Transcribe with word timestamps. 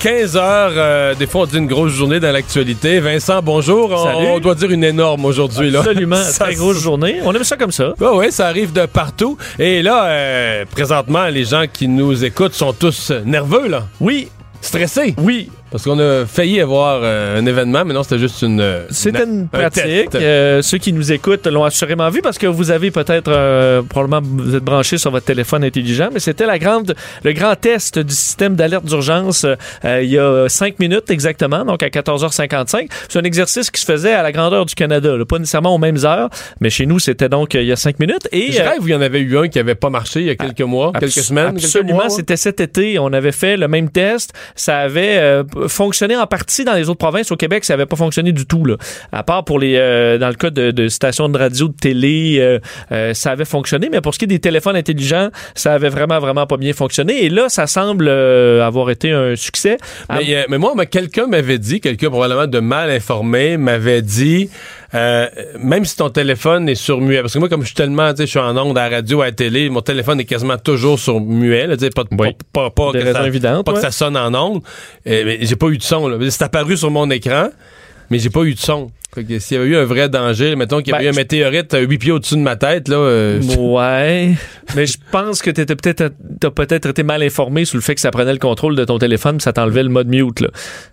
15 0.00 0.34
heures, 0.38 0.72
euh, 0.76 1.14
des 1.14 1.26
fois 1.26 1.42
on 1.42 1.46
dit 1.46 1.58
une 1.58 1.66
grosse 1.66 1.92
journée 1.92 2.20
dans 2.20 2.32
l'actualité. 2.32 3.00
Vincent, 3.00 3.42
bonjour. 3.42 3.90
On- 3.92 4.04
Salut. 4.04 4.26
On, 4.28 4.38
doit 4.40 4.54
dire 4.54 4.70
une 4.70 4.82
énorme 4.82 5.26
aujourd'hui. 5.26 5.70
là. 5.70 5.80
Absolument, 5.80 6.16
Ça- 6.24 6.44
très 6.46 6.54
grosse 6.54 6.80
journée. 6.82 7.20
On 7.22 7.34
aime 7.34 7.44
ça 7.44 7.58
comme 7.58 7.70
ça. 7.70 7.92
Ouais, 8.00 8.08
ouais, 8.16 8.30
ça 8.30 8.46
arrive 8.46 8.72
de 8.72 8.86
partout. 8.86 9.36
Et 9.58 9.82
là, 9.82 10.06
euh, 10.06 10.64
présentement, 10.70 11.26
les 11.26 11.44
gens 11.44 11.64
qui 11.70 11.86
nous 11.86 12.24
écoutent 12.24 12.54
sont 12.54 12.72
tous 12.72 13.12
nerveux, 13.26 13.68
là. 13.68 13.88
Oui, 14.00 14.28
Stressés. 14.62 15.14
oui, 15.18 15.50
Parce 15.70 15.84
qu'on 15.84 15.98
a 15.98 16.26
failli 16.26 16.60
avoir 16.60 17.00
euh, 17.02 17.38
un 17.38 17.46
événement, 17.46 17.84
mais 17.84 17.94
non, 17.94 18.02
c'était 18.02 18.18
juste 18.18 18.42
une. 18.42 18.64
c'était 18.90 19.24
une 19.24 19.48
un 19.52 19.58
pratique. 19.58 20.14
Euh, 20.14 20.62
ceux 20.62 20.78
qui 20.78 20.92
nous 20.92 21.12
écoutent 21.12 21.46
l'ont 21.46 21.64
assurément 21.64 22.08
vu 22.10 22.22
parce 22.22 22.38
que 22.38 22.46
vous 22.46 22.70
avez 22.70 22.90
peut-être 22.90 23.30
euh, 23.30 23.82
probablement 23.82 24.20
vous 24.22 24.56
êtes 24.56 24.64
branché 24.64 24.98
sur 24.98 25.10
votre 25.10 25.26
téléphone 25.26 25.64
intelligent, 25.64 26.08
mais 26.12 26.20
c'était 26.20 26.46
la 26.46 26.58
grande 26.58 26.94
le 27.22 27.32
grand 27.32 27.54
test 27.54 27.98
du 27.98 28.14
système 28.14 28.56
d'alerte 28.56 28.84
d'urgence 28.84 29.46
euh, 29.84 30.02
il 30.02 30.10
y 30.10 30.18
a 30.18 30.48
cinq 30.48 30.78
minutes 30.78 31.10
exactement, 31.10 31.64
donc 31.64 31.82
à 31.82 31.88
14h55. 31.88 32.88
C'est 33.08 33.18
un 33.18 33.22
exercice 33.22 33.70
qui 33.70 33.80
se 33.80 33.86
faisait 33.86 34.12
à 34.12 34.22
la 34.22 34.32
grandeur 34.32 34.66
du 34.66 34.74
Canada, 34.74 35.16
là, 35.16 35.24
pas 35.24 35.38
nécessairement 35.38 35.74
aux 35.74 35.78
mêmes 35.78 36.04
heures, 36.04 36.30
mais 36.60 36.70
chez 36.70 36.86
nous 36.86 36.98
c'était 36.98 37.28
donc 37.28 37.54
euh, 37.54 37.62
il 37.62 37.68
y 37.68 37.72
a 37.72 37.76
cinq 37.76 37.98
minutes 37.98 38.28
et 38.32 38.52
Je 38.52 38.60
rêve 38.60 38.80
il 38.82 38.90
y 38.90 38.94
en 38.94 39.00
avait 39.00 39.20
eu 39.20 39.38
un 39.38 39.48
qui 39.48 39.58
avait 39.58 39.74
pas 39.74 39.90
marché 39.90 40.20
il 40.20 40.26
y 40.26 40.30
a 40.30 40.36
quelques 40.36 40.60
mois, 40.60 40.92
quelques 40.92 41.12
semaines. 41.12 41.56
Absolument, 41.56 42.08
c'était 42.08 42.36
cet 42.36 42.60
été. 42.60 42.98
On 42.98 43.12
avait 43.12 43.32
fait 43.32 43.56
le 43.56 43.68
même 43.68 43.90
test. 43.90 44.32
Ça 44.54 44.78
avait 44.78 45.18
euh, 45.18 45.44
fonctionné 45.68 46.16
en 46.16 46.26
partie 46.26 46.64
dans 46.64 46.74
les 46.74 46.88
autres 46.88 46.98
provinces. 46.98 47.30
Au 47.30 47.36
Québec, 47.36 47.64
ça 47.64 47.74
avait 47.74 47.86
pas 47.86 47.96
fonctionné 47.96 48.32
du 48.32 48.46
tout. 48.46 48.64
Là. 48.64 48.76
À 49.12 49.22
part 49.22 49.44
pour 49.44 49.58
les, 49.58 49.76
euh, 49.76 50.18
dans 50.18 50.28
le 50.28 50.34
cas 50.34 50.50
de, 50.50 50.70
de 50.70 50.88
stations 50.88 51.28
de 51.28 51.38
radio, 51.38 51.68
de 51.68 51.74
télé, 51.74 52.36
euh, 52.38 52.58
euh, 52.92 53.14
ça 53.14 53.32
avait 53.32 53.44
fonctionné. 53.44 53.88
Mais 53.90 54.00
pour 54.00 54.14
ce 54.14 54.18
qui 54.18 54.24
est 54.24 54.28
des 54.28 54.38
téléphones 54.38 54.76
intelligents, 54.76 55.30
ça 55.54 55.72
avait 55.74 55.88
vraiment, 55.88 56.18
vraiment 56.18 56.46
pas 56.46 56.56
bien 56.56 56.72
fonctionné. 56.72 57.24
Et 57.24 57.28
là, 57.28 57.48
ça 57.48 57.66
semble 57.66 58.06
euh, 58.08 58.66
avoir 58.66 58.90
été 58.90 59.12
un 59.12 59.36
succès. 59.36 59.78
Mais, 60.08 60.36
euh, 60.36 60.44
mais 60.48 60.58
moi, 60.58 60.74
quelqu'un 60.86 61.26
m'avait 61.26 61.58
dit, 61.58 61.80
quelqu'un 61.80 62.08
probablement 62.10 62.46
de 62.46 62.60
mal 62.60 62.90
informé, 62.90 63.56
m'avait 63.56 64.02
dit, 64.02 64.50
euh, 64.94 65.28
même 65.58 65.84
si 65.84 65.96
ton 65.96 66.10
téléphone 66.10 66.68
est 66.68 66.74
sur 66.74 67.00
muet, 67.00 67.20
parce 67.20 67.34
que 67.34 67.38
moi, 67.38 67.48
comme 67.48 67.60
je 67.62 67.66
suis 67.66 67.74
tellement, 67.74 68.10
tu 68.10 68.18
sais, 68.18 68.26
je 68.26 68.30
suis 68.30 68.38
en 68.40 68.56
onde 68.56 68.76
à 68.76 68.88
la 68.88 68.96
radio, 68.96 69.20
à 69.22 69.26
la 69.26 69.32
télé, 69.32 69.68
mon 69.70 69.82
téléphone 69.82 70.18
est 70.20 70.24
quasiment 70.24 70.58
toujours 70.58 70.98
sur 70.98 71.20
muet, 71.20 71.66
là, 71.66 71.76
tu 71.76 71.84
sais, 71.84 71.90
pas, 71.90 72.04
Oui. 72.10 72.32
pas, 72.52 72.70
pas, 72.70 72.92
pas 72.92 72.92
que, 72.92 73.12
ça, 73.12 73.26
évidentes, 73.26 73.64
pas 73.66 73.72
que 73.74 73.80
ça 73.80 73.90
sonne 73.90 74.16
en 74.16 74.34
onde. 74.34 74.62
Euh, 75.06 75.22
mais 75.24 75.38
j'ai 75.42 75.56
pas 75.56 75.68
eu 75.68 75.78
de 75.78 75.82
son, 75.82 76.08
là. 76.08 76.16
C'est 76.28 76.42
apparu 76.42 76.76
sur 76.76 76.90
mon 76.90 77.08
écran, 77.10 77.50
mais 78.10 78.18
j'ai 78.18 78.30
pas 78.30 78.42
eu 78.42 78.54
de 78.54 78.58
son. 78.60 78.90
Fait 79.12 79.24
que 79.24 79.40
s'il 79.40 79.56
y 79.56 79.60
avait 79.60 79.68
eu 79.70 79.76
un 79.76 79.84
vrai 79.84 80.08
danger, 80.08 80.54
mettons 80.54 80.78
qu'il 80.82 80.92
y 80.92 80.94
avait 80.94 81.02
Ben, 81.06 81.10
eu 81.10 81.14
un 81.16 81.16
météorite 81.16 81.74
à 81.74 81.80
8 81.80 81.98
pieds 81.98 82.12
au-dessus 82.12 82.36
de 82.36 82.42
ma 82.42 82.54
tête, 82.54 82.86
là, 82.86 82.96
euh, 82.96 83.40
Ouais, 83.58 84.34
mais 84.76 84.86
je 84.86 84.98
pense 85.10 85.42
que 85.42 85.50
t'étais 85.50 85.74
peut-être 85.74 86.12
t'as 86.38 86.50
peut-être 86.50 86.86
été 86.90 87.02
mal 87.02 87.20
informé 87.24 87.64
sur 87.64 87.76
le 87.76 87.82
fait 87.82 87.96
que 87.96 88.00
ça 88.00 88.12
prenait 88.12 88.32
le 88.32 88.38
contrôle 88.38 88.76
de 88.76 88.84
ton 88.84 88.98
téléphone, 89.00 89.40
ça 89.40 89.52
t'enlevait 89.52 89.82
le 89.82 89.88
mode 89.88 90.06
mute 90.06 90.38
là. 90.38 90.48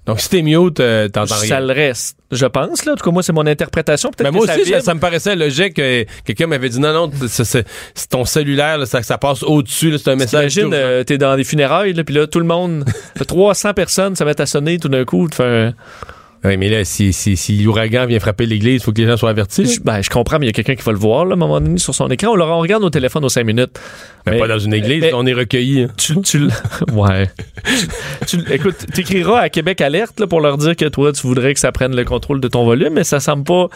donc 0.08 0.20
si 0.20 0.30
t'es 0.30 0.42
mute, 0.42 0.80
euh, 0.80 1.08
t'entends 1.10 1.36
Ça 1.36 1.58
rien. 1.58 1.60
le 1.68 1.74
reste, 1.74 2.18
je 2.32 2.48
pense 2.48 2.86
là. 2.86 2.94
En 2.94 2.96
tout 2.96 3.04
cas, 3.06 3.12
moi 3.12 3.22
c'est 3.22 3.34
mon 3.34 3.46
interprétation. 3.46 4.10
Peut-être 4.10 4.32
Mais 4.32 4.36
moi 4.36 4.48
que 4.48 4.60
aussi, 4.62 4.72
ça 4.72 4.80
ça, 4.80 4.86
ça 4.86 4.94
me 4.96 5.00
paraissait 5.00 5.36
logique 5.36 5.76
que 5.76 6.04
quelqu'un 6.26 6.48
m'avait 6.48 6.70
dit 6.70 6.80
non, 6.80 6.94
non, 6.94 7.12
c'est- 7.28 7.66
ton 8.10 8.26
cellulaire, 8.26 8.80
là, 8.80 8.88
ça, 8.88 9.04
ça 9.04 9.20
passe 9.20 9.44
au-dessus, 9.44 9.96
c'est 10.00 10.10
un 10.10 10.16
message. 10.16 10.56
T'imagines, 10.56 10.74
euh, 10.74 11.04
t'es 11.04 11.20
dans 11.20 11.36
des 11.36 11.44
funérailles, 11.44 11.94
là, 11.94 12.04
puis 12.04 12.16
là, 12.16 12.26
tout 12.26 12.40
le 12.40 12.46
monde, 12.46 12.84
300 13.28 13.76
personnes, 13.76 14.16
ça 14.16 14.26
va 14.26 14.32
à 14.36 14.46
sonner 14.48 14.80
tout 14.80 14.90
d'un 14.90 15.06
coup. 15.06 15.28
tu 15.30 15.38
fais 15.38 15.44
un- 15.44 15.74
Oui, 16.48 16.58
mais 16.58 16.70
là, 16.70 16.86
si, 16.86 17.12
si, 17.14 17.36
si 17.38 17.58
l'ouragan 17.62 18.06
vient 18.06 18.20
frapper 18.20 18.46
l'église, 18.46 18.76
il 18.82 18.84
faut 18.84 18.92
que 18.94 19.02
les 19.02 19.08
gens 19.08 19.18
soient 19.18 19.30
avertis. 19.32 19.66
Je, 19.66 19.82
ben, 19.82 20.02
je 20.02 20.10
comprends, 20.10 20.40
mais 20.40 20.46
il 20.46 20.50
y 20.50 20.52
a 20.52 20.54
quelqu'un 20.54 20.76
qui 20.76 20.84
va 20.84 20.92
le 20.94 20.98
voir, 20.98 21.26
là, 21.26 21.32
à 21.32 21.34
un 21.34 21.38
moment 21.38 21.60
donné, 21.60 21.78
sur 21.78 21.94
son 21.94 22.08
écran. 22.10 22.30
On, 22.32 22.36
leur, 22.36 22.48
on 22.50 22.60
regarde 22.60 22.82
nos 22.84 22.90
téléphones 22.90 23.26
aux 23.26 23.30
5 23.30 23.44
minutes. 23.46 23.78
Mais 24.26 24.34
Mais- 24.34 24.40
pas 24.40 24.48
dans 24.48 24.60
une 24.60 24.74
église, 24.74 25.02
mais- 25.02 25.12
on 25.14 25.26
est 25.26 25.34
recueillis. 25.34 25.84
hein. 25.84 25.88
Tu, 25.98 26.20
tu 26.22 26.48
ouais. 26.94 27.30
tu, 28.28 28.38
tu- 28.44 28.54
écoute, 28.54 28.76
t'écriras 28.94 29.40
à 29.40 29.50
Québec 29.50 29.82
Alerte 29.82 30.20
là, 30.20 30.28
pour 30.28 30.42
leur 30.42 30.58
dire 30.58 30.76
que 30.76 30.86
toi, 30.86 31.12
tu 31.14 31.26
voudrais 31.28 31.54
que 31.54 31.60
ça 31.60 31.72
prenne 31.72 31.96
le 31.96 32.04
contrôle 32.06 32.40
de 32.42 32.48
ton 32.48 32.66
volume, 32.66 32.94
mais 32.94 33.04
ça 33.04 33.20
semble 33.20 33.44
pas 33.44 33.68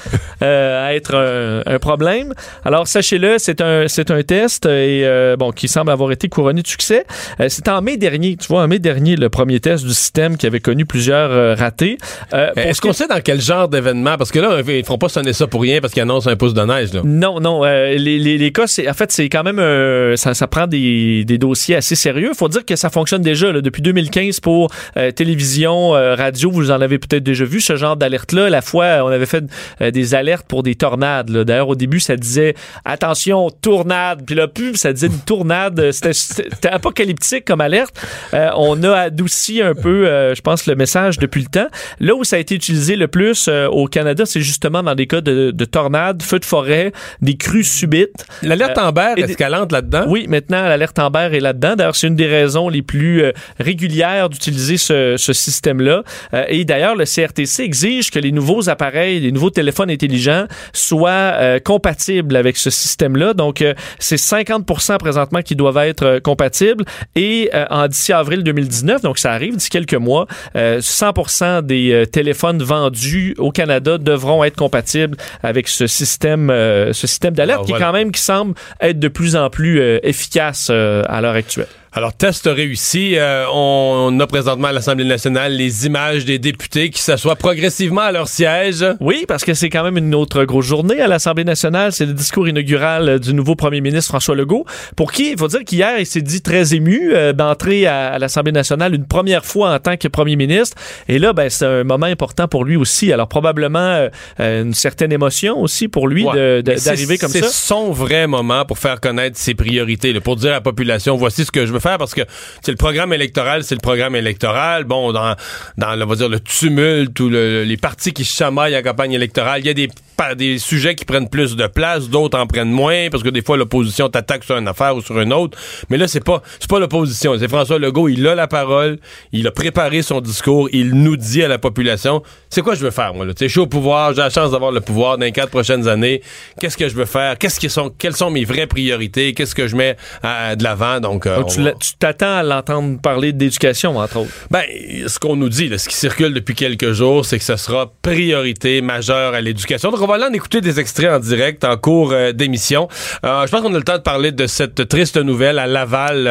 euh, 0.42 0.90
être 0.90 1.16
un, 1.16 1.62
un 1.66 1.80
problème. 1.80 2.34
Alors, 2.66 2.88
sachez-le, 2.88 3.36
c'est 3.38 3.62
un, 3.62 3.88
c'est 3.88 4.12
un 4.12 4.24
test 4.24 4.66
et 4.66 5.02
euh, 5.06 5.36
bon, 5.38 5.52
qui 5.52 5.68
semble 5.68 5.92
avoir 5.92 6.12
été 6.12 6.28
couronné 6.30 6.62
de 6.62 6.68
succès. 6.68 7.06
Euh, 7.40 7.48
C'était 7.50 7.72
en 7.72 7.82
mai 7.82 7.98
dernier, 7.98 8.36
tu 8.38 8.48
vois, 8.48 8.64
en 8.64 8.68
mai 8.68 8.80
dernier, 8.80 9.16
le 9.16 9.30
premier 9.30 9.60
test 9.60 9.86
du 9.86 9.94
système 9.94 10.38
qui 10.38 10.48
avait 10.48 10.60
connu 10.60 10.86
plusieurs 10.86 11.32
euh, 11.32 11.56
ratés. 11.56 11.98
Euh, 12.34 12.50
Est-ce 12.70 12.78
ce 12.78 12.82
qu'on 12.82 12.94
sait 12.94 13.08
dans 13.08 13.20
quel 13.22 13.40
genre 13.42 13.68
d'événement? 13.68 14.18
Parce 14.18 14.32
que 14.32 14.40
là, 14.40 14.60
ils 14.68 14.84
feront 14.86 14.98
pas 14.98 15.10
sonner 15.10 15.34
ça 15.34 15.48
pour 15.48 15.62
rien 15.62 15.80
parce 15.82 15.94
qu'ils 15.94 16.02
annoncent 16.04 16.30
un 16.30 16.36
pouce 16.36 16.54
de 16.54 16.62
neige. 16.62 16.94
Là. 16.94 17.02
Non, 17.04 17.40
non. 17.40 17.64
euh, 17.66 17.94
les, 17.96 18.18
les, 18.20 18.38
les 18.38 18.52
cas, 18.52 18.68
c'est 18.68 18.90
en 18.90 18.94
fait, 18.94 19.12
c'est 19.12 19.30
quand 19.30 19.44
même 19.44 19.60
euh, 19.60 20.16
ça, 20.16 20.34
ça 20.34 20.48
prend 20.48 20.68
des, 20.68 21.24
des 21.26 21.38
dossiers 21.38 21.76
assez 21.76 21.96
sérieux. 21.96 22.32
Faut 22.36 22.48
dire 22.50 22.66
que 22.66 22.76
ça 22.76 22.90
fonctionne 22.90 23.22
déjà 23.22 23.52
là, 23.52 23.62
depuis 23.62 23.82
2015 23.82 24.40
pour 24.40 24.72
euh, 24.98 25.12
télévision, 25.12 25.96
euh, 25.96 26.16
radio. 26.16 26.50
Vous 26.52 26.72
en 26.72 26.82
avez 26.82 26.98
peut-être 27.00 27.24
déjà 27.24 27.46
vu 27.46 27.62
ce 27.62 27.76
genre 27.76 27.96
d'alerte-là. 27.98 28.50
La 28.50 28.62
fois, 28.62 29.04
on 29.04 29.08
avait 29.08 29.26
fait 29.26 29.44
euh, 29.82 29.92
des 29.92 30.16
alertes 30.16 30.46
pour 30.48 30.64
des 30.64 30.76
tornades. 30.76 31.30
D'ailleurs, 31.32 31.70
au 31.70 31.76
début, 31.76 32.00
ça 32.00 32.16
disait 32.16 32.56
attention 32.86 33.50
tornade. 33.50 34.24
Puis 34.26 34.36
là, 34.36 34.48
pub, 34.48 34.76
ça 34.76 34.94
disait 34.94 35.08
une 35.08 35.20
tornade. 35.20 35.92
C'était- 35.92 36.14
C'était 36.14 36.70
apocalyptique 36.70 37.46
comme 37.46 37.62
alerte. 37.62 37.96
Euh, 38.34 38.50
on 38.56 38.82
a 38.84 38.94
adouci 38.94 39.62
un 39.62 39.74
peu, 39.74 40.08
euh, 40.08 40.36
je 40.36 40.42
pense, 40.42 40.66
le 40.68 40.76
message 40.76 41.18
depuis 41.20 41.42
le 41.42 41.48
temps. 41.48 41.68
Là 42.00 42.16
où 42.16 42.24
ça 42.24 42.36
a 42.36 42.40
été 42.42 42.56
utilisé 42.56 42.96
le 42.96 43.08
plus 43.08 43.48
euh, 43.48 43.68
au 43.68 43.88
Canada, 43.88 44.26
c'est 44.26 44.42
justement 44.42 44.84
dans 44.84 44.96
des 44.96 45.08
cas 45.08 45.22
de, 45.22 45.52
de 45.52 45.66
tornades, 45.66 46.22
feux 46.22 46.40
de 46.40 46.46
forêt, 46.46 46.92
des 47.22 47.36
crues 47.36 47.64
subites. 47.64 48.26
L'alerte 48.42 48.78
Euh, 48.78 48.88
Amber, 48.88 49.14
qu'elle 49.38 49.56
entre 49.56 49.74
là-dedans? 49.74 50.06
Oui, 50.08 50.26
maintenant, 50.28 50.64
l'alerte 50.64 51.00
Amber 51.00 51.30
est 51.34 51.40
là-dedans. 51.40 51.76
D'ailleurs, 51.76 51.96
c'est 51.96 52.08
une 52.08 52.16
des 52.16 52.28
raisons 52.28 52.70
les 52.70 52.82
plus 52.82 53.24
euh, 53.24 53.32
régulières 53.60 54.30
d'utiliser 54.30 54.78
ce, 54.78 55.16
ce 55.18 55.34
système-là. 55.34 56.04
Euh, 56.34 56.44
et 56.50 56.66
d'ailleurs, 56.66 56.96
le 56.96 57.06
CRTC 57.06 57.64
exige 57.64 58.12
que 58.12 58.20
les 58.20 58.32
nouveaux 58.32 58.70
appareils, 58.70 59.20
les 59.20 59.32
nouveaux 59.32 59.50
téléphones 59.50 59.90
intelligents 59.90 60.46
soient 60.74 61.60
compatibles 61.64 62.36
avec 62.36 62.58
ce 62.58 62.70
système-là. 62.70 63.34
Donc, 63.34 63.64
c'est 64.00 64.18
50 64.18 64.98
présentement 65.00 65.42
qui 65.42 65.56
doivent 65.56 65.78
être 65.78 66.20
compatibles. 66.20 66.84
Et 67.16 67.50
en 67.70 67.88
d'ici 67.88 68.14
avril 68.14 68.44
2019, 68.44 69.02
donc 69.02 69.20
ça 69.20 69.32
arrive 69.32 69.56
d'ici 69.56 69.70
quelques 69.70 69.94
mois, 69.94 70.28
euh, 70.56 70.80
100 70.82 71.62
des 71.64 71.92
euh, 71.92 72.06
téléphones 72.32 72.64
vendus 72.64 73.36
au 73.40 73.52
Canada 73.52 73.98
devront 73.98 74.46
être 74.46 74.56
compatibles 74.56 75.18
avec 75.44 75.68
ce 75.68 75.86
système, 75.86 76.50
euh, 76.50 76.94
ce 76.94 77.06
système 77.06 77.34
d'alerte 77.34 77.58
Alors, 77.58 77.66
qui 77.66 77.72
voilà. 77.74 77.88
quand 77.88 77.92
même 77.92 78.12
qui 78.14 78.22
semble 78.22 78.54
être 78.80 79.00
de 79.00 79.08
plus 79.10 79.36
en 79.36 79.50
plus 79.50 79.82
euh, 79.82 80.00
efficace 80.04 80.70
euh, 80.72 81.04
à 81.10 81.20
l'heure 81.20 81.36
actuelle. 81.36 81.68
Alors, 81.94 82.14
test 82.14 82.46
réussi. 82.46 83.16
Euh, 83.18 83.44
on, 83.52 84.18
a 84.22 84.26
présentement 84.26 84.70
à 84.70 84.72
l'Assemblée 84.72 85.04
nationale 85.04 85.52
les 85.52 85.86
images 85.86 86.24
des 86.24 86.40
députés 86.40 86.90
qui 86.90 87.02
s'assoient 87.02 87.36
progressivement 87.36 88.00
à 88.00 88.14
leur 88.14 88.30
siège. 88.30 88.86
Oui, 89.02 89.26
parce 89.28 89.44
que 89.44 89.54
c'est 89.54 89.70
quand 89.70 89.84
même 89.84 89.98
une 89.98 90.16
autre 90.16 90.46
grosse 90.46 90.68
journée 90.68 91.02
à 91.02 91.08
l'Assemblée 91.10 91.44
nationale. 91.44 91.92
C'est 91.92 92.06
le 92.06 92.14
discours 92.14 92.48
inaugural 92.48 93.20
du 93.20 93.34
nouveau 93.34 93.56
premier 93.56 93.82
ministre 93.82 94.08
François 94.08 94.36
Legault, 94.36 94.66
pour 94.96 95.12
qui, 95.12 95.32
il 95.32 95.38
faut 95.38 95.50
dire 95.50 95.66
qu'hier, 95.66 96.00
il 96.00 96.06
s'est 96.06 96.22
dit 96.22 96.42
très 96.42 96.74
ému 96.74 97.12
euh, 97.14 97.34
d'entrer 97.34 97.88
à, 97.88 98.14
à 98.14 98.20
l'Assemblée 98.20 98.54
nationale 98.54 98.96
une 98.96 99.06
première 99.06 99.44
fois 99.44 99.74
en 99.74 99.80
tant 99.80 99.98
que 99.98 100.08
premier 100.08 100.38
ministre. 100.38 100.78
Et 101.10 101.20
là, 101.20 101.34
ben, 101.34 101.50
c'est 101.50 101.66
un 101.66 101.84
moment 101.84 102.06
important 102.06 102.48
pour 102.48 102.64
lui 102.64 102.78
aussi. 102.78 103.12
Alors, 103.12 103.28
probablement 103.28 103.80
euh, 103.80 104.08
euh, 104.40 104.64
une 104.64 104.74
certaine 104.74 105.12
émotion 105.12 105.60
aussi 105.62 105.90
pour 105.90 106.08
lui 106.08 106.22
Ouais. 106.24 106.64
d'arriver 106.64 107.18
comme 107.18 107.32
ça. 107.32 107.40
C'est 107.42 107.50
son 107.50 107.92
vrai 107.92 108.28
moment 108.28 108.64
pour 108.64 108.78
faire 108.78 109.02
connaître 109.02 109.38
ses 109.38 109.56
priorités, 109.56 110.14
là, 110.14 110.22
pour 110.22 110.38
dire 110.38 110.52
à 110.52 110.54
la 110.54 110.62
population, 110.62 111.18
voici 111.18 111.44
ce 111.44 111.52
que 111.52 111.66
je 111.66 111.74
veux 111.74 111.81
faire, 111.82 111.98
parce 111.98 112.14
que 112.14 112.22
c'est 112.62 112.72
le 112.72 112.78
programme 112.78 113.12
électoral, 113.14 113.64
c'est 113.64 113.76
le 113.76 113.82
programme 113.82 114.16
électoral. 114.16 114.86
Bon, 114.86 115.12
dans, 115.12 115.36
dans 115.78 116.02
on 116.02 116.06
va 116.06 116.16
dire, 116.16 116.30
le 116.30 116.40
tumulte 116.40 117.20
ou 117.20 117.30
le- 117.30 117.64
les 117.64 117.78
partis 117.78 118.14
qui 118.14 118.24
se 118.24 118.36
chamaillent 118.36 118.78
en 118.78 118.82
campagne 118.82 119.12
électorale, 119.14 119.62
il 119.62 119.68
y 119.68 119.70
a 119.70 119.74
des, 119.74 119.90
des 120.38 120.60
sujets 120.60 120.96
qui 120.96 121.04
prennent 121.06 121.30
plus 121.30 121.56
de 121.56 121.68
place, 121.68 122.08
d'autres 122.10 122.38
en 122.40 122.46
prennent 122.48 122.72
moins, 122.72 123.10
parce 123.10 123.24
que 123.24 123.30
des 123.30 123.42
fois, 123.42 123.58
l'opposition 123.58 124.08
t'attaque 124.10 124.44
sur 124.44 124.58
une 124.58 124.68
affaire 124.68 124.96
ou 124.96 125.02
sur 125.02 125.20
une 125.20 125.34
autre. 125.34 125.58
Mais 125.90 125.98
là, 125.98 126.08
c'est 126.08 126.24
pas, 126.24 126.42
c'est 126.60 126.70
pas 126.70 126.80
l'opposition. 126.80 127.36
C'est 127.40 127.48
François 127.48 127.80
Legault, 127.80 128.08
il 128.08 128.26
a 128.28 128.36
la 128.36 128.48
parole, 128.48 129.00
il 129.32 129.48
a 129.48 129.52
préparé 129.52 130.02
son 130.04 130.22
discours, 130.22 130.70
il 130.72 130.94
nous 130.94 131.18
dit 131.18 131.44
à 131.44 131.48
la 131.48 131.58
population, 131.58 132.22
c'est 132.50 132.62
quoi 132.62 132.76
je 132.76 132.82
veux 132.82 132.92
faire, 132.92 133.14
moi, 133.14 133.26
là? 133.26 133.34
Tu 133.34 133.40
sais, 133.40 133.48
je 133.48 133.52
suis 133.52 133.60
au 133.62 133.68
pouvoir, 133.68 134.14
j'ai 134.14 134.22
la 134.22 134.30
chance 134.30 134.52
d'avoir 134.52 134.72
le 134.72 134.82
pouvoir 134.82 135.18
dans 135.18 135.26
les 135.26 135.32
quatre 135.32 135.50
prochaines 135.50 135.88
années. 135.88 136.22
Qu'est-ce 136.60 136.78
que 136.78 136.88
je 136.88 136.96
veux 136.96 137.06
faire? 137.06 137.38
Qu'est-ce 137.38 137.60
qui 137.60 137.70
sont, 137.70 137.90
quelles 137.98 138.16
sont 138.16 138.30
mes 138.30 138.46
vraies 138.46 138.68
priorités? 138.68 139.34
Qu'est-ce 139.34 139.56
que 139.56 139.68
je 139.68 139.76
mets 139.76 139.96
à- 140.22 140.56
de 140.56 140.64
l'avant? 140.64 141.00
Donc, 141.00 141.26
euh, 141.26 141.38
Donc, 141.38 141.48
tu 141.50 141.62
tu 141.80 141.94
t'attends 142.00 142.38
à 142.38 142.44
l'entendre 142.44 143.00
parler 143.00 143.34
d'éducation, 143.34 143.98
entre 143.98 144.18
autres. 144.18 144.32
Ben, 144.50 144.64
ce 145.08 145.20
qu'on 145.20 145.36
nous 145.36 145.50
dit, 145.50 145.72
ce 145.78 145.88
qui 145.88 145.96
circule 145.96 146.34
depuis 146.34 146.56
quelques 146.56 146.92
jours, 146.92 147.26
c'est 147.26 147.38
que 147.38 147.44
ce 147.44 147.56
sera 147.56 147.92
priorité 148.02 148.82
majeure 148.82 149.34
à 149.34 149.42
l'éducation. 149.42 149.92
Donc, 149.92 150.02
on 150.02 150.08
va 150.08 150.16
aller 150.16 150.26
en 150.26 150.34
écouter 150.34 150.62
des 150.62 150.80
extraits 150.80 151.10
en 151.10 151.20
direct 151.20 151.64
en 151.64 151.78
cours 151.78 152.12
euh, 152.12 152.32
d'émission. 152.32 152.88
Euh, 153.26 153.46
je 153.46 153.52
pense 153.52 153.62
qu'on 153.62 153.74
a 153.74 153.78
le 153.78 153.84
temps 153.84 153.98
de 153.98 154.04
parler 154.04 154.32
de 154.32 154.48
cette 154.48 154.88
triste 154.88 155.18
nouvelle 155.18 155.60
à 155.60 155.68
Laval. 155.68 156.28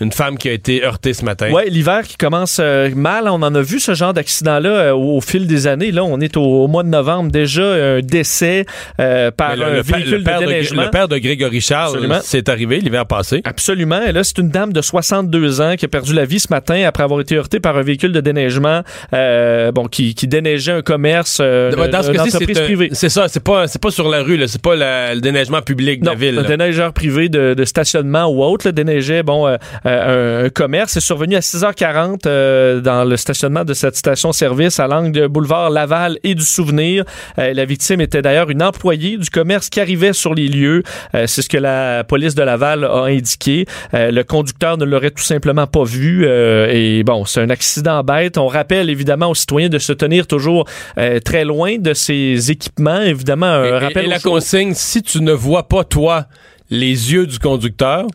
Euh, 0.00 0.04
une 0.04 0.12
femme 0.12 0.38
qui 0.38 0.48
a 0.48 0.52
été 0.52 0.84
heurtée 0.84 1.12
ce 1.12 1.24
matin. 1.24 1.48
Oui, 1.52 1.62
l'hiver 1.68 2.02
qui 2.02 2.16
commence 2.16 2.58
euh, 2.60 2.90
mal. 2.94 3.24
On 3.28 3.42
en 3.42 3.54
a 3.54 3.60
vu 3.62 3.80
ce 3.80 3.94
genre 3.94 4.14
d'accident-là 4.14 4.68
euh, 4.70 4.92
au, 4.94 5.20
fil 5.20 5.46
des 5.46 5.66
années. 5.66 5.90
Là, 5.90 6.04
on 6.04 6.20
est 6.20 6.36
au, 6.36 6.42
au 6.42 6.66
mois 6.68 6.82
de 6.82 6.88
novembre 6.88 7.30
déjà, 7.30 7.62
un 7.96 8.00
décès 8.00 8.64
euh, 9.00 9.30
par 9.30 9.56
Mais 9.56 9.64
un 9.64 9.68
le, 9.70 9.76
le 9.76 9.82
pa- 9.82 9.96
véhicule 9.96 10.18
le 10.18 10.22
père 10.24 10.40
de 10.40 10.44
de, 10.44 10.50
déneigement. 10.50 10.82
le 10.82 10.90
père 10.90 11.08
de 11.08 11.18
Grégory 11.18 11.60
Charles, 11.60 12.20
c'est 12.22 12.48
arrivé 12.48 12.80
l'hiver 12.80 13.06
passé. 13.06 13.40
Absolument. 13.44 14.02
Et 14.02 14.12
là, 14.12 14.24
c'est 14.24 14.38
une 14.38 14.48
dame 14.50 14.72
de 14.72 14.80
62 14.80 15.60
ans 15.60 15.74
qui 15.76 15.84
a 15.84 15.88
perdu 15.88 16.14
la 16.14 16.24
vie 16.24 16.40
ce 16.40 16.48
matin 16.50 16.84
après 16.86 17.02
avoir 17.02 17.20
été 17.20 17.36
heurtée 17.36 17.60
par 17.60 17.76
un 17.76 17.82
véhicule 17.82 18.12
de 18.12 18.20
déneigement 18.20 18.82
euh, 19.14 19.72
bon, 19.72 19.86
qui, 19.86 20.14
qui 20.14 20.26
déneigeait 20.26 20.72
un 20.72 20.82
commerce, 20.82 21.38
euh, 21.40 21.70
Dans 21.88 22.02
ce 22.02 22.12
une 22.12 22.20
entreprise 22.20 22.60
privée. 22.60 22.88
c'est 22.92 23.08
ça, 23.08 23.28
c'est 23.28 23.42
pas, 23.42 23.66
c'est 23.66 23.80
pas 23.80 23.90
sur 23.90 24.08
la 24.08 24.22
rue, 24.22 24.40
c'est 24.46 24.62
pas 24.62 24.76
la- 24.76 25.14
le 25.14 25.20
déneigement 25.20 25.62
public 25.62 26.00
de 26.00 26.06
Non, 26.06 26.12
la 26.12 26.18
ville. 26.18 26.38
un 26.38 26.42
là. 26.42 26.48
déneigeur 26.48 26.92
privé 26.92 27.28
de, 27.28 27.54
de 27.54 27.64
stationnement 27.64 28.26
ou 28.26 28.42
autre 28.42 28.66
là, 28.66 28.72
déneigeait 28.72 29.22
bon, 29.22 29.56
euh, 29.88 30.42
un, 30.42 30.44
un 30.46 30.48
commerce. 30.50 30.92
C'est 30.92 31.00
survenu 31.00 31.36
à 31.36 31.40
6h40 31.40 32.20
euh, 32.26 32.80
dans 32.80 33.04
le 33.04 33.16
stationnement 33.16 33.64
de 33.64 33.74
cette 33.74 33.96
station-service 33.96 34.80
à 34.80 34.86
l'angle 34.86 35.12
de 35.12 35.26
boulevard 35.26 35.70
Laval 35.70 36.18
et 36.24 36.34
du 36.34 36.44
Souvenir. 36.44 37.04
Euh, 37.38 37.52
la 37.54 37.64
victime 37.64 38.00
était 38.00 38.22
d'ailleurs 38.22 38.50
une 38.50 38.62
employée 38.62 39.16
du 39.16 39.30
commerce 39.30 39.68
qui 39.70 39.80
arrivait 39.80 40.12
sur 40.12 40.34
les 40.34 40.48
lieux. 40.48 40.82
Euh, 41.14 41.26
C'est 41.26 41.42
ce 41.42 41.48
que 41.48 41.58
la 41.58 42.04
police 42.04 42.34
de 42.34 42.42
Laval 42.42 42.84
a 42.84 43.04
indiqué. 43.04 43.66
Euh, 43.94 44.10
le 44.10 44.24
conducteur 44.24 44.76
ne 44.78 44.84
l'aurait 44.84 45.10
tout 45.10 45.22
simplement 45.24 45.66
pas 45.66 45.84
vu. 45.84 46.24
euh, 46.26 46.68
et 46.70 47.02
bon, 47.04 47.24
c'est 47.24 47.40
un 47.40 47.50
accident 47.50 48.02
bête. 48.02 48.38
On 48.38 48.46
rappelle 48.48 48.90
évidemment 48.90 49.30
aux 49.30 49.34
citoyens 49.34 49.68
de 49.68 49.78
se 49.78 49.92
tenir 49.92 50.26
toujours 50.26 50.66
euh, 50.98 51.20
très 51.20 51.44
loin 51.44 51.76
de 51.78 51.94
ces 51.94 52.50
équipements. 52.50 53.00
Évidemment, 53.00 53.46
un 53.46 53.64
Et- 53.64 53.70
rappel 53.78 54.04
et 54.06 54.08
la 54.08 54.18
consigne, 54.18 54.74
si 54.74 55.02
tu 55.02 55.20
ne 55.22 55.32
vois 55.32 55.68
pas, 55.68 55.84
toi, 55.84 56.26
les 56.70 57.12
yeux 57.12 57.26
du 57.26 57.38
conducteur, 57.38 58.06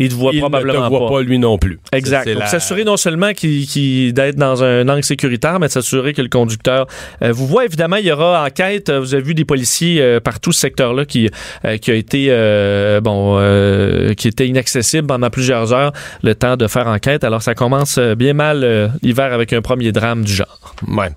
il 0.00 0.08
ne 0.10 0.14
voit 0.14 0.32
il 0.34 0.40
probablement 0.40 0.80
ne 0.80 0.88
te 0.90 0.96
voit 0.98 1.08
pas. 1.08 1.22
lui 1.22 1.38
non 1.38 1.56
plus. 1.58 1.78
Exact. 1.92 2.26
Donc, 2.28 2.38
la- 2.40 2.46
s'assurer 2.46 2.82
non 2.84 2.96
seulement 2.96 3.32
qu'il- 3.32 3.66
qu'il- 3.68 4.12
d'être 4.12 4.36
dans 4.36 4.64
un 4.64 4.88
angle 4.88 5.04
sécuritaire, 5.04 5.60
mais 5.60 5.68
de 5.68 5.72
s'assurer 5.72 6.12
que 6.14 6.22
le 6.22 6.28
conducteur 6.28 6.86
euh, 7.22 7.30
vous 7.32 7.46
voit. 7.46 7.64
Évidemment, 7.64 7.96
il 7.96 8.06
y 8.06 8.10
aura 8.12 8.44
enquête. 8.44 8.90
Vous 8.90 9.14
avez 9.14 9.22
vu 9.22 9.34
des 9.34 9.44
policiers 9.44 10.00
euh, 10.00 10.18
par 10.20 10.40
tout 10.40 10.50
ce 10.52 10.60
secteur-là 10.60 11.04
qui, 11.04 11.28
euh, 11.64 11.76
qui 11.76 11.90
a 11.90 11.94
été 11.94 12.26
euh, 12.30 13.00
bon, 13.00 13.36
euh, 13.38 14.14
qui 14.14 14.26
était 14.28 14.48
inaccessible 14.48 15.06
pendant 15.06 15.30
plusieurs 15.30 15.72
heures, 15.72 15.92
le 16.22 16.34
temps 16.34 16.56
de 16.56 16.66
faire 16.66 16.86
enquête. 16.88 17.22
Alors, 17.22 17.42
ça 17.42 17.54
commence 17.54 17.98
bien 17.98 18.32
mal 18.32 18.64
euh, 18.64 18.88
l'hiver 19.02 19.32
avec 19.32 19.52
un 19.52 19.60
premier 19.60 19.92
drame 19.92 20.24
du 20.24 20.32
genre. 20.32 20.74
Ouais. 20.88 21.08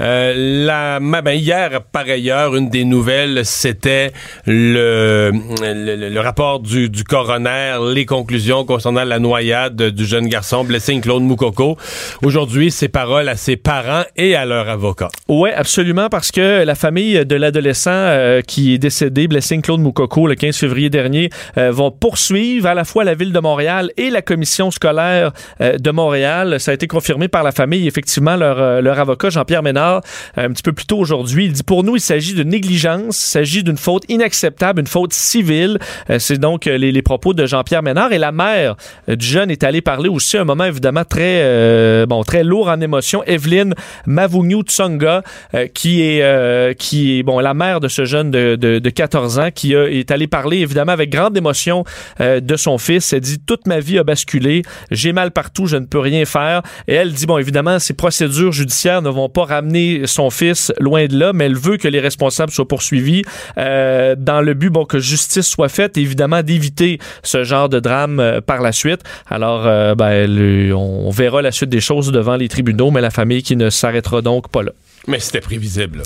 Euh, 0.00 0.32
la, 0.66 0.98
ben, 1.22 1.32
hier, 1.32 1.80
par 1.92 2.02
ailleurs, 2.08 2.56
une 2.56 2.68
des 2.70 2.84
nouvelles, 2.84 3.42
c'était 3.44 4.12
le, 4.46 5.30
le, 5.62 6.08
le 6.10 6.20
rapport 6.20 6.58
du, 6.60 6.88
du 6.90 7.04
coroner, 7.04 7.76
les 7.94 8.04
conclusions 8.04 8.31
concernant 8.66 9.04
la 9.04 9.18
noyade 9.18 9.90
du 9.90 10.06
jeune 10.06 10.26
garçon 10.26 10.64
Blessing 10.64 11.02
Claude 11.02 11.22
Moukoko. 11.22 11.76
Aujourd'hui, 12.22 12.70
ses 12.70 12.88
paroles 12.88 13.28
à 13.28 13.36
ses 13.36 13.56
parents 13.56 14.04
et 14.16 14.34
à 14.34 14.46
leur 14.46 14.68
avocat. 14.68 15.08
Oui, 15.28 15.50
absolument, 15.54 16.08
parce 16.08 16.30
que 16.30 16.64
la 16.64 16.74
famille 16.74 17.26
de 17.26 17.36
l'adolescent 17.36 17.90
euh, 17.92 18.40
qui 18.40 18.74
est 18.74 18.78
décédé, 18.78 19.28
Blessing 19.28 19.60
Claude 19.60 19.80
Moukoko, 19.80 20.26
le 20.26 20.34
15 20.34 20.56
février 20.56 20.88
dernier, 20.88 21.28
euh, 21.58 21.70
vont 21.70 21.90
poursuivre 21.90 22.66
à 22.68 22.74
la 22.74 22.84
fois 22.84 23.04
la 23.04 23.14
ville 23.14 23.32
de 23.32 23.38
Montréal 23.38 23.90
et 23.98 24.08
la 24.08 24.22
commission 24.22 24.70
scolaire 24.70 25.32
euh, 25.60 25.76
de 25.76 25.90
Montréal. 25.90 26.58
Ça 26.58 26.70
a 26.70 26.74
été 26.74 26.86
confirmé 26.86 27.28
par 27.28 27.42
la 27.42 27.52
famille. 27.52 27.86
Effectivement, 27.86 28.36
leur, 28.36 28.80
leur 28.80 28.98
avocat, 28.98 29.28
Jean-Pierre 29.28 29.62
Ménard, 29.62 30.00
un 30.36 30.50
petit 30.50 30.62
peu 30.62 30.72
plus 30.72 30.86
tôt 30.86 30.98
aujourd'hui, 30.98 31.46
il 31.46 31.52
dit 31.52 31.62
pour 31.62 31.84
nous, 31.84 31.96
il 31.96 32.00
s'agit 32.00 32.34
de 32.34 32.42
négligence, 32.42 33.22
il 33.22 33.30
s'agit 33.30 33.62
d'une 33.62 33.76
faute 33.76 34.04
inacceptable, 34.08 34.80
une 34.80 34.86
faute 34.86 35.12
civile. 35.12 35.78
C'est 36.18 36.38
donc 36.38 36.64
les, 36.64 36.92
les 36.92 37.02
propos 37.02 37.34
de 37.34 37.44
Jean-Pierre 37.46 37.82
Ménard. 37.82 38.12
Et 38.12 38.18
la 38.22 38.32
mère 38.32 38.76
euh, 39.08 39.16
du 39.16 39.26
jeune 39.26 39.50
est 39.50 39.64
allée 39.64 39.82
parler 39.82 40.08
aussi 40.08 40.38
un 40.38 40.44
moment 40.44 40.64
évidemment 40.64 41.04
très, 41.04 41.40
euh, 41.42 42.06
bon, 42.06 42.22
très 42.22 42.44
lourd 42.44 42.68
en 42.68 42.80
émotion. 42.80 43.22
Evelyne 43.26 43.74
Mavunyu 44.06 44.62
Tsonga, 44.62 45.22
euh, 45.54 45.66
qui 45.66 46.02
est 46.02 46.22
euh, 46.22 46.72
qui 46.72 47.18
est 47.18 47.22
bon 47.22 47.38
la 47.40 47.52
mère 47.54 47.80
de 47.80 47.88
ce 47.88 48.04
jeune 48.04 48.30
de, 48.30 48.56
de, 48.56 48.78
de 48.78 48.90
14 48.90 49.38
ans, 49.40 49.50
qui 49.54 49.74
a- 49.74 49.90
est 49.90 50.10
allée 50.10 50.28
parler 50.28 50.58
évidemment 50.58 50.92
avec 50.92 51.10
grande 51.10 51.36
émotion 51.36 51.84
euh, 52.20 52.40
de 52.40 52.56
son 52.56 52.78
fils. 52.78 53.12
Elle 53.12 53.20
dit 53.20 53.38
toute 53.44 53.66
ma 53.66 53.80
vie 53.80 53.98
a 53.98 54.04
basculé, 54.04 54.62
j'ai 54.90 55.12
mal 55.12 55.30
partout, 55.32 55.66
je 55.66 55.76
ne 55.76 55.84
peux 55.86 55.98
rien 55.98 56.24
faire. 56.24 56.62
Et 56.88 56.94
elle 56.94 57.12
dit 57.12 57.26
bon 57.26 57.38
évidemment 57.38 57.78
ces 57.78 57.94
procédures 57.94 58.52
judiciaires 58.52 59.02
ne 59.02 59.10
vont 59.10 59.28
pas 59.28 59.44
ramener 59.44 60.02
son 60.06 60.30
fils 60.30 60.72
loin 60.78 61.06
de 61.06 61.18
là, 61.18 61.32
mais 61.34 61.46
elle 61.46 61.56
veut 61.58 61.76
que 61.76 61.88
les 61.88 62.00
responsables 62.00 62.52
soient 62.52 62.68
poursuivis 62.68 63.22
dans 63.56 64.40
le 64.44 64.54
but 64.54 64.70
bon 64.70 64.84
que 64.84 64.98
justice 64.98 65.46
soit 65.48 65.68
faite, 65.68 65.96
évidemment 65.96 66.42
d'éviter 66.42 66.98
ce 67.22 67.44
genre 67.44 67.68
de 67.68 67.80
drame 67.80 68.01
euh, 68.20 68.40
par 68.40 68.60
la 68.60 68.72
suite. 68.72 69.00
Alors 69.28 69.66
euh, 69.66 69.94
ben 69.94 70.26
le- 70.26 70.74
on 70.74 71.10
verra 71.10 71.42
la 71.42 71.52
suite 71.52 71.70
des 71.70 71.80
choses 71.80 72.10
devant 72.12 72.36
les 72.36 72.48
tribunaux, 72.48 72.90
mais 72.90 73.00
la 73.00 73.10
famille 73.10 73.42
qui 73.42 73.56
ne 73.56 73.70
s'arrêtera 73.70 74.22
donc 74.22 74.48
pas 74.50 74.62
là. 74.62 74.72
Mais 75.06 75.18
c'était 75.18 75.40
prévisible. 75.40 75.98
là. 75.98 76.04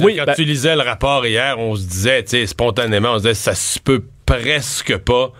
Oui, 0.00 0.16
quand 0.16 0.24
ben- 0.26 0.34
tu 0.34 0.44
lisais 0.44 0.74
le 0.74 0.82
rapport 0.82 1.24
hier, 1.26 1.56
on 1.58 1.76
se 1.76 1.86
disait, 1.86 2.22
tu 2.24 2.30
sais, 2.30 2.46
spontanément, 2.46 3.12
on 3.12 3.18
se 3.18 3.22
disait, 3.22 3.34
ça 3.34 3.54
se 3.54 3.78
peut 3.78 4.02
presque 4.26 4.96
pas 4.98 5.32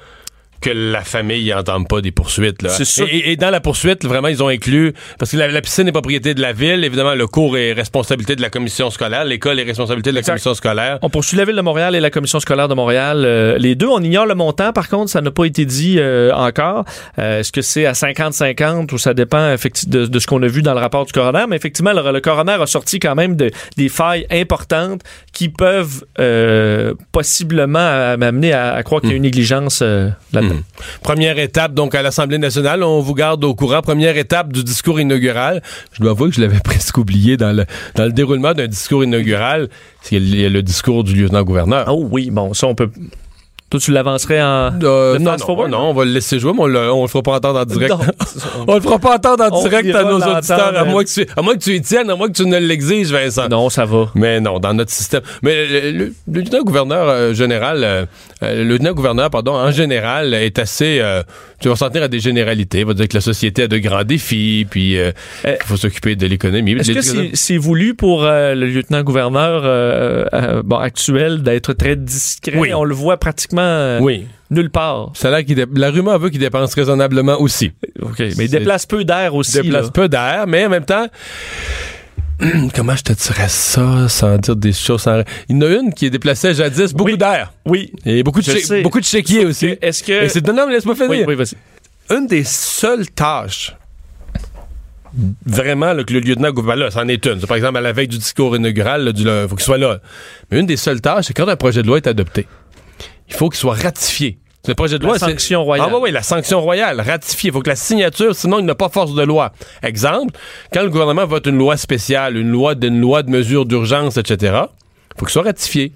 que 0.60 0.70
la 0.70 1.02
famille 1.02 1.50
n'entende 1.50 1.88
pas 1.88 2.00
des 2.00 2.10
poursuites. 2.12 2.62
Là. 2.62 2.70
Et, 3.10 3.32
et- 3.32 3.36
dans 3.36 3.50
la 3.50 3.60
poursuite, 3.60 4.04
vraiment, 4.04 4.28
ils 4.28 4.42
ont 4.42 4.48
inclus, 4.48 4.92
parce 5.18 5.30
que 5.32 5.36
la, 5.36 5.48
la 5.48 5.60
piscine 5.60 5.86
est 5.88 5.92
propriété 5.92 6.34
de 6.34 6.40
la 6.40 6.52
ville, 6.52 6.84
évidemment, 6.84 7.14
le 7.14 7.26
cours 7.26 7.56
est 7.58 7.72
responsabilité 7.72 8.36
de 8.36 8.42
la 8.42 8.48
commission 8.50 8.90
scolaire, 8.90 9.24
l'école 9.24 9.60
est 9.60 9.64
responsabilité 9.64 10.10
de 10.10 10.14
la 10.14 10.20
Exact. 10.20 10.32
commission 10.34 10.54
scolaire. 10.54 10.98
On 11.02 11.10
poursuit 11.10 11.36
la 11.36 11.44
Ville 11.44 11.56
de 11.56 11.60
Montréal 11.60 11.94
et 11.94 12.00
la 12.00 12.10
Commission 12.10 12.40
scolaire 12.40 12.68
de 12.68 12.74
Montréal. 12.74 13.22
euh, 13.24 13.58
les 13.58 13.74
deux, 13.74 13.88
on 13.88 14.00
ignore 14.00 14.26
le 14.26 14.34
montant, 14.34 14.72
par 14.72 14.88
contre, 14.88 15.10
ça 15.10 15.20
n'a 15.20 15.30
pas 15.30 15.44
été 15.44 15.64
dit 15.66 15.96
euh, 15.98 16.32
encore. 16.32 16.84
Euh, 17.18 17.40
Est-ce 17.40 17.52
que 17.52 17.60
c'est 17.62 17.86
à 17.86 17.92
50-50 17.92 18.92
ou 18.94 18.98
ça 18.98 19.12
dépend 19.14 19.54
de, 19.86 20.06
de 20.06 20.18
ce 20.18 20.26
qu'on 20.26 20.42
a 20.42 20.46
vu 20.46 20.62
dans 20.62 20.74
le 20.74 20.80
rapport 20.80 21.04
du 21.04 21.12
coroner? 21.12 21.44
Mais 21.48 21.56
effectivement, 21.56 21.92
le, 21.92 22.12
le 22.12 22.20
coroner 22.20 22.52
a 22.60 22.66
sorti 22.66 22.98
quand 23.00 23.14
même 23.14 23.36
de- 23.36 23.50
des 23.76 23.88
failles 23.88 24.26
importantes 24.30 25.02
qui 25.32 25.48
peuvent 25.48 26.04
euh, 26.20 26.94
possiblement 27.12 28.16
m'amener 28.16 28.52
à, 28.52 28.74
à 28.74 28.82
croire 28.82 29.00
qu'il 29.00 29.10
y 29.10 29.12
a 29.14 29.16
une 29.16 29.22
négligence 29.22 29.80
euh, 29.82 30.08
là-dedans. 30.32 30.53
Première 31.02 31.38
étape, 31.38 31.74
donc, 31.74 31.94
à 31.94 32.02
l'Assemblée 32.02 32.38
nationale, 32.38 32.82
on 32.82 33.00
vous 33.00 33.14
garde 33.14 33.44
au 33.44 33.54
courant. 33.54 33.82
Première 33.82 34.16
étape 34.16 34.52
du 34.52 34.64
discours 34.64 35.00
inaugural. 35.00 35.62
Je 35.92 36.02
dois 36.02 36.12
avouer 36.12 36.30
que 36.30 36.36
je 36.36 36.40
l'avais 36.40 36.60
presque 36.64 36.96
oublié 36.98 37.36
dans 37.36 37.52
le, 37.52 37.64
dans 37.94 38.04
le 38.04 38.12
déroulement 38.12 38.54
d'un 38.54 38.66
discours 38.66 39.04
inaugural. 39.04 39.68
C'est 40.02 40.18
le, 40.18 40.48
le 40.48 40.62
discours 40.62 41.04
du 41.04 41.14
lieutenant-gouverneur. 41.14 41.86
Oh 41.88 42.06
oui, 42.10 42.30
bon, 42.30 42.54
ça 42.54 42.66
on 42.66 42.74
peut... 42.74 42.90
Toi, 43.74 43.80
tu 43.80 43.90
l'avancerais 43.90 44.40
en... 44.40 44.70
Euh, 44.84 45.18
non, 45.18 45.32
non, 45.32 45.38
forward? 45.38 45.68
non, 45.68 45.90
on 45.90 45.94
va 45.94 46.04
le 46.04 46.12
laisser 46.12 46.38
jouer, 46.38 46.52
mais 46.54 46.60
on 46.62 46.66
le, 46.68 46.92
on 46.92 47.02
le 47.02 47.08
fera 47.08 47.24
pas 47.24 47.32
entendre 47.38 47.58
en 47.58 47.64
direct. 47.64 47.92
On 48.68 48.76
le 48.76 48.80
fera 48.80 49.00
pas 49.00 49.16
entendre 49.16 49.52
en 49.52 49.62
direct 49.64 49.92
à 49.92 50.04
nos 50.04 50.20
auditeurs, 50.20 50.76
à 50.78 50.84
moins, 50.84 51.02
que 51.02 51.12
tu, 51.12 51.26
à 51.36 51.42
moins 51.42 51.54
que 51.54 51.58
tu 51.58 51.74
y 51.74 51.82
tiennes, 51.82 52.08
à 52.08 52.14
moins 52.14 52.28
que 52.28 52.34
tu 52.34 52.46
ne 52.46 52.56
l'exiges, 52.56 53.10
Vincent. 53.10 53.48
non, 53.48 53.68
ça 53.70 53.84
va. 53.84 54.12
Mais 54.14 54.38
non, 54.40 54.60
dans 54.60 54.74
notre 54.74 54.92
système. 54.92 55.22
Mais 55.42 55.66
le, 55.66 55.90
le- 55.90 56.12
le 56.32 56.40
lieutenant-gouverneur 56.40 57.08
euh, 57.08 57.34
général, 57.34 57.78
euh, 57.82 58.04
le 58.42 58.62
lieutenant-gouverneur, 58.62 59.28
pardon, 59.30 59.54
en 59.54 59.72
général, 59.72 60.34
est 60.34 60.60
assez. 60.60 61.02
tu 61.60 61.68
vas 61.68 61.74
sentir 61.74 62.04
à 62.04 62.08
des 62.08 62.20
généralités. 62.20 62.80
Il 62.80 62.86
va 62.86 62.94
dire 62.94 63.08
que 63.08 63.16
la 63.16 63.20
société 63.20 63.64
a 63.64 63.68
de 63.68 63.78
grands 63.78 64.04
défis, 64.04 64.68
puis 64.70 64.96
qu'il 65.42 65.56
faut 65.66 65.76
s'occuper 65.76 66.14
de 66.14 66.28
l'économie. 66.28 66.74
Est-ce 66.74 66.92
que 66.92 67.02
c'est 67.02 67.30
c'est 67.34 67.58
voulu 67.58 67.96
pour 67.96 68.22
le 68.22 68.54
lieutenant-gouverneur 68.54 70.62
bon, 70.64 70.76
actuel 70.76 71.42
d'être 71.42 71.72
très 71.72 71.96
discret? 71.96 72.56
Oui. 72.56 72.72
On 72.72 72.84
le 72.84 72.94
voit 72.94 73.16
pratiquement 73.16 73.63
euh, 73.64 73.98
Oui. 74.00 74.26
nulle 74.50 74.70
part. 74.70 75.12
La 75.22 75.90
rumeur 75.90 76.18
veut 76.18 76.30
qu'il 76.30 76.40
dépense 76.40 76.74
raisonnablement 76.74 77.40
aussi. 77.40 77.72
OK. 78.00 78.18
Mais 78.18 78.44
il 78.44 78.50
déplace 78.50 78.86
peu 78.86 79.04
d'air 79.04 79.34
aussi. 79.34 79.58
Il 79.58 79.62
déplace 79.64 79.86
là. 79.86 79.90
peu 79.90 80.08
d'air, 80.08 80.44
mais 80.46 80.66
en 80.66 80.70
même 80.70 80.84
temps. 80.84 81.06
Comment 82.74 82.96
je 82.96 83.02
te 83.02 83.12
dirais 83.12 83.48
ça 83.48 84.08
sans 84.08 84.38
dire 84.38 84.56
des 84.56 84.72
choses 84.72 85.02
sans... 85.02 85.22
Il 85.48 85.56
y 85.56 85.58
en 85.58 85.62
a 85.62 85.68
une 85.68 85.94
qui 85.94 86.10
déplaçait 86.10 86.54
jadis 86.54 86.92
beaucoup 86.92 87.10
Oui. 87.12 87.18
d'air. 87.18 87.52
Oui. 87.64 87.92
Et 88.04 88.22
beaucoup 88.22 88.40
de, 88.40 88.44
sais. 88.50 88.82
beaucoup 88.82 89.00
de 89.00 89.04
chéquiers 89.04 89.46
aussi. 89.46 89.76
Est-ce 89.80 90.02
que... 90.02 90.28
C'est... 90.28 90.44
Non, 90.46 90.52
non, 90.52 90.66
mais 90.66 90.74
laisse-moi 90.74 90.94
finir. 90.96 91.26
Oui, 91.26 91.36
une 92.10 92.26
des 92.26 92.44
seules 92.44 93.08
tâches 93.10 93.74
vraiment 95.46 95.92
là, 95.92 96.04
que 96.04 96.12
le 96.12 96.20
lieutenant 96.20 96.50
gouverneur, 96.50 96.86
là, 96.86 96.90
c'en 96.90 97.06
est 97.08 97.24
une. 97.26 97.40
Par 97.40 97.56
exemple, 97.56 97.78
à 97.78 97.80
la 97.80 97.92
veille 97.92 98.08
du 98.08 98.18
discours 98.18 98.56
inaugural, 98.56 99.12
il 99.16 99.46
faut 99.48 99.56
qu'il 99.56 99.64
soit 99.64 99.78
là. 99.78 100.00
Mais 100.50 100.60
une 100.60 100.66
des 100.66 100.76
seules 100.76 101.00
tâches, 101.00 101.26
c'est 101.26 101.34
quand 101.34 101.48
un 101.48 101.56
projet 101.56 101.82
de 101.82 101.86
loi 101.86 101.98
est 101.98 102.06
adopté, 102.06 102.46
il 103.28 103.34
faut 103.34 103.48
qu'il 103.48 103.58
soit 103.58 103.74
ratifié. 103.74 104.38
Le 104.66 104.74
projet 104.74 104.98
de 104.98 105.02
La 105.02 105.08
loi, 105.10 105.18
c'est- 105.18 105.26
sanction 105.26 105.62
royale. 105.62 105.88
Ah 105.90 105.94
oui, 105.94 106.00
oui, 106.04 106.10
la 106.10 106.22
sanction 106.22 106.60
royale, 106.62 107.00
ratifiée. 107.00 107.50
Il 107.50 107.52
faut 107.52 107.60
que 107.60 107.68
la 107.68 107.76
signature, 107.76 108.34
sinon 108.34 108.60
il 108.60 108.64
n'a 108.64 108.74
pas 108.74 108.88
force 108.88 109.14
de 109.14 109.22
loi. 109.22 109.52
Exemple, 109.82 110.38
quand 110.72 110.82
le 110.82 110.88
gouvernement 110.88 111.26
vote 111.26 111.46
une 111.46 111.58
loi 111.58 111.76
spéciale, 111.76 112.36
une 112.38 112.50
loi 112.50 112.74
d'une 112.74 112.98
loi 112.98 113.22
de 113.22 113.30
mesure 113.30 113.66
d'urgence, 113.66 114.16
etc., 114.16 114.36
il 115.16 115.18
faut 115.20 115.26
qu'il 115.26 115.32
soit 115.32 115.42
ratifié. 115.42 115.92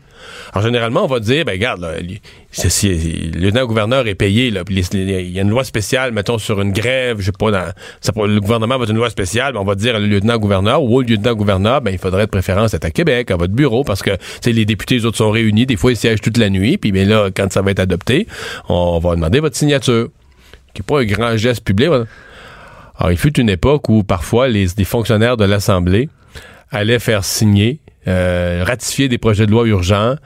Alors, 0.52 0.64
généralement, 0.64 1.04
on 1.04 1.06
va 1.06 1.20
dire, 1.20 1.44
ben, 1.44 1.52
regarde, 1.52 1.80
le 1.82 3.38
lieutenant-gouverneur 3.38 4.06
est 4.06 4.14
payé, 4.14 4.50
là, 4.50 4.62
il 4.68 5.30
y 5.30 5.38
a 5.38 5.42
une 5.42 5.50
loi 5.50 5.64
spéciale, 5.64 6.12
mettons, 6.12 6.38
sur 6.38 6.60
une 6.60 6.72
grève, 6.72 7.18
je 7.20 7.26
sais 7.26 7.32
pas, 7.32 7.50
dans, 7.50 7.72
ça, 8.00 8.12
le 8.16 8.40
gouvernement 8.40 8.78
va 8.78 8.86
une 8.86 8.96
loi 8.96 9.10
spéciale, 9.10 9.52
ben, 9.52 9.60
on 9.60 9.64
va 9.64 9.74
dire 9.74 9.98
le 9.98 10.06
lieutenant-gouverneur 10.06 10.82
ou 10.82 10.96
au 10.96 11.02
lieutenant-gouverneur, 11.02 11.80
ben, 11.80 11.90
il 11.90 11.98
faudrait 11.98 12.26
de 12.26 12.30
préférence 12.30 12.74
être 12.74 12.84
à 12.84 12.90
Québec, 12.90 13.30
à 13.30 13.36
votre 13.36 13.52
bureau, 13.52 13.84
parce 13.84 14.02
que, 14.02 14.10
les 14.46 14.64
députés, 14.64 14.96
les 14.96 15.04
autres 15.04 15.18
sont 15.18 15.30
réunis, 15.30 15.66
des 15.66 15.76
fois, 15.76 15.92
ils 15.92 15.96
siègent 15.96 16.20
toute 16.20 16.38
la 16.38 16.50
nuit, 16.50 16.78
puis, 16.78 16.92
ben, 16.92 17.08
là, 17.08 17.30
quand 17.34 17.52
ça 17.52 17.62
va 17.62 17.70
être 17.70 17.80
adopté, 17.80 18.26
on 18.68 18.98
va 18.98 19.14
demander 19.14 19.40
votre 19.40 19.56
signature, 19.56 20.08
qui 20.74 20.82
n'est 20.82 20.86
pas 20.86 21.00
un 21.00 21.04
grand 21.04 21.36
geste 21.36 21.64
public. 21.64 21.88
Alors, 21.88 23.12
il 23.12 23.16
fut 23.16 23.38
une 23.38 23.50
époque 23.50 23.88
où, 23.88 24.02
parfois, 24.02 24.48
les 24.48 24.68
fonctionnaires 24.84 25.36
de 25.36 25.44
l'Assemblée 25.44 26.08
allaient 26.70 26.98
faire 26.98 27.24
signer, 27.24 27.78
euh, 28.08 28.64
ratifier 28.66 29.08
des 29.08 29.18
projets 29.18 29.46
de 29.46 29.50
loi 29.50 29.66
urgents 29.66 30.16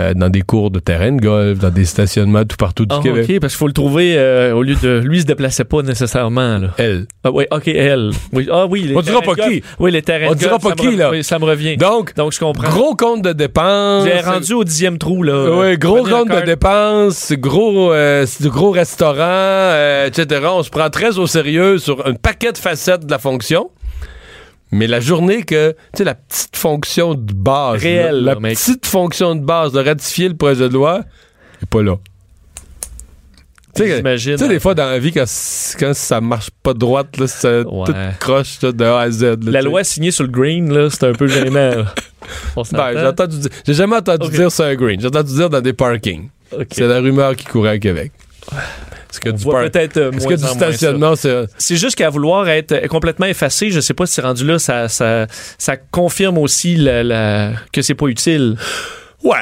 euh, 0.00 0.14
dans 0.14 0.30
des 0.30 0.40
cours 0.40 0.70
de 0.70 0.78
terrain 0.78 1.12
de 1.12 1.20
golf, 1.20 1.58
dans 1.58 1.68
des 1.68 1.84
stationnements 1.84 2.44
tout 2.44 2.56
partout 2.56 2.86
du 2.86 2.94
Ah, 2.96 3.00
Québec. 3.02 3.26
OK, 3.28 3.40
parce 3.40 3.52
qu'il 3.52 3.58
faut 3.58 3.66
le 3.66 3.74
trouver 3.74 4.14
euh, 4.16 4.54
au 4.54 4.62
lieu 4.62 4.74
de. 4.82 5.02
Lui, 5.04 5.18
il 5.18 5.20
se 5.20 5.26
déplaçait 5.26 5.64
pas 5.64 5.82
nécessairement, 5.82 6.56
là. 6.58 6.68
Elle. 6.78 7.06
Ah, 7.24 7.30
oui, 7.30 7.44
OK, 7.50 7.68
elle. 7.68 8.10
Oui, 8.32 8.48
ah, 8.50 8.66
oui. 8.70 8.84
les 8.84 8.96
On 8.96 9.02
dira 9.02 9.20
pas 9.20 9.34
qui. 9.34 9.62
Oui, 9.78 9.90
les 9.90 10.00
terrains 10.00 10.28
On 10.28 10.32
de 10.32 10.38
dira 10.38 10.58
pas 10.58 10.72
qui, 10.72 10.96
là. 10.96 11.10
Oui, 11.10 11.22
ça 11.22 11.38
me 11.38 11.44
revient. 11.44 11.76
Donc, 11.76 12.14
Donc, 12.14 12.32
je 12.32 12.38
comprends. 12.38 12.70
gros 12.70 12.94
compte 12.94 13.22
de 13.22 13.32
dépenses. 13.34 14.06
J'ai 14.06 14.20
rendu 14.20 14.54
au 14.54 14.64
dixième 14.64 14.96
trou, 14.96 15.22
là. 15.22 15.50
Oui, 15.58 15.76
gros 15.76 16.04
compte 16.04 16.30
de 16.30 16.40
dépenses, 16.40 17.32
gros, 17.32 17.92
euh, 17.92 18.24
gros 18.44 18.70
restaurants, 18.70 19.18
euh, 19.20 20.06
etc. 20.06 20.40
On 20.54 20.62
se 20.62 20.70
prend 20.70 20.88
très 20.88 21.18
au 21.18 21.26
sérieux 21.26 21.76
sur 21.78 22.06
un 22.06 22.14
paquet 22.14 22.52
de 22.52 22.58
facettes 22.58 23.04
de 23.04 23.10
la 23.10 23.18
fonction. 23.18 23.70
Mais 24.72 24.86
la 24.86 25.00
journée 25.00 25.42
que, 25.42 25.72
tu 25.72 25.98
sais, 25.98 26.04
la 26.04 26.14
petite 26.14 26.56
fonction 26.56 27.14
de 27.14 27.32
base, 27.32 27.82
Réelle, 27.82 28.24
là, 28.24 28.34
la 28.34 28.40
mec. 28.40 28.56
petite 28.58 28.86
fonction 28.86 29.34
de 29.34 29.44
base 29.44 29.72
de 29.72 29.80
ratifier 29.80 30.28
le 30.28 30.34
projet 30.34 30.68
de 30.68 30.74
loi, 30.74 31.02
est 31.62 31.66
pas 31.66 31.82
là. 31.82 31.96
Tu 33.74 33.84
sais, 33.86 34.48
des 34.48 34.60
fois 34.60 34.74
dans 34.74 34.84
la 34.84 34.98
vie, 34.98 35.12
quand, 35.12 35.24
quand 35.78 35.94
ça 35.94 36.20
marche 36.20 36.50
pas 36.62 36.74
droite, 36.74 37.16
là, 37.18 37.26
ça 37.26 37.60
Ouais. 37.60 37.84
tout 37.86 37.94
croche 38.20 38.60
là, 38.62 38.70
de 38.72 38.84
A 38.84 39.00
à 39.00 39.10
Z. 39.10 39.22
là, 39.22 39.36
La 39.50 39.62
loi 39.62 39.82
signée 39.82 40.10
sur 40.10 40.24
le 40.24 40.30
green, 40.30 40.72
là, 40.72 40.88
c'est 40.90 41.04
un 41.06 41.12
peu 41.12 41.26
gênant. 41.26 41.84
Ben, 42.72 43.28
j'ai 43.66 43.74
jamais 43.74 43.96
entendu 43.96 44.28
dire 44.30 44.52
c'est 44.52 44.62
un 44.62 44.74
green. 44.76 45.00
J'ai 45.00 45.08
entendu 45.08 45.34
dire 45.34 45.50
dans 45.50 45.60
des 45.60 45.72
parkings. 45.72 46.28
C'est 46.70 46.86
la 46.86 47.00
rumeur 47.00 47.34
qui 47.34 47.44
courait 47.46 47.70
à 47.70 47.78
Québec. 47.80 48.12
Est-ce 49.12 49.20
que 49.20 49.28
du, 49.30 49.44
par- 49.44 49.60
peut-être 49.62 49.96
euh, 49.98 50.10
est-ce 50.12 50.26
que 50.26 50.34
du 50.34 50.44
stationnement, 50.46 51.14
c'est. 51.16 51.44
C'est 51.58 51.76
juste 51.76 51.96
qu'à 51.96 52.08
vouloir 52.10 52.48
être 52.48 52.72
euh, 52.72 52.86
complètement 52.88 53.26
effacé, 53.26 53.70
je 53.70 53.80
sais 53.80 53.94
pas 53.94 54.06
si 54.06 54.14
c'est 54.14 54.22
rendu 54.22 54.44
là, 54.46 54.58
ça, 54.58 54.88
ça, 54.88 55.26
ça 55.58 55.76
confirme 55.76 56.38
aussi 56.38 56.76
la, 56.76 57.02
la- 57.04 57.52
que 57.72 57.82
c'est 57.82 57.94
pas 57.94 58.06
utile. 58.06 58.56
Ouais. 59.22 59.36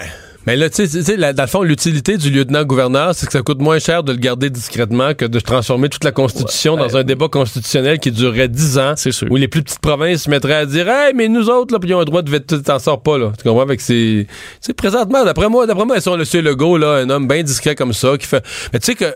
Mais 0.46 0.56
là, 0.56 0.70
tu 0.70 0.86
sais, 0.86 1.16
dans 1.18 1.42
le 1.42 1.46
fond, 1.48 1.62
l'utilité 1.62 2.16
du 2.16 2.30
lieutenant-gouverneur, 2.30 3.14
c'est 3.14 3.26
que 3.26 3.32
ça 3.32 3.42
coûte 3.42 3.60
moins 3.60 3.78
cher 3.78 4.02
de 4.02 4.12
le 4.12 4.18
garder 4.18 4.48
discrètement 4.48 5.12
que 5.12 5.26
de 5.26 5.38
transformer 5.38 5.90
toute 5.90 6.02
la 6.02 6.12
Constitution 6.12 6.76
dans 6.76 6.96
un 6.96 7.04
débat 7.04 7.28
constitutionnel 7.28 7.98
qui 7.98 8.10
durerait 8.10 8.48
10 8.48 8.78
ans. 8.78 8.94
C'est 8.96 9.12
sûr. 9.12 9.28
Où 9.30 9.36
les 9.36 9.48
plus 9.48 9.62
petites 9.62 9.80
provinces 9.80 10.22
se 10.22 10.30
mettraient 10.30 10.54
à 10.54 10.64
dire 10.66 10.88
Hey, 10.88 11.12
mais 11.14 11.28
nous 11.28 11.50
autres, 11.50 11.74
là, 11.74 11.78
puis 11.78 11.90
ils 11.90 11.94
ont 11.94 12.00
un 12.00 12.04
droit 12.06 12.22
de 12.22 12.30
veto, 12.30 12.58
t'en 12.58 12.78
sors 12.78 13.02
pas, 13.02 13.18
là. 13.18 13.32
Tu 13.36 13.44
comprends? 13.46 13.60
Avec 13.62 13.82
ces. 13.82 14.26
Tu 14.28 14.34
sais, 14.62 14.72
présentement, 14.72 15.26
d'après 15.26 15.50
moi, 15.50 15.66
d'après 15.66 15.84
moi, 15.84 15.96
ils 15.96 16.02
sont 16.02 16.16
le. 16.16 16.24
Legault, 16.40 16.78
là, 16.78 16.94
un 16.94 17.10
homme 17.10 17.28
bien 17.28 17.42
discret 17.42 17.74
comme 17.74 17.92
ça, 17.92 18.16
qui 18.18 18.26
fait. 18.26 18.42
Mais 18.72 18.78
tu 18.78 18.86
sais 18.86 18.94
que. 18.94 19.14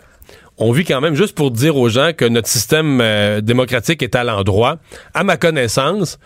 On 0.56 0.70
vit 0.70 0.84
quand 0.84 1.00
même, 1.00 1.16
juste 1.16 1.34
pour 1.34 1.50
dire 1.50 1.76
aux 1.76 1.88
gens 1.88 2.12
que 2.16 2.24
notre 2.24 2.46
système 2.46 3.00
euh, 3.00 3.40
démocratique 3.40 4.02
est 4.02 4.14
à 4.14 4.22
l'endroit. 4.22 4.78
À 5.12 5.24
ma 5.24 5.36
connaissance, 5.36 6.18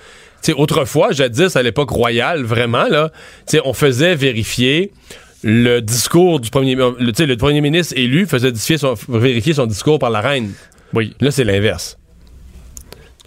tu 0.43 0.53
sais, 0.53 0.59
autrefois, 0.59 1.13
jadis, 1.13 1.57
à 1.57 1.63
l'époque 1.63 1.91
royale, 1.91 2.43
vraiment, 2.43 2.87
là, 2.89 3.11
tu 3.47 3.57
sais, 3.57 3.63
on 3.65 3.73
faisait 3.73 4.15
vérifier 4.15 4.93
le 5.43 5.81
discours 5.81 6.41
du 6.41 6.51
premier, 6.51 6.75
le, 6.75 6.95
tu 7.09 7.15
sais, 7.15 7.27
le 7.27 7.37
premier 7.37 7.61
ministre 7.61 7.95
élu 7.97 8.27
faisait 8.27 8.53
son, 8.55 8.95
vérifier 9.09 9.55
son 9.55 9.67
discours 9.67 9.99
par 9.99 10.11
la 10.11 10.21
reine. 10.21 10.53
Oui. 10.93 11.15
Là, 11.21 11.31
c'est 11.31 11.45
l'inverse. 11.45 11.99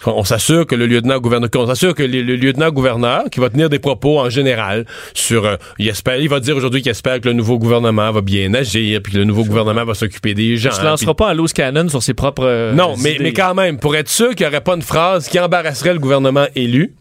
On, 0.05 0.24
s'assure 0.24 0.65
que 0.65 0.75
le 0.75 0.88
lieutenant-gouverneur, 0.88 1.50
qu'on 1.50 1.67
s'assure 1.67 1.93
que 1.93 2.03
le, 2.03 2.22
le 2.22 2.36
lieutenant-gouverneur, 2.36 3.25
qui 3.31 3.39
va 3.39 3.50
tenir 3.50 3.70
des 3.70 3.79
propos 3.79 4.20
en 4.20 4.29
général 4.29 4.86
sur, 5.13 5.46
euh, 5.46 5.55
il 5.79 5.88
espère, 5.88 6.17
il 6.17 6.29
va 6.29 6.39
dire 6.39 6.55
aujourd'hui 6.55 6.81
qu'il 6.81 6.91
espère 6.91 7.22
que 7.22 7.27
le 7.27 7.34
nouveau 7.34 7.60
gouvernement 7.60 8.12
va 8.12 8.22
bien 8.22 8.53
agir, 8.53 9.01
puis 9.01 9.13
que 9.13 9.17
le 9.17 9.25
nouveau 9.25 9.43
gouvernement 9.43 9.86
va 9.86 9.93
s'occuper 9.93 10.34
des 10.34 10.58
gens. 10.58 10.70
Il 10.72 10.75
se 10.75 10.84
lancera 10.84 11.13
pas 11.13 11.29
à 11.29 11.34
loose 11.34 11.53
cannon 11.53 11.88
sur 11.89 12.01
ses 12.01 12.13
propres. 12.13 12.46
euh, 12.46 12.74
non, 12.74 12.96
mais, 12.98 13.13
idées. 13.15 13.24
mais 13.25 13.34
quand 13.34 13.53
même, 13.53 13.77
pour 13.77 13.96
être 13.96 14.10
sûr 14.10 14.29
qu'il 14.36 14.46
n'y 14.46 14.51
aurait 14.51 14.62
pas 14.62 14.75
une 14.75 14.81
phrase 14.81 15.27
qui 15.27 15.39
embarrasserait 15.39 15.93
le 15.93 16.00
gouvernement 16.00 16.48
élu, 16.55 16.93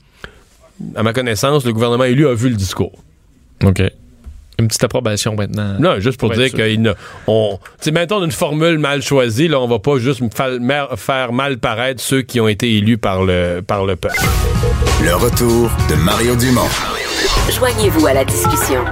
à 0.94 1.02
ma 1.02 1.12
connaissance, 1.12 1.64
le 1.64 1.72
gouvernement 1.72 2.04
élu 2.04 2.26
a 2.26 2.34
vu 2.34 2.48
le 2.48 2.56
discours. 2.56 2.92
OK. 3.64 3.82
Une 4.60 4.68
petite 4.68 4.84
approbation 4.84 5.34
maintenant. 5.36 5.76
Non, 5.78 6.00
juste 6.00 6.20
pour 6.20 6.28
Pour 6.30 6.38
dire 6.38 6.52
ne. 6.78 6.92
On, 7.26 7.58
tu 7.78 7.84
sais, 7.86 7.90
mettons 7.92 8.22
une 8.22 8.30
formule 8.30 8.78
mal 8.78 9.02
choisie, 9.02 9.48
là, 9.48 9.58
on 9.58 9.66
va 9.66 9.78
pas 9.78 9.98
juste 9.98 10.22
faire 10.96 11.32
mal 11.32 11.58
paraître 11.58 12.02
ceux 12.02 12.22
qui 12.22 12.40
ont 12.40 12.48
été 12.48 12.76
élus 12.76 12.98
par 12.98 13.24
le, 13.24 13.62
par 13.66 13.86
le 13.86 13.96
peuple. 13.96 14.20
Le 15.02 15.14
retour 15.14 15.70
de 15.88 15.94
Mario 15.94 16.36
Dumont. 16.36 16.68
Joignez-vous 17.50 18.06
à 18.06 18.12
la 18.12 18.24
discussion. 18.24 18.84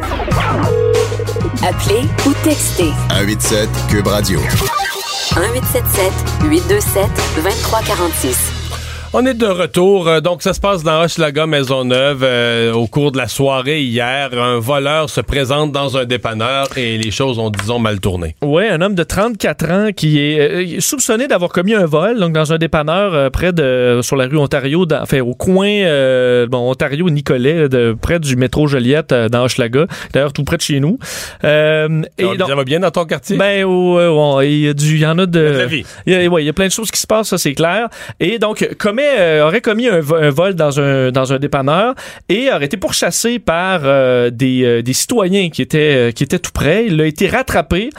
Appelez 1.62 2.02
ou 2.26 2.32
textez 2.44 2.92
187 3.10 3.68
Cube 3.90 4.06
Radio. 4.06 4.40
1877 4.40 6.12
827 6.44 7.06
2346. 7.36 8.57
On 9.14 9.24
est 9.24 9.32
de 9.34 9.46
retour. 9.46 10.06
Euh, 10.06 10.20
Donc, 10.20 10.42
ça 10.42 10.52
se 10.52 10.60
passe 10.60 10.82
dans 10.84 11.02
Hochelaga 11.02 11.46
Maisonneuve. 11.46 12.20
Euh, 12.22 12.72
au 12.74 12.86
cours 12.86 13.10
de 13.10 13.16
la 13.16 13.26
soirée 13.26 13.80
hier, 13.82 14.28
un 14.38 14.58
voleur 14.58 15.08
se 15.08 15.22
présente 15.22 15.72
dans 15.72 15.96
un 15.96 16.04
dépanneur 16.04 16.66
et 16.76 16.98
les 16.98 17.10
choses 17.10 17.38
ont, 17.38 17.48
disons, 17.48 17.78
mal 17.78 18.00
tourné. 18.00 18.36
Oui, 18.42 18.64
un 18.68 18.82
homme 18.82 18.94
de 18.94 19.02
34 19.02 19.70
ans 19.70 19.88
qui 19.96 20.18
est 20.20 20.40
euh, 20.76 20.80
soupçonné 20.80 21.26
d'avoir 21.26 21.50
commis 21.50 21.72
un 21.74 21.86
vol 21.86 22.18
donc 22.20 22.34
dans 22.34 22.52
un 22.52 22.58
dépanneur 22.58 23.14
euh, 23.14 23.30
près 23.30 23.52
de 23.54 24.00
sur 24.02 24.14
la 24.16 24.26
rue 24.26 24.36
Ontario, 24.36 24.84
dans- 24.84 25.00
enfin 25.02 25.20
au 25.20 25.34
coin 25.34 25.68
euh, 25.68 26.46
bon 26.46 26.70
Ontario 26.70 27.08
Nicolet, 27.08 27.68
de, 27.70 27.96
près 27.98 28.20
du 28.20 28.36
métro 28.36 28.66
Joliette 28.66 29.12
euh, 29.12 29.28
dans 29.30 29.44
Hochelaga, 29.44 29.86
d'ailleurs 30.12 30.34
tout 30.34 30.44
près 30.44 30.58
de 30.58 30.62
chez 30.62 30.80
nous. 30.80 30.98
Euh, 31.44 32.02
et 32.18 32.24
donc, 32.36 32.48
ça 32.48 32.54
va 32.54 32.64
bien 32.64 32.80
dans 32.80 32.90
ton 32.90 33.06
quartier? 33.06 33.38
ben 33.38 33.64
euh, 33.66 34.40
il 34.44 34.60
y 34.60 34.68
a 34.68 34.74
du, 34.74 34.96
il 34.96 35.00
y 35.00 35.06
en 35.06 35.18
a 35.18 35.24
de, 35.24 35.26
de 35.26 35.40
la 35.58 35.66
vie. 35.66 35.84
il 36.06 36.12
y 36.12 36.26
a, 36.26 36.28
ouais, 36.28 36.42
il 36.42 36.46
y 36.46 36.50
a 36.50 36.52
plein 36.52 36.66
de 36.66 36.72
choses 36.72 36.90
qui 36.90 37.00
se 37.00 37.06
passent, 37.06 37.28
ça 37.28 37.38
c'est 37.38 37.54
clair. 37.54 37.88
Et 38.20 38.38
donc 38.38 38.68
commet, 38.98 39.18
euh, 39.18 39.46
aurait 39.46 39.60
commis 39.60 39.88
un, 39.88 40.00
vo- 40.00 40.16
un 40.16 40.30
vol 40.30 40.54
dans 40.54 40.80
un 40.80 41.10
dans 41.10 41.32
un 41.32 41.38
dépanneur 41.38 41.94
et 42.28 42.50
aurait 42.52 42.64
été 42.66 42.76
pourchassé 42.76 43.38
par 43.38 43.80
euh, 43.84 44.30
des, 44.30 44.64
euh, 44.64 44.82
des 44.82 44.92
citoyens 44.92 45.50
qui 45.50 45.62
étaient 45.62 46.12
qui 46.14 46.24
étaient 46.24 46.38
tout 46.38 46.52
près. 46.52 46.86
Il 46.86 47.00
a 47.00 47.06
été 47.06 47.28
rattrapé 47.28 47.90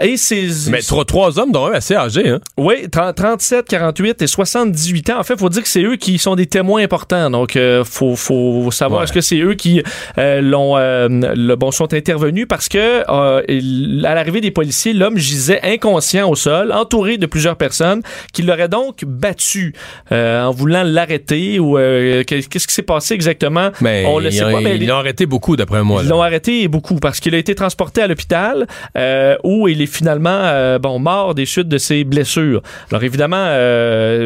et 0.00 0.16
c'est 0.16 0.46
Mais 0.70 0.80
trois, 0.80 1.04
trois 1.04 1.38
hommes, 1.38 1.52
dont 1.52 1.66
un 1.66 1.72
assez 1.72 1.94
âgé, 1.94 2.28
hein? 2.28 2.40
oui, 2.56 2.88
30 2.90 3.14
37, 3.16 3.66
48 3.68 4.22
et 4.22 4.26
78 4.26 5.10
ans. 5.10 5.20
En 5.20 5.22
fait, 5.22 5.38
faut 5.38 5.48
dire 5.48 5.62
que 5.62 5.68
c'est 5.68 5.82
eux 5.82 5.96
qui 5.96 6.18
sont 6.18 6.34
des 6.34 6.46
témoins 6.46 6.82
importants. 6.82 7.30
Donc, 7.30 7.58
faut, 7.84 8.16
faut 8.16 8.70
savoir 8.70 9.00
Ouais. 9.00 9.04
est-ce 9.04 9.12
que 9.12 9.20
c'est 9.20 9.38
eux 9.38 9.54
qui 9.54 9.82
l'ont, 10.18 10.76
le, 10.76 11.54
bon, 11.54 11.70
sont 11.70 11.92
intervenus 11.94 12.46
parce 12.48 12.68
que 12.68 13.02
à 13.08 14.14
l'arrivée 14.14 14.40
des 14.40 14.50
policiers, 14.50 14.92
l'homme 14.92 15.16
gisait 15.18 15.60
inconscient 15.62 16.28
au 16.28 16.34
sol, 16.34 16.72
entouré 16.72 17.16
de 17.16 17.26
plusieurs 17.26 17.56
personnes 17.56 18.02
qui 18.32 18.42
l'auraient 18.42 18.68
donc 18.68 19.04
battu 19.04 19.74
euh, 20.10 20.41
en 20.42 20.50
voulant 20.50 20.82
l'arrêter 20.84 21.58
ou 21.58 21.78
euh, 21.78 22.22
qu'est- 22.24 22.48
qu'est-ce 22.48 22.66
qui 22.66 22.74
s'est 22.74 22.82
passé 22.82 23.14
exactement? 23.14 23.70
Mais 23.80 24.04
On 24.06 24.18
le 24.18 24.30
sait 24.30 24.42
pas, 24.50 24.60
mais 24.60 24.76
ils 24.76 24.86
l'ont 24.86 24.96
arrêté 24.96 25.26
beaucoup, 25.26 25.56
d'après 25.56 25.82
moi. 25.82 26.02
ils 26.02 26.08
l'ont 26.08 26.22
arrêté 26.22 26.68
beaucoup 26.68 26.96
parce 26.96 27.20
qu'il 27.20 27.34
a 27.34 27.38
été 27.38 27.54
transporté 27.54 28.02
à 28.02 28.06
l'hôpital 28.06 28.66
euh, 28.96 29.36
où 29.44 29.68
il 29.68 29.80
est 29.82 29.86
finalement 29.86 30.30
euh, 30.30 30.78
bon 30.78 30.98
mort 30.98 31.34
des 31.34 31.46
chutes 31.46 31.68
de 31.68 31.78
ses 31.78 32.04
blessures. 32.04 32.62
Alors 32.90 33.02
évidemment, 33.02 33.46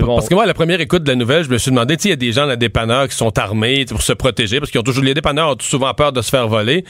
bon, 0.01 0.15
Parce 0.17 0.29
que 0.29 0.35
moi, 0.35 0.45
à 0.45 0.47
la 0.47 0.55
première 0.55 0.81
écoute 0.81 1.03
de 1.05 1.09
la 1.11 1.17
nouvelle, 1.17 1.45
je 1.45 1.51
me 1.51 1.59
suis 1.59 1.71
demandé, 1.71 1.97
il 2.05 2.11
y 2.11 2.13
a 2.13 2.17
des 2.17 2.33
gens 2.33 2.45
dans 2.45 2.51
les 2.51 2.57
dépanneurs 2.57 3.09
qui 3.09 3.17
sont 3.17 3.37
armés 3.39 3.85
pour 3.87 4.03
se 4.03 4.13
protéger, 4.13 4.59
parce 4.61 4.71
qu'ils 4.71 4.81
ont 4.81 4.85
toujours, 4.85 5.05
les 5.05 5.15
dépanneurs 5.15 5.51
ont 5.51 5.57
souvent 5.61 5.93
peur 5.95 6.13
de 6.13 6.21
se 6.23 6.31
faire 6.31 6.49
voler. 6.49 6.85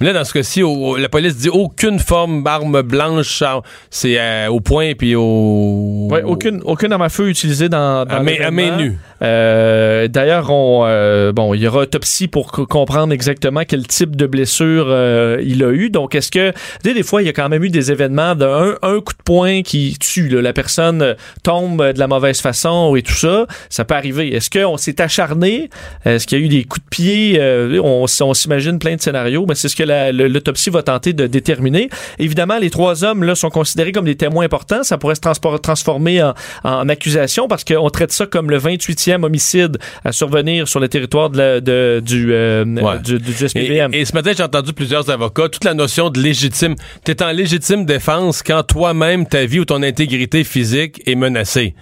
Mais 0.00 0.06
là, 0.08 0.12
dans 0.12 0.24
ce 0.24 0.32
cas-ci, 0.32 0.62
la 0.98 1.08
police 1.08 1.36
dit 1.36 1.48
aucune 1.48 1.98
forme 1.98 2.42
d'arme 2.42 2.82
blanche, 2.82 3.42
c'est 3.90 4.18
euh, 4.18 4.48
au 4.48 4.60
point 4.60 4.92
puis 4.94 5.14
au. 5.14 6.08
ouais, 6.10 6.22
aucune 6.22 6.60
aucune 6.64 6.92
arme 6.92 7.02
à 7.02 7.08
feu 7.08 7.28
utilisée 7.28 7.68
dans, 7.68 8.04
dans 8.04 8.16
À 8.16 8.20
main, 8.20 8.34
à 8.42 8.50
main 8.50 8.71
l'événement. 8.76 8.98
Euh, 9.22 10.08
D'ailleurs, 10.08 10.50
on 10.50 10.82
euh, 10.84 11.32
bon, 11.32 11.54
il 11.54 11.62
y 11.62 11.68
aura 11.68 11.80
autopsie 11.80 12.26
pour 12.28 12.50
co- 12.50 12.66
comprendre 12.66 13.12
exactement 13.12 13.62
quel 13.66 13.86
type 13.86 14.16
de 14.16 14.26
blessure 14.26 14.86
euh, 14.88 15.38
il 15.44 15.62
a 15.62 15.70
eu. 15.70 15.90
Donc, 15.90 16.14
est-ce 16.14 16.30
que 16.30 16.52
sais, 16.84 16.94
des 16.94 17.02
fois, 17.02 17.22
il 17.22 17.26
y 17.26 17.28
a 17.28 17.32
quand 17.32 17.48
même 17.48 17.62
eu 17.62 17.70
des 17.70 17.92
événements 17.92 18.34
d'un 18.34 18.74
un 18.82 19.00
coup 19.00 19.12
de 19.12 19.22
poing 19.24 19.62
qui 19.62 19.96
tue. 20.00 20.28
là. 20.28 20.42
La 20.42 20.52
personne 20.52 21.02
euh, 21.02 21.14
tombe 21.42 21.82
de 21.92 21.98
la 21.98 22.08
mauvaise 22.08 22.40
façon 22.40 22.96
et 22.96 23.02
tout 23.02 23.14
ça. 23.14 23.46
Ça 23.70 23.84
peut 23.84 23.94
arriver. 23.94 24.34
Est-ce 24.34 24.50
qu'on 24.50 24.76
s'est 24.76 25.00
acharné? 25.00 25.70
Est-ce 26.04 26.26
qu'il 26.26 26.38
y 26.38 26.42
a 26.42 26.44
eu 26.44 26.48
des 26.48 26.64
coups 26.64 26.84
de 26.84 26.88
pied? 26.90 27.36
Euh, 27.38 27.80
On, 27.82 28.06
s'imagine 28.34 28.78
plein 28.78 28.96
de 28.96 29.00
scénarios, 29.00 29.46
mais 29.48 29.54
c'est 29.54 29.68
ce 29.68 29.76
que 29.76 29.82
l'autopsie 30.26 30.70
va 30.70 30.82
tenter 30.82 31.12
de 31.12 31.26
déterminer. 31.26 31.88
Évidemment, 32.18 32.58
les 32.58 32.70
trois 32.70 33.04
hommes 33.04 33.22
là 33.24 33.34
sont 33.34 33.50
considérés 33.50 33.92
comme 33.92 34.04
des 34.06 34.16
témoins 34.16 34.44
importants. 34.44 34.82
Ça 34.82 34.98
pourrait 34.98 35.14
se 35.14 35.20
transformer 35.58 36.22
en 36.64 36.88
accusation 36.88 37.46
parce 37.46 37.62
qu'on 37.64 37.88
traite 37.90 38.12
ça 38.12 38.26
comme 38.26 38.50
le 38.50 38.58
28e 38.58 39.11
18e 39.18 39.24
homicide 39.24 39.78
à 40.04 40.12
survenir 40.12 40.68
sur 40.68 40.80
le 40.80 40.88
territoire 40.88 41.30
de 41.30 41.38
la- 41.38 41.60
de- 41.60 42.02
du, 42.04 42.32
euh, 42.32 42.64
Ouais. 42.64 42.98
du, 43.00 43.18
du 43.18 43.30
Et, 43.30 43.48
SPVM. 43.48 43.94
et 43.94 44.04
ce 44.04 44.14
matin, 44.14 44.32
j'ai 44.36 44.42
entendu 44.42 44.72
plusieurs 44.72 45.08
avocats, 45.10 45.48
toute 45.48 45.64
la 45.64 45.74
notion 45.74 46.10
de 46.10 46.20
légitime. 46.20 46.74
T'es 47.04 47.22
en 47.22 47.30
légitime 47.32 47.84
défense 47.84 48.42
quand 48.42 48.62
toi-même, 48.62 49.26
ta 49.26 49.44
vie 49.46 49.60
ou 49.60 49.64
ton 49.64 49.82
intégrité 49.82 50.44
physique 50.44 51.02
est 51.06 51.14
menacée. 51.14 51.74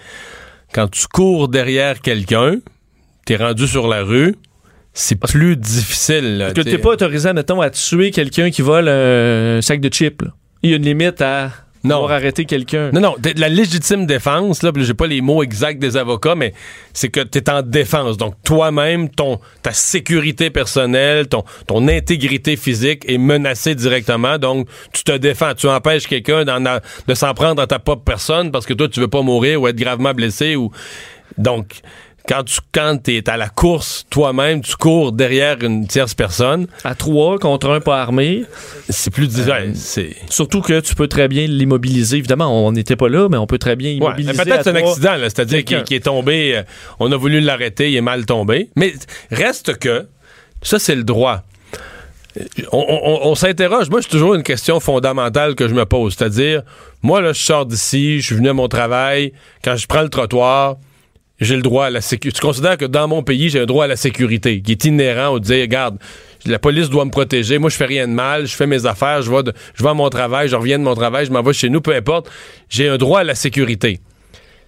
Quand 0.73 0.89
tu 0.89 1.07
cours 1.07 1.49
derrière 1.49 2.01
quelqu'un, 2.01 2.57
t'es 3.27 3.37
rendu 3.37 3.67
sur 3.67 3.89
la 3.89 4.03
rue, 4.03 4.35
c'est 4.93 5.19
plus 5.19 5.57
difficile. 5.57 6.39
là, 6.39 6.47
Parce 6.53 6.65
que 6.65 6.71
t'es 6.71 6.79
pas 6.79 6.91
autorisé, 6.91 7.33
mettons, 7.33 7.61
à 7.61 7.71
tuer 7.71 8.11
quelqu'un 8.11 8.51
qui 8.51 8.63
vole 8.63 8.89
un 8.89 9.61
sac 9.63 9.81
de 9.81 9.89
chips. 9.89 10.23
Il 10.63 10.71
y 10.71 10.73
a 10.75 10.77
une 10.77 10.85
limite 10.85 11.21
à 11.23 11.51
Non. 11.83 12.01
pouvoir 12.01 12.13
arrêter 12.19 12.45
quelqu'un. 12.45 12.91
Non, 12.93 13.01
non, 13.01 13.17
t'es- 13.23 13.33
la 13.35 13.49
légitime 13.49 14.05
défense, 14.05 14.63
là, 14.63 14.71
j'ai 14.77 14.93
pas 14.93 15.07
les 15.07 15.21
mots 15.23 15.43
exacts 15.43 15.79
des 15.81 15.97
avocats, 15.97 16.35
mais 16.35 16.53
c'est 16.93 17.09
que 17.09 17.21
tu 17.21 17.39
es 17.39 17.51
en 17.51 17.63
défense. 17.63 18.19
Donc, 18.19 18.35
toi-même, 18.45 19.09
ton, 19.09 19.41
ta 19.63 19.73
sécurité 19.73 20.51
personnelle, 20.51 21.27
ton, 21.29 21.43
ton 21.67 21.89
intégrité 21.89 22.57
physique 22.57 23.05
est 23.09 23.17
menacée 23.19 23.75
directement. 23.75 24.37
Donc, 24.39 24.69
tu 24.93 25.05
te 25.05 25.13
défends. 25.17 25.55
Tu 25.55 25.69
empêches 25.69 26.07
quelqu'un 26.07 26.45
de 26.45 27.15
s'en 27.15 27.33
prendre 27.33 27.63
à 27.63 27.67
ta 27.67 27.79
propre 27.79 28.05
personne 28.05 28.51
parce 28.51 28.67
que 28.67 28.75
toi, 28.75 28.89
tu 28.89 29.01
veux 29.01 29.09
pas 29.09 29.23
mourir 29.23 29.63
ou 29.63 29.69
être 29.69 29.77
gravement 29.77 30.13
blessé 30.13 30.57
ou. 30.57 30.71
Donc, 31.39 31.81
quand 32.31 32.45
tu 32.45 32.61
quand 32.73 33.09
es 33.09 33.29
à 33.29 33.37
la 33.37 33.49
course 33.49 34.07
toi-même, 34.09 34.61
tu 34.63 34.77
cours 34.77 35.11
derrière 35.11 35.57
une 35.65 35.89
tierce 35.89 36.15
personne, 36.15 36.69
À 36.85 36.95
trois 36.95 37.39
contre 37.41 37.69
un 37.71 37.81
pas 37.81 38.01
armé. 38.01 38.45
c'est 38.89 39.13
plus 39.13 39.27
difficile. 39.27 39.73
c'est 39.75 40.15
Surtout 40.31 40.61
que 40.61 40.79
tu 40.79 40.95
peux 40.95 41.09
très 41.09 41.27
bien 41.27 41.47
l'immobiliser. 41.49 42.19
Évidemment, 42.19 42.67
on 42.67 42.71
n'était 42.71 42.95
pas 42.95 43.09
là, 43.09 43.29
mais 43.29 43.37
on 43.37 43.47
peut 43.49 43.59
très 43.59 43.75
bien 43.75 43.91
immobiliser. 43.91 44.33
peut-être 44.45 44.63
c'est 44.63 44.71
un 44.71 44.75
trois 44.75 44.91
accident, 44.93 45.15
c'est-à-dire 45.25 45.65
qu'il 45.65 45.97
est 45.97 46.05
tombé, 46.05 46.57
euh, 46.59 46.63
on 47.01 47.11
a 47.11 47.17
voulu 47.17 47.41
l'arrêter, 47.41 47.91
il 47.91 47.97
est 47.97 48.01
mal 48.01 48.25
tombé. 48.27 48.71
Mais 48.77 48.95
reste 49.33 49.77
que, 49.79 50.07
ça 50.63 50.79
c'est 50.79 50.95
le 50.95 51.03
droit. 51.05 51.43
Euh, 52.39 52.45
On, 52.71 52.79
on- 52.89 53.29
on 53.31 53.35
s'interroge. 53.35 53.91
Moi, 53.91 54.03
c'est 54.03 54.09
toujours 54.09 54.35
une 54.35 54.45
question 54.45 54.79
fondamentale 54.79 55.57
que 55.57 55.67
je 55.67 55.75
me 55.75 55.85
pose. 55.85 56.15
C'est-à-dire, 56.17 56.63
moi, 57.03 57.21
là, 57.21 57.33
je 57.33 57.43
sors 57.43 57.67
d'ici, 57.67 58.21
je 58.21 58.27
suis 58.27 58.37
venu 58.37 58.51
à 58.51 58.53
mon 58.53 58.69
travail. 58.69 59.33
Quand 59.65 59.75
je 59.75 59.89
prends 59.89 60.03
le 60.03 60.09
trottoir, 60.11 60.77
j'ai 61.41 61.57
le 61.57 61.63
droit 61.63 61.87
à 61.87 61.91
la 61.91 62.01
sécurité. 62.01 62.39
Tu 62.39 62.47
considères 62.47 62.77
que 62.77 62.85
dans 62.85 63.09
mon 63.09 63.23
pays, 63.23 63.49
j'ai 63.49 63.61
un 63.61 63.67
droit 63.67 63.85
à 63.85 63.89
la 63.89 63.97
sécurité 63.97 64.61
qui 64.61 64.73
est 64.73 64.85
inhérent 64.85 65.29
au 65.29 65.39
dire, 65.41 65.61
regarde, 65.63 65.99
la 66.47 66.59
police 66.59 66.89
doit 66.91 67.05
me 67.05 67.11
protéger. 67.11 67.59
Moi, 67.59 67.71
je 67.71 67.77
fais 67.77 67.87
rien 67.87 68.07
de 68.09 68.13
mal. 68.13 68.47
Je 68.47 68.55
fais 68.55 68.67
mes 68.67 68.87
affaires. 68.87 69.23
Je 69.23 69.31
vais, 69.31 69.53
je 69.75 69.85
à 69.85 69.95
mon 69.95 70.09
travail. 70.11 70.49
Je 70.49 70.57
reviens 70.57 70.79
de 70.79 70.85
mon 70.85 70.95
travail. 70.95 71.27
Je 71.27 71.33
m'en 71.33 71.43
vais 71.43 71.53
chez 71.53 71.69
nous. 71.69 71.81
Peu 71.81 71.95
importe. 71.95 72.31
J'ai 72.69 72.89
un 72.89 72.97
droit 72.97 73.21
à 73.21 73.25
la 73.25 73.35
sécurité. 73.35 74.01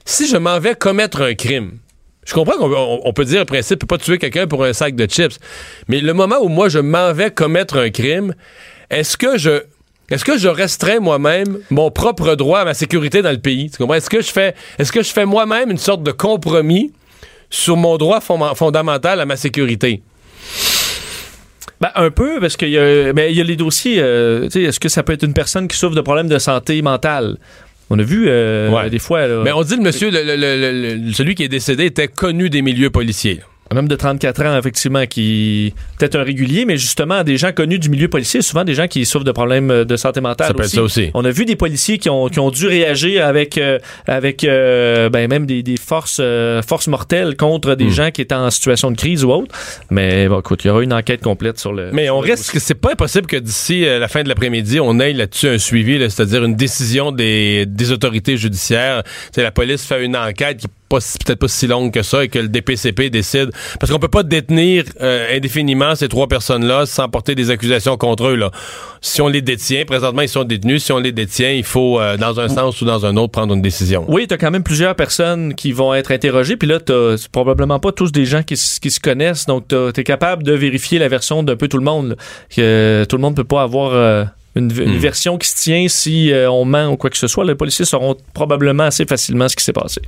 Si 0.05 0.27
je 0.29 0.37
m'en 0.37 0.59
vais 0.59 0.75
commettre 0.75 1.23
un 1.23 1.35
crime, 1.35 1.79
je 2.27 2.35
comprends 2.35 2.57
qu'on 2.59 2.73
on- 2.73 3.01
on 3.05 3.13
peut 3.13 3.25
dire 3.25 3.41
le 3.41 3.45
principe, 3.47 3.87
pas 3.87 3.99
tuer 3.99 4.19
quelqu'un 4.19 4.47
pour 4.47 4.65
un 4.65 4.73
sac 4.73 4.95
de 4.95 5.07
chips. 5.07 5.39
Mais 5.89 6.01
le 6.01 6.13
moment 6.15 6.37
où 6.43 6.49
moi, 6.49 6.69
je 6.69 6.79
m'en 6.79 7.13
vais 7.13 7.31
commettre 7.31 7.77
un 7.79 7.91
crime, 7.91 8.35
est-ce 8.91 9.17
que 9.17 9.39
je... 9.39 9.63
Est-ce 10.13 10.25
que 10.25 10.37
je 10.39 10.49
restreins 10.49 11.01
moi-même 11.01 11.59
mon 11.71 11.91
propre 11.91 12.35
droit 12.35 12.61
à 12.61 12.65
ma 12.65 12.75
sécurité 12.75 13.23
dans 13.23 13.31
le 13.31 13.39
pays? 13.39 13.71
Tu 13.71 13.79
comprends? 13.79 13.95
Est-ce 13.95 14.11
que 14.11 14.21
je 14.21 14.31
fais, 14.31 14.55
est-ce 14.79 14.93
que 14.93 15.03
je 15.03 15.11
fais 15.11 15.25
moi-même 15.25 15.71
une 15.71 15.79
sorte 15.79 16.03
de 16.03 16.11
compromis 16.13 16.93
sur 17.51 17.77
mon 17.77 17.97
droit 17.97 18.21
fond- 18.21 18.55
fondamental 18.55 19.21
à 19.21 19.25
ma 19.27 19.37
sécurité? 19.37 20.03
Ben, 21.81 21.91
un 21.97 22.11
peu, 22.11 22.39
parce 22.41 22.57
qu'il 22.57 22.69
y, 22.71 22.79
a- 22.79 23.13
ben, 23.13 23.29
il 23.31 23.37
y 23.37 23.41
a 23.41 23.45
les 23.45 23.57
dossiers. 23.57 23.97
euh, 24.01 24.49
Est-ce 24.55 24.79
que 24.79 24.89
ça 24.89 25.03
peut 25.03 25.15
être 25.15 25.25
une 25.25 25.35
personne 25.35 25.67
qui 25.67 25.77
souffre 25.77 25.97
de 25.97 26.01
problèmes 26.01 26.29
de 26.29 26.39
santé 26.39 26.81
mentale? 26.83 27.39
On 27.91 27.99
a 27.99 28.03
vu 28.03 28.27
euh, 28.29 28.71
Ouais. 28.71 28.89
des 28.89 28.99
fois 29.01 29.27
là, 29.27 29.43
Mais 29.45 29.53
on 29.53 29.63
dit 29.63 29.77
le 29.77 29.83
monsieur, 29.83 30.11
le- 30.11 30.23
le- 30.23 30.37
le- 30.37 30.97
le- 31.07 31.13
celui 31.13 31.35
qui 31.35 31.43
est 31.43 31.49
décédé 31.49 31.87
était 31.87 32.09
connu 32.09 32.49
des 32.51 32.63
milieux 32.63 32.91
policiers. 32.91 33.41
Un 33.73 33.77
homme 33.77 33.89
de 33.89 33.97
34 33.97 34.43
ans, 34.45 34.59
effectivement, 34.59 35.07
qui 35.07 35.73
peut-être 35.99 36.17
un 36.17 36.23
régulier, 36.23 36.65
mais 36.65 36.77
justement 36.77 37.25
des 37.25 37.37
gens 37.37 37.53
connus 37.53 37.79
du 37.79 37.89
milieu 37.89 38.09
policier, 38.09 38.43
souvent 38.43 38.65
des 38.65 38.75
gens 38.75 38.87
qui 38.87 39.05
souffrent 39.07 39.25
de 39.25 39.33
problèmes 39.33 39.85
de 39.85 39.97
santé 39.97 40.21
mentale 40.21 40.49
Ça 40.49 40.55
peut 40.55 40.61
être 40.61 40.67
aussi. 40.67 40.77
ça 40.77 40.83
aussi. 40.83 41.11
On 41.15 41.25
a 41.25 41.31
vu 41.31 41.45
des 41.45 41.57
policiers 41.57 41.99
qui 41.99 42.11
ont, 42.11 42.29
qui 42.29 42.39
ont 42.39 42.51
dû 42.51 42.67
réagir 42.67 43.27
avec, 43.27 43.57
euh, 43.59 43.79
avec 44.07 44.45
euh, 44.45 45.09
ben, 45.09 45.29
même 45.29 45.47
des, 45.47 45.63
des 45.63 45.77
forces, 45.77 46.19
euh, 46.21 46.61
forces 46.63 46.89
mortelles 46.89 47.37
contre 47.37 47.75
des 47.75 47.87
Hmm. 47.87 47.91
gens 47.91 48.11
qui 48.11 48.21
étaient 48.23 48.35
en 48.35 48.51
situation 48.51 48.91
de 48.91 48.97
crise 48.97 49.25
ou 49.25 49.31
autre. 49.31 49.55
Mais 49.91 50.29
bon, 50.29 50.41
écoute, 50.41 50.65
il 50.65 50.69
y 50.69 50.71
aura 50.71 50.83
une 50.83 50.93
enquête 50.93 51.21
complète 51.23 51.59
sur 51.59 51.73
le. 51.73 51.91
Mais 51.93 52.11
on 52.11 52.19
risque, 52.21 52.59
c'est 52.61 52.75
pas 52.75 52.93
impossible 52.93 53.27
que 53.27 53.37
d'ici 53.37 53.85
la 53.85 54.09
fin 54.09 54.23
de 54.23 54.29
l'après-midi, 54.29 54.81
on 54.81 54.99
ait 55.01 55.13
là-dessus 55.13 55.49
un 55.49 55.59
suivi, 55.59 55.99
là, 55.99 56.09
c'est-à-dire 56.11 56.45
une 56.45 56.55
décision 56.57 57.13
des, 57.13 57.67
des 57.67 57.91
autorités 57.93 58.37
judiciaires. 58.37 59.03
C'est 59.33 59.43
la 59.43 59.51
police 59.51 59.85
fait 59.85 60.05
une 60.05 60.17
enquête 60.17 60.59
qui 60.59 60.67
peut-être 60.99 61.39
pas 61.39 61.49
si 61.49 61.67
longue 61.67 61.93
que 61.93 62.03
ça 62.03 62.25
et 62.25 62.29
que 62.29 62.39
le 62.39 62.49
DPCP 62.49 63.11
décide. 63.11 63.51
Parce 63.79 63.93
qu'on 63.93 63.99
peut 63.99 64.09
pas 64.09 64.23
détenir 64.23 64.85
euh, 65.01 65.37
indéfiniment 65.37 65.95
ces 65.95 66.09
trois 66.09 66.29
personnes-là 66.29 66.87
sans 66.87 67.09
porter 67.09 67.35
des 67.35 67.51
accusations 67.51 67.97
contre 67.97 68.29
eux. 68.29 68.37
Là. 68.37 68.51
Si 69.01 69.21
on 69.21 69.29
les 69.29 69.43
détient, 69.43 69.85
présentement 69.85 70.23
ils 70.23 70.29
sont 70.29 70.45
détenus, 70.45 70.85
si 70.85 70.93
on 70.93 70.99
les 70.99 71.13
détient, 71.13 71.51
il 71.51 71.65
faut, 71.65 72.01
euh, 72.01 72.17
dans 72.17 72.41
un 72.41 72.49
sens 72.49 72.81
ou 72.81 72.85
dans 72.85 73.07
un 73.07 73.17
autre, 73.17 73.33
prendre 73.33 73.55
une 73.55 73.63
décision. 73.63 74.05
Oui, 74.09 74.27
tu 74.27 74.35
as 74.35 74.39
quand 74.39 74.51
même 74.51 74.63
plusieurs 74.63 74.95
personnes 74.95 75.55
qui 75.55 75.73
vont 75.73 75.95
être 75.95 76.13
interrogées. 76.13 76.57
Puis 76.57 76.69
là, 76.69 76.81
tu 76.81 76.93
probablement 77.31 77.79
pas 77.79 77.93
tous 77.93 78.13
des 78.13 78.25
gens 78.25 78.43
qui, 78.43 78.57
se 78.57 79.01
connaissent. 79.01 79.47
Donc, 79.47 79.69
tu 79.69 80.01
es 80.01 80.05
capable 80.05 80.43
de 80.43 80.53
vérifier 80.53 80.99
la 80.99 81.09
version 81.09 81.43
d'un 81.43 81.57
peu 81.57 81.69
tout 81.69 81.79
le 81.79 81.85
monde. 81.85 82.17
Que 82.55 83.05
tout 83.09 83.17
le 83.17 83.23
monde 83.23 83.37
peut 83.37 83.45
pas 83.45 83.63
avoir 83.63 83.93
euh, 83.93 84.25
une, 84.55 84.71
une 84.71 84.97
Hmm. 84.97 84.99
version 84.99 85.39
qui 85.39 85.49
se 85.49 85.57
tient 85.57 85.87
si 85.89 86.31
euh, 86.33 86.51
on 86.51 86.65
ment 86.65 86.89
ou 86.89 86.97
quoi 86.97 87.09
que 87.11 87.17
ce 87.17 87.27
soit. 87.27 87.45
Les 87.45 87.55
policiers 87.55 87.85
sauront 87.87 88.17
probablement 88.35 88.85
assez 88.85 89.07
facilement 89.07 89.49
ce 89.49 89.57
qui 89.57 89.65
s'est 89.65 89.73
passé. 89.73 90.01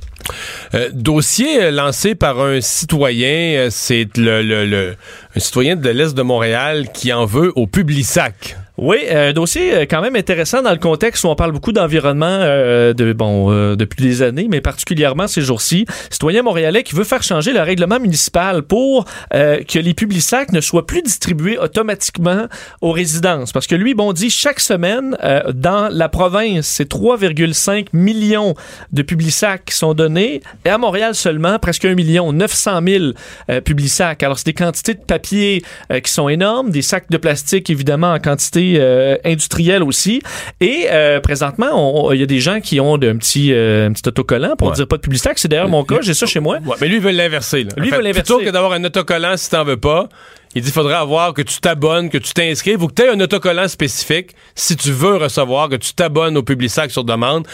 Euh, 0.73 0.89
dossier 0.93 1.63
euh, 1.63 1.71
lancé 1.71 2.13
par 2.15 2.39
un 2.39 2.61
citoyen, 2.61 3.67
c'est 3.71 4.07
le, 4.17 4.41
le- 4.43 4.65
le- 4.65 4.95
un 5.35 5.39
citoyen 5.39 5.75
de 5.75 5.89
l'Est 5.89 6.13
de 6.15 6.21
Montréal 6.21 6.87
qui 6.93 7.11
en 7.11 7.25
veut 7.25 7.51
au 7.55 7.65
Publisac. 7.67 8.57
Oui, 8.77 8.97
un 9.09 9.31
dossier 9.31 9.73
euh, 9.73 9.85
quand 9.89 10.01
même 10.01 10.15
intéressant 10.15 10.61
dans 10.61 10.71
le 10.71 10.77
contexte 10.77 11.23
où 11.23 11.27
on 11.27 11.35
parle 11.35 11.53
beaucoup 11.53 11.71
d'environnement 11.71 12.25
euh, 12.27 12.93
de, 12.93 13.13
bon, 13.13 13.51
euh, 13.51 13.75
depuis 13.75 14.03
des 14.03 14.21
années, 14.21 14.47
mais 14.49 14.59
particulièrement 14.59 15.27
ces 15.27 15.41
jours-ci. 15.41 15.85
Citoyen 16.09 16.41
montréalais 16.41 16.83
qui 16.83 16.95
veut 16.95 17.03
faire 17.03 17.23
changer 17.23 17.53
le 17.53 17.61
règlement 17.61 17.99
municipal 17.99 18.63
pour 18.63 19.05
euh, 19.33 19.61
que 19.63 19.79
les 19.79 19.93
publics 19.93 20.25
ne 20.51 20.61
soient 20.61 20.85
plus 20.85 21.01
distribués 21.01 21.57
automatiquement 21.57 22.47
aux 22.81 22.91
résidences. 22.91 23.51
Parce 23.51 23.67
que 23.67 23.75
lui, 23.75 23.93
bon, 23.93 24.11
dit 24.13 24.29
chaque 24.29 24.59
semaine, 24.59 25.15
euh, 25.23 25.51
dans 25.53 25.89
la 25.91 26.09
province, 26.09 26.65
c'est 26.65 26.91
3,5 26.91 27.87
millions 27.93 28.55
de 28.91 29.01
publics 29.01 29.25
qui 29.65 29.75
sont 29.75 29.93
donnés. 29.93 30.41
Et 30.65 30.69
à 30.69 30.77
Montréal 30.77 31.15
seulement, 31.15 31.59
presque 31.59 31.85
1 31.85 31.95
million, 31.95 32.31
900 32.31 32.79
000 32.85 33.03
euh, 33.49 33.61
publics 33.61 34.01
Alors, 34.21 34.37
c'est 34.37 34.47
des 34.47 34.53
quantités 34.53 34.93
de 34.93 35.03
papier 35.03 35.63
euh, 35.91 35.99
qui 35.99 36.11
sont 36.11 36.29
énormes, 36.29 36.71
des 36.71 36.81
sacs 36.81 37.09
de 37.09 37.17
plastique, 37.17 37.69
évidemment, 37.69 38.13
en 38.13 38.19
quantité 38.19 38.64
euh, 38.77 39.15
industrielle 39.23 39.83
aussi. 39.83 40.21
Et 40.59 40.87
euh, 40.91 41.19
présentement, 41.19 42.11
il 42.11 42.19
y 42.19 42.23
a 42.23 42.25
des 42.25 42.39
gens 42.39 42.59
qui 42.59 42.79
ont 42.79 42.95
un 42.95 43.17
petit, 43.17 43.53
euh, 43.53 43.87
un 43.87 43.93
petit 43.93 44.07
autocollant 44.07 44.55
pour 44.57 44.69
Ouais. 44.69 44.73
dire 44.75 44.87
pas 44.87 44.97
de 44.97 45.01
public 45.01 45.21
C'est 45.35 45.47
d'ailleurs 45.47 45.69
mon 45.69 45.83
cas, 45.83 45.97
j'ai 46.01 46.13
ça 46.13 46.25
chez 46.25 46.39
moi. 46.39 46.57
Ouais, 46.65 46.75
mais 46.81 46.87
lui, 46.87 46.95
il 46.95 47.01
veut 47.01 47.11
l'inverser. 47.11 47.63
Lui, 47.63 47.69
il 47.77 47.81
En 47.81 47.83
veut 47.83 47.89
fait, 47.89 47.97
l'inverser. 48.01 48.21
Plutôt 48.33 48.39
que 48.39 48.49
d'avoir 48.49 48.73
un 48.73 48.83
autocollant 48.83 49.37
si 49.37 49.49
t'en 49.49 49.63
veux 49.63 49.77
pas, 49.77 50.09
il 50.55 50.61
dit 50.61 50.71
faudrait 50.71 50.95
avoir 50.95 51.33
que 51.33 51.41
tu 51.41 51.59
t'abonnes, 51.59 52.09
que 52.09 52.17
tu 52.17 52.33
t'inscrives 52.33 52.81
ou 52.81 52.87
que 52.87 52.93
tu 52.93 53.01
aies 53.03 53.09
un 53.09 53.19
autocollant 53.19 53.67
spécifique 53.67 54.31
si 54.55 54.77
tu 54.77 54.91
veux 54.91 55.17
recevoir, 55.17 55.67
que 55.67 55.75
tu 55.75 55.93
t'abonnes 55.93 56.37
au 56.37 56.43
Publisac 56.43 56.91
sur 56.91 57.03
demande. 57.03 57.45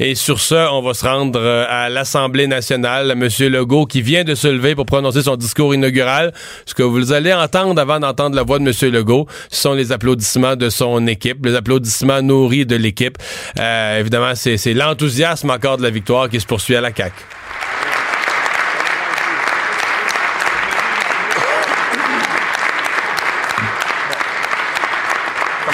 Et 0.00 0.16
sur 0.16 0.40
ce, 0.40 0.68
on 0.72 0.82
va 0.82 0.92
se 0.92 1.06
rendre 1.06 1.38
euh, 1.40 1.64
à 1.68 1.88
l'Assemblée 1.88 2.48
nationale, 2.48 3.12
à 3.12 3.14
M. 3.14 3.28
Legault 3.40 3.86
qui 3.86 4.02
vient 4.02 4.24
de 4.24 4.34
se 4.34 4.48
lever 4.48 4.74
pour 4.74 4.86
prononcer 4.86 5.22
son 5.22 5.36
discours 5.36 5.72
inaugural. 5.72 6.34
Ce 6.66 6.74
que 6.74 6.82
vous 6.82 7.12
allez 7.12 7.32
entendre 7.32 7.80
avant 7.80 8.00
d'entendre 8.00 8.34
la 8.34 8.42
voix 8.42 8.58
de 8.58 8.64
M. 8.64 8.92
Legault, 8.92 9.28
ce 9.50 9.60
sont 9.60 9.74
les 9.74 9.92
applaudissements 9.92 10.56
de 10.56 10.68
son 10.68 11.06
équipe, 11.06 11.46
les 11.46 11.54
applaudissements 11.54 12.22
nourris 12.22 12.66
de 12.66 12.74
l'équipe. 12.74 13.18
Euh, 13.60 14.00
évidemment, 14.00 14.32
c'est 14.34 14.74
l'enthousiasme 14.74 15.50
encore 15.50 15.76
de 15.76 15.84
la 15.84 15.90
victoire 15.90 16.28
qui 16.28 16.40
se 16.40 16.46
poursuit 16.46 16.74
à 16.74 16.80
la 16.80 16.92
CAQ. 16.92 17.37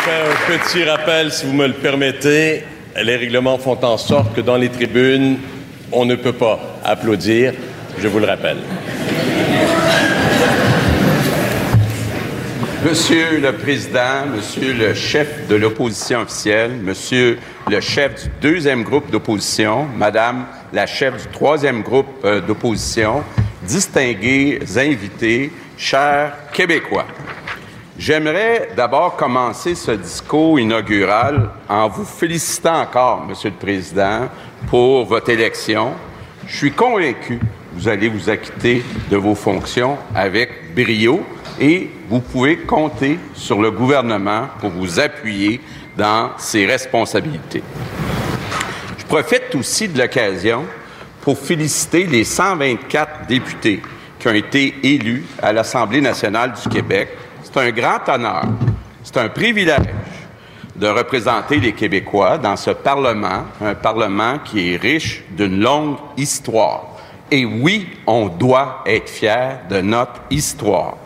Faire 0.05 0.27
un 0.31 0.59
petit 0.59 0.85
rappel, 0.85 1.33
si 1.33 1.47
vous 1.47 1.55
me 1.55 1.67
le 1.67 1.73
permettez. 1.73 2.63
Les 3.03 3.17
règlements 3.17 3.57
font 3.57 3.83
en 3.83 3.97
sorte 3.97 4.35
que 4.35 4.43
dans 4.43 4.59
les 4.59 4.69
tribunes, 4.69 5.39
on 5.93 6.05
ne 6.05 6.15
peut 6.15 6.35
pas 6.35 6.61
applaudir. 6.85 7.55
Je 7.99 8.07
vous 8.09 8.19
le 8.19 8.27
rappelle. 8.27 8.59
Monsieur 12.85 13.41
le 13.41 13.53
Président, 13.53 14.27
Monsieur 14.37 14.75
le 14.75 14.93
chef 14.93 15.49
de 15.49 15.55
l'opposition 15.55 16.21
officielle, 16.21 16.73
Monsieur 16.83 17.39
le 17.71 17.81
chef 17.81 18.25
du 18.25 18.31
deuxième 18.43 18.83
groupe 18.83 19.11
d'opposition, 19.11 19.87
Madame 19.97 20.45
la 20.75 20.85
chef 20.87 21.17
du 21.23 21.33
troisième 21.33 21.81
groupe 21.81 22.09
euh, 22.27 22.43
d'opposition, 22.43 23.25
distingués 23.63 24.61
invités, 24.77 25.51
chers 25.79 26.35
Québécois. 26.53 27.07
J'aimerais 27.97 28.71
d'abord 28.77 29.17
commencer 29.17 29.75
ce 29.75 29.93
discours 29.93 30.59
inaugural 30.59 31.51
en 31.69 31.89
vous 31.89 32.05
félicitant 32.05 32.81
encore, 32.81 33.25
Monsieur 33.27 33.51
le 33.51 33.57
Président, 33.57 34.29
pour 34.69 35.05
votre 35.05 35.31
élection. 35.31 35.93
Je 36.47 36.57
suis 36.57 36.73
convaincu 36.73 37.41
vous 37.75 37.89
allez 37.89 38.09
vous 38.09 38.31
acquitter 38.31 38.85
de 39.11 39.17
vos 39.17 39.35
fonctions 39.35 39.99
avec 40.15 40.75
brio 40.75 41.25
et 41.61 41.91
vous 42.09 42.21
pouvez 42.21 42.59
compter 42.59 43.19
sur 43.35 43.61
le 43.61 43.71
gouvernement 43.73 44.49
pour 44.61 44.71
vous 44.71 45.01
appuyer 45.01 45.61
dans 45.97 46.31
ses 46.39 46.67
responsabilités. 46.67 47.63
Je 48.97 49.05
profite 49.07 49.55
aussi 49.57 49.89
de 49.89 49.99
l'occasion 49.99 50.65
pour 51.21 51.37
féliciter 51.37 52.05
les 52.05 52.23
124 52.23 53.27
députés 53.27 53.83
qui 54.19 54.29
ont 54.29 54.35
été 54.35 54.75
élus 54.83 55.25
à 55.43 55.53
l'Assemblée 55.53 56.01
nationale 56.01 56.53
du 56.53 56.69
Québec. 56.69 57.09
C'est 57.55 57.61
un 57.61 57.71
grand 57.71 58.09
honneur, 58.09 58.43
c'est 59.05 59.17
un 59.17 59.29
privilège 59.29 59.87
de 60.75 60.89
représenter 60.89 61.61
les 61.61 61.73
Québécois 61.73 62.37
dans 62.37 62.57
ce 62.57 62.71
Parlement, 62.71 63.45
un 63.61 63.77
Parlement 63.77 64.41
qui 64.45 64.73
est 64.73 64.77
riche 64.77 65.23
d'une 65.31 65.61
longue 65.61 65.95
histoire. 66.17 66.97
Et 67.31 67.45
oui, 67.45 67.87
on 68.09 68.27
doit 68.27 68.83
être 68.85 69.09
fier 69.09 69.61
de 69.71 69.81
notre 69.83 70.21
histoire. 70.31 70.97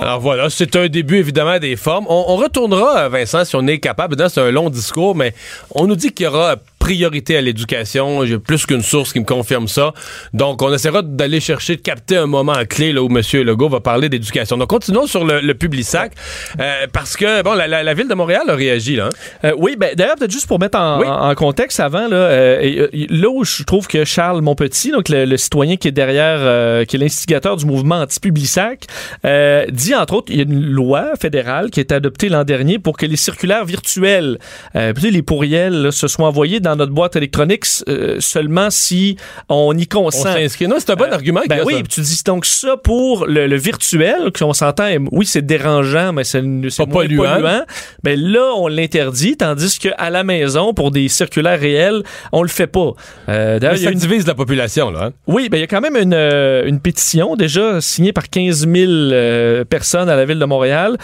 Alors 0.00 0.20
voilà, 0.20 0.48
c'est 0.48 0.76
un 0.76 0.86
début 0.86 1.16
évidemment 1.16 1.58
des 1.58 1.74
formes. 1.74 2.06
On, 2.08 2.24
on 2.28 2.36
retournera, 2.36 3.08
Vincent, 3.08 3.44
si 3.44 3.56
on 3.56 3.66
est 3.66 3.78
capable. 3.78 4.16
C'est 4.30 4.40
un 4.40 4.52
long 4.52 4.70
discours, 4.70 5.16
mais 5.16 5.34
on 5.72 5.88
nous 5.88 5.96
dit 5.96 6.12
qu'il 6.12 6.26
y 6.26 6.28
aura 6.28 6.54
priorité 6.88 7.38
à 7.38 7.40
l'éducation. 7.40 8.26
J'ai 8.26 8.38
plus 8.38 8.66
qu'une 8.66 8.82
source 8.82 9.14
qui 9.14 9.18
me 9.20 9.24
confirme 9.24 9.68
ça. 9.68 9.94
Donc, 10.34 10.60
on 10.60 10.70
essaiera 10.70 11.00
d'aller 11.00 11.40
chercher, 11.40 11.76
de 11.76 11.80
capter 11.80 12.18
un 12.18 12.26
moment 12.26 12.56
clé 12.68 12.92
là 12.92 13.02
où 13.02 13.08
M. 13.08 13.22
Legault 13.42 13.70
va 13.70 13.80
parler 13.80 14.10
d'éducation. 14.10 14.58
Donc, 14.58 14.68
continuons 14.68 15.06
sur 15.06 15.24
le, 15.24 15.40
le 15.40 15.54
Publisac, 15.54 16.12
euh, 16.60 16.86
parce 16.92 17.16
que, 17.16 17.42
bon, 17.42 17.54
la, 17.54 17.66
la- 17.66 17.82
la 17.82 17.94
Ville 17.94 18.06
de 18.06 18.12
Montréal 18.14 18.42
a 18.48 18.54
réagi, 18.54 18.96
là. 18.96 19.06
hein. 19.06 19.08
Euh, 19.44 19.52
oui, 19.56 19.76
ben, 19.78 19.94
d'ailleurs, 19.96 20.16
peut-être 20.16 20.30
juste 20.30 20.46
pour 20.46 20.58
mettre 20.60 20.78
en, 20.78 21.00
Oui. 21.00 21.06
en- 21.08 21.34
contexte 21.34 21.80
avant, 21.80 22.06
là, 22.06 22.16
euh, 22.16 22.88
euh, 22.92 23.06
là 23.08 23.28
où 23.30 23.44
je 23.44 23.62
trouve 23.62 23.86
que 23.86 24.04
Charles 24.04 24.42
Monpetit, 24.42 24.90
donc 24.90 25.08
le, 25.08 25.24
le 25.24 25.36
citoyen 25.38 25.76
qui 25.76 25.88
est 25.88 25.92
derrière, 25.92 26.36
euh, 26.40 26.84
qui 26.84 26.96
est 26.96 26.98
l'instigateur 26.98 27.56
du 27.56 27.64
mouvement 27.64 28.00
anti-Publisac, 28.02 28.84
euh, 29.24 29.64
dit 29.70 29.94
entre 29.94 30.14
autres, 30.16 30.30
il 30.30 30.36
y 30.36 30.40
a 30.40 30.42
une 30.44 30.60
loi 30.66 31.12
fédérale 31.18 31.70
qui 31.70 31.80
a 31.80 31.82
été 31.82 31.94
adoptée 31.94 32.28
l'an 32.28 32.44
dernier 32.44 32.78
pour 32.78 32.98
que 32.98 33.06
les 33.06 33.16
circulaires 33.16 33.64
virtuels, 33.64 34.38
euh, 34.76 34.92
les 35.02 35.22
pourriels, 35.22 35.82
là, 35.82 35.90
se 35.92 36.08
soient 36.08 36.26
envoyés 36.28 36.60
dans 36.60 36.73
notre 36.76 36.92
boîte 36.92 37.16
électronique 37.16 37.64
euh, 37.88 38.16
seulement 38.20 38.70
si 38.70 39.16
on 39.48 39.76
y 39.76 39.86
On 39.94 40.04
consent. 40.04 40.22
s'inscrit. 40.32 40.68
Non, 40.68 40.76
c'est 40.78 40.90
un 40.90 40.96
bon 40.96 41.04
Euh, 41.04 41.12
argument. 41.14 41.40
Ben 41.48 41.62
oui, 41.64 41.82
tu 41.88 42.00
dis 42.00 42.22
donc 42.24 42.46
ça 42.46 42.76
pour 42.76 43.26
le, 43.26 43.46
le 43.46 43.56
virtuel, 43.56 44.32
qu'on 44.38 44.52
s'entend, 44.52 44.88
oui, 45.12 45.26
c'est 45.26 45.44
dérangeant, 45.44 46.12
mais 46.12 46.24
c'est 46.24 46.42
c'est 46.70 46.84
Pas 46.86 46.92
polluant. 46.92 47.34
polluant. 47.34 47.62
Mais 48.04 48.16
là, 48.16 48.52
on 48.56 48.68
l'interdit, 48.68 49.36
tandis 49.36 49.78
qu'à 49.78 50.10
la 50.10 50.24
maison, 50.24 50.74
pour 50.74 50.90
des 50.90 51.08
circulaires 51.08 51.58
réels, 51.60 52.02
on 52.32 52.42
le 52.42 52.48
fait 52.48 52.66
pas. 52.66 52.92
Euh, 53.28 53.58
D'ailleurs, 53.58 53.74
Mais 53.74 53.80
il 53.80 53.82
y 53.82 53.86
a 53.86 53.88
ça 53.88 53.92
une- 53.92 53.98
divise 53.98 54.26
la 54.26 54.34
population, 54.34 54.90
là. 54.90 55.06
hein? 55.06 55.12
oui, 55.26 55.48
ben 55.48 55.58
il 55.58 55.60
y 55.60 55.64
a 55.64 55.66
quand 55.66 55.80
même 55.80 55.96
une, 55.96 56.14
euh, 56.14 56.64
une 56.66 56.80
pétition 56.80 57.36
déjà 57.36 57.80
signée 57.80 58.12
par 58.12 58.28
15 58.30 58.66
000 58.68 58.90
euh, 58.90 59.64
personnes 59.64 60.08
à 60.08 60.16
la 60.16 60.24
ville 60.24 60.38
de 60.38 60.44
Montréal 60.44 60.96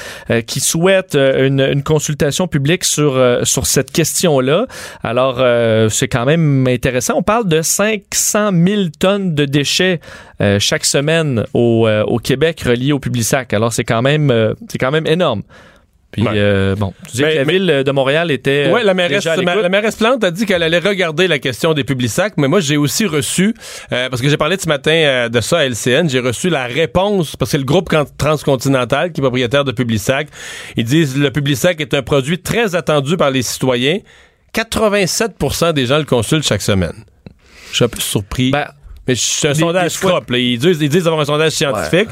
qui 0.47 0.61
souhaitent 0.61 1.15
une, 1.17 1.61
une 1.61 1.83
consultation 1.83 2.47
publique 2.49 2.85
sur 2.85 3.19
sur 3.45 3.67
cette 3.67 3.91
question-là. 3.93 4.67
Alors 5.03 5.37
euh, 5.41 5.60
c'est 5.91 6.09
quand 6.09 6.25
même 6.25 6.67
intéressant. 6.69 7.15
On 7.17 7.23
parle 7.23 7.49
de 7.49 7.63
500 7.63 8.51
000 8.67 8.83
tonnes 8.99 9.35
de 9.35 9.45
déchets 9.45 10.01
euh, 10.41 10.59
chaque 10.59 10.85
semaine 10.85 11.45
au, 11.55 11.87
euh, 11.87 12.03
au 12.05 12.19
Québec 12.19 12.63
reliés 12.67 12.93
au 12.93 12.99
Publisac. 12.99 13.53
Alors 13.53 13.73
c'est 13.73 13.85
quand 13.85 14.03
même 14.03 14.31
euh, 14.31 14.55
c'est 14.69 14.79
quand 14.79 14.91
même 14.91 15.07
énorme. 15.07 15.43
Puis 16.13 16.25
euh, 16.27 16.75
bon, 16.75 16.93
tu 17.07 17.13
disais 17.13 17.31
que 17.31 17.37
la 17.37 17.45
ville 17.45 17.83
de 17.87 17.91
Montréal 17.93 18.33
était 18.33 18.65
euh, 18.67 18.75
Oui, 18.75 18.81
la 18.83 18.95
mairesse, 18.95 19.19
déjà 19.19 19.35
à 19.35 19.37
ma- 19.37 19.43
l'écoute. 19.53 19.63
la 19.63 19.69
mairesse 19.69 19.95
Plante 19.95 20.25
a 20.25 20.33
dit 20.33 20.45
qu'elle 20.45 20.65
allait 20.65 20.81
regarder 20.81 21.29
la 21.29 21.39
question 21.39 21.73
des 21.73 21.85
publics 21.85 22.11
mais 22.37 22.49
moi 22.49 22.59
j'ai 22.59 22.77
aussi 22.77 23.07
reçu, 23.07 23.55
euh, 23.93 24.09
parce 24.09 24.21
que 24.21 24.29
j'ai 24.29 24.37
parlé 24.37 24.57
ce 24.59 24.67
matin 24.67 24.91
euh, 24.91 25.29
de 25.29 25.41
ça 25.41 25.59
à 25.59 25.65
LCN, 25.67 26.09
j'ai 26.09 26.19
reçu 26.19 26.49
la 26.51 26.65
réponse, 26.67 27.37
parce 27.37 27.51
que 27.51 27.53
c'est 27.53 27.59
le 27.59 27.65
groupe 27.65 27.89
transcontinental 28.19 29.13
qui 29.13 29.21
est 29.21 29.23
propriétaire 29.23 29.65
de 29.65 29.71
Publisac. 29.71 30.27
Ils 30.77 30.85
disent 30.85 31.17
le 31.17 31.31
Publisac 31.31 31.81
est 31.81 31.95
un 31.95 32.03
produit 32.03 32.41
très 32.41 32.75
attendu 32.75 33.17
par 33.17 33.31
les 33.31 33.43
citoyens. 33.43 33.99
87% 34.55 35.73
des 35.73 35.87
gens 35.87 35.99
le 35.99 36.05
consultent 36.05 36.45
chaque 36.47 36.63
semaine. 36.63 36.95
Je 37.71 37.77
suis 37.77 37.85
un 37.85 37.89
peu 37.89 38.01
surpris. 38.01 38.51
Ben, 38.51 38.67
mais 39.07 39.15
c'est 39.17 39.49
un 39.49 39.53
des- 39.53 39.59
sondage 39.61 40.03
là. 40.03 40.21
Ils 40.39 40.59
disent, 40.59 40.79
ils 40.81 40.89
disent 40.89 41.07
avoir 41.07 41.23
un 41.23 41.25
sondage 41.25 41.53
scientifique. 41.53 42.09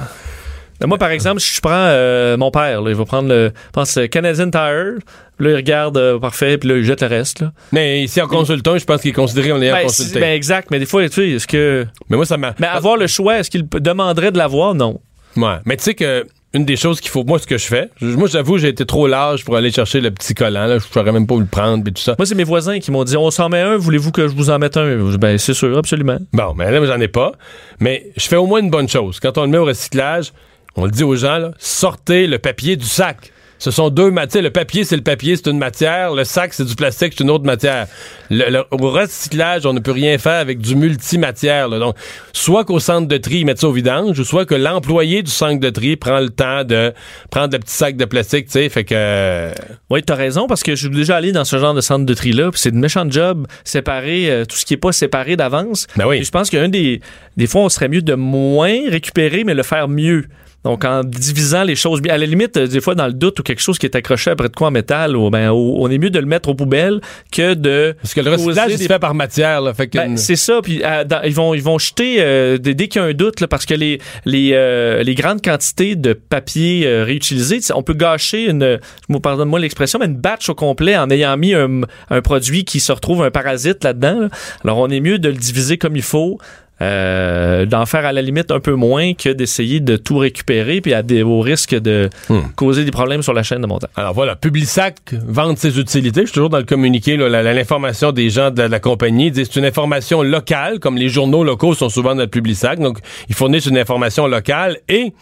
Ben, 0.80 0.86
moi, 0.86 0.96
par 0.98 1.10
exemple, 1.10 1.40
si 1.40 1.54
je 1.56 1.60
prends 1.60 1.72
euh, 1.72 2.36
mon 2.36 2.52
père, 2.52 2.80
là, 2.82 2.90
il 2.90 2.96
va 2.96 3.04
prendre 3.04 3.28
le, 3.28 3.48
je 3.48 3.70
pense, 3.72 3.98
Canadian 4.10 4.50
Tire. 4.50 4.94
Là, 5.40 5.50
il 5.50 5.54
regarde, 5.56 5.96
euh, 5.96 6.18
parfait, 6.18 6.58
puis 6.58 6.68
là, 6.68 6.76
il 6.76 6.84
jette 6.84 7.00
le 7.02 7.08
reste. 7.08 7.40
Là. 7.40 7.52
Mais 7.72 8.02
ici, 8.02 8.20
en 8.20 8.26
consultant, 8.28 8.76
je 8.78 8.84
pense 8.84 9.00
qu'il 9.00 9.10
est 9.10 9.14
considéré 9.14 9.48
comme 9.50 9.60
l'ayant 9.60 9.74
Ben, 9.74 9.84
consulté. 9.84 10.12
c'est- 10.14 10.20
ben, 10.20 10.32
exact, 10.34 10.68
mais 10.70 10.78
des 10.80 10.86
fois, 10.86 11.08
tu 11.08 11.14
sais, 11.14 11.28
est-ce 11.30 11.46
que. 11.46 11.86
mais 12.08 12.16
moi, 12.16 12.26
ça 12.26 12.36
m'a... 12.36 12.54
Mais 12.58 12.66
avoir 12.66 12.96
le 12.96 13.06
choix, 13.08 13.38
est-ce 13.38 13.50
qu'il 13.50 13.68
demanderait 13.68 14.30
de 14.32 14.38
l'avoir? 14.38 14.74
Non. 14.74 15.00
Ouais. 15.36 15.56
Mais 15.64 15.76
tu 15.76 15.84
sais 15.84 15.94
que 15.94 16.24
une 16.54 16.64
des 16.64 16.76
choses 16.76 17.00
qu'il 17.00 17.10
faut, 17.10 17.24
moi, 17.24 17.38
ce 17.38 17.46
que 17.46 17.58
je 17.58 17.66
fais, 17.66 17.90
moi, 18.00 18.26
j'avoue, 18.26 18.56
j'ai 18.56 18.68
été 18.68 18.86
trop 18.86 19.06
large 19.06 19.44
pour 19.44 19.56
aller 19.56 19.70
chercher 19.70 20.00
le 20.00 20.10
petit 20.10 20.34
collant. 20.34 20.66
Là. 20.66 20.78
Je 20.78 20.84
saurais 20.84 21.12
même 21.12 21.26
pas 21.26 21.38
le 21.38 21.44
prendre, 21.44 21.84
puis 21.84 21.92
tout 21.92 22.02
ça. 22.02 22.14
Moi, 22.18 22.24
c'est 22.24 22.34
mes 22.34 22.44
voisins 22.44 22.78
qui 22.78 22.90
m'ont 22.90 23.04
dit 23.04 23.16
on 23.16 23.30
s'en 23.30 23.48
met 23.48 23.60
un, 23.60 23.76
voulez-vous 23.76 24.12
que 24.12 24.28
je 24.28 24.34
vous 24.34 24.48
en 24.48 24.58
mette 24.58 24.76
un? 24.76 24.96
Ben, 25.18 25.36
c'est 25.36 25.54
sûr, 25.54 25.76
absolument. 25.76 26.18
Bon, 26.32 26.54
mais 26.56 26.70
là, 26.70 26.84
j'en 26.86 27.00
ai 27.00 27.08
pas. 27.08 27.32
Mais 27.80 28.10
je 28.16 28.26
fais 28.26 28.36
au 28.36 28.46
moins 28.46 28.60
une 28.60 28.70
bonne 28.70 28.88
chose. 28.88 29.20
Quand 29.20 29.36
on 29.36 29.42
le 29.42 29.48
met 29.48 29.58
au 29.58 29.66
recyclage, 29.66 30.32
on 30.76 30.84
le 30.84 30.90
dit 30.90 31.04
aux 31.04 31.16
gens, 31.16 31.38
là, 31.38 31.50
sortez 31.58 32.26
le 32.26 32.38
papier 32.38 32.76
du 32.76 32.86
sac. 32.86 33.32
Ce 33.58 33.70
sont 33.72 33.90
deux 33.90 34.10
matières. 34.10 34.42
Le 34.42 34.50
papier, 34.50 34.84
c'est 34.84 34.96
le 34.96 35.02
papier, 35.02 35.34
c'est 35.36 35.48
une 35.50 35.58
matière. 35.58 36.14
Le 36.14 36.22
sac, 36.24 36.54
c'est 36.54 36.64
du 36.64 36.74
plastique, 36.76 37.14
c'est 37.16 37.24
une 37.24 37.30
autre 37.30 37.44
matière. 37.44 37.86
Le- 38.30 38.50
le- 38.50 38.64
au 38.70 38.90
recyclage, 38.90 39.66
on 39.66 39.72
ne 39.72 39.80
peut 39.80 39.90
rien 39.92 40.16
faire 40.18 40.38
avec 40.40 40.58
du 40.60 40.76
multimatière. 40.76 41.68
là. 41.68 41.78
Donc, 41.78 41.96
soit 42.32 42.64
qu'au 42.64 42.78
centre 42.78 43.08
de 43.08 43.16
tri, 43.16 43.38
ils 43.40 43.44
mettent 43.44 43.60
ça 43.60 43.68
au 43.68 43.72
vidange, 43.72 44.18
ou 44.18 44.24
soit 44.24 44.46
que 44.46 44.54
l'employé 44.54 45.22
du 45.22 45.30
centre 45.30 45.58
de 45.60 45.70
tri 45.70 45.96
prend 45.96 46.20
le 46.20 46.30
temps 46.30 46.62
de 46.64 46.92
prendre 47.30 47.52
le 47.52 47.58
petit 47.58 47.74
sac 47.74 47.96
de 47.96 48.04
plastique, 48.04 48.46
tu 48.46 48.52
sais. 48.52 48.68
Fait 48.68 48.84
que... 48.84 48.94
euh, 48.96 49.52
Oui, 49.90 50.02
t'as 50.02 50.14
raison, 50.14 50.46
parce 50.46 50.62
que 50.62 50.74
je 50.76 50.86
suis 50.86 50.94
déjà 50.94 51.16
allé 51.16 51.32
dans 51.32 51.44
ce 51.44 51.58
genre 51.58 51.74
de 51.74 51.80
centre 51.80 52.06
de 52.06 52.14
tri-là, 52.14 52.50
puis 52.50 52.60
c'est 52.60 52.70
de 52.70 52.76
méchant 52.76 53.04
job, 53.10 53.46
séparer 53.64 54.30
euh, 54.30 54.44
tout 54.44 54.56
ce 54.56 54.64
qui 54.64 54.74
est 54.74 54.78
pas 54.78 54.92
séparé 54.92 55.36
d'avance. 55.36 55.86
Ben 55.96 56.06
oui. 56.06 56.22
Je 56.22 56.30
pense 56.30 56.50
qu'un 56.50 56.68
des, 56.68 57.00
des 57.36 57.46
fois, 57.46 57.62
on 57.62 57.68
serait 57.68 57.88
mieux 57.88 58.02
de 58.02 58.14
moins 58.14 58.88
récupérer, 58.88 59.42
mais 59.44 59.54
le 59.54 59.62
faire 59.62 59.88
mieux. 59.88 60.26
Donc, 60.64 60.84
en 60.84 61.04
divisant 61.04 61.62
les 61.62 61.76
choses 61.76 62.02
bien. 62.02 62.12
À 62.14 62.18
la 62.18 62.26
limite, 62.26 62.56
euh, 62.56 62.66
des 62.66 62.80
fois, 62.80 62.94
dans 62.96 63.06
le 63.06 63.12
doute 63.12 63.38
ou 63.38 63.42
quelque 63.44 63.60
chose 63.62 63.78
qui 63.78 63.86
est 63.86 63.94
accroché 63.94 64.30
après 64.32 64.48
de 64.48 64.54
quoi 64.54 64.68
en 64.68 64.70
métal, 64.72 65.16
ou, 65.16 65.30
ben, 65.30 65.50
on 65.50 65.88
est 65.88 65.98
mieux 65.98 66.10
de 66.10 66.18
le 66.18 66.26
mettre 66.26 66.48
aux 66.48 66.54
poubelles 66.54 67.00
que 67.32 67.54
de. 67.54 67.94
Parce 68.02 68.12
que 68.12 68.20
le 68.20 68.30
recyclage, 68.32 68.76
des- 68.76 68.88
fait 68.88 68.98
par 68.98 69.14
matière. 69.14 69.60
Là, 69.60 69.72
fait 69.72 69.86
que 69.86 69.96
Ben, 69.98 70.16
c'est 70.16 70.34
ça. 70.36 70.60
Puis 70.62 70.82
euh, 70.84 71.04
dans- 71.04 71.22
ils 71.22 71.32
vont 71.34 71.54
ils 71.54 71.62
vont 71.62 71.78
jeter 71.78 72.16
euh, 72.18 72.58
dès, 72.58 72.74
dès 72.74 72.88
qu'il 72.88 73.00
y 73.00 73.04
a 73.04 73.08
un 73.08 73.12
doute 73.14 73.40
là, 73.40 73.46
parce 73.46 73.66
que 73.66 73.74
les 73.74 74.00
les 74.24 74.50
euh, 74.52 75.02
les 75.04 75.14
grandes 75.14 75.42
quantités 75.42 75.94
de 75.94 76.12
papier 76.12 76.86
euh, 76.86 77.04
réutilisé, 77.04 77.60
on 77.74 77.82
peut 77.84 77.94
gâcher 77.94 78.50
une 78.50 78.78
pardonne-moi 79.22 79.60
l'expression, 79.60 79.98
mais 80.00 80.06
une 80.06 80.16
batch 80.16 80.48
au 80.48 80.54
complet 80.56 80.96
en 80.96 81.08
ayant 81.10 81.36
mis 81.36 81.54
un, 81.54 81.82
un 82.10 82.20
produit 82.20 82.64
qui 82.64 82.80
se 82.80 82.90
retrouve 82.92 83.22
un 83.22 83.30
parasite 83.30 83.84
là-dedans. 83.84 84.20
là. 84.22 84.28
Alors 84.64 84.78
on 84.78 84.88
est 84.88 85.00
mieux 85.00 85.18
de 85.20 85.28
le 85.28 85.36
diviser 85.36 85.78
comme 85.78 85.94
il 85.96 86.02
faut. 86.02 86.38
Euh, 86.80 87.66
d'en 87.66 87.86
faire 87.86 88.04
à 88.06 88.12
la 88.12 88.22
limite 88.22 88.50
un 88.50 88.60
peu 88.60 88.74
moins 88.74 89.14
que 89.14 89.30
d'essayer 89.30 89.80
de 89.80 89.96
tout 89.96 90.18
récupérer 90.18 90.80
puis 90.80 90.94
à 90.94 91.02
des, 91.02 91.22
au 91.22 91.40
risque 91.40 91.74
de 91.74 92.08
Hmm. 92.28 92.40
causer 92.56 92.84
des 92.84 92.90
problèmes 92.90 93.22
sur 93.22 93.32
la 93.32 93.42
chaîne 93.42 93.60
de 93.62 93.66
montage. 93.66 93.90
Alors 93.96 94.14
voilà, 94.14 94.36
Publisac 94.36 94.96
vend 95.12 95.54
ses 95.56 95.78
utilités. 95.78 96.22
Je 96.22 96.26
suis 96.26 96.34
toujours 96.34 96.50
dans 96.50 96.58
le 96.58 96.64
communiqué, 96.64 97.16
l'information 97.16 98.12
des 98.12 98.30
gens 98.30 98.50
de 98.50 98.58
la, 98.58 98.66
de 98.68 98.72
la 98.72 98.80
compagnie. 98.80 99.32
C'est 99.34 99.56
une 99.56 99.64
information 99.64 100.22
locale, 100.22 100.78
comme 100.78 100.96
les 100.96 101.08
journaux 101.08 101.44
locaux 101.44 101.74
sont 101.74 101.88
souvent 101.88 102.14
dans 102.14 102.22
le 102.22 102.26
Publisac. 102.28 102.78
Donc, 102.78 102.98
ils 103.28 103.34
fournissent 103.34 103.66
une 103.66 103.78
information 103.78 104.26
locale 104.26 104.78
et 104.88 105.12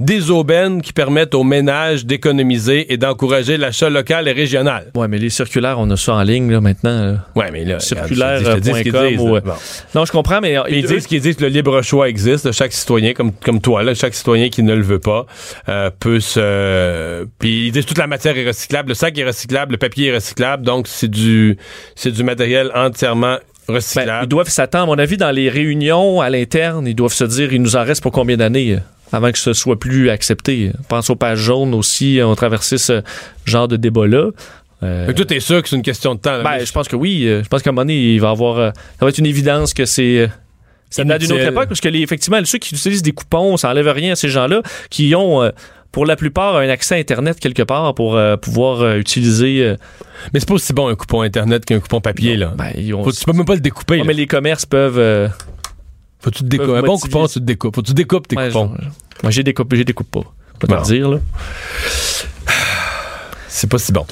des 0.00 0.30
aubaines 0.30 0.80
qui 0.82 0.92
permettent 0.92 1.34
aux 1.34 1.42
ménages 1.44 2.06
d'économiser 2.06 2.92
et 2.92 2.96
d'encourager 2.96 3.56
l'achat 3.56 3.90
local 3.90 4.28
et 4.28 4.32
régional. 4.32 4.90
Ouais, 4.94 5.08
mais 5.08 5.18
les 5.18 5.30
circulaires, 5.30 5.78
on 5.78 5.90
a 5.90 5.96
ça 5.96 6.14
en 6.14 6.22
ligne 6.22 6.50
là, 6.52 6.60
maintenant. 6.60 7.16
Ouais, 7.34 7.50
mais 7.50 7.64
là, 7.64 7.80
Circulaire, 7.80 8.38
regarde, 8.38 8.56
je 8.56 8.60
te 8.60 8.60
dis- 8.60 8.70
je 8.70 8.74
te 8.74 8.74
dis 8.74 8.78
ce 8.78 8.82
qu'ils 8.84 8.92
point 8.92 9.08
disent, 9.08 9.16
com 9.18 9.26
là. 9.26 9.32
ou, 9.32 9.36
euh, 9.36 9.40
Bon. 9.40 9.52
Non, 9.94 10.04
je 10.04 10.12
comprends, 10.12 10.40
mais 10.40 10.56
Puis 10.66 10.78
ils 10.78 10.86
disent 10.86 11.06
qu'ils 11.06 11.20
disent 11.20 11.36
que 11.36 11.42
le 11.42 11.48
libre 11.48 11.82
choix 11.82 12.08
existe. 12.08 12.52
Chaque 12.52 12.72
citoyen, 12.72 13.12
comme, 13.12 13.32
comme 13.32 13.60
toi, 13.60 13.82
là, 13.82 13.94
chaque 13.94 14.14
citoyen 14.14 14.48
qui 14.50 14.62
ne 14.62 14.74
le 14.74 14.82
veut 14.82 15.00
pas, 15.00 15.26
euh, 15.68 15.90
peut 15.98 16.20
se. 16.20 17.26
Puis 17.38 17.66
ils 17.66 17.72
disent 17.72 17.86
toute 17.86 17.98
la 17.98 18.06
matière 18.06 18.36
est 18.38 18.46
recyclable, 18.46 18.90
le 18.90 18.94
sac 18.94 19.18
est 19.18 19.24
recyclable, 19.24 19.72
le 19.72 19.78
papier 19.78 20.08
est 20.08 20.14
recyclable, 20.14 20.64
donc 20.64 20.86
c'est 20.88 21.10
du 21.10 21.56
c'est 21.94 22.12
du 22.12 22.22
matériel 22.22 22.70
entièrement 22.74 23.36
Ben, 23.68 23.74
recyclable. 23.74 24.24
ils 24.24 24.28
doivent 24.28 24.48
s'attendre, 24.48 24.92
à 24.92 24.96
mon 24.96 25.02
avis, 25.02 25.16
dans 25.16 25.30
les 25.30 25.48
réunions 25.48 26.20
à 26.20 26.30
l'interne, 26.30 26.86
ils 26.86 26.94
doivent 26.94 27.12
se 27.12 27.24
dire, 27.24 27.52
il 27.52 27.60
nous 27.62 27.76
en 27.76 27.84
reste 27.84 28.02
pour 28.02 28.12
combien 28.12 28.36
d'années 28.36 28.74
euh, 28.74 28.78
avant 29.12 29.30
que 29.32 29.38
ce 29.38 29.52
soit 29.52 29.78
plus 29.78 30.10
accepté. 30.10 30.70
Pense 30.88 31.10
aux 31.10 31.16
pages 31.16 31.38
jaunes 31.38 31.74
aussi, 31.74 32.20
ont 32.24 32.34
traversé 32.34 32.78
ce 32.78 33.02
genre 33.44 33.68
de 33.68 33.76
débat-là. 33.76 34.30
Euh, 34.84 35.12
toi, 35.12 35.24
t'es 35.24 35.40
sûr 35.40 35.60
que 35.62 35.68
c'est 35.68 35.76
une 35.76 35.82
question 35.82 36.14
de 36.14 36.20
temps. 36.20 36.36
là. 36.36 36.42
ben, 36.44 36.64
je 36.64 36.70
pense 36.72 36.86
que 36.86 36.94
oui. 36.96 37.24
euh, 37.26 37.42
Je 37.42 37.48
pense 37.48 37.62
qu'à 37.62 37.70
un 37.70 37.72
moment 37.72 37.82
donné, 37.82 38.12
il 38.14 38.20
va 38.20 38.28
y 38.28 38.30
avoir. 38.30 38.58
euh, 38.58 38.70
ça 38.98 39.04
va 39.04 39.08
être 39.08 39.18
une 39.18 39.26
évidence 39.26 39.74
que 39.74 39.84
c'est. 39.86 40.18
euh, 40.18 40.28
Ça 40.90 41.02
date 41.04 41.20
d'une 41.22 41.32
autre 41.32 41.42
époque, 41.48 41.68
parce 41.68 41.80
que 41.80 41.88
les, 41.88 42.00
effectivement, 42.00 42.38
ceux 42.44 42.58
qui 42.58 42.74
utilisent 42.74 43.02
des 43.02 43.12
coupons, 43.12 43.56
ça 43.56 43.70
enlève 43.70 43.88
rien 43.88 44.12
à 44.12 44.16
ces 44.16 44.28
gens-là, 44.28 44.62
qui 44.88 45.14
ont, 45.16 45.42
euh, 45.42 45.50
pour 45.90 46.06
la 46.06 46.14
plupart, 46.14 46.56
un 46.56 46.68
accès 46.68 46.94
à 46.94 46.98
Internet 46.98 47.40
quelque 47.40 47.62
part 47.64 47.92
pour 47.94 48.14
euh, 48.16 48.36
pouvoir 48.36 48.82
euh, 48.82 48.98
utiliser. 48.98 49.62
euh, 49.64 49.76
Mais 50.32 50.38
c'est 50.38 50.46
pas 50.48 50.54
aussi 50.54 50.72
bon 50.72 50.86
un 50.86 50.94
coupon 50.94 51.22
Internet 51.22 51.64
qu'un 51.64 51.80
coupon 51.80 52.00
papier, 52.00 52.36
là. 52.36 52.52
ben, 52.56 52.72
ont- 52.94 53.02
Faut- 53.02 53.10
tu 53.12 53.24
peux 53.24 53.32
même 53.32 53.46
pas 53.46 53.54
le 53.54 53.60
découper. 53.60 53.96
Là. 53.98 54.04
mais 54.06 54.12
les 54.14 54.26
commerces 54.28 54.64
peuvent. 54.66 55.30
Euh, 56.18 56.24
Faut-tu 56.24 56.38
te 56.40 56.44
découper? 56.44 56.72
Peuvent 56.72 56.84
Un 56.84 56.86
bon 56.86 56.98
coupon, 56.98 57.26
tu 57.26 57.34
te 57.34 57.38
découpes. 57.44 57.74
Faut 57.74 57.82
que 57.82 57.86
tu 57.86 57.94
découpes 57.94 58.26
tes 58.28 58.36
Ouais, 58.36 58.48
coupons. 58.48 58.72
je- 58.78 58.84
Moi, 59.22 59.30
j'ai 59.30 59.42
découpé, 59.42 59.76
j'ai 59.76 59.84
découpe 59.84 60.10
pas. 60.10 60.22
Pas 60.60 60.66
te 60.66 60.72
Bon. 60.72 60.82
dire, 60.82 61.08
là. 61.10 61.18
C'est 63.48 63.68
pas 63.70 63.78
si 63.78 63.92
bon. 63.92 64.06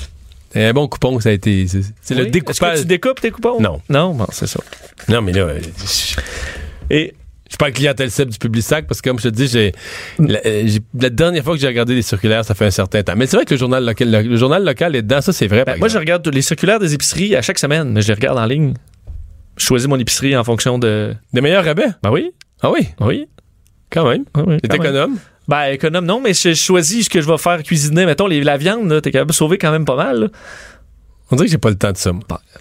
Un 0.55 0.73
bon 0.73 0.88
coupon, 0.88 1.21
ça 1.21 1.29
a 1.29 1.33
été. 1.33 1.66
C'est 1.69 1.79
le 1.79 1.83
Oui. 1.83 2.21
Est-ce 2.23 2.31
découpage. 2.31 2.75
que 2.77 2.81
tu 2.81 2.87
découpes 2.87 3.21
tes 3.21 3.31
coupons? 3.31 3.61
Non. 3.61 3.81
Non, 3.90 4.14
bon, 4.14 4.27
c'est 4.33 4.47
ça. 4.47 4.61
Non, 5.09 5.21
mais 5.21 5.33
là, 5.33 5.42
euh, 5.42 5.61
je 5.61 6.16
Et 6.88 7.14
je 7.47 7.51
suis 7.53 7.59
pas 7.59 7.71
clientèle 7.71 8.11
cible 8.11 8.31
du 8.33 8.38
Publisac 8.38 8.87
parce 8.87 9.01
que, 9.03 9.11
comme 9.11 9.19
je 9.19 9.25
te 9.25 9.35
dis, 9.35 9.49
j'ai 9.49 9.73
la, 10.19 10.40
euh, 10.47 10.69
la 10.99 11.11
dernière 11.11 11.45
fois 11.45 11.55
que 11.55 11.61
j'ai 11.61 11.66
regardé 11.66 11.95
les 11.95 12.03
circulaires, 12.03 12.45
ça 12.45 12.55
fait 12.55 12.64
un 12.66 12.71
certain 12.71 13.03
temps. 13.03 13.14
Mais 13.16 13.27
c'est 13.27 13.37
vrai 13.37 13.45
que 13.45 13.55
le 13.55 13.59
journal 13.59 13.85
local, 13.85 14.11
le, 14.11 14.23
le 14.23 14.37
journal 14.37 14.64
local 14.64 14.97
est 14.97 15.03
dedans, 15.03 15.21
ça 15.21 15.33
c'est 15.33 15.47
vrai. 15.47 15.64
ben, 15.64 15.79
moi, 15.79 15.88
je 15.88 15.99
regarde 15.99 16.27
les 16.29 16.42
circulaires 16.42 16.79
des 16.81 16.95
épiceries 16.95 17.37
à 17.37 17.42
chaque 17.42 17.59
semaine, 17.59 17.90
mais 17.92 18.01
je 18.03 18.09
les 18.09 18.14
regarde 18.14 18.38
en 18.38 18.47
ligne. 18.47 18.75
Je 19.57 19.64
choisis 19.64 19.88
mon 19.88 19.99
épicerie 19.99 20.37
en 20.37 20.45
fonction 20.45 20.79
de. 20.79 21.14
Des 21.33 21.40
meilleurs 21.40 21.64
rabais? 21.64 21.88
Ben 22.03 22.11
oui, 22.11 22.31
Ah 22.62 22.71
oui, 22.71 22.88
oui. 23.01 23.27
quand 23.90 24.09
même. 24.09 24.25
oui, 24.37 24.42
oui, 24.47 24.59
même. 24.69 24.75
économe? 24.75 25.16
Ben, 25.49 25.66
économe, 25.73 26.05
non, 26.07 26.21
mais 26.21 26.35
je 26.35 26.55
choisis 26.55 27.05
ce 27.05 27.11
que 27.11 27.21
je 27.21 27.27
vais 27.31 27.38
faire 27.38 27.62
cuisiner. 27.62 28.05
Mettons, 28.05 28.27
les, 28.27 28.42
la 28.42 28.57
viande, 28.57 29.01
t'es 29.01 29.12
capable 29.12 29.31
de 29.31 29.37
sauver 29.37 29.59
quand 29.59 29.71
même 29.71 29.85
pas 29.85 29.97
mal. 29.97 30.21
là. 30.21 30.29
On 31.31 31.35
dirait 31.35 31.47
que 31.47 31.51
j'ai 31.53 31.59
pas 31.59 31.71
le 31.71 31.77
temps 31.77 31.90
de 31.90 31.97
ça. 31.97 32.12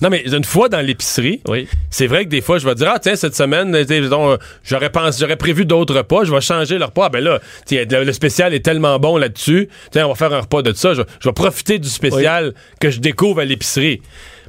Non, 0.02 0.10
mais 0.10 0.24
une 0.26 0.44
fois 0.44 0.70
dans 0.70 0.82
l'épicerie, 0.82 1.42
Oui. 1.48 1.68
c'est 1.92 2.08
vrai 2.08 2.26
que 2.26 2.30
des 2.30 2.42
fois, 2.42 2.58
je 2.58 2.66
vais 2.68 2.74
dire, 2.74 2.92
ah, 2.94 2.98
tiens, 2.98 3.16
cette 3.16 3.36
semaine, 3.36 3.76
euh, 3.76 4.38
j'aurais 4.64 4.90
pensé, 4.90 5.20
j'aurais 5.22 5.36
prévu 5.36 5.66
d'autres 5.66 5.96
repas, 5.96 6.24
je 6.24 6.32
vais 6.34 6.42
changer 6.42 6.80
le 6.80 6.86
repas. 6.86 7.06
Ah, 7.06 7.10
ben 7.10 7.24
là, 7.24 7.40
le, 7.72 8.12
spécial 8.12 8.56
est 8.56 8.66
tellement 8.66 8.98
bon 9.00 9.18
là-dessus. 9.18 9.70
Tiens, 9.92 10.08
on 10.08 10.10
va 10.10 10.16
faire 10.16 10.34
un 10.34 10.42
repas 10.42 10.64
de 10.64 10.74
ça. 10.74 10.96
Je, 10.96 11.04
je 11.20 11.30
vais 11.30 11.34
profiter 11.34 11.78
du 11.78 11.88
spécial 11.90 12.56
que 12.80 12.90
je 12.90 13.00
découvre 13.00 13.42
à 13.42 13.46
l'épicerie. 13.46 14.02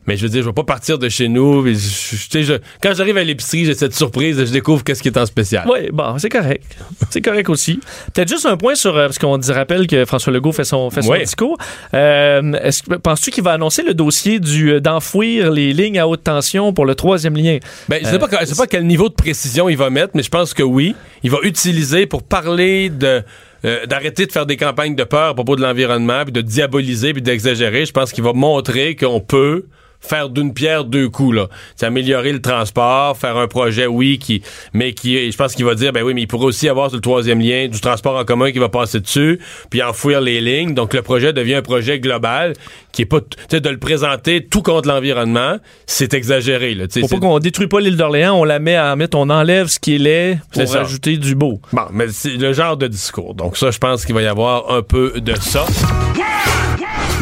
Mais 0.07 0.17
je 0.17 0.23
veux 0.23 0.29
dire, 0.29 0.43
je 0.43 0.47
vais 0.49 0.53
pas 0.53 0.63
partir 0.65 0.99
de 0.99 1.09
chez 1.09 1.29
nous. 1.29 1.67
et 1.67 1.75
je- 1.75 1.79
je- 1.79 2.17
tu 2.17 2.29
sais, 2.31 2.43
je- 2.43 2.55
quand 2.83 2.95
j'arrive 2.95 3.17
à 3.17 3.25
l'épicerie, 3.25 3.65
j'ai 3.65 3.75
cette 3.75 3.95
surprise, 3.95 4.39
je 4.45 4.53
découvre 4.53 4.85
qu'est-ce 4.85 5.03
qui 5.03 5.09
est 5.09 5.19
en 5.19 5.27
spécial. 5.27 5.67
Oui, 5.71 5.89
bon, 5.93 6.19
c'est 6.19 6.29
correct. 6.29 6.65
C'est 7.11 7.21
correct 7.21 7.49
aussi. 7.49 7.81
Peut-être 8.15 8.29
juste 8.29 8.47
un 8.47 8.57
point 8.57 8.75
sur, 8.75 8.97
euh, 8.97 9.07
parce 9.07 9.19
qu'on 9.19 9.39
dit, 9.39 9.51
rappelle 9.53 9.87
que 9.87 10.05
François 10.05 10.33
Legault 10.33 10.53
fait 10.53 10.65
son, 10.65 10.91
fait 10.91 11.03
son 11.03 11.13
Oui. 11.13 11.21
discours. 11.21 11.57
Euh, 11.95 12.71
penses-tu 13.03 13.31
qu'il 13.31 13.43
va 13.45 13.53
annoncer 13.53 13.83
le 13.83 13.95
dossier 13.95 14.39
du, 14.41 14.71
euh, 14.73 14.81
d'enfouir 14.81 15.51
les 15.51 15.73
lignes 15.73 15.99
à 15.99 16.07
haute 16.07 16.23
tension 16.25 16.73
pour 16.73 16.87
le 16.87 16.95
troisième 16.95 17.37
lien? 17.37 17.59
Ben, 17.89 18.01
je 18.03 18.09
sais 18.09 18.19
pas, 18.19 18.29
je 18.41 18.47
sais 18.47 18.55
pas 18.55 18.67
quel 18.67 18.87
niveau 18.87 19.09
de 19.09 19.15
précision 19.15 19.69
il 19.69 19.77
va 19.77 19.91
mettre, 19.91 20.13
mais 20.15 20.23
je 20.23 20.31
pense 20.31 20.55
que 20.55 20.63
oui. 20.63 20.95
Il 21.23 21.31
va 21.31 21.39
utiliser 21.43 22.07
pour 22.07 22.23
parler 22.23 22.91
de 22.91 23.23
euh, 23.65 23.87
d'arrêter 23.87 24.27
de 24.27 24.33
faire 24.33 24.47
des 24.47 24.57
campagnes 24.57 24.95
de 24.95 25.03
peur 25.03 25.31
à 25.31 25.35
propos 25.35 25.57
de 25.57 25.63
l'environnement, 25.63 26.23
puis 26.23 26.31
de 26.33 26.41
diaboliser, 26.43 27.13
puis 27.13 27.23
d'exagérer. 27.23 27.85
Je 27.87 27.91
pense 27.93 28.13
qu'il 28.13 28.23
va 28.23 28.33
montrer 28.33 28.95
qu'on 28.95 29.21
peut 29.21 29.65
faire 30.07 30.29
d'une 30.29 30.55
pierre 30.55 30.85
deux 30.85 31.09
coups 31.09 31.37
là. 31.37 31.49
C'est 31.77 31.87
améliorer 31.87 32.33
le 32.33 32.41
transport, 32.41 33.17
faire 33.17 33.37
un 33.37 33.49
projet 33.49 33.87
oui 33.87 34.19
qui 34.19 34.43
mais 34.73 34.93
qui 34.93 35.31
je 35.31 35.37
pense 35.37 35.55
qu'il 35.55 35.65
va 35.65 35.75
dire 35.75 35.93
ben 35.93 36.03
oui 36.03 36.15
mais 36.15 36.23
il 36.23 36.27
pourrait 36.27 36.47
aussi 36.47 36.69
avoir 36.69 36.89
sur 36.89 36.97
le 36.97 37.01
troisième 37.03 37.41
lien 37.41 37.69
du 37.69 37.81
transport 37.81 38.17
en 38.17 38.25
commun 38.25 38.53
qui 38.53 38.59
va 38.59 38.69
passer 38.69 39.01
dessus 39.01 39.41
puis 39.71 39.83
enfouir 39.83 40.21
les 40.21 40.41
lignes. 40.41 40.75
Donc 40.75 40.95
le 40.95 41.03
projet 41.03 41.33
devient 41.33 41.55
un 41.57 41.63
projet 41.63 41.99
global 42.01 42.55
qui 42.93 43.03
est 43.03 43.07
pas 43.07 43.21
tu 43.21 43.37
sais 43.51 43.61
de 43.61 43.69
le 43.69 43.79
présenter 43.79 44.45
tout 44.47 44.63
contre 44.63 44.89
l'environnement, 44.89 45.57
c'est 45.87 46.15
exagéré 46.15 46.75
là, 46.75 46.87
tu 46.87 46.95
sais, 46.95 47.01
Pour 47.01 47.09
pas 47.11 47.17
c'est- 47.17 47.21
qu'on 47.21 47.39
détruit 47.39 47.67
pas 47.67 47.81
l'île 47.81 47.97
d'Orléans, 47.97 48.35
on 48.39 48.45
la 48.45 48.59
met 48.59 48.77
à 48.77 48.95
mettre, 48.97 49.19
on 49.19 49.29
enlève 49.29 49.67
ce 49.67 49.79
qui 49.79 49.97
est 49.97 49.99
laid 49.99 50.39
C'est 50.53 50.65
pour 50.65 50.73
ça. 50.73 50.81
ajouter 50.81 51.17
du 51.19 51.35
beau. 51.35 51.61
Bon, 51.73 51.83
mais 51.93 52.07
c'est 52.09 52.37
le 52.37 52.53
genre 52.53 52.77
de 52.77 52.87
discours. 52.87 53.35
Donc 53.35 53.57
ça, 53.57 53.71
je 53.71 53.79
pense 53.79 54.05
qu'il 54.07 54.15
va 54.15 54.23
y 54.23 54.27
avoir 54.27 54.71
un 54.73 54.83
peu 54.83 55.13
de 55.21 55.35
ça. 55.39 55.67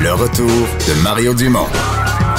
Le 0.01 0.13
retour 0.13 0.47
de 0.49 1.03
Mario 1.03 1.35
Dumont. 1.35 1.67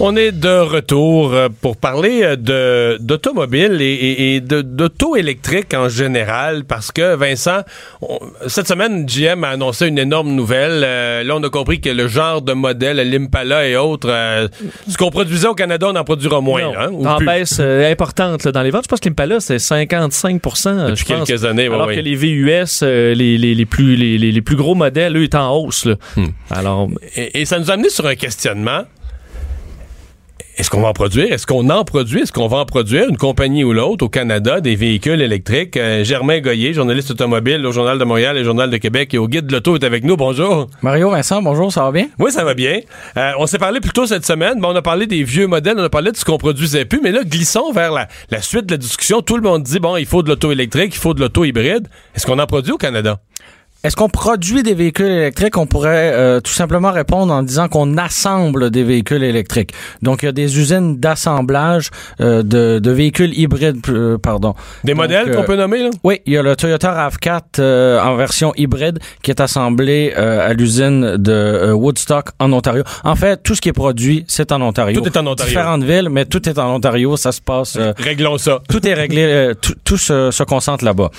On 0.00 0.14
est 0.14 0.30
de 0.30 0.60
retour 0.60 1.32
euh, 1.34 1.48
pour 1.60 1.76
parler 1.76 2.20
euh, 2.22 2.36
de 2.36 2.98
d'automobile 3.00 3.78
et, 3.82 3.84
et- 3.86 4.36
et 4.36 4.40
de 4.40 4.62
d'auto 4.62 5.16
électrique 5.16 5.74
en 5.74 5.88
général 5.88 6.64
parce 6.64 6.92
que 6.92 7.16
Vincent, 7.16 7.62
on- 8.00 8.20
cette 8.46 8.68
semaine 8.68 9.06
GM 9.08 9.42
a 9.42 9.48
annoncé 9.48 9.88
une 9.88 9.98
énorme 9.98 10.30
nouvelle. 10.30 10.82
Euh, 10.84 11.24
là, 11.24 11.34
on 11.34 11.42
a 11.42 11.48
compris 11.50 11.80
que 11.80 11.88
le 11.90 12.06
genre 12.06 12.42
de 12.42 12.52
modèle, 12.52 12.98
l'Impala 13.10 13.66
et 13.66 13.74
autres, 13.74 14.08
euh, 14.08 14.46
ce 14.88 14.96
qu'on 14.96 15.10
produisait 15.10 15.48
au 15.48 15.54
Canada, 15.56 15.88
on 15.90 15.96
en 15.96 16.04
produira 16.04 16.40
moins. 16.40 16.62
Non, 16.62 16.74
hein, 16.78 16.88
ou 16.92 17.04
en 17.04 17.16
plus. 17.16 17.26
baisse 17.26 17.56
euh, 17.58 17.90
importante 17.90 18.44
là, 18.44 18.52
dans 18.52 18.62
les 18.62 18.70
ventes. 18.70 18.84
Je 18.84 18.88
pense 18.88 19.00
que 19.00 19.08
l'Impala, 19.08 19.40
c'est 19.40 19.58
55 19.58 20.40
Depuis 20.40 20.96
je 20.96 21.04
pense. 21.12 21.26
quelques 21.26 21.44
années, 21.44 21.68
ouais, 21.68 21.74
Alors 21.74 21.88
que 21.88 21.94
les 21.94 22.14
VUS, 22.14 22.82
les, 22.82 23.14
les, 23.36 23.36
les 23.56 23.66
plus, 23.66 23.96
les, 23.96 24.16
les- 24.16 24.30
les 24.30 24.42
plus 24.42 24.54
gros 24.56 24.76
modèles, 24.76 25.16
eux, 25.16 25.24
étaient 25.24 25.36
en 25.38 25.56
hausse. 25.56 25.86
là. 25.86 25.96
Hmm. 26.16 26.26
Alors, 26.50 26.88
Et, 27.16 27.40
et 27.40 27.44
ça 27.46 27.58
nous 27.58 27.68
a 27.68 27.74
amené 27.74 27.88
sur 27.90 28.06
un 28.06 28.14
questionnement. 28.14 28.82
Est-ce 30.58 30.70
qu'on 30.70 30.80
va 30.80 30.88
en 30.88 30.92
produire? 30.92 31.32
Est-ce 31.32 31.46
qu'on 31.46 31.70
en 31.70 31.84
produit? 31.84 32.22
Est-ce 32.22 32.32
qu'on 32.32 32.48
va 32.48 32.56
en 32.56 32.64
produire, 32.64 33.08
une 33.08 33.16
compagnie 33.16 33.62
ou 33.62 33.72
l'autre, 33.72 34.04
au 34.04 34.08
Canada, 34.08 34.60
des 34.60 34.74
véhicules 34.74 35.22
électriques? 35.22 35.76
Euh, 35.76 36.02
Germain 36.02 36.40
Goyer, 36.40 36.72
journaliste 36.72 37.12
automobile 37.12 37.64
au 37.64 37.70
Journal 37.70 37.96
de 37.96 38.02
Montréal 38.02 38.36
et 38.36 38.42
Journal 38.42 38.68
de 38.68 38.76
Québec 38.76 39.14
et 39.14 39.18
au 39.18 39.28
Guide 39.28 39.46
de 39.46 39.52
l'Auto 39.52 39.76
est 39.76 39.84
avec 39.84 40.02
nous. 40.02 40.16
Bonjour. 40.16 40.66
Mario 40.82 41.10
Vincent, 41.10 41.40
bonjour, 41.42 41.72
ça 41.72 41.84
va 41.84 41.92
bien? 41.92 42.08
Oui, 42.18 42.32
ça 42.32 42.42
va 42.42 42.54
bien. 42.54 42.80
Euh, 43.16 43.30
on 43.38 43.46
s'est 43.46 43.58
parlé 43.58 43.78
plus 43.78 43.92
tôt 43.92 44.06
cette 44.06 44.26
semaine. 44.26 44.58
Bon, 44.58 44.72
on 44.72 44.74
a 44.74 44.82
parlé 44.82 45.06
des 45.06 45.22
vieux 45.22 45.46
modèles, 45.46 45.76
on 45.78 45.84
a 45.84 45.90
parlé 45.90 46.10
de 46.10 46.16
ce 46.16 46.24
qu'on 46.24 46.38
produisait 46.38 46.84
plus, 46.84 47.00
mais 47.04 47.12
là, 47.12 47.22
glissons 47.22 47.70
vers 47.70 47.92
la, 47.92 48.08
la 48.32 48.42
suite 48.42 48.66
de 48.66 48.72
la 48.72 48.78
discussion. 48.78 49.22
Tout 49.22 49.36
le 49.36 49.42
monde 49.42 49.62
dit, 49.62 49.78
bon, 49.78 49.96
il 49.96 50.06
faut 50.06 50.24
de 50.24 50.28
l'auto 50.28 50.50
électrique, 50.50 50.92
il 50.92 50.98
faut 50.98 51.14
de 51.14 51.20
l'auto 51.20 51.44
hybride. 51.44 51.86
Est-ce 52.16 52.26
qu'on 52.26 52.40
en 52.40 52.46
produit 52.46 52.72
au 52.72 52.78
Canada? 52.78 53.20
Est-ce 53.84 53.94
qu'on 53.94 54.08
produit 54.08 54.64
des 54.64 54.74
véhicules 54.74 55.06
électriques? 55.06 55.56
On 55.56 55.66
pourrait 55.66 56.10
euh, 56.12 56.40
tout 56.40 56.50
simplement 56.52 56.90
répondre 56.90 57.32
en 57.32 57.44
disant 57.44 57.68
qu'on 57.68 57.96
assemble 57.96 58.70
des 58.70 58.82
véhicules 58.82 59.22
électriques. 59.22 59.70
Donc, 60.02 60.22
il 60.24 60.26
y 60.26 60.28
a 60.28 60.32
des 60.32 60.58
usines 60.58 60.98
d'assemblage 60.98 61.90
euh, 62.20 62.42
de, 62.42 62.80
de 62.80 62.90
véhicules 62.90 63.38
hybrides, 63.38 63.78
euh, 63.88 64.18
pardon. 64.18 64.54
Des 64.82 64.94
Donc, 64.94 65.02
modèles 65.02 65.30
euh, 65.30 65.36
qu'on 65.36 65.44
peut 65.44 65.54
nommer, 65.54 65.84
là? 65.84 65.90
Oui, 66.02 66.20
il 66.26 66.32
y 66.32 66.36
a 66.36 66.42
le 66.42 66.56
Toyota 66.56 67.08
RAV4 67.08 67.40
euh, 67.60 68.00
en 68.02 68.16
version 68.16 68.52
hybride 68.56 68.98
qui 69.22 69.30
est 69.30 69.40
assemblé 69.40 70.12
euh, 70.18 70.50
à 70.50 70.54
l'usine 70.54 71.16
de 71.16 71.30
euh, 71.32 71.72
Woodstock 71.72 72.30
en 72.40 72.52
Ontario. 72.52 72.82
En 73.04 73.14
fait, 73.14 73.40
tout 73.44 73.54
ce 73.54 73.60
qui 73.60 73.68
est 73.68 73.72
produit, 73.72 74.24
c'est 74.26 74.50
en 74.50 74.60
Ontario. 74.60 75.00
Tout 75.00 75.06
est 75.06 75.16
en 75.16 75.24
Ontario. 75.24 75.50
Différentes 75.50 75.84
villes, 75.84 76.08
mais 76.10 76.24
tout 76.24 76.48
est 76.48 76.58
en 76.58 76.74
Ontario. 76.74 77.16
Ça 77.16 77.30
se 77.30 77.40
passe... 77.40 77.76
euh, 77.76 77.92
Réglons 77.98 78.38
ça. 78.38 78.58
tout 78.68 78.84
est 78.88 78.94
réglé, 78.94 79.22
euh, 79.22 79.54
tout, 79.54 79.74
tout 79.84 79.96
se, 79.98 80.32
se 80.32 80.42
concentre 80.42 80.84
là-bas. 80.84 81.10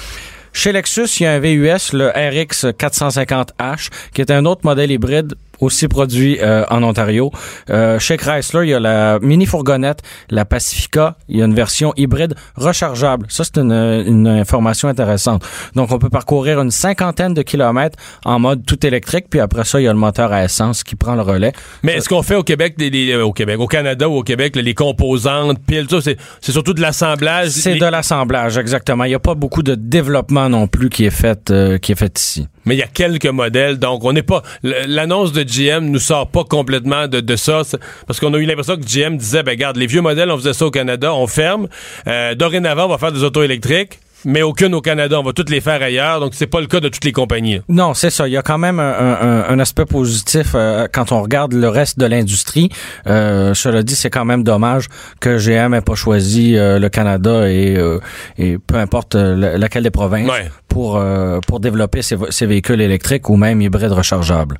Chez 0.62 0.74
Lexus, 0.74 1.22
il 1.22 1.24
y 1.24 1.26
a 1.26 1.32
un 1.32 1.40
VUS, 1.40 1.94
le 1.94 2.10
RX 2.10 2.66
450H, 2.78 3.88
qui 4.14 4.20
est 4.20 4.30
un 4.30 4.44
autre 4.44 4.66
modèle 4.66 4.92
hybride 4.92 5.36
aussi 5.60 5.88
produit 5.88 6.38
euh, 6.42 6.64
en 6.70 6.84
Ontario. 6.84 7.32
Euh, 7.70 8.00
chez 8.00 8.18
Chrysler, 8.18 8.62
il 8.64 8.70
y 8.70 8.74
a 8.74 8.80
la 8.80 9.20
mini 9.20 9.46
fourgonnette, 9.46 10.00
la 10.30 10.46
Pacifica. 10.46 11.16
Il 11.28 11.38
y 11.38 11.42
a 11.42 11.46
une 11.46 11.56
version 11.56 11.94
hybride 11.98 12.36
rechargeable. 12.56 13.26
Ça, 13.30 13.44
c'est 13.44 13.58
une, 13.58 13.72
une 13.72 14.28
information 14.28 14.88
intéressante. 14.90 15.44
Donc, 15.76 15.92
on 15.92 16.00
peut 16.00 16.10
parcourir 16.10 16.60
une 16.62 16.72
cinquantaine 16.72 17.34
de 17.34 17.42
kilomètres 17.42 17.98
en 18.26 18.40
mode 18.40 18.66
tout 18.66 18.86
électrique. 18.86 19.26
Puis 19.30 19.40
après 19.40 19.64
ça, 19.64 19.80
il 19.80 19.84
y 19.84 19.88
a 19.88 19.94
le 19.94 20.00
moteur 20.00 20.32
à 20.32 20.44
essence 20.44 20.84
qui 20.84 20.96
prend 20.96 21.16
le 21.16 21.22
relais. 21.22 21.52
Mais 21.84 21.94
est-ce 21.94 22.10
qu'on 22.10 22.24
fait 22.24 22.36
au 22.36 22.44
Québec, 22.44 22.76
des, 22.78 22.90
des- 22.90 23.12
euh, 23.12 23.24
au 23.26 23.34
Québec, 23.34 23.60
au 23.60 23.68
Canada 23.68 24.08
ou 24.10 24.14
au 24.18 24.24
Québec, 24.24 24.56
les 24.56 24.74
composantes, 24.74 25.60
piles, 25.66 25.88
tout 25.88 25.96
ça, 25.96 26.02
c'est, 26.02 26.18
c'est 26.42 26.52
surtout 26.52 26.74
de 26.74 26.82
l'assemblage. 26.82 27.50
C'est 27.50 27.74
Les- 27.76 27.80
de 27.80 27.86
l'assemblage, 27.86 28.58
exactement. 28.58 29.04
Il 29.04 29.10
n'y 29.10 29.16
a 29.16 29.20
pas 29.20 29.36
beaucoup 29.36 29.64
de 29.64 29.76
développement 29.76 30.50
non 30.50 30.68
plus 30.68 30.90
qui 30.90 31.06
est 31.06 31.10
fait, 31.10 31.52
euh, 31.52 31.78
qui 31.78 31.92
est 31.92 31.96
fait 31.96 32.18
ici. 32.20 32.48
Mais 32.70 32.76
il 32.76 32.80
y 32.82 32.84
a 32.84 32.88
quelques 32.88 33.26
modèles, 33.26 33.80
donc 33.80 34.04
on 34.04 34.14
n'est 34.14 34.22
pas. 34.22 34.44
L'annonce 34.62 35.32
de 35.32 35.42
GM 35.42 35.86
nous 35.86 35.98
sort 35.98 36.28
pas 36.28 36.44
complètement 36.44 37.08
de, 37.08 37.20
de 37.20 37.36
ça, 37.36 37.64
parce 38.06 38.20
qu'on 38.20 38.32
a 38.36 38.38
eu 38.38 38.46
l'impression 38.46 38.78
que 38.78 38.84
GM 38.84 39.18
disait, 39.18 39.42
ben 39.42 39.54
regarde, 39.54 39.76
les 39.76 39.88
vieux 39.88 40.02
modèles, 40.02 40.30
on 40.30 40.38
faisait 40.38 40.54
ça 40.54 40.68
au 40.68 40.70
Canada, 40.70 41.12
on 41.16 41.26
ferme. 41.26 41.68
Euh, 42.06 42.36
dorénavant, 42.36 42.86
on 42.86 42.90
va 42.90 43.00
faire 43.00 43.12
des 43.12 43.24
autos 43.24 43.42
électriques, 43.42 43.98
mais 44.26 44.42
aucune 44.42 44.74
au 44.76 44.82
Canada, 44.82 45.20
on 45.20 45.24
va 45.24 45.34
toutes 45.34 45.50
les 45.50 45.62
faire 45.62 45.82
ailleurs, 45.82 46.20
donc 46.20 46.34
c'est 46.36 46.48
pas 46.48 46.62
le 46.62 46.68
cas 46.68 46.80
de 46.80 46.90
toutes 46.90 47.06
les 47.06 47.12
compagnies. 47.12 47.62
Non, 47.70 47.94
c'est 47.94 48.10
ça. 48.10 48.28
Il 48.28 48.32
y 48.32 48.38
a 48.38 48.42
quand 48.42 48.58
même 48.58 48.80
un, 48.80 49.18
un- 49.22 49.46
un 49.50 49.60
aspect 49.60 49.86
positif 49.86 50.52
euh, 50.56 50.88
quand 50.92 51.12
on 51.12 51.22
regarde 51.22 51.54
le 51.54 51.68
reste 51.70 51.98
de 52.00 52.06
l'industrie. 52.06 52.70
Euh, 53.08 53.54
cela 53.54 53.84
dit, 53.84 53.96
c'est 53.96 54.10
quand 54.10 54.26
même 54.26 54.44
dommage 54.44 54.88
que 55.20 55.38
GM 55.38 55.74
ait 55.74 55.82
pas 55.82 55.96
choisi 55.96 56.56
euh, 56.58 56.80
le 56.80 56.90
Canada 56.90 57.50
et, 57.50 57.76
euh, 57.78 58.00
et 58.38 58.58
peu 58.58 58.76
importe 58.76 59.16
euh, 59.16 59.36
la- 59.36 59.58
laquelle 59.58 59.84
des 59.84 59.92
provinces 59.92 60.30
Ouais. 60.30 60.50
pour 60.68 60.98
euh, 60.98 61.40
pour 61.48 61.60
développer 61.60 62.02
ces, 62.02 62.18
ces 62.30 62.46
véhicules 62.46 62.82
électriques 62.82 63.30
ou 63.30 63.36
même 63.38 63.62
hybrides 63.62 63.92
rechargeables. 63.92 64.60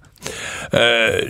Euh, 0.74 1.22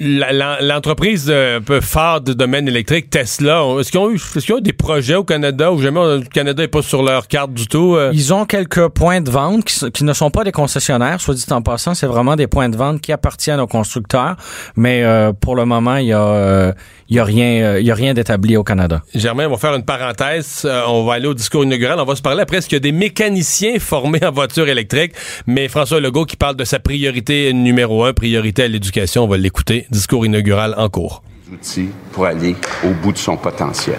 l'entreprise 0.00 1.26
euh, 1.28 1.58
un 1.58 1.60
peu 1.60 1.80
phare 1.80 2.20
du 2.20 2.34
domaine 2.34 2.68
électrique, 2.68 3.10
Tesla, 3.10 3.62
est-ce 3.78 3.90
qu'ils 3.90 4.00
ont 4.00 4.10
eu, 4.10 4.16
est-ce 4.16 4.44
qu'ils 4.44 4.54
ont 4.54 4.58
eu 4.58 4.62
des 4.62 4.72
projets 4.72 5.14
au 5.14 5.24
Canada 5.24 5.72
où 5.72 5.80
jamais 5.80 6.00
euh, 6.00 6.18
le 6.18 6.24
Canada 6.24 6.62
n'est 6.62 6.68
pas 6.68 6.82
sur 6.82 7.02
leur 7.02 7.28
carte 7.28 7.52
du 7.52 7.66
tout? 7.66 7.94
euh? 7.94 8.10
Ils 8.12 8.32
ont 8.34 8.44
quelques 8.44 8.88
points 8.88 9.20
de 9.20 9.30
vente 9.30 9.64
qui, 9.64 10.04
ne 10.04 10.12
sont 10.12 10.30
pas 10.30 10.44
des 10.44 10.52
concessionnaires, 10.52 11.20
soit 11.20 11.34
dit 11.34 11.44
en 11.50 11.62
passant, 11.62 11.94
c'est 11.94 12.06
vraiment 12.06 12.36
des 12.36 12.46
points 12.46 12.68
de 12.68 12.76
vente 12.76 13.00
qui 13.00 13.12
appartiennent 13.12 13.60
aux 13.60 13.66
constructeurs. 13.66 14.36
Mais 14.76 15.02
euh, 15.02 15.32
pour 15.32 15.56
le 15.56 15.64
moment, 15.64 15.96
il 15.96 16.06
y 16.06 16.12
a, 16.12 16.22
euh, 16.22 16.72
y 17.08 17.18
a 17.18 17.24
rien, 17.24 17.78
il 17.78 17.86
y 17.86 17.90
a 17.90 17.94
rien 17.94 18.14
d'établi 18.14 18.56
au 18.56 18.64
Canada. 18.64 19.02
Germain, 19.14 19.46
on 19.46 19.50
va 19.50 19.56
faire 19.56 19.74
une 19.74 19.84
parenthèse. 19.84 20.68
On 20.88 21.04
va 21.04 21.14
aller 21.14 21.26
au 21.26 21.34
discours 21.34 21.64
inaugural. 21.64 21.98
On 22.00 22.04
va 22.04 22.16
se 22.16 22.22
parler 22.22 22.42
après. 22.42 22.58
Est-ce 22.58 22.68
qu'il 22.68 22.76
y 22.76 22.80
a 22.80 22.80
des 22.80 22.92
mécaniciens 22.92 23.78
formés 23.78 24.24
en 24.24 24.32
voiture 24.32 24.68
électrique? 24.68 25.12
Mais 25.46 25.68
François 25.68 26.00
Legault 26.00 26.24
qui 26.24 26.36
parle 26.36 26.56
de 26.56 26.64
sa 26.64 26.78
priorité 26.78 27.52
numéro 27.52 28.04
un, 28.04 28.12
priorité 28.12 28.64
à 28.64 28.68
l'éducation. 28.68 29.24
On 29.24 29.28
va 29.28 29.36
l'écouter. 29.36 29.85
Discours 29.90 30.26
inaugural 30.26 30.74
en 30.76 30.88
cours. 30.88 31.22
outils 31.52 31.90
pour 32.12 32.26
aller 32.26 32.56
au 32.84 32.90
bout 33.02 33.12
de 33.12 33.18
son 33.18 33.36
potentiel. 33.36 33.98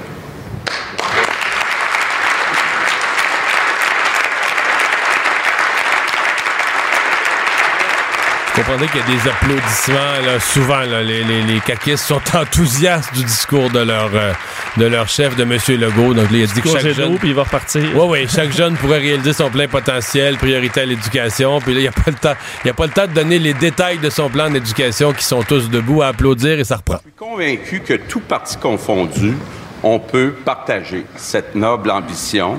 Comprenez 8.57 8.87
qu'il 8.87 9.01
y 9.01 9.03
a 9.03 9.07
des 9.07 9.29
applaudissements 9.29 10.25
là, 10.25 10.39
souvent. 10.39 10.79
Là, 10.79 11.03
les, 11.03 11.23
les, 11.23 11.43
les 11.43 11.59
caquistes 11.59 12.05
sont 12.05 12.21
enthousiastes 12.33 13.13
du 13.13 13.23
discours 13.23 13.69
de 13.69 13.79
leur, 13.79 14.09
euh, 14.13 14.33
de 14.77 14.85
leur 14.85 15.07
chef, 15.07 15.35
de 15.35 15.43
M. 15.43 15.57
Legault. 15.79 16.13
Donc, 16.13 16.31
là, 16.31 16.37
il 16.37 16.43
a 16.43 16.47
dit 16.47 16.61
que 16.61 16.69
chaque 16.69 16.93
jeune... 16.93 17.17
puis 17.17 17.29
il 17.29 17.35
va 17.35 17.43
repartir. 17.43 17.83
Oui, 17.95 18.05
oui, 18.09 18.27
chaque 18.27 18.51
jeune 18.51 18.75
pourrait 18.75 18.99
réaliser 18.99 19.33
son 19.33 19.49
plein 19.49 19.67
potentiel, 19.67 20.37
priorité 20.37 20.81
à 20.81 20.85
l'éducation. 20.85 21.59
Puis 21.61 21.73
là, 21.73 21.79
il 21.79 21.83
n'y 21.83 21.87
a 21.87 21.91
pas 21.91 22.11
le 22.11 22.13
temps. 22.13 22.33
Y 22.65 22.69
a 22.69 22.73
pas 22.73 22.85
le 22.85 22.91
temps 22.91 23.07
de 23.07 23.13
donner 23.13 23.39
les 23.39 23.53
détails 23.53 23.99
de 23.99 24.09
son 24.09 24.29
plan 24.29 24.49
d'éducation 24.49 25.13
qui 25.13 25.23
sont 25.23 25.43
tous 25.43 25.69
debout 25.69 26.01
à 26.01 26.07
applaudir 26.07 26.59
et 26.59 26.63
ça 26.63 26.77
reprend. 26.77 26.97
Je 27.03 27.09
suis 27.09 27.11
convaincu 27.17 27.81
que 27.81 27.93
tout 27.93 28.21
parti 28.21 28.57
confondu, 28.57 29.35
on 29.83 29.99
peut 29.99 30.33
partager 30.45 31.05
cette 31.15 31.55
noble 31.55 31.91
ambition. 31.91 32.57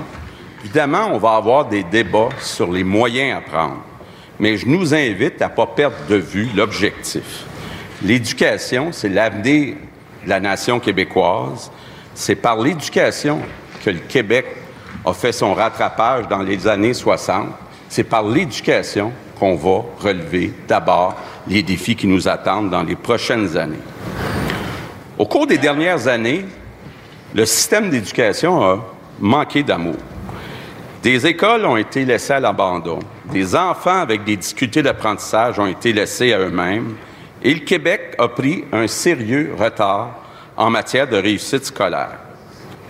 Évidemment, 0.63 1.09
on 1.13 1.17
va 1.17 1.35
avoir 1.35 1.65
des 1.65 1.83
débats 1.83 2.29
sur 2.39 2.71
les 2.71 2.83
moyens 2.83 3.37
à 3.37 3.41
prendre, 3.41 3.81
mais 4.39 4.57
je 4.57 4.67
nous 4.67 4.93
invite 4.93 5.41
à 5.41 5.49
ne 5.49 5.53
pas 5.53 5.67
perdre 5.67 5.97
de 6.09 6.15
vue 6.15 6.49
l'objectif. 6.55 7.45
L'éducation, 8.03 8.89
c'est 8.91 9.09
l'avenir 9.09 9.75
de 10.23 10.29
la 10.29 10.39
nation 10.39 10.79
québécoise. 10.79 11.71
C'est 12.13 12.35
par 12.35 12.59
l'éducation 12.59 13.39
que 13.83 13.89
le 13.89 13.99
Québec 13.99 14.45
a 15.05 15.13
fait 15.13 15.31
son 15.31 15.53
rattrapage 15.53 16.27
dans 16.27 16.41
les 16.41 16.67
années 16.67 16.93
60. 16.93 17.47
C'est 17.89 18.03
par 18.03 18.23
l'éducation 18.23 19.11
qu'on 19.37 19.55
va 19.55 19.83
relever 19.99 20.53
d'abord 20.67 21.15
les 21.47 21.63
défis 21.63 21.95
qui 21.95 22.07
nous 22.07 22.27
attendent 22.27 22.69
dans 22.69 22.83
les 22.83 22.95
prochaines 22.95 23.57
années. 23.57 23.79
Au 25.17 25.25
cours 25.25 25.47
des 25.47 25.57
dernières 25.57 26.07
années, 26.07 26.45
le 27.33 27.45
système 27.45 27.89
d'éducation 27.89 28.61
a 28.63 28.79
manqué 29.19 29.63
d'amour. 29.63 29.95
Des 31.03 31.27
écoles 31.27 31.65
ont 31.65 31.77
été 31.77 32.05
laissées 32.05 32.33
à 32.33 32.39
l'abandon. 32.39 32.99
Des 33.31 33.55
enfants 33.55 33.99
avec 33.99 34.23
des 34.23 34.37
difficultés 34.37 34.81
d'apprentissage 34.81 35.59
ont 35.59 35.67
été 35.67 35.93
laissés 35.93 36.33
à 36.33 36.39
eux-mêmes. 36.39 36.95
Et 37.43 37.53
le 37.53 37.59
Québec 37.59 38.15
a 38.17 38.27
pris 38.27 38.65
un 38.71 38.87
sérieux 38.87 39.53
retard 39.57 40.15
en 40.57 40.69
matière 40.69 41.07
de 41.07 41.15
réussite 41.15 41.65
scolaire. 41.65 42.17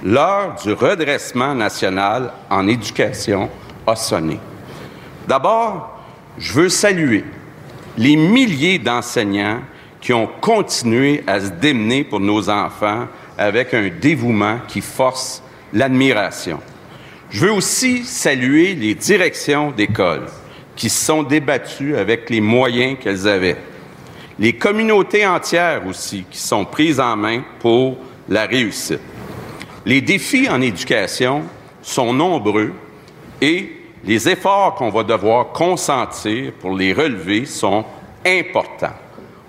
L'heure 0.03 0.55
du 0.63 0.71
redressement 0.71 1.53
national 1.53 2.31
en 2.49 2.67
éducation 2.67 3.49
a 3.85 3.95
sonné. 3.95 4.39
D'abord, 5.27 5.99
je 6.37 6.53
veux 6.53 6.69
saluer 6.69 7.25
les 7.97 8.15
milliers 8.15 8.79
d'enseignants 8.79 9.59
qui 9.99 10.13
ont 10.13 10.29
continué 10.39 11.21
à 11.27 11.41
se 11.41 11.49
démener 11.49 12.05
pour 12.05 12.21
nos 12.21 12.49
enfants 12.49 13.07
avec 13.37 13.73
un 13.73 13.89
dévouement 13.89 14.59
qui 14.67 14.79
force 14.79 15.43
l'admiration. 15.73 16.59
Je 17.31 17.45
veux 17.45 17.51
aussi 17.51 18.03
saluer 18.05 18.73
les 18.73 18.95
directions 18.95 19.69
d'école 19.71 20.25
qui 20.75 20.89
se 20.89 21.05
sont 21.05 21.21
débattues 21.21 21.95
avec 21.95 22.29
les 22.29 22.41
moyens 22.41 22.97
qu'elles 22.99 23.27
avaient. 23.27 23.57
Les 24.39 24.53
communautés 24.53 25.27
entières 25.27 25.85
aussi 25.85 26.25
qui 26.31 26.39
sont 26.39 26.65
prises 26.65 26.99
en 26.99 27.15
main 27.15 27.43
pour 27.59 27.97
la 28.27 28.45
réussite. 28.45 29.01
Les 29.85 30.01
défis 30.01 30.49
en 30.49 30.59
éducation 30.61 31.43
sont 31.83 32.13
nombreux 32.13 32.73
et 33.41 33.73
les 34.03 34.27
efforts 34.27 34.75
qu'on 34.75 34.89
va 34.89 35.03
devoir 35.03 35.49
consentir 35.49 36.53
pour 36.53 36.75
les 36.75 36.93
relever 36.93 37.45
sont 37.45 37.85
importants. 38.25 38.95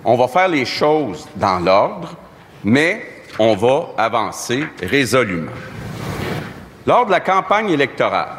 On 0.05 0.16
va 0.16 0.29
faire 0.29 0.49
les 0.49 0.66
choses 0.66 1.27
dans 1.37 1.59
l'ordre, 1.59 2.14
mais 2.62 3.07
on 3.38 3.55
va 3.55 3.90
avancer 3.97 4.64
résolument. 4.83 5.53
Lors 6.87 7.07
de 7.07 7.11
la 7.11 7.21
campagne 7.21 7.71
électorale, 7.71 8.38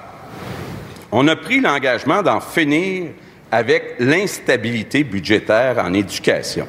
on 1.12 1.28
a 1.28 1.36
pris 1.36 1.60
l'engagement 1.60 2.24
d'en 2.24 2.40
finir 2.40 3.12
avec 3.52 3.96
l'instabilité 4.00 5.04
budgétaire 5.04 5.78
en 5.78 5.94
éducation. 5.94 6.68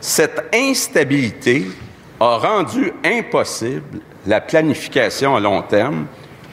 Cette 0.00 0.48
instabilité 0.54 1.66
a 2.18 2.38
rendu 2.38 2.92
impossible 3.04 4.00
la 4.26 4.40
planification 4.40 5.36
à 5.36 5.40
long 5.40 5.62
terme 5.62 6.06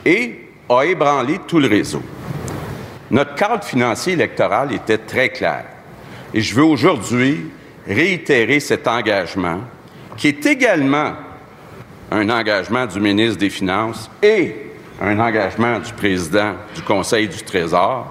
et 0.05 0.49
a 0.69 0.83
ébranlé 0.83 1.39
tout 1.47 1.59
le 1.59 1.67
réseau. 1.67 2.03
Notre 3.09 3.35
cadre 3.35 3.63
financier 3.63 4.13
électoral 4.13 4.73
était 4.73 4.97
très 4.97 5.29
clair 5.29 5.65
et 6.33 6.41
je 6.41 6.53
veux 6.53 6.63
aujourd'hui 6.63 7.49
réitérer 7.87 8.59
cet 8.59 8.87
engagement 8.87 9.61
qui 10.17 10.27
est 10.27 10.45
également 10.45 11.13
un 12.11 12.29
engagement 12.29 12.85
du 12.85 12.99
ministre 12.99 13.37
des 13.37 13.49
Finances 13.49 14.09
et 14.21 14.55
un 15.01 15.19
engagement 15.19 15.79
du 15.79 15.91
président 15.93 16.53
du 16.75 16.81
Conseil 16.81 17.27
du 17.27 17.43
Trésor, 17.43 18.07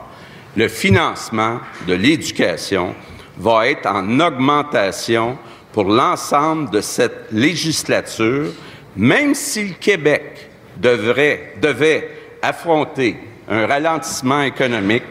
le 0.57 0.69
financement 0.69 1.61
de 1.87 1.95
l'éducation 1.95 2.95
va 3.39 3.69
être 3.69 3.87
en 3.87 4.21
augmentation 4.21 5.37
pour 5.73 5.85
l'ensemble 5.85 6.71
de 6.71 6.81
cette 6.81 7.27
législature, 7.33 8.53
même 8.97 9.35
si 9.35 9.69
le 9.69 9.75
Québec 9.75 10.49
devrait, 10.77 11.55
devait 11.61 12.11
affronter 12.41 13.17
un 13.49 13.67
ralentissement 13.67 14.43
économique, 14.43 15.03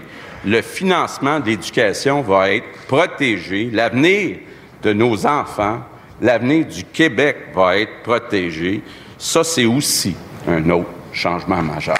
le 0.45 0.61
financement 0.61 1.39
de 1.39 1.47
l'éducation 1.47 2.21
va 2.21 2.51
être 2.51 2.65
protégé, 2.87 3.69
l'avenir 3.71 4.37
de 4.81 4.93
nos 4.93 5.25
enfants, 5.25 5.81
l'avenir 6.25 6.65
du 6.65 6.83
Québec 6.85 7.37
va 7.53 7.77
être 7.77 8.01
protégé. 8.03 8.81
Ça, 9.17 9.43
c'est 9.43 9.65
aussi 9.65 10.15
un 10.47 10.69
autre 10.71 10.89
changement 11.13 11.61
majeur. 11.61 11.97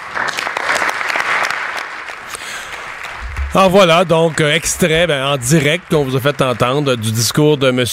Alors 3.54 3.70
voilà, 3.70 4.04
donc 4.04 4.42
euh, 4.42 4.54
extrait 4.54 5.08
ben, 5.08 5.26
en 5.26 5.38
direct 5.38 5.86
qu'on 5.90 6.04
vous 6.04 6.18
a 6.18 6.20
fait 6.20 6.42
entendre 6.42 6.92
euh, 6.92 6.96
du 6.98 7.10
discours 7.14 7.58
de 7.58 7.70
M. 7.70 7.86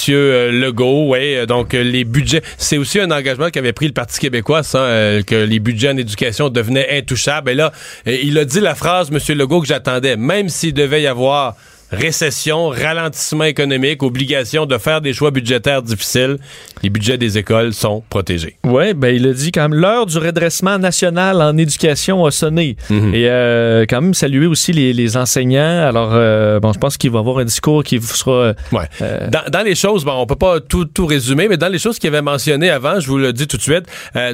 Legault. 0.61 1.07
Ouais, 1.11 1.37
euh, 1.37 1.47
donc 1.47 1.73
euh, 1.75 1.85
les 1.85 2.03
budgets, 2.03 2.43
c'est 2.59 2.79
aussi 2.79 2.99
un 2.99 3.13
engagement 3.13 3.49
qu'avait 3.49 3.73
pris 3.73 3.87
le 3.87 3.93
Parti 3.93 4.19
québécois, 4.19 4.63
euh, 4.75 5.23
que 5.23 5.37
les 5.37 5.61
budgets 5.61 5.91
en 5.91 5.97
éducation 5.97 6.49
devenaient 6.49 6.99
intouchables. 6.99 7.51
Et 7.51 7.55
là, 7.55 7.71
euh, 8.09 8.19
il 8.25 8.39
a 8.39 8.45
dit 8.45 8.59
la 8.59 8.75
phrase, 8.75 9.11
M. 9.13 9.39
Legault, 9.39 9.61
que 9.61 9.69
j'attendais. 9.69 10.17
Même 10.17 10.49
s'il 10.49 10.75
devait 10.75 11.03
y 11.03 11.07
avoir 11.07 11.55
récession, 11.93 12.69
ralentissement 12.69 13.45
économique, 13.45 14.03
obligation 14.03 14.67
de 14.67 14.79
faire 14.79 15.01
des 15.01 15.13
choix 15.13 15.31
budgétaires 15.31 15.83
difficiles, 15.83 16.39
les 16.83 16.91
budgets 16.91 17.19
des 17.19 17.39
écoles 17.39 17.73
sont 17.75 18.03
protégés. 18.09 18.57
Oui, 18.65 18.95
ben 18.95 19.15
il 19.15 19.27
a 19.27 19.33
dit 19.33 19.53
quand 19.53 19.69
même 19.69 19.79
l'heure 19.79 20.07
du 20.07 20.19
redressement 20.19 20.79
national 20.79 21.41
en 21.41 21.57
éducation 21.57 22.25
a 22.25 22.31
sonné. 22.31 22.77
Mhm. 22.91 23.15
Et 23.15 23.29
euh, 23.29 23.85
quand 23.89 24.01
même 24.01 24.15
saluer 24.15 24.47
aussi 24.47 24.73
les, 24.73 24.93
les 24.93 25.17
enseignants. 25.17 25.87
Alors, 25.87 26.11
euh, 26.15 26.61
bon, 26.61 26.73
je 26.73 26.79
pense 26.79 26.97
qu'il 26.97 27.11
va 27.11 27.19
avoir 27.21 27.39
un 27.39 27.45
discours 27.45 27.85
qui 27.85 28.01
sera... 28.01 28.33
euh, 28.33 28.55
Ouais. 28.73 28.89
euh, 29.03 29.29
Dans, 29.29 29.45
dans 29.51 29.63
les 29.65 29.75
choses, 29.75 30.05
bon, 30.05 30.13
on 30.15 30.27
peut 30.27 30.37
pas 30.37 30.61
tout, 30.61 30.87
tout 30.87 31.07
résumer, 31.07 31.47
mais 31.49 31.57
dans 31.57 31.69
les 31.69 31.79
choses 31.79 31.99
qu'il 31.99 32.09
avait 32.09 32.23
mentionnées 32.23 32.71
avant, 32.71 32.99
je 33.01 33.07
vous 33.07 33.19
le 33.19 33.33
dis 33.33 33.47
tout 33.47 33.57
de 33.59 33.63
suite, 33.63 33.85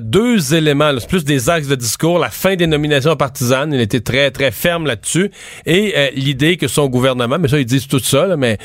deux 0.01 0.55
éléments, 0.55 0.93
c'est 0.99 1.09
plus 1.09 1.25
des 1.25 1.51
axes 1.51 1.67
de 1.69 1.75
discours, 1.75 2.19
la 2.19 2.31
fin 2.31 2.55
des 2.57 2.67
nominations 2.67 3.17
partisanes, 3.17 3.73
il 3.73 3.81
était 3.81 4.01
très, 4.01 4.31
très 4.31 4.51
ferme 4.51 4.87
là-dessus, 4.87 5.31
et 5.67 5.95
l'idée 6.15 6.57
que 6.57 6.69
son 6.69 6.87
gouvernement, 6.89 7.39
mais 7.49 7.57
ça, 7.57 7.59
ils 7.59 7.67
disent 7.67 7.89
tout 7.89 7.99
ça, 7.99 8.27
là, 8.27 8.37
mais 8.37 8.59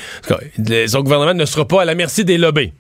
son 0.88 1.02
gouvernement 1.02 1.34
ne 1.34 1.46
sera 1.46 1.68
pas 1.68 1.82
à 1.82 1.86
la 1.86 1.96
merci 1.96 2.26
des 2.26 2.38
lobbies, 2.38 2.74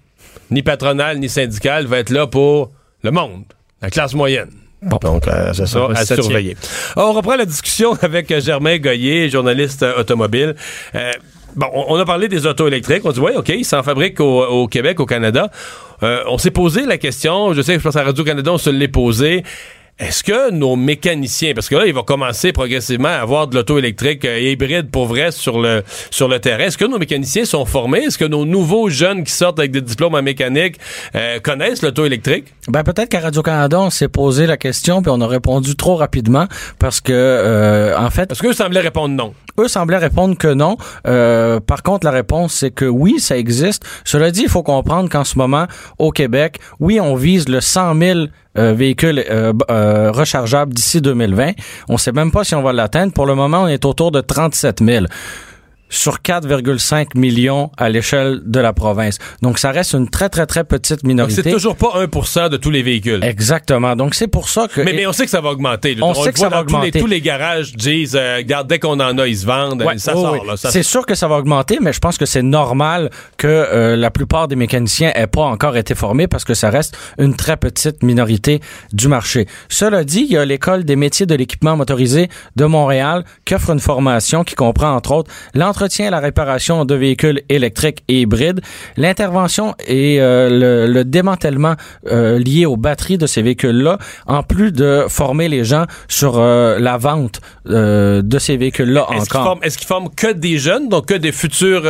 ni 0.51 0.63
patronal, 0.63 1.19
ni 1.19 1.29
syndical, 1.29 1.85
va 1.85 1.99
être 1.99 2.09
là 2.09 2.27
pour 2.27 2.71
le 3.03 3.11
monde, 3.11 3.43
la 3.81 3.89
classe 3.89 4.13
moyenne. 4.13 4.51
Donc, 5.01 5.27
euh, 5.29 5.53
ça, 5.53 5.79
va 5.79 5.97
à 5.97 6.05
surveiller. 6.05 6.57
Alors, 6.97 7.11
on 7.11 7.13
reprend 7.13 7.37
la 7.37 7.45
discussion 7.45 7.93
avec 8.01 8.29
euh, 8.31 8.41
Germain 8.41 8.77
Goyer, 8.79 9.29
journaliste 9.29 9.81
euh, 9.81 10.01
automobile. 10.01 10.55
Euh, 10.93 11.11
bon, 11.55 11.67
on, 11.73 11.95
a 11.97 12.03
parlé 12.03 12.27
des 12.27 12.45
autos 12.45 12.67
électriques. 12.67 13.03
On 13.05 13.13
dit, 13.13 13.19
oui, 13.21 13.31
OK, 13.33 13.47
ils 13.47 13.63
s'en 13.63 13.81
fabriquent 13.81 14.19
au, 14.19 14.43
au 14.43 14.67
Québec, 14.67 14.99
au 14.99 15.05
Canada. 15.05 15.49
Euh, 16.03 16.23
on 16.27 16.37
s'est 16.37 16.51
posé 16.51 16.85
la 16.85 16.97
question, 16.97 17.53
je 17.53 17.61
sais 17.61 17.73
que 17.73 17.79
je 17.79 17.83
pense 17.83 17.95
à 17.95 18.03
Radio-Canada, 18.03 18.51
on 18.51 18.57
se 18.57 18.69
l'est 18.69 18.89
posé. 18.89 19.43
Est-ce 19.99 20.23
que 20.23 20.49
nos 20.49 20.75
mécaniciens, 20.75 21.53
parce 21.53 21.69
que 21.69 21.75
là, 21.75 21.85
il 21.85 21.93
va 21.93 22.01
commencer 22.01 22.51
progressivement 22.51 23.09
à 23.09 23.21
avoir 23.21 23.47
de 23.47 23.55
l'auto 23.55 23.77
électrique 23.77 24.25
euh, 24.25 24.39
hybride 24.39 24.89
pour 24.89 25.05
vrai 25.05 25.31
sur 25.31 25.61
le, 25.61 25.83
sur 26.09 26.27
le 26.27 26.39
terrain, 26.39 26.63
est-ce 26.63 26.79
que 26.79 26.85
nos 26.85 26.97
mécaniciens 26.97 27.45
sont 27.45 27.63
formés? 27.65 27.99
Est-ce 27.99 28.17
que 28.17 28.25
nos 28.25 28.43
nouveaux 28.43 28.89
jeunes 28.89 29.23
qui 29.23 29.31
sortent 29.31 29.59
avec 29.59 29.69
des 29.69 29.81
diplômes 29.81 30.15
en 30.15 30.23
mécanique 30.23 30.77
euh, 31.13 31.39
connaissent 31.39 31.83
l'auto 31.83 32.05
électrique? 32.05 32.45
Ben 32.67 32.83
peut-être 32.83 33.09
qu'à 33.09 33.19
Radio-Canada, 33.19 33.79
on 33.81 33.91
s'est 33.91 34.07
posé 34.07 34.47
la 34.47 34.57
question 34.57 35.03
puis 35.03 35.11
on 35.13 35.21
a 35.21 35.27
répondu 35.27 35.75
trop 35.75 35.95
rapidement 35.95 36.47
parce 36.79 36.99
que, 36.99 37.13
euh, 37.13 37.95
en 37.95 38.09
fait... 38.09 38.25
Parce 38.25 38.41
qu'eux 38.41 38.53
semblaient 38.53 38.79
répondre 38.79 39.13
non. 39.13 39.35
Eux 39.59 39.67
semblaient 39.67 39.97
répondre 39.97 40.37
que 40.37 40.47
non. 40.47 40.77
Euh, 41.07 41.59
par 41.59 41.83
contre, 41.83 42.05
la 42.05 42.11
réponse, 42.11 42.53
c'est 42.53 42.71
que 42.71 42.85
oui, 42.85 43.19
ça 43.19 43.37
existe. 43.37 43.85
Cela 44.03 44.31
dit, 44.31 44.43
il 44.43 44.49
faut 44.49 44.63
comprendre 44.63 45.09
qu'en 45.09 45.23
ce 45.23 45.37
moment, 45.37 45.67
au 45.99 46.11
Québec, 46.11 46.59
oui, 46.79 46.99
on 46.99 47.15
vise 47.15 47.47
le 47.47 47.61
100 47.61 47.95
000 47.99 48.19
euh, 48.57 48.73
véhicules 48.73 49.23
euh, 49.29 50.11
rechargeables 50.11 50.73
d'ici 50.73 51.01
2020. 51.01 51.51
On 51.89 51.97
sait 51.97 52.11
même 52.11 52.31
pas 52.31 52.43
si 52.43 52.55
on 52.55 52.61
va 52.61 52.73
l'atteindre. 52.73 53.13
Pour 53.13 53.25
le 53.25 53.35
moment, 53.35 53.63
on 53.63 53.67
est 53.67 53.85
autour 53.85 54.11
de 54.11 54.21
37 54.21 54.83
000 54.83 55.05
sur 55.93 56.17
4,5 56.17 57.17
millions 57.17 57.71
à 57.77 57.89
l'échelle 57.89 58.41
de 58.45 58.59
la 58.59 58.73
province. 58.73 59.19
Donc, 59.41 59.59
ça 59.59 59.71
reste 59.71 59.93
une 59.93 60.09
très, 60.09 60.29
très, 60.29 60.45
très 60.45 60.63
petite 60.63 61.03
minorité. 61.03 61.43
c'est 61.43 61.51
toujours 61.51 61.75
pas 61.75 61.93
1 61.95 62.49
de 62.49 62.57
tous 62.57 62.71
les 62.71 62.81
véhicules. 62.81 63.23
Exactement. 63.23 63.95
Donc, 63.95 64.15
c'est 64.15 64.27
pour 64.27 64.49
ça 64.49 64.67
que... 64.67 64.81
Mais, 64.81 64.93
mais 64.93 65.05
on 65.05 65.13
sait 65.13 65.25
que 65.25 65.29
ça 65.31 65.41
va 65.41 65.51
augmenter. 65.51 65.95
On 66.01 66.13
sait 66.13 66.33
que 66.33 66.39
ça 66.39 66.49
va 66.49 66.57
dans 66.57 66.63
tous 66.63 66.69
les- 66.69 66.75
augmenter. 66.77 66.99
Tous 66.99 67.05
les, 67.05 67.21
garages 67.21 67.73
disent, 67.75 68.15
euh, 68.15 68.37
regarde, 68.37 68.67
dès 68.67 68.79
qu'on 68.79 68.99
en 68.99 69.17
a, 69.17 69.27
ils 69.27 69.37
se 69.37 69.45
vendent. 69.45 69.83
Ouais, 69.83 69.97
ça 69.97 70.15
oui, 70.15 70.21
sort. 70.21 70.33
oui. 70.33 70.47
Là, 70.47 70.57
ça 70.57 70.71
c'est 70.71 70.83
sûr 70.83 71.05
que 71.05 71.15
ça 71.15 71.27
va 71.27 71.37
augmenter, 71.37 71.77
mais 71.79 71.93
je 71.93 71.99
pense 71.99 72.17
que 72.17 72.25
c'est 72.25 72.41
normal 72.41 73.11
que 73.37 73.47
euh, 73.47 73.95
la 73.95 74.09
plupart 74.09 74.47
des 74.47 74.55
mécaniciens 74.55 75.11
aient 75.15 75.27
pas 75.27 75.43
encore 75.43 75.77
été 75.77 75.93
formés 75.93 76.27
parce 76.27 76.43
que 76.43 76.53
ça 76.55 76.69
reste 76.69 76.97
une 77.19 77.35
très 77.35 77.57
petite 77.57 78.01
minorité 78.01 78.61
du 78.91 79.07
marché. 79.07 79.47
Cela 79.69 80.03
dit, 80.03 80.25
il 80.27 80.33
y 80.33 80.37
a 80.37 80.45
l'école 80.45 80.85
des 80.85 80.95
métiers 80.95 81.25
de 81.25 81.35
l'équipement 81.35 81.77
motorisé 81.77 82.29
de 82.55 82.65
Montréal 82.65 83.23
qui 83.45 83.53
offre 83.53 83.69
une 83.69 83.79
formation 83.79 84.43
qui 84.43 84.55
comprend 84.55 84.95
entre 84.95 85.11
autres 85.11 85.31
l'entretien 85.83 86.07
et 86.07 86.11
la 86.11 86.19
réparation 86.21 86.85
de 86.85 86.95
véhicules 86.95 87.41
électriques 87.49 88.03
et 88.07 88.21
hybrides, 88.21 88.61
l'intervention 88.95 89.75
et 89.85 90.21
euh, 90.21 90.49
le, 90.87 90.93
le 90.93 91.03
démantèlement 91.03 91.75
euh, 92.09 92.39
lié 92.39 92.65
aux 92.65 92.77
batteries 92.77 93.17
de 93.17 93.27
ces 93.27 93.41
véhicules-là, 93.41 93.97
en 94.25 94.43
plus 94.43 94.71
de 94.71 95.05
former 95.09 95.49
les 95.49 95.65
gens 95.65 95.83
sur 96.07 96.35
euh, 96.39 96.79
la 96.79 96.95
vente 96.97 97.41
euh, 97.67 98.21
de 98.21 98.39
ces 98.39 98.55
véhicules-là 98.55 99.07
Est-ce 99.11 99.25
qu'ils 99.29 99.37
encore. 99.37 99.43
forment, 99.43 99.63
est-ce 99.63 99.77
qu'ils 99.77 99.87
forment 99.87 100.09
que 100.15 100.31
des 100.31 100.57
jeunes, 100.57 100.87
donc 100.87 101.07
que 101.07 101.15
des 101.15 101.33
futurs 101.33 101.83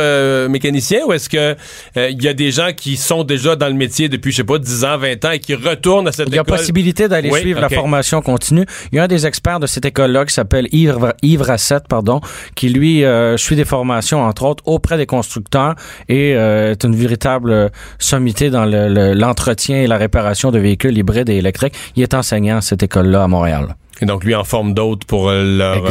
mécaniciens, 0.50 1.00
ou 1.06 1.12
est-ce 1.12 1.28
que 1.28 1.54
il 1.96 2.20
y 2.22 2.26
a 2.28 2.34
des 2.34 2.50
gens 2.50 2.70
qui 2.76 2.96
sont 2.96 3.22
déjà 3.22 3.54
dans 3.54 3.68
le 3.68 3.74
métier 3.74 4.08
depuis, 4.08 4.32
je 4.32 4.38
sais 4.38 4.44
pas, 4.44 4.58
10 4.58 4.84
ans, 4.84 4.98
20 4.98 5.24
ans 5.24 5.30
et 5.30 5.38
qui 5.38 5.54
retournent 5.54 6.08
à 6.08 6.12
cette 6.12 6.28
Il 6.28 6.34
y 6.34 6.38
a 6.38 6.42
école? 6.42 6.56
possibilité 6.56 7.06
d'aller 7.08 7.30
Oui, 7.30 7.40
suivre 7.40 7.60
la 7.60 7.68
formation 7.68 8.20
continue. 8.22 8.64
Il 8.90 8.96
y 8.96 8.98
a 8.98 9.04
un 9.04 9.08
des 9.08 9.24
experts 9.26 9.60
de 9.60 9.66
cette 9.68 9.84
école-là 9.84 10.24
qui 10.24 10.34
s'appelle 10.34 10.66
Yves, 10.72 11.12
Yves 11.22 11.42
Rassette, 11.42 11.86
pardon, 11.88 12.20
qui 12.56 12.68
lui 12.70 13.04
suit 13.36 13.54
des 13.56 13.64
formations, 13.64 13.83
entre 13.92 14.44
autres, 14.44 14.62
auprès 14.66 14.96
des 14.96 15.06
constructeurs 15.06 15.74
et 16.08 16.34
euh, 16.36 16.72
est 16.72 16.84
une 16.84 16.94
véritable 16.96 17.50
euh, 17.50 17.68
sommité 17.98 18.50
dans 18.50 18.64
le- 18.64 18.88
le- 18.88 19.12
l'entretien 19.14 19.76
et 19.82 19.86
la 19.86 19.96
réparation 19.96 20.50
de 20.50 20.58
véhicules 20.58 20.96
hybrides 20.96 21.28
et 21.28 21.36
électriques. 21.36 21.74
Il 21.96 22.02
est 22.02 22.14
enseignant 22.14 22.58
à 22.58 22.60
cette 22.60 22.82
école-là 22.82 23.24
à 23.24 23.28
Montréal. 23.28 23.76
Et 24.00 24.06
donc, 24.06 24.24
lui 24.24 24.34
en 24.34 24.42
forme 24.44 24.74
d'autres 24.74 25.06
pour 25.06 25.28
euh, 25.28 25.44
leur, 25.58 25.76
euh, 25.86 25.90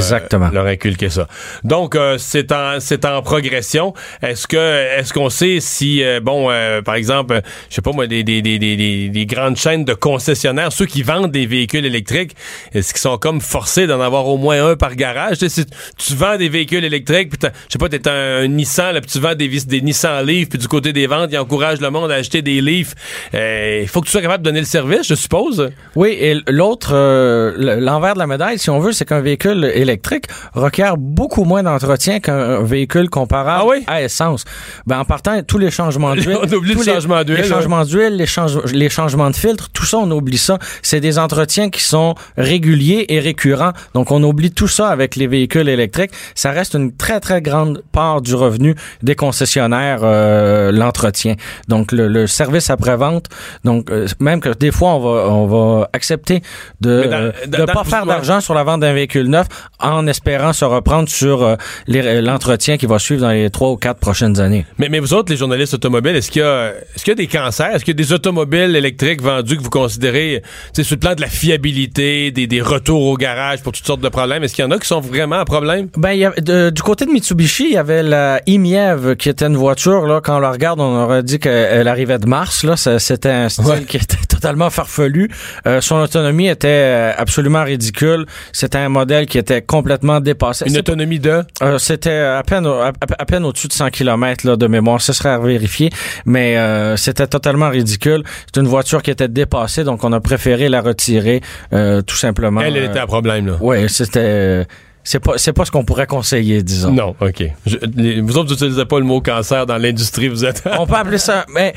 leur 0.52 0.66
inculquer 0.66 1.10
ça. 1.10 1.28
Donc, 1.64 1.96
euh, 1.96 2.18
c'est 2.18 2.52
en, 2.52 2.80
c'est 2.80 3.06
en 3.06 3.22
progression. 3.22 3.94
Est-ce 4.22 4.46
que, 4.46 4.58
est-ce 5.00 5.14
qu'on 5.14 5.30
sait 5.30 5.60
si, 5.62 6.04
euh, 6.04 6.20
bon, 6.20 6.52
euh, 6.52 6.82
par 6.82 6.96
exemple, 6.96 7.42
je 7.70 7.76
sais 7.76 7.82
pas 7.82 7.92
moi, 7.94 8.06
des, 8.08 8.24
des, 8.24 8.42
des, 8.42 8.60
des, 8.60 8.76
des- 8.76 9.10
des 9.10 9.26
grandes 9.26 9.56
chaînes 9.56 9.86
de 9.86 9.94
concessionnaires, 9.94 10.74
ceux 10.74 10.86
qui 10.86 11.02
vendent 11.02 11.32
des 11.32 11.46
véhicules 11.46 11.86
électriques, 11.86 12.36
est-ce 12.74 12.94
qu'ils 12.94 13.02
sont 13.02 13.18
comme 13.18 13.40
forcés 13.40 13.88
d'en 13.88 14.02
avoir 14.02 14.28
au 14.28 14.38
moins 14.38 14.72
un 14.72 14.76
par 14.76 14.96
garage? 14.96 15.38
Si 15.38 15.66
tu 15.98 16.14
vends 16.16 16.38
des 16.38 16.50
véhicules 16.50 16.84
électriques, 16.84 17.30
puis 17.30 17.38
t'as- 17.38 17.52
je 17.68 17.72
sais 17.74 17.80
pas, 17.80 17.88
t'es 17.90 18.06
un, 18.08 18.44
un 18.44 18.48
Nissan, 18.48 18.94
là, 18.94 19.02
puis 19.02 19.10
tu 19.12 19.20
vends 19.20 19.36
des, 19.36 19.48
des 19.48 19.82
Nissan 19.82 20.26
Leaf, 20.26 20.50
puis 20.50 20.60
du 20.60 20.68
côté 20.68 20.92
des 20.94 21.08
ventes, 21.08 21.30
ils 21.32 21.38
encouragent 21.38 21.80
le 21.82 21.90
monde 21.90 22.12
à 22.12 22.16
acheter 22.16 22.42
des 22.42 22.60
Leaf. 22.60 22.96
Euh, 23.34 23.80
Il 23.84 23.88
faut 23.88 24.02
que 24.02 24.06
tu 24.08 24.12
sois 24.12 24.22
capable 24.22 24.44
de 24.44 24.50
donner 24.50 24.60
le 24.60 24.66
service, 24.66 25.08
je 25.08 25.16
suppose. 25.16 25.72
Oui, 25.96 26.18
et 26.20 26.36
l'autre, 26.48 26.92
euh, 26.94 27.54
l'envers 27.94 28.14
de 28.16 28.20
la 28.20 28.28
médaille, 28.28 28.58
si 28.58 28.70
on 28.72 28.80
veut, 28.80 28.92
c'est 28.92 29.06
qu'un 29.06 29.22
véhicule 29.22 29.66
électrique 29.74 30.26
requiert 30.54 30.98
beaucoup 30.98 31.44
moins 31.44 31.62
d'entretien 31.64 32.20
qu'un 32.20 32.62
véhicule 32.64 33.10
comparable 33.10 33.62
Ah 33.66 33.68
oui? 33.70 33.84
à 33.88 34.02
essence. 34.02 34.44
Ben, 34.88 35.00
en 35.00 35.06
partant, 35.06 35.42
tous 35.44 35.60
les 35.60 35.70
changements 35.70 36.16
d'huile. 36.16 36.38
On 36.44 36.52
oublie 36.54 36.72
le 36.72 36.76
tous 36.80 36.84
les- 36.88 36.94
changement 36.94 37.24
d'huile, 37.24 37.38
Les 37.38 37.44
changements 37.48 37.84
d'huile, 37.86 38.16
les, 38.16 38.26
change- 38.26 38.64
les 38.74 38.90
changements 38.90 39.30
de 39.30 39.36
filtre, 39.36 39.70
tout 39.72 39.86
ça, 39.86 39.98
on 40.00 40.10
oublie 40.12 40.38
ça. 40.40 40.58
C'est 40.82 41.00
des 41.00 41.20
entretiens 41.20 41.70
qui 41.70 41.84
sont 41.84 42.16
réguliers 42.38 43.06
et 43.10 43.20
récurrents. 43.20 43.74
Donc, 43.94 44.12
on 44.12 44.22
oublie 44.24 44.52
tout 44.52 44.68
ça 44.68 44.88
avec 44.90 45.16
les 45.16 45.28
véhicules 45.28 45.70
électriques. 45.70 46.12
Ça 46.36 46.52
reste 46.52 46.74
une 46.74 46.96
très, 46.96 47.20
très 47.20 47.42
grande 47.42 47.84
part 47.92 48.22
du 48.22 48.34
revenu 48.36 48.76
des 49.04 49.16
concessionnaires, 49.16 50.00
euh, 50.04 50.72
l'entretien. 50.72 51.36
Donc, 51.68 51.92
le, 51.92 52.08
le 52.08 52.26
service 52.28 52.70
après-vente. 52.70 53.26
Donc, 53.64 53.92
euh, 53.92 54.08
même 54.20 54.40
que 54.42 54.50
des 54.50 54.72
fois, 54.72 54.96
on 54.96 55.00
va, 55.00 55.30
on 55.30 55.46
va 55.48 55.90
accepter 55.94 56.42
de 56.82 57.02
Mais 57.02 57.08
dans- 57.08 57.58
euh, 57.88 57.90
pas 57.90 57.98
faire 57.98 58.06
d'argent 58.06 58.40
sur 58.42 58.54
la 58.54 58.64
vente 58.64 58.82
d'un 58.82 58.94
véhicule 58.94 59.28
neuf 59.28 59.48
en 59.80 60.08
espérant 60.08 60.54
se 60.54 60.66
reprendre 60.66 61.10
sur 61.10 61.44
euh, 61.44 61.56
les- 61.88 62.22
l'entretien 62.22 62.78
qui 62.78 62.86
va 62.86 63.00
suivre 63.00 63.22
dans 63.22 63.32
les 63.32 63.50
trois 63.50 63.70
ou 63.72 63.78
quatre 63.78 64.00
prochaines 64.00 64.40
années. 64.40 64.66
Mais, 64.78 64.90
mais 64.90 65.00
vous 65.00 65.14
autres, 65.14 65.32
les 65.32 65.38
journalistes 65.38 65.74
automobiles, 65.74 66.16
est-ce 66.16 66.32
qu'il 66.32 66.42
y 66.42 66.46
a, 66.46 66.70
est-ce 66.96 67.04
qu'il 67.04 67.12
y 67.12 67.14
a 67.14 67.16
des 67.16 67.28
cancers? 67.28 67.68
Est-ce 67.76 67.84
qu'il 67.86 67.94
y 67.94 68.02
a 68.02 68.04
des 68.04 68.14
automobiles 68.14 68.76
électriques 68.76 69.22
vendus 69.22 69.58
que 69.58 69.64
vous 69.64 69.70
considérez, 69.70 70.42
sur 70.74 70.86
le 70.92 70.98
plan 71.00 71.16
de 71.16 71.22
la 71.22 71.28
fiabilité, 71.28 72.32
des, 72.32 72.48
des 72.48 72.62
retours 72.62 73.04
au 73.04 73.16
garage 73.18 73.62
pour 73.62 73.72
toutes 73.72 73.86
sortes 73.86 74.02
de 74.02 74.10
problèmes? 74.10 74.44
Est-ce 74.44 74.54
qu'il 74.56 74.64
y 74.66 74.68
en 74.68 74.72
a 74.72 74.78
qui 74.80 74.88
sont 74.88 75.00
vraiment 75.02 75.38
un 75.38 75.46
problème? 75.46 75.88
Ben, 75.98 76.12
il 76.12 76.20
y 76.20 76.26
a- 76.26 76.32
de- 76.32 76.70
du 76.70 76.82
côté 76.82 77.06
de 77.06 77.12
Mitsubishi, 77.12 77.66
il 77.66 77.74
y 77.74 77.78
avait 77.78 78.04
la 78.04 78.42
Imiev 78.48 79.16
qui 79.16 79.30
était 79.30 79.46
une 79.46 79.58
voiture, 79.58 80.06
là, 80.06 80.22
quand 80.22 80.38
on 80.38 80.40
la 80.40 80.52
regarde, 80.52 80.80
on 80.80 81.04
aurait 81.04 81.24
dit 81.24 81.40
qu'elle 81.40 81.88
arrivait 81.88 82.18
de 82.20 82.28
Mars, 82.28 82.64
là. 82.64 82.76
C'était 82.78 83.30
un 83.30 83.50
style 83.50 83.66
Ouais. 83.66 83.84
qui 83.84 83.98
était 83.98 84.18
totalement 84.30 84.70
farfelu. 84.70 85.30
Euh, 85.68 85.82
son 85.82 85.96
autonomie 85.98 86.48
était 86.48 86.68
euh, 86.68 87.12
absolument 87.18 87.60
ridicule. 87.74 88.26
C'était 88.52 88.78
un 88.78 88.90
modèle 88.90 89.26
qui 89.26 89.38
était 89.38 89.62
complètement 89.62 90.20
dépassé. 90.20 90.66
Une 90.68 90.78
autonomie 90.78 91.20
de? 91.20 91.44
Euh, 91.62 91.78
C'était 91.78 92.12
à 92.40 92.44
peine 92.44 92.66
à, 92.66 92.92
à 93.24 93.26
peine 93.26 93.44
au-dessus 93.46 93.68
de 93.68 93.74
100 93.74 93.90
km 93.90 94.48
là, 94.48 94.56
de 94.56 94.68
mémoire. 94.68 95.02
Ce 95.02 95.14
serait 95.14 95.30
à 95.30 95.40
vérifier, 95.40 95.90
mais 96.26 96.58
euh, 96.58 96.96
c'était 96.98 97.28
totalement 97.28 97.70
ridicule. 97.70 98.24
C'est 98.48 98.60
une 98.62 98.68
voiture 98.68 99.02
qui 99.02 99.12
était 99.12 99.28
dépassée, 99.28 99.84
donc 99.84 100.04
on 100.04 100.12
a 100.14 100.20
préféré 100.20 100.70
la 100.70 100.82
retirer 100.82 101.42
euh, 101.74 102.02
tout 102.02 102.16
simplement. 102.16 102.62
Elle, 102.62 102.78
elle 102.78 102.86
était 102.86 103.00
un 103.00 103.08
problème, 103.08 103.48
là. 103.48 103.58
Oui, 103.62 103.90
c'était. 103.90 104.66
C'est 105.04 105.20
pas 105.20 105.34
c'est 105.38 105.54
pas 105.54 105.66
ce 105.66 105.72
qu'on 105.72 105.84
pourrait 105.84 106.08
conseiller, 106.08 106.64
disons. 106.64 106.92
Non, 106.92 107.16
OK. 107.20 107.44
Je- 107.66 107.78
les- 107.96 108.22
vous 108.22 108.38
autres, 108.38 108.48
vous 108.50 108.54
n'utilisez 108.56 108.86
pas 108.86 109.00
le 109.00 109.06
mot 109.06 109.20
cancer 109.22 109.66
dans 109.66 109.78
l'industrie, 109.78 110.30
vous 110.30 110.46
êtes. 110.46 110.64
On 110.80 110.86
peut 110.88 110.96
appeler 110.96 111.18
ça, 111.18 111.46
mais 111.54 111.74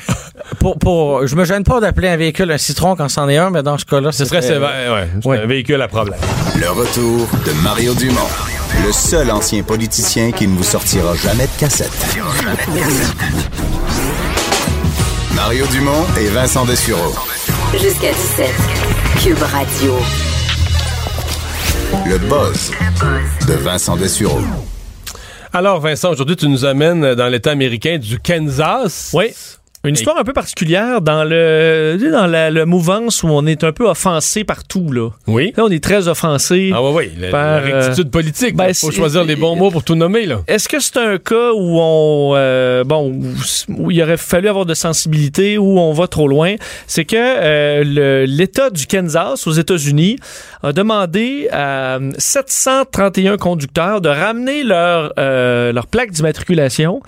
pour 0.61 0.79
pour 0.79 1.27
je 1.27 1.35
me 1.37 1.45
gêne 1.45 1.65
pas 1.65 1.81
d'appeler 1.81 2.09
un 2.09 2.17
véhicule 2.17 2.51
un 2.53 2.59
citron 2.59 2.95
quand 2.97 3.09
c'en 3.09 3.29
est 3.29 3.37
un, 3.37 3.51
mais 3.51 3.63
dans 3.63 3.79
ce 3.79 3.85
cas-là, 3.85 4.13
Ce 4.13 4.25
serait 4.25 4.41
c'était- 4.43 4.55
sévère, 4.55 4.93
ouais. 4.95 5.09
C'est 5.23 5.29
ouais. 5.29 5.39
un 5.41 5.47
véhicule 5.47 5.81
à 5.83 5.89
problème. 5.89 6.19
Le 6.59 6.71
retour 6.71 7.27
de 7.47 7.53
Mario 7.63 7.95
Dumont, 7.95 8.21
le 8.87 8.93
seul 8.93 9.31
ancien 9.31 9.63
politicien 9.63 10.31
qui 10.33 10.47
ne 10.47 10.57
vous 10.57 10.65
sortira 10.65 11.15
jamais 11.17 11.45
de 11.47 11.59
cassette. 11.61 11.91
Mario 15.35 15.67
Dumont 15.67 16.05
et 16.19 16.27
Vincent 16.29 16.65
Dessureau. 16.65 17.15
Jusqu'à 17.73 18.13
17. 18.13 18.51
Cube 19.23 19.43
Radio. 19.43 19.95
Le 21.93 22.19
buzz 22.19 22.73
de 23.47 23.55
Vincent 23.55 23.97
Dessureau. 23.97 24.41
Alors, 25.53 25.81
Vincent, 25.81 26.11
aujourd'hui, 26.11 26.37
tu 26.37 26.49
nous 26.49 26.65
amènes 26.65 27.15
dans 27.15 27.29
l'État 27.29 27.53
américain 27.53 27.99
du 27.99 28.19
Kansas. 28.19 29.11
Oui. 29.15 29.27
Une 29.87 29.95
histoire 29.95 30.19
un 30.19 30.25
peu 30.25 30.33
particulière 30.33 31.01
dans 31.01 31.25
le 31.25 31.99
dans 32.11 32.27
la, 32.27 32.67
mouvance 32.67 33.23
où 33.23 33.29
on 33.29 33.47
est 33.47 33.65
un 33.65 33.73
peu 33.73 33.89
offensé 33.89 34.45
partout 34.45 34.91
là. 34.93 35.11
Oui. 35.27 35.53
Là, 35.57 35.65
on 35.65 35.71
est 35.71 35.83
très 35.83 36.09
offensé. 36.09 36.73
Ah, 36.75 36.83
oui, 36.83 37.11
oui. 37.19 37.31
Par, 37.31 37.61
la 37.61 37.61
rectitude 37.61 38.11
politique. 38.11 38.57
ben, 38.57 38.69
Il 38.69 38.75
faut 38.75 38.91
choisir 38.91 39.25
les 39.25 39.37
bons 39.37 39.57
mots 39.57 39.71
pour 39.71 39.85
tout 39.85 39.95
nommer, 39.95 40.27
là. 40.27 40.41
Est-ce 40.47 40.69
que 40.69 40.81
c'est 40.81 40.97
un 40.97 41.19
cas 41.19 41.53
où 41.53 41.79
on 41.81 42.33
euh, 42.35 42.85
bon 42.85 43.21
où, 43.69 43.91
il 43.91 44.03
aurait 44.03 44.17
fallu 44.17 44.49
avoir 44.49 44.67
de 44.67 44.75
sensibilité 44.75 45.59
où 45.59 45.79
on 45.79 45.93
va 45.93 46.09
trop 46.09 46.29
loin? 46.29 46.55
C'est 46.87 47.05
que 47.05 47.17
euh, 47.17 48.27
l'État 48.27 48.71
du 48.71 48.87
Kansas 48.87 49.47
aux 49.47 49.53
États-Unis 49.53 50.17
a 50.63 50.73
demandé 50.73 51.49
à 51.53 51.99
731 52.19 53.37
conducteurs 53.37 54.01
de 54.01 54.09
ramener 54.09 54.63
leur 54.63 55.13
euh, 55.19 55.73
leur 55.73 55.87
plaque 55.87 56.11
d'immatriculation 56.11 57.01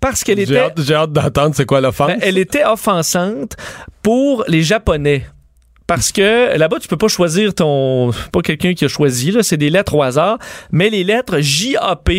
parce 0.00 0.24
qu'elle 0.24 0.38
J'ai 0.38 0.44
était 0.44 0.58
hâte, 0.58 0.80
j'ai 0.82 0.94
hâte 0.94 1.12
d'entendre 1.12 1.54
c'est 1.54 1.66
quoi 1.66 1.80
l'offense. 1.80 2.08
ben, 2.08 2.18
elle 2.26 2.38
était 2.38 2.64
offensante 2.64 3.52
pour 4.02 4.44
les 4.48 4.62
Japonais. 4.62 5.26
Parce 5.86 6.10
que 6.10 6.56
là-bas, 6.58 6.78
tu 6.80 6.88
peux 6.88 6.96
pas 6.96 7.08
choisir 7.08 7.54
ton. 7.54 8.10
Pas 8.32 8.40
quelqu'un 8.42 8.74
qui 8.74 8.84
a 8.84 8.88
choisi, 8.88 9.30
là, 9.30 9.42
c'est 9.44 9.56
des 9.56 9.70
lettres 9.70 9.94
au 9.94 10.02
hasard, 10.02 10.38
mais 10.72 10.90
les 10.90 11.04
lettres 11.04 11.38
JAP, 11.40 12.10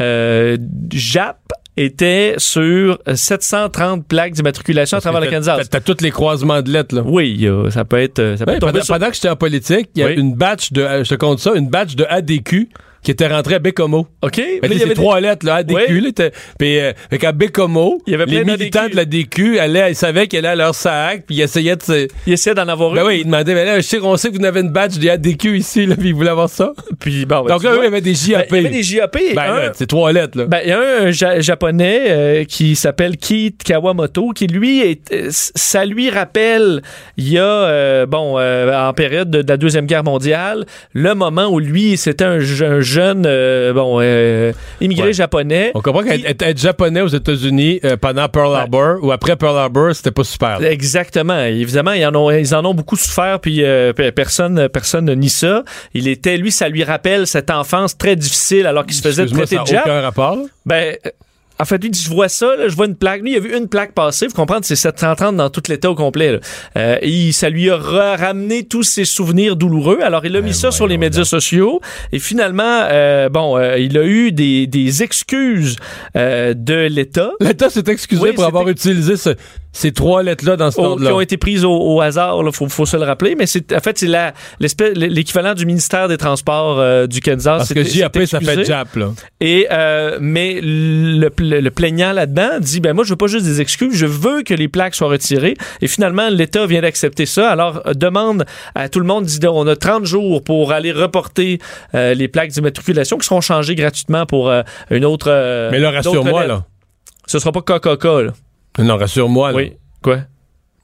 euh, 0.00 0.56
JAP, 0.90 1.36
était 1.76 2.34
sur 2.38 2.98
730 3.12 4.06
plaques 4.06 4.32
d'immatriculation 4.32 4.96
à 4.96 5.00
travers 5.00 5.20
le 5.20 5.28
Kansas. 5.28 5.68
T'as- 5.68 5.80
tous 5.80 6.00
les 6.02 6.12
croisements 6.12 6.62
de 6.62 6.70
lettres, 6.70 6.94
là. 6.94 7.02
Oui, 7.04 7.46
ça 7.70 7.84
peut 7.84 7.98
être. 7.98 8.20
euh, 8.20 8.36
Ça 8.36 8.46
peut 8.46 8.52
Ouais, 8.52 8.58
tomber 8.60 8.72
pendant, 8.74 8.84
sur- 8.84 8.94
pendant 8.94 9.08
que 9.08 9.14
j'étais 9.16 9.28
en 9.28 9.36
politique, 9.36 9.90
il 9.96 10.00
y 10.00 10.04
a 10.04 10.06
Oui. 10.06 10.14
une 10.14 10.34
batch 10.34 10.72
de, 10.72 10.82
euh, 10.82 11.04
je 11.04 11.10
te 11.10 11.14
compte 11.16 11.40
ça, 11.40 11.52
une 11.56 11.68
batch 11.68 11.96
de 11.96 12.04
ADQ 12.08 12.68
qui 13.04 13.10
était 13.12 13.28
rentrée 13.28 13.54
à 13.54 13.58
Bécomo. 13.60 14.08
OK. 14.22 14.38
Mais 14.38 14.58
mais 14.68 14.74
il 14.76 14.78
y 14.78 14.82
avait 14.82 14.94
trois 14.94 15.20
lettres, 15.20 15.46
là, 15.46 15.56
ADQ, 15.56 15.74
Oui. 15.76 16.00
là, 16.18 16.30
puis, 16.58 16.78
euh, 16.80 16.92
fait 17.10 17.18
qu'à 17.18 17.32
Bécomo, 17.32 18.00
Il 18.06 18.12
y 18.12 18.14
avait 18.14 18.26
les 18.26 18.44
militants 18.44 18.88
de 18.88 18.96
la 18.96 19.04
DQ 19.04 19.58
allaient, 19.58 19.92
ils 19.92 19.94
savaient 19.94 20.26
qu'elle 20.26 20.46
allait 20.46 20.62
à 20.62 20.66
leur 20.66 20.74
sac, 20.74 21.24
puis 21.26 21.36
ils 21.36 21.42
essayaient 21.42 21.76
de 21.76 21.82
se... 21.82 21.92
des- 21.92 22.08
il 22.26 22.32
essaie 22.32 22.54
d'en 22.54 22.66
avoir 22.66 22.92
Ben 22.92 23.02
une. 23.02 23.06
oui, 23.06 23.18
ils 23.20 23.24
demandaient, 23.26 23.54
mais 23.54 23.64
là, 23.64 23.76
je 23.76 23.82
sais 23.82 23.98
qu'on 23.98 24.16
sait 24.16 24.30
que 24.30 24.38
vous 24.38 24.44
avez 24.44 24.60
une 24.60 24.70
batch 24.70 24.94
des 24.98 25.10
ADQ 25.10 25.56
ici, 25.58 25.86
là, 25.86 25.94
puis 25.96 26.08
ils 26.08 26.14
voulaient 26.14 26.30
avoir 26.30 26.48
ça. 26.48 26.72
Puis, 26.98 27.26
bon, 27.26 27.42
ben, 27.42 27.48
Donc 27.54 27.62
là, 27.62 27.72
eux, 27.74 27.78
il 27.80 27.84
y 27.84 27.86
avait 27.86 28.00
des 28.00 28.14
JAP. 28.14 28.50
Ben, 28.50 28.56
il 28.56 28.62
y 28.62 28.66
avait 28.66 28.76
des 28.76 28.82
JAP. 28.82 29.16
Ben, 29.34 29.42
un- 29.42 29.72
c'est 29.74 29.86
trois 29.86 30.12
lettres, 30.12 30.38
là. 30.38 30.46
Ben, 30.46 30.60
il 30.64 30.68
y 30.70 30.72
a 30.72 30.80
un 31.02 31.10
Ja- 31.10 31.40
japonais 31.40 32.00
euh, 32.08 32.44
qui 32.44 32.74
s'appelle 32.76 33.16
Keith 33.18 33.62
Kawamoto, 33.62 34.30
qui 34.30 34.46
lui, 34.46 34.80
est, 34.80 35.12
euh, 35.12 35.28
ça 35.30 35.84
lui 35.84 36.08
rappelle, 36.10 36.80
il 37.18 37.28
y 37.28 37.38
a, 37.38 37.42
euh, 37.44 38.06
bon, 38.06 38.38
euh, 38.38 38.72
en 38.88 38.92
période 38.94 39.30
de, 39.30 39.42
de 39.42 39.48
la 39.48 39.56
Deuxième 39.56 39.86
Guerre 39.86 40.04
mondiale, 40.04 40.64
le 40.94 41.14
moment 41.14 41.46
où 41.48 41.58
lui, 41.58 41.96
c'était 41.96 42.24
un, 42.24 42.38
un 42.38 42.80
jeune, 42.94 43.24
euh, 43.26 43.72
bon, 43.72 43.98
euh, 44.00 44.52
immigré 44.80 45.08
Ouais. 45.08 45.12
japonais. 45.12 45.70
On 45.74 45.80
comprend 45.80 46.02
qu'être 46.02 46.42
être 46.42 46.58
japonais 46.58 47.00
aux 47.00 47.08
États-Unis 47.08 47.80
euh, 47.84 47.96
pendant 47.96 48.28
Pearl 48.28 48.54
Harbor 48.54 48.98
ou 49.02 49.12
après 49.12 49.36
Pearl 49.36 49.56
Harbor, 49.58 49.94
c'était 49.94 50.10
pas 50.10 50.24
super. 50.24 50.60
là. 50.60 50.70
Exactement. 50.70 51.40
Évidemment, 51.44 51.92
ils 51.92 52.06
en 52.06 52.14
ont, 52.14 52.30
ils 52.30 52.54
en 52.54 52.64
ont 52.64 52.74
beaucoup 52.74 52.96
souffert, 52.96 53.40
puis 53.40 53.58
pe- 53.62 54.10
personne, 54.12 54.68
personne 54.68 55.04
ne 55.06 55.14
nie 55.14 55.28
ça. 55.28 55.62
Il 55.94 56.08
était, 56.08 56.36
lui, 56.36 56.52
ça 56.52 56.68
lui 56.68 56.84
rappelle 56.84 57.26
cette 57.26 57.50
enfance 57.50 57.98
très 57.98 58.16
difficile 58.16 58.66
alors 58.66 58.86
qu'il 58.86 58.94
se 58.94 59.02
faisait 59.02 59.26
traiter 59.26 59.56
de 59.58 59.66
Jap. 59.66 59.82
aucun 59.86 60.00
rapport. 60.00 60.36
là? 60.36 60.42
Ben, 60.66 60.96
en 61.60 61.64
fait, 61.64 61.78
lui 61.82 61.90
dit, 61.90 62.00
je 62.02 62.10
vois 62.10 62.28
ça, 62.28 62.56
là, 62.56 62.68
je 62.68 62.74
vois 62.74 62.86
une 62.86 62.96
plaque. 62.96 63.22
Lui, 63.22 63.32
il 63.32 63.36
a 63.36 63.40
vu 63.40 63.56
une 63.56 63.68
plaque 63.68 63.92
passer. 63.92 64.26
Vous 64.26 64.34
comprenez, 64.34 64.60
c'est 64.64 64.76
730 64.76 65.36
dans 65.36 65.50
tout 65.50 65.62
l'État 65.68 65.90
au 65.90 65.94
complet. 65.94 66.32
là. 66.32 66.38
Euh, 66.76 66.98
et 67.00 67.08
il- 67.08 67.32
ça 67.32 67.48
lui 67.48 67.70
a 67.70 67.76
ra- 67.76 68.16
ramené 68.16 68.64
tous 68.64 68.82
ses 68.82 69.04
souvenirs 69.04 69.54
douloureux. 69.56 69.98
Alors, 70.02 70.26
il 70.26 70.34
a 70.36 70.40
mis 70.40 70.52
ça 70.54 70.70
sur 70.70 70.86
les 70.86 70.98
médias 70.98 71.24
sociaux. 71.24 71.80
Et 72.12 72.18
finalement, 72.18 72.86
euh, 72.90 73.28
bon, 73.28 73.56
euh, 73.56 73.78
il 73.78 73.96
a 73.98 74.04
eu 74.04 74.32
des, 74.32 74.66
des 74.66 75.02
excuses 75.02 75.76
euh, 76.16 76.54
de 76.56 76.86
l'État. 76.90 77.30
L'État 77.40 77.70
s'est 77.70 77.84
excusé 77.88 78.20
Oui, 78.22 78.32
pour 78.32 78.44
avoir 78.44 78.68
utilisé 78.68 79.16
ce- 79.16 79.34
ces 79.74 79.92
trois 79.92 80.22
lettres-là 80.22 80.56
dans 80.56 80.70
ce 80.70 80.80
au- 80.80 80.84
ordre-là. 80.84 81.10
qui 81.10 81.14
ont 81.14 81.20
été 81.20 81.36
prises 81.36 81.64
au, 81.64 81.72
au 81.76 82.00
hasard, 82.00 82.40
il 82.42 82.52
faut, 82.52 82.68
faut 82.70 82.86
se 82.86 82.96
le 82.96 83.02
rappeler, 83.02 83.34
mais 83.34 83.44
c'est 83.46 83.74
en 83.76 83.80
fait 83.80 83.98
c'est 83.98 84.06
la 84.06 84.32
l'équivalent 84.94 85.52
du 85.54 85.66
ministère 85.66 86.08
des 86.08 86.16
Transports 86.16 86.78
euh, 86.78 87.06
du 87.06 87.20
Kansas. 87.20 87.58
Parce 87.58 87.74
que 87.74 87.82
JAP, 87.84 88.16
ça 88.26 88.40
fait 88.40 88.64
Jap, 88.64 88.94
là. 88.96 89.10
Et 89.40 89.66
euh, 89.70 90.18
mais 90.20 90.60
le, 90.62 91.30
le- 91.38 91.60
le 91.60 91.70
plaignant 91.70 92.12
là-dedans 92.12 92.60
dit 92.60 92.80
ben 92.80 92.92
moi 92.94 93.04
je 93.04 93.10
veux 93.10 93.16
pas 93.16 93.26
juste 93.26 93.44
des 93.44 93.60
excuses, 93.60 93.94
je 93.96 94.06
veux 94.06 94.42
que 94.42 94.54
les 94.54 94.68
plaques 94.68 94.94
soient 94.94 95.08
retirées. 95.08 95.56
Et 95.82 95.88
finalement 95.88 96.28
l'État 96.30 96.66
vient 96.66 96.80
d'accepter 96.82 97.26
ça. 97.26 97.50
Alors 97.50 97.82
euh, 97.86 97.94
demande 97.94 98.44
à 98.74 98.88
tout 98.88 99.00
le 99.00 99.06
monde 99.06 99.24
dit 99.24 99.38
on 99.46 99.66
a 99.66 99.76
30 99.76 100.04
jours 100.06 100.42
pour 100.42 100.72
aller 100.72 100.92
reporter 100.92 101.58
euh, 101.94 102.14
les 102.14 102.28
plaques 102.28 102.50
d'immatriculation 102.50 103.18
qui 103.18 103.26
seront 103.26 103.40
changées 103.40 103.74
gratuitement 103.74 104.24
pour 104.26 104.48
euh, 104.48 104.62
une 104.90 105.04
autre. 105.04 105.26
euh, 105.28 105.68
Mais 105.70 105.78
là, 105.80 105.90
rassure-moi, 105.90 106.46
là. 106.46 106.64
Ce 107.26 107.38
sera 107.38 107.52
pas 107.52 107.62
Coca-Cola. 107.62 108.32
Non, 108.78 108.96
rassure-moi, 108.96 109.50
là. 109.52 109.56
Oui. 109.56 109.72
Quoi? 110.02 110.18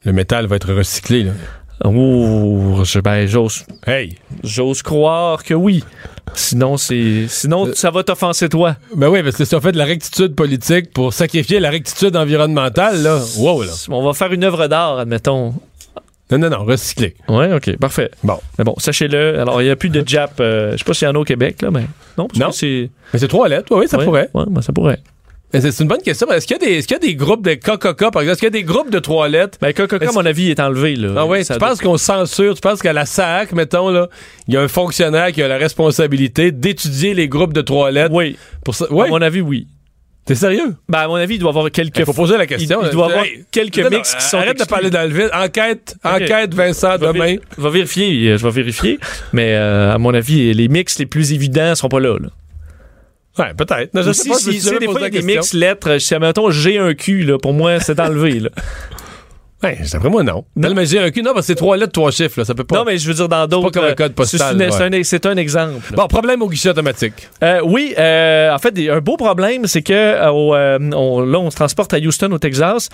Le 0.04 0.12
métal 0.12 0.46
va 0.46 0.56
être 0.56 0.72
recyclé, 0.72 1.24
là. 1.24 1.32
Oh, 1.84 2.82
je- 2.84 3.00
ben, 3.00 3.26
j'ose, 3.26 3.64
Hey! 3.86 4.18
j'ose 4.44 4.82
croire 4.82 5.42
que 5.42 5.54
oui. 5.54 5.82
Sinon, 6.34 6.76
c'est, 6.76 7.24
sinon, 7.28 7.68
Euh, 7.68 7.72
ça 7.74 7.90
va 7.90 8.02
t'offenser 8.04 8.48
toi. 8.50 8.76
Ben 8.94 9.08
oui, 9.08 9.22
parce 9.22 9.36
que 9.36 9.44
si 9.46 9.54
on 9.54 9.60
fait 9.60 9.72
de 9.72 9.78
la 9.78 9.86
rectitude 9.86 10.34
politique 10.34 10.92
pour 10.92 11.12
sacrifier 11.14 11.58
la 11.58 11.70
rectitude 11.70 12.16
environnementale, 12.16 13.02
là, 13.02 13.18
wow, 13.38 13.62
là. 13.62 13.72
On 13.88 14.02
va 14.04 14.12
faire 14.12 14.30
une 14.32 14.44
œuvre 14.44 14.66
d'art, 14.68 14.98
admettons. 14.98 15.54
Non, 16.30 16.38
non, 16.38 16.50
non, 16.50 16.64
recyclé. 16.64 17.16
Ouais, 17.28 17.52
ok, 17.52 17.76
parfait. 17.78 18.10
Bon. 18.22 18.38
Mais 18.58 18.64
bon, 18.64 18.74
sachez-le. 18.78 19.40
Alors, 19.40 19.60
il 19.62 19.64
n'y 19.64 19.70
a 19.70 19.76
plus 19.76 19.88
de 19.90 20.06
Jap. 20.06 20.38
euh, 20.40 20.72
je 20.72 20.76
sais 20.76 20.84
pas 20.84 20.94
s'il 20.94 21.08
y 21.08 21.10
en 21.10 21.14
a 21.14 21.18
au 21.18 21.24
Québec, 21.24 21.60
là, 21.62 21.70
mais 21.72 21.86
non. 22.16 22.28
parce 22.28 22.38
Non. 22.38 22.50
que 22.50 22.54
c'est. 22.54 22.90
Mais 23.12 23.18
c'est 23.18 23.26
trois 23.28 23.48
lettres, 23.48 23.74
oui, 23.74 23.88
ça 23.88 23.98
ouais, 23.98 24.04
pourrait. 24.04 24.28
Ben, 24.34 24.62
ça 24.62 24.72
pourrait. 24.72 25.00
C'est 25.52 25.80
une 25.80 25.88
bonne 25.88 26.00
question. 26.02 26.28
Est-ce 26.30 26.46
qu'il 26.46 26.56
y, 26.58 26.64
a 26.64 26.64
des- 26.66 26.72
est-ce 26.74 26.86
qu'il 26.86 26.94
y 26.94 26.98
a 26.98 27.00
des 27.00 27.14
groupes 27.16 27.44
de 27.44 27.54
KKK, 27.54 28.10
par 28.12 28.22
exemple? 28.22 28.30
Est-ce 28.30 28.38
qu'il 28.38 28.44
y 28.44 28.46
a 28.46 28.50
des 28.50 28.62
groupes 28.62 28.90
de 28.90 29.00
trois 29.00 29.28
lettres? 29.28 29.58
Ben, 29.60 29.72
Coca-Cola, 29.72 30.10
à 30.10 30.12
mon 30.12 30.24
avis, 30.24 30.44
il 30.44 30.50
est 30.50 30.60
enlevé, 30.60 30.94
là. 30.94 31.08
Ah 31.16 31.26
oui, 31.26 31.44
Ça 31.44 31.54
tu 31.54 31.60
penses 31.60 31.80
qu'on 31.80 31.96
censure, 31.96 32.54
tu 32.54 32.60
penses 32.60 32.80
qu'à 32.80 32.92
la 32.92 33.04
SAC, 33.04 33.52
mettons, 33.52 33.88
là, 33.90 34.08
il 34.46 34.54
y 34.54 34.56
a 34.56 34.60
un 34.60 34.68
fonctionnaire 34.68 35.32
qui 35.32 35.42
a 35.42 35.48
la 35.48 35.56
responsabilité 35.58 36.52
d'étudier 36.52 37.14
les 37.14 37.26
groupes 37.28 37.52
de 37.52 37.62
trois 37.62 37.90
lettres. 37.90 38.14
Oui. 38.14 38.36
Pour 38.64 38.74
ça. 38.76 38.86
À 38.88 38.92
Ouais. 38.94 39.08
mon 39.08 39.20
avis, 39.20 39.40
oui. 39.40 39.66
T'es 40.24 40.36
sérieux? 40.36 40.76
Ben, 40.88 40.98
à 41.00 41.08
mon 41.08 41.16
avis, 41.16 41.34
il 41.34 41.38
doit 41.40 41.48
y 41.48 41.54
avoir 41.56 41.70
quelques. 41.72 41.98
Il 41.98 42.04
faut 42.04 42.12
poser 42.12 42.36
la 42.38 42.46
question. 42.46 42.80
Il, 42.82 42.86
il 42.88 42.92
doit 42.92 43.06
y 43.08 43.10
avoir 43.10 43.24
Hey, 43.24 43.44
quelques 43.50 43.78
non, 43.78 43.90
mix 43.90 44.14
qui 44.14 44.22
sont. 44.22 44.36
Arrête 44.36 44.58
de 44.60 44.64
parler 44.64 44.90
dans 44.90 45.02
le 45.02 45.12
vide. 45.16 45.30
Enquête, 45.34 45.96
enquête, 46.04 46.54
Vincent, 46.54 46.92
Je 47.00 47.06
demain. 47.06 47.36
vais 47.58 47.70
vérifier, 47.70 48.38
je 48.38 48.44
vais 48.46 48.52
vérifier. 48.52 49.00
Mais 49.32 49.54
euh, 49.56 49.92
à 49.94 49.98
mon 49.98 50.14
avis, 50.14 50.52
les 50.54 50.68
mix 50.68 50.98
les 51.00 51.06
plus 51.06 51.32
évidents 51.32 51.74
seront 51.74 51.88
pas 51.88 51.98
là. 51.98 52.16
là. 52.20 52.28
Ouais, 53.40 53.54
peut-être. 53.54 53.94
Non, 53.94 54.02
je 54.02 54.12
sais 54.12 54.28
Aussi, 54.30 54.46
pas 54.46 54.52
si, 54.52 54.60
si, 54.60 54.78
des 54.78 54.86
fois, 54.86 55.00
il 55.00 55.02
y 55.02 55.06
a 55.06 55.10
des 55.10 55.22
mix 55.22 55.54
lettres, 55.54 55.98
si 55.98 56.14
mettons 56.18 56.50
j'ai 56.50 56.78
un 56.78 56.94
cul, 56.94 57.22
là, 57.24 57.38
pour 57.38 57.52
moi, 57.52 57.80
c'est 57.80 57.98
enlevé. 58.00 58.40
Là. 58.40 58.50
Ouais, 59.62 59.78
d'après 59.92 60.08
moi, 60.08 60.22
non. 60.22 60.46
Non, 60.56 60.72
mais 60.72 60.86
j'ai 60.86 60.98
un 60.98 61.10
cul. 61.10 61.20
Non, 61.22 61.34
parce 61.34 61.46
que 61.46 61.52
c'est 61.52 61.54
trois 61.54 61.76
lettres, 61.76 61.92
trois 61.92 62.10
chiffres, 62.10 62.38
là. 62.40 62.44
Ça 62.46 62.54
peut 62.54 62.64
pas. 62.64 62.76
Non, 62.76 62.84
mais 62.84 62.96
je 62.96 63.06
veux 63.06 63.12
dire, 63.12 63.28
dans 63.28 63.46
d'autres. 63.46 63.70
comme 63.70 63.84
un 63.84 63.88
euh, 63.88 63.94
code 63.94 64.14
postal, 64.14 64.56
c'est 64.58 64.82
ouais. 64.82 65.26
Un, 65.26 65.36
exemple. 65.36 65.94
Bon, 65.94 66.06
problème 66.06 66.40
au 66.40 66.48
guichet 66.48 66.70
automatique. 66.70 67.28
Euh, 67.44 67.60
oui, 67.62 67.94
euh, 67.98 68.54
en 68.54 68.58
fait, 68.58 68.72
un 68.88 69.00
beau 69.00 69.18
problème, 69.18 69.66
c'est 69.66 69.82
que 69.82 69.92
euh, 69.92 70.30
euh, 70.32 70.78
on- 70.94 71.20
là, 71.20 71.38
on 71.38 71.50
se 71.50 71.56
transporte 71.56 71.92
à 71.92 71.98
Houston, 71.98 72.32
au 72.32 72.38
Texas. 72.38 72.88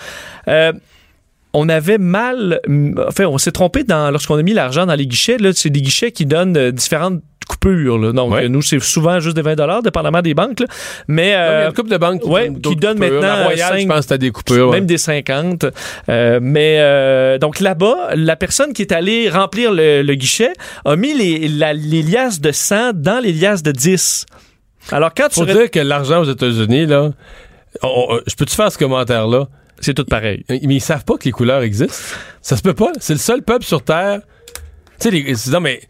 Euh, 1.55 1.59
on 1.59 1.69
avait 1.69 1.97
mal, 1.97 2.59
enfin, 3.07 3.25
on 3.25 3.37
s'est 3.37 3.51
trompé 3.51 3.83
dans 3.83 4.11
lorsqu'on 4.11 4.35
a 4.35 4.43
mis 4.43 4.53
l'argent 4.53 4.85
dans 4.85 4.95
les 4.95 5.07
guichets. 5.07 5.37
Là, 5.37 5.51
c'est 5.53 5.69
des 5.69 5.81
guichets 5.81 6.11
qui 6.11 6.25
donnent 6.25 6.55
euh, 6.57 6.71
différentes 6.71 7.21
coupures. 7.47 7.97
là. 7.97 8.11
Donc, 8.11 8.33
Ouais. 8.33 8.43
euh, 8.43 8.47
nous, 8.49 8.61
c'est 8.61 8.79
souvent 8.81 9.19
juste 9.21 9.35
des 9.35 9.41
20 9.41 9.81
dépendamment 9.81 10.21
des 10.21 10.33
banques. 10.33 10.59
là. 10.59 10.65
Mais 11.07 11.23
Non, 11.23 11.27
il 11.27 11.31
y 11.31 11.33
a 11.33 11.39
euh, 11.49 11.67
une 11.69 11.73
couple 11.73 11.89
de 11.89 11.97
banques 11.97 12.21
qui, 12.21 12.27
ouais, 12.29 12.51
qui 12.53 12.61
coupures. 12.61 12.95
maintenant, 12.95 13.21
La 13.21 13.43
Royale, 13.45 13.79
je 13.79 13.87
pense 13.87 14.07
t'as 14.07 14.17
des 14.17 14.31
coupures. 14.31 14.67
ouais. 14.69 14.75
même 14.75 14.85
des 14.85 14.97
50. 14.97 15.65
Euh, 16.09 16.39
mais 16.41 16.75
euh, 16.79 17.37
donc 17.37 17.59
là-bas, 17.61 18.09
la 18.15 18.35
personne 18.35 18.73
qui 18.73 18.81
est 18.81 18.91
allée 18.91 19.29
remplir 19.29 19.71
le, 19.71 20.01
le 20.03 20.15
guichet 20.15 20.51
a 20.85 20.95
mis 20.97 21.13
les, 21.13 21.47
la- 21.47 21.73
les 21.73 22.01
liasses 22.03 22.41
de 22.41 22.51
100 22.51 22.91
dans 22.93 23.23
les 23.23 23.31
liasses 23.31 23.63
de 23.63 23.71
10. 23.71 24.25
Alors 24.91 25.13
quand 25.15 25.29
tu 25.29 25.39
Faut 25.39 25.45
dire 25.45 25.71
que 25.71 25.79
l'argent 25.79 26.19
aux 26.21 26.29
États-Unis, 26.29 26.85
là, 26.85 27.11
on- 27.81 27.87
on- 28.09 28.19
je 28.27 28.35
peux-tu 28.35 28.55
faire 28.55 28.71
ce 28.71 28.77
commentaire-là? 28.77 29.47
C'est 29.79 29.93
tout 29.93 30.05
pareil. 30.05 30.43
Mais 30.49 30.59
ils 30.75 30.81
savent 30.81 31.05
pas 31.05 31.17
que 31.17 31.25
les 31.25 31.31
couleurs 31.31 31.61
existent. 31.61 31.95
Ça 32.41 32.57
se 32.57 32.61
peut 32.61 32.73
pas. 32.73 32.91
C'est 32.99 33.13
le 33.13 33.19
seul 33.19 33.41
peuple 33.43 33.65
sur 33.65 33.83
Terre. 33.83 34.21
Tu 34.99 35.09
sais, 35.09 35.11
les- 35.11 35.35
non, 35.51 35.59
mais 35.59 35.81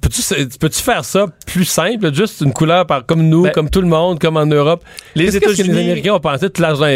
peux-tu 0.00 0.22
peux-tu 0.58 0.82
faire 0.82 1.04
ça 1.04 1.26
plus 1.46 1.64
simple, 1.64 2.12
juste 2.14 2.40
une 2.40 2.52
couleur 2.52 2.86
par 2.86 3.06
comme 3.06 3.22
nous, 3.28 3.42
Ben, 3.44 3.52
comme 3.52 3.70
tout 3.70 3.80
le 3.80 3.86
monde, 3.88 4.18
comme 4.18 4.36
en 4.36 4.46
Europe? 4.46 4.82
les 5.14 5.26
que 5.26 5.30
les 5.30 5.36
États-Unis- 5.36 5.70
Américains 5.78 6.14
ont 6.14 6.20
pensé? 6.20 6.50
Tout 6.50 6.60
l'argent, 6.62 6.86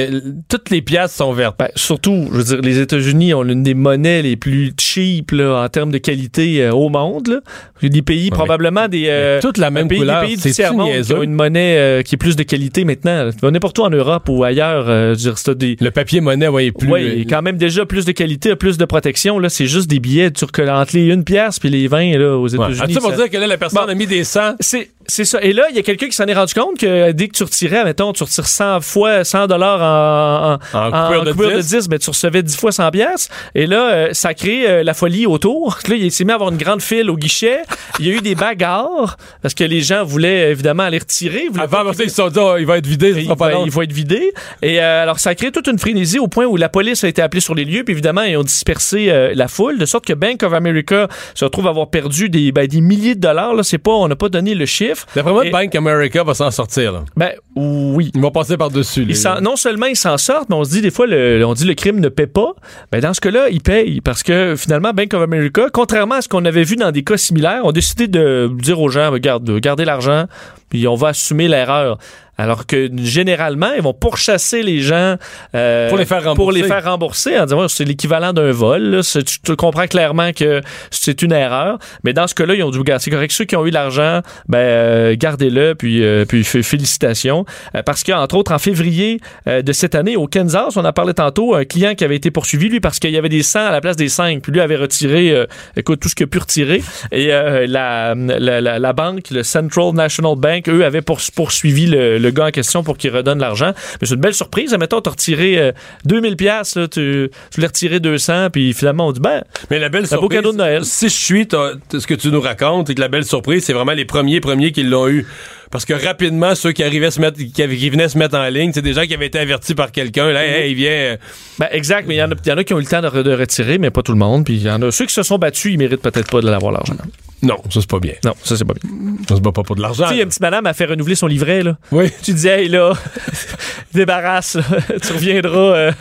toutes 0.49 0.71
les 0.71 0.83
pièces 0.83 1.14
sont 1.14 1.33
vertes. 1.33 1.57
Ben, 1.59 1.69
surtout, 1.77 2.29
je 2.33 2.37
veux 2.39 2.45
dire, 2.45 2.61
les 2.62 2.79
États-Unis 2.81 3.35
ont 3.35 3.43
l'une 3.43 3.62
des 3.62 3.75
monnaies 3.75 4.23
les 4.23 4.37
plus 4.37 4.73
cheap 4.81 5.31
là, 5.31 5.62
en 5.64 5.69
termes 5.69 5.93
de 5.93 5.99
qualité 5.99 6.62
euh, 6.64 6.73
au 6.73 6.89
monde. 6.89 7.29
Là. 7.29 7.41
Des 7.89 8.03
pays, 8.03 8.31
probablement 8.31 8.89
des. 8.89 9.05
euh, 9.09 9.41
toute 9.41 9.59
la 9.59 9.71
même 9.71 9.87
pays, 9.89 9.99
couleur, 9.99 10.21
Des 10.23 10.27
pays 10.29 10.37
du 10.37 10.43
c'est-tu 10.43 10.55
tiers-monde 10.57 11.03
qui 11.03 11.12
ont 11.12 11.23
une 11.23 11.33
monnaie 11.35 11.77
euh, 11.79 12.03
qui 12.03 12.14
est 12.17 12.19
plus 12.19 12.37
de 12.37 12.43
qualité 12.43 12.85
maintenant. 12.85 13.31
Tu 13.31 13.39
vas 13.41 13.51
N'importe 13.51 13.79
où 13.79 13.83
en 13.83 13.91
Europe 13.91 14.29
ou 14.29 14.45
ailleurs, 14.45 14.87
euh, 14.89 15.14
je 15.17 15.29
veux 15.29 15.35
dire, 15.35 15.55
des. 15.55 15.77
Le 15.81 15.91
papier 15.91 16.21
monnaie, 16.21 16.49
plus. 16.73 16.91
Oui, 16.91 17.01
il 17.14 17.19
y 17.19 17.23
a 17.23 17.25
quand 17.25 17.43
même 17.43 17.57
déjà 17.57 17.87
plus 17.87 18.05
de 18.05 18.12
qualité, 18.12 18.55
plus 18.57 18.77
de 18.77 18.85
protection. 18.85 19.39
Là, 19.39 19.49
c'est 19.49 19.67
juste 19.67 19.89
des 19.89 20.01
billets 20.01 20.31
entre 20.69 20.97
les 20.97 21.07
une 21.07 21.25
pièce 21.25 21.59
puis 21.59 21.71
les 21.71 21.87
20 21.87 22.19
là, 22.19 22.37
aux 22.37 22.49
Ouais. 22.59 22.67
États-Unis. 22.73 22.87
Ah, 22.91 22.95
ça 22.95 23.01
pour 23.01 23.11
ça- 23.11 23.17
dire 23.17 23.31
que 23.31 23.37
là, 23.37 23.47
la 23.47 23.59
personne 23.59 23.85
Bon. 23.85 23.91
a 23.91 23.95
mis 23.95 24.07
des 24.07 24.25
100. 24.25 24.57
c'est 24.61 24.91
c'est 25.09 25.25
ça. 25.25 25.41
Et 25.43 25.53
là, 25.53 25.67
il 25.71 25.77
y 25.77 25.79
a 25.79 25.83
quelqu'un 25.83 26.07
qui 26.07 26.17
s'en 26.17 26.27
est 26.27 26.35
rendu 26.35 26.55
compte 26.55 26.79
que 26.79 27.13
dès 27.13 27.29
que 27.29 27.37
tu 27.37 27.43
retirais, 27.43 27.85
mettons, 27.85 28.13
tu 28.13 28.23
retires 28.23 28.47
100 28.47 28.81
fois 28.81 29.25
100 29.25 29.47
dollars 29.47 29.81
en, 29.83 30.59
en, 30.79 30.89
En 30.89 31.09
coupure 31.09 31.25
de 31.25 31.33
de 31.33 31.61
10. 31.61 31.77
10, 31.77 31.89
mais 31.89 31.99
tu 31.99 32.11
recevais 32.11 32.43
10 32.43 32.57
fois 32.57 32.73
100 32.73 32.91
pièces. 32.91 33.29
Et 33.55 33.67
là, 33.67 33.93
euh, 33.93 34.09
ça 34.13 34.35
crée 34.35 34.69
euh, 34.69 34.83
la 34.83 34.95
folie 34.95 35.27
autour. 35.27 35.79
Là, 35.89 35.95
il 35.95 36.11
s'est 36.11 36.25
mis 36.25 36.33
à 36.33 36.35
avoir 36.35 36.51
une 36.51 36.57
grande 36.57 36.83
file 36.83 37.11
au 37.11 37.17
guichet. 37.17 37.63
Il 37.99 38.07
y 38.07 38.11
a 38.11 38.15
eu 38.15 38.21
des 38.21 38.35
bagarres 38.35 39.17
parce 39.43 39.55
que 39.55 39.65
les 39.65 39.81
gens 39.81 40.05
voulaient 40.05 40.51
évidemment 40.51 40.85
aller 40.85 40.99
retirer. 40.99 41.49
Avant, 41.55 41.69
pas 41.69 41.81
après 41.81 41.95
ça, 41.95 42.03
ils 42.05 42.11
se 42.11 42.17
sont 42.17 42.29
dit, 42.29 42.39
oh, 42.41 42.57
il 42.59 42.67
va 42.67 42.79
être 42.79 42.87
vidé, 42.87 43.13
ça 43.13 43.19
il 43.21 43.25
sera 43.25 43.37
pas 43.37 43.51
va, 43.51 43.59
il 43.65 43.71
va 43.71 43.85
être 43.85 43.93
vidé. 43.93 44.33
Et 44.63 44.81
euh, 44.81 45.03
alors, 45.03 45.19
ça 45.19 45.31
a 45.31 45.35
créé 45.35 45.51
toute 45.53 45.67
une 45.67 45.79
frénésie 45.79 46.19
au 46.19 46.29
point 46.29 46.47
où 46.47 46.57
la 46.57 46.69
police 46.69 47.05
a 47.05 47.09
été 47.09 47.23
appelée 47.23 47.41
sur 47.41 47.55
les 47.55 47.65
lieux. 47.65 47.85
Puis 47.85 47.93
évidemment, 47.93 48.23
ils 48.23 48.37
ont 48.37 48.43
dispersé 48.43 49.11
euh, 49.11 49.33
la 49.35 49.49
foule, 49.49 49.79
de 49.79 49.87
sorte 49.87 50.05
que 50.05 50.13
Bank 50.13 50.43
of 50.43 50.53
America 50.53 51.09
se 51.35 51.45
retrouve 51.45 51.67
à 51.67 51.71
avoir 51.71 51.89
perdu 51.89 52.29
des, 52.29 52.53
ben, 52.53 52.67
des 52.67 52.81
milliers 52.81 53.15
de 53.15 53.21
dollars. 53.21 53.55
Là, 53.55 53.63
c'est 53.63 53.79
pas, 53.79 53.93
on 53.93 54.09
n'a 54.09 54.17
pas 54.17 54.29
donné 54.29 54.55
le 54.55 54.67
chiffre. 54.67 54.95
D'après 55.14 55.32
moi, 55.32 55.47
Et- 55.47 55.51
Bank 55.51 55.74
America 55.74 56.22
va 56.24 56.34
s'en 56.34 56.51
sortir. 56.51 56.92
Là. 56.92 57.05
Ben 57.16 57.30
oui. 57.55 58.11
Ils 58.14 58.20
vont 58.20 58.30
passer 58.30 58.57
par-dessus. 58.57 59.05
Les- 59.05 59.14
non 59.42 59.57
seulement 59.57 59.86
ils 59.86 59.97
s'en 59.97 60.18
sortent, 60.18 60.49
mais 60.49 60.57
on 60.57 60.64
se 60.64 60.70
dit 60.70 60.80
des 60.82 60.90
fois, 60.90 61.07
le, 61.07 61.44
on 61.44 61.55
dit 61.55 61.64
le 61.64 61.74
crime 61.74 62.01
ne 62.01 62.09
paie 62.09 62.26
pas. 62.26 62.53
Ben 62.92 63.01
dans 63.01 63.14
ce 63.14 63.20
cas-là, 63.20 63.49
ils 63.51 63.61
payent 63.62 64.01
parce 64.01 64.22
que 64.22 64.55
finalement, 64.57 64.92
Bank 64.92 65.12
of 65.14 65.22
America, 65.22 65.66
contrairement 65.72 66.16
à 66.16 66.22
ce 66.22 66.28
qu'on 66.28 66.44
avait 66.44 66.64
vu 66.64 66.76
dans 66.76 66.90
des 66.92 67.03
cas 67.03 67.16
similaires, 67.16 67.64
ont 67.64 67.72
décidé 67.72 68.09
de 68.09 68.51
dire 68.61 68.80
aux 68.80 68.88
gens, 68.88 69.11
regarde, 69.11 69.51
gardez 69.61 69.84
l'argent, 69.84 70.26
puis 70.69 70.87
on 70.89 70.95
va 70.95 71.09
assumer 71.09 71.49
l'erreur. 71.49 71.99
Alors 72.39 72.67
que 72.67 72.91
généralement, 72.99 73.73
ils 73.75 73.83
vont 73.83 73.95
pourchasser 73.95 74.62
les 74.62 74.81
gens 74.81 75.17
euh, 75.55 75.89
Pour 75.89 75.99
les 75.99 76.05
faire 76.05 76.23
rembourser. 76.23 76.37
pour 76.37 76.53
les 76.53 76.62
faire 76.64 76.85
rembourser 76.85 77.39
en 77.39 77.45
disant 77.45 77.69
c'est 77.69 77.85
l'équivalent 77.85 78.33
d'un 78.33 78.53
vol. 78.53 79.01
Tu, 79.03 79.25
tu 79.25 79.57
comprends 79.57 79.87
clairement 79.87 80.33
que 80.33 80.61
c'est 80.91 81.23
une 81.23 81.33
erreur. 81.33 81.79
Mais 82.05 82.12
dans 82.12 82.27
ce 82.27 82.35
cas-là, 82.35 82.55
ils 82.55 82.62
ont 82.62 82.71
dit 82.71 82.79
Regarde, 82.79 83.01
c'est 83.01 83.11
correct. 83.11 83.33
Ceux 83.33 83.47
qui 83.47 83.57
ont 83.57 83.67
eu 83.67 83.71
l'argent, 83.71 84.21
ben 84.49 84.59
euh, 84.59 85.17
gardez-le, 85.19 85.75
puis, 85.75 86.05
euh, 86.05 86.25
puis 86.27 86.45
félicitations. 86.45 87.45
Parce 87.87 88.03
qu'entre 88.03 88.37
autres, 88.37 88.53
en 88.53 88.59
février 88.59 89.21
de 89.47 89.73
cette 89.73 89.95
année, 89.95 90.17
au 90.17 90.27
Kansas, 90.27 90.77
on 90.77 90.85
a 90.85 90.93
parlé 90.93 91.14
tantôt, 91.14 91.55
un 91.55 91.64
client 91.64 91.95
qui 91.95 92.05
avait 92.05 92.17
été 92.17 92.31
poursuivi, 92.31 92.69
lui, 92.69 92.81
parce 92.81 92.99
qu'il 92.99 93.11
y 93.11 93.17
avait 93.17 93.29
des 93.29 93.43
100 93.43 93.67
à 93.67 93.71
la 93.71 93.81
place 93.81 93.97
des 93.97 94.09
5. 94.09 94.43
Puis 94.43 94.53
lui 94.53 94.61
avait 94.61 94.77
retiré, 94.77 95.47
écoute, 95.77 96.01
tout 96.01 96.09
ce 96.09 96.14
qu'il 96.14 96.25
a 96.25 96.27
pu 96.27 96.39
retirer. 96.39 96.83
Et 97.12 97.29
la, 97.29 97.64
la, 97.67 98.14
la, 98.61 98.79
la 98.79 98.93
banque, 98.93 99.31
le 99.31 99.43
Central 99.43 99.93
National 99.93 100.37
Bank, 100.37 100.56
eux, 100.69 100.85
avaient 100.85 101.03
pour- 101.03 101.21
poursuivi 101.35 101.87
le, 101.87 102.19
le 102.19 102.31
gars 102.31 102.47
en 102.47 102.51
question 102.51 102.83
pour 102.83 102.97
qu'il 102.99 103.11
redonne 103.15 103.39
l'argent. 103.39 103.73
Mais 104.01 104.07
c'est 104.07 104.15
une 104.15 104.21
belle 104.21 104.35
surprise. 104.35 104.75
Mettons, 104.79 105.01
tu 105.01 105.09
as 105.09 105.13
retiré 105.13 105.59
euh, 105.59 105.73
2000 106.05 106.37
pièces, 106.37 106.79
tu, 106.93 107.31
tu 107.53 107.61
l'as 107.61 107.67
retiré 107.69 108.01
200, 108.01 108.51
puis 108.51 108.73
finalement, 108.73 109.09
on 109.09 109.13
dit, 109.13 109.21
ben, 109.21 109.43
Mais 109.71 109.79
la 109.79 109.89
belle 109.89 110.05
Un 110.05 110.17
beau 110.17 110.21
surprise. 110.21 110.39
cadeau 110.39 110.53
de 110.53 110.57
Noël. 110.59 110.85
Si 110.85 111.09
je 111.09 111.15
suis 111.15 111.47
t'as- 111.47 111.73
t'as- 111.89 112.01
ce 112.01 112.07
que 112.07 112.15
tu 112.15 112.29
nous 112.29 112.41
racontes, 112.41 112.91
et 112.91 112.95
que 112.95 113.01
la 113.01 113.09
belle 113.09 113.25
surprise, 113.25 113.65
c'est 113.65 113.73
vraiment 113.73 113.93
les 113.93 114.05
premiers 114.05 114.41
premiers 114.41 114.73
qui 114.73 114.83
l'ont 114.83 115.09
eu. 115.09 115.27
Parce 115.71 115.85
que 115.85 115.95
rapidement, 115.95 116.55
ceux 116.55 116.71
qui 116.73 116.85
arrivaient 116.85 117.11
se 117.11 117.21
mettre, 117.21 117.39
qui, 117.39 117.89
venaient 117.91 118.09
se 118.09 118.17
mettre 118.17 118.37
en 118.37 118.49
ligne, 118.49 118.71
c'est 118.73 118.83
des 118.83 118.93
gens 118.95 119.03
qui 119.05 119.15
avaient 119.15 119.27
été 119.27 119.39
avertis 119.41 119.75
par 119.75 119.91
quelqu'un. 119.91 120.31
Là, 120.31 120.47
hey, 120.47 120.69
hey, 120.69 120.75
viens. 120.75 121.17
ben, 121.59 121.67
exact, 121.73 122.07
mais 122.07 122.15
il 122.15 122.19
y, 122.19 122.23
en 122.23 122.31
a- 122.31 122.35
il 122.45 122.49
y 122.49 122.53
en 122.53 122.57
a 122.57 122.63
qui 122.65 122.73
ont 122.73 122.79
eu 122.79 122.83
le 122.83 122.87
temps 122.87 123.01
de 123.03 123.09
retirer, 123.35 123.79
mais 123.79 123.91
pas 123.91 124.03
tout 124.03 124.13
le 124.13 124.19
monde. 124.19 124.45
Puis 124.45 124.55
il 124.55 124.63
y 124.63 124.71
en 124.71 124.81
a 124.83 124.91
ceux 124.93 125.07
qui 125.07 125.13
se 125.15 125.25
sont 125.25 125.39
battus, 125.39 125.73
ils 125.73 125.79
méritent 125.79 126.03
peut-être 126.03 126.31
pas 126.31 126.41
de 126.41 126.49
l'avoir 126.49 126.71
l'argent. 126.73 126.95
Non, 127.43 127.57
ça 127.68 127.80
c'est 127.80 127.91
pas 127.91 127.99
bien. 127.99 128.14
Non, 128.24 128.34
ça 128.43 128.57
c'est 128.57 128.64
pas 128.64 128.72
bien. 128.72 128.91
On 129.30 129.37
se 129.37 129.41
bat 129.41 129.53
pas 129.53 129.62
pour 129.62 129.76
de 129.76 129.82
l'argent. 129.82 130.05
Tu 130.05 130.14
sais, 130.14 130.20
a 130.20 130.22
une 130.22 130.28
petite 130.28 130.41
madame 130.41 130.66
à 130.66 130.72
fait 130.72 130.87
renouveler 130.87 131.14
son 131.14 131.26
livret, 131.26 131.62
là. 131.62 131.76
Oui. 131.93 132.11
Tu 132.22 132.32
dis, 132.32 132.49
hey, 132.49 132.68
là, 132.68 132.95
débarrasse, 133.93 134.55
là. 134.55 134.62
tu 135.03 135.12
reviendras, 135.12 135.76
euh, 135.76 135.93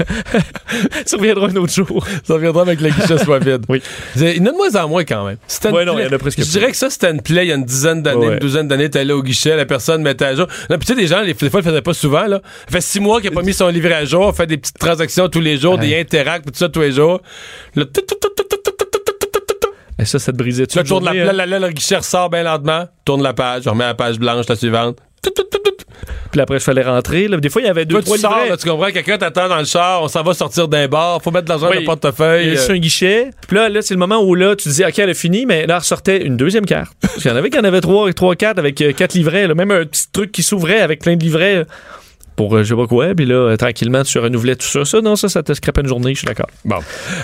tu 1.06 1.16
reviendras 1.16 1.50
un 1.50 1.56
autre 1.58 1.74
jour. 1.74 2.08
Tu 2.26 2.32
reviendras 2.32 2.62
avec 2.62 2.80
la 2.80 2.90
guichet 2.90 3.18
soit 3.18 3.40
vide. 3.40 3.66
Oui. 3.68 3.82
Il 4.16 4.38
y 4.38 4.40
en 4.40 4.46
a 4.46 4.52
de 4.52 4.56
moins 4.56 4.76
en 4.76 4.88
moins 4.88 5.04
quand 5.04 5.26
même. 5.26 5.38
Oui, 5.66 5.86
non, 5.86 6.00
il 6.00 6.06
y 6.06 6.08
en 6.08 6.12
a 6.12 6.18
presque 6.18 6.40
Je 6.40 6.50
dirais 6.50 6.72
que 6.72 6.78
ça, 6.78 6.90
c'était 6.90 7.12
une 7.12 7.22
plaie 7.22 7.46
il 7.46 7.50
y 7.50 7.52
a 7.52 7.56
une 7.56 7.66
dizaine 7.66 8.02
d'années, 8.02 8.28
une 8.28 8.40
douzaine 8.40 8.68
d'années, 8.68 8.90
t'allais 8.90 9.14
au 9.14 9.22
guichet, 9.22 9.56
la 9.56 9.66
personne 9.66 10.02
mettait 10.02 10.26
à 10.26 10.36
jour. 10.36 10.48
Non, 10.70 10.78
puis 10.78 10.88
tu 10.88 10.94
sais, 10.94 10.96
des 10.96 11.08
gens, 11.08 11.22
les, 11.22 11.34
des 11.34 11.50
fois, 11.50 11.60
ils 11.60 11.66
le 11.66 11.70
faisaient 11.70 11.82
pas 11.82 11.94
souvent, 11.94 12.26
là. 12.28 12.42
Ça 12.68 12.72
fait 12.72 12.82
six 12.82 13.00
mois 13.00 13.20
qu'il 13.20 13.30
n'a 13.30 13.36
pas 13.36 13.44
mis 13.44 13.54
son 13.54 13.68
livret 13.68 13.94
à 13.94 14.06
jour, 14.06 14.34
fait 14.36 14.48
des 14.48 14.58
petites 14.58 14.80
transactions 14.80 15.28
tous 15.28 15.42
les 15.42 15.58
jours, 15.58 15.78
des 15.78 16.00
interacts, 16.00 16.46
tout 16.46 16.52
ça 16.56 16.70
tous 16.70 16.82
les 16.82 16.94
jours. 16.94 17.22
Là, 17.76 17.86
tout, 17.86 18.02
tout, 18.02 18.16
tout, 18.22 18.30
tout, 18.36 18.58
tout 18.64 18.72
et 19.98 20.06
ça, 20.06 20.20
ça 20.20 20.32
te 20.32 20.38
brisait 20.38 20.68
tout 20.68 20.78
Là, 20.78 20.84
tourne 20.84 21.06
la, 21.06 21.14
là, 21.14 21.32
là, 21.32 21.46
là, 21.46 21.60
le 21.60 21.70
guichet 21.70 21.98
ressort 21.98 22.30
bien 22.30 22.44
lentement, 22.44 22.86
tourne 23.06 23.24
la 23.24 23.34
page, 23.34 23.64
je 23.64 23.70
remets 23.70 23.86
la 23.86 23.94
page 23.94 24.20
blanche, 24.20 24.48
la 24.50 24.56
suivante. 24.56 24.98
Puis 26.32 26.42
après, 26.42 26.58
il 26.58 26.62
fallait 26.62 26.84
rentrer. 26.84 27.30
Là. 27.30 27.38
Des 27.38 27.50
fois, 27.50 27.62
il 27.62 27.66
y 27.66 27.70
avait 27.70 27.86
deux, 27.86 27.96
Toi, 27.96 28.02
trois 28.02 28.16
tu 28.18 28.22
sors, 28.24 28.34
livrets. 28.34 28.50
là, 28.50 28.58
tu 28.58 28.70
comprends, 28.70 28.92
quelqu'un 28.92 29.18
t'attend 29.18 29.48
dans 29.48 29.60
le 29.60 29.64
char, 29.66 30.04
on 30.04 30.10
s'en 30.10 30.22
va 30.22 30.34
sortir 30.34 30.68
d'un 30.68 30.88
bar, 30.90 31.22
faut 31.22 31.32
mettre 31.32 31.46
de 31.46 31.50
l'argent 31.50 31.68
dans 31.68 31.74
le 31.80 31.86
portefeuille. 31.86 32.48
Il 32.48 32.54
y 32.54 32.58
a 32.58 32.62
euh, 32.62 32.74
un 32.74 32.78
guichet. 32.78 33.30
Puis 33.48 33.56
là, 33.56 33.70
là 33.70 33.82
c'est 33.82 33.94
le 33.94 34.00
moment 34.00 34.22
où 34.22 34.36
là, 34.36 34.54
tu 34.56 34.68
dis, 34.68 34.84
OK, 34.84 35.00
elle 35.00 35.12
a 35.12 35.14
fini, 35.14 35.46
mais 35.46 35.66
là, 35.66 35.76
elle 35.76 35.80
ressortait 35.80 36.26
une 36.26 36.36
deuxième 36.36 36.66
carte. 36.66 36.94
Parce 37.00 37.16
qu'il 37.16 37.32
y 37.32 37.34
en 37.34 37.38
avait 37.38 37.50
qui 37.50 37.58
en 37.58 37.64
avaient 37.64 37.80
trois, 37.80 38.12
trois 38.12 38.36
quatre 38.36 38.60
avec 38.60 38.82
euh, 38.82 38.92
quatre 38.92 39.14
livrets. 39.14 39.48
là. 39.48 39.56
Même 39.56 39.72
un 39.72 39.86
petit 39.86 40.12
truc 40.12 40.34
qui 40.34 40.44
s'ouvrait 40.44 40.82
avec 40.82 41.02
plein 41.02 41.16
de 41.16 41.24
livrets. 41.24 41.66
Pour 42.36 42.56
euh, 42.56 42.64
je 42.64 42.70
sais 42.70 42.76
pas 42.76 42.88
quoi, 42.88 43.16
puis 43.16 43.26
là, 43.26 43.36
euh, 43.36 43.56
tranquillement, 43.56 44.04
tu 44.04 44.20
renouvelais 44.20 44.56
tout 44.56 44.68
ça. 44.68 44.84
Ça, 44.86 45.02
non, 45.02 45.16
ça, 45.16 45.30
ça 45.30 45.44
te 45.44 45.54
scrapait 45.54 45.82
une 45.82 45.88
journée, 45.88 46.14
je 46.14 46.20
suis 46.20 46.28
d'accord. 46.28 46.50
Bon. 46.64 46.80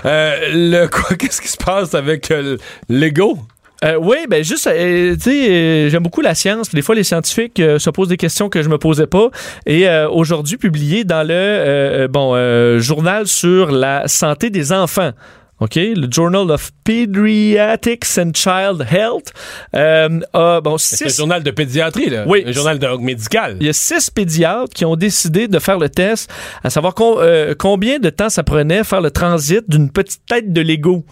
Euh, 0.06 0.36
le 0.54 0.88
quoi, 0.92 1.16
qu'est-ce 1.16 1.42
qui 1.42 1.50
se 1.50 1.58
passe 1.58 1.94
avec 1.94 2.32
euh, 2.32 2.58
l'ego? 2.90 3.40
Euh, 3.84 3.96
oui, 4.00 4.18
ben 4.30 4.44
juste, 4.44 4.68
euh, 4.68 5.16
tu 5.16 5.22
sais, 5.22 5.50
euh, 5.50 5.90
j'aime 5.90 6.04
beaucoup 6.04 6.22
la 6.22 6.36
science. 6.36 6.70
Des 6.70 6.84
fois, 6.84 6.94
les 6.94 7.04
scientifiques 7.04 7.58
se 7.58 7.90
posent 7.90 8.10
des 8.10 8.18
questions 8.18 8.48
que 8.48 8.62
je 8.62 8.70
me 8.70 8.78
posais 8.78 9.08
pas. 9.08 9.30
Et 9.66 9.88
aujourd'hui, 10.12 10.58
publié 10.58 11.04
dans 11.04 11.28
le 11.28 12.08
bon 12.08 12.80
journal 12.80 13.28
sur 13.28 13.72
la 13.72 14.08
santé 14.08 14.50
des 14.50 14.72
enfants. 14.72 15.12
OK, 15.62 15.76
le 15.76 16.08
Journal 16.10 16.50
of 16.50 16.72
Pediatrics 16.84 18.18
and 18.18 18.32
Child 18.34 18.82
Health 18.92 19.32
euh, 19.76 20.20
a 20.34 20.60
bon 20.60 20.80
C'est 20.80 21.08
six 21.08 21.16
journal 21.16 21.44
de 21.44 21.52
pédiatrie, 21.52 22.10
là. 22.10 22.24
Oui. 22.28 22.44
Un 22.48 22.52
journal 22.52 22.80
de 22.80 22.88
médical. 22.98 23.58
il 23.60 23.68
y 23.68 23.70
a 23.70 23.74
six 23.74 24.10
pédiatres 24.10 24.74
qui 24.74 24.86
ont 24.86 24.96
décidé 24.96 25.48
de 25.48 25.60
faire 25.60 25.78
le 25.78 25.88
test, 25.88 26.34
à 26.64 26.72
savoir 26.72 26.96
euh, 27.00 27.54
combien 27.58 28.00
de 28.00 28.10
temps 28.10 28.30
ça 28.30 28.42
prenait 28.42 28.84
faire 28.84 29.02
le 29.02 29.12
transit 29.12 29.62
d'une 29.70 29.92
petite 29.92 30.26
tête 30.28 30.52
de 30.52 30.62
Lego. 30.62 31.06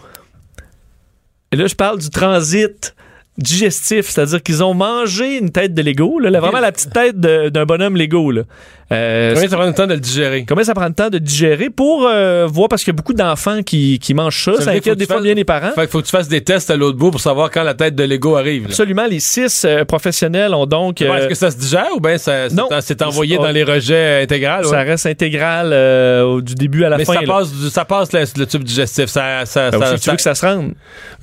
Et 1.52 1.56
là, 1.56 1.68
je 1.68 1.76
parle 1.76 2.00
du 2.00 2.10
transit 2.10 2.96
digestif, 3.38 4.08
c'est-à-dire 4.08 4.42
qu'ils 4.42 4.64
ont 4.64 4.74
mangé 4.74 5.38
une 5.38 5.50
tête 5.50 5.74
de 5.74 5.82
Lego, 5.82 6.18
là, 6.18 6.40
vraiment 6.40 6.60
la 6.60 6.72
petite 6.72 6.92
tête 6.92 7.18
d'un 7.20 7.64
bonhomme 7.66 7.96
Lego. 7.96 8.32
Là. 8.32 8.42
Euh, 8.92 9.34
Combien 9.34 9.48
ça 9.48 9.56
prend 9.56 9.66
le 9.66 9.72
temps 9.74 9.86
de 9.86 9.94
le 9.94 10.00
digérer? 10.00 10.44
Combien 10.48 10.64
ça 10.64 10.74
prend 10.74 10.88
de 10.88 10.94
temps 10.94 11.10
de 11.10 11.18
digérer 11.18 11.70
pour 11.70 12.06
euh, 12.08 12.46
voir, 12.50 12.68
parce 12.68 12.82
qu'il 12.82 12.92
y 12.92 12.94
a 12.94 12.96
beaucoup 12.96 13.14
d'enfants 13.14 13.62
qui, 13.62 13.98
qui 14.00 14.14
mangent 14.14 14.44
ça, 14.44 14.54
Ça 14.56 14.62
ça, 14.62 14.70
inquiète 14.72 14.98
des 14.98 15.06
fois 15.06 15.16
fasses- 15.16 15.24
bien 15.24 15.34
les 15.34 15.44
parents. 15.44 15.70
Fait 15.74 15.82
qu'il 15.82 15.90
faut 15.90 16.00
que 16.00 16.06
tu 16.06 16.10
fasses 16.10 16.26
des 16.28 16.40
tests 16.42 16.70
à 16.70 16.76
l'autre 16.76 16.98
bout 16.98 17.12
pour 17.12 17.20
savoir 17.20 17.50
quand 17.50 17.62
la 17.62 17.74
tête 17.74 17.94
de 17.94 18.02
Lego 18.02 18.36
arrive. 18.36 18.62
là. 18.62 18.68
Absolument, 18.70 19.06
les 19.08 19.20
six 19.20 19.64
euh, 19.64 19.84
professionnels 19.84 20.54
ont 20.54 20.66
donc... 20.66 21.00
Est-ce 21.02 21.28
que 21.28 21.34
ça 21.34 21.50
se 21.52 21.56
digère 21.56 21.86
ou 21.94 22.00
bien 22.00 22.16
c'est 22.18 23.02
envoyé 23.02 23.36
dans 23.36 23.50
les 23.50 23.62
rejets 23.64 24.22
intégrales? 24.22 24.64
ça 24.64 24.80
reste 24.80 25.06
intégral 25.06 25.70
du 26.42 26.54
début 26.54 26.84
à 26.84 26.88
la 26.88 26.96
Mais 26.98 27.04
fin. 27.04 27.14
ça 27.14 27.20
passe, 27.26 27.52
du- 27.52 27.70
ça 27.70 27.84
passe 27.84 28.12
le, 28.12 28.24
le 28.38 28.46
tube 28.46 28.64
digestif. 28.64 29.06
Ça, 29.06 29.44
ça, 29.46 29.70
Ben, 29.70 29.80
ça, 29.80 29.92
aussi, 29.94 30.02
tu 30.02 30.10
veux 30.10 30.16
que 30.16 30.22
ça 30.22 30.34
se 30.34 30.44
rende. 30.44 30.72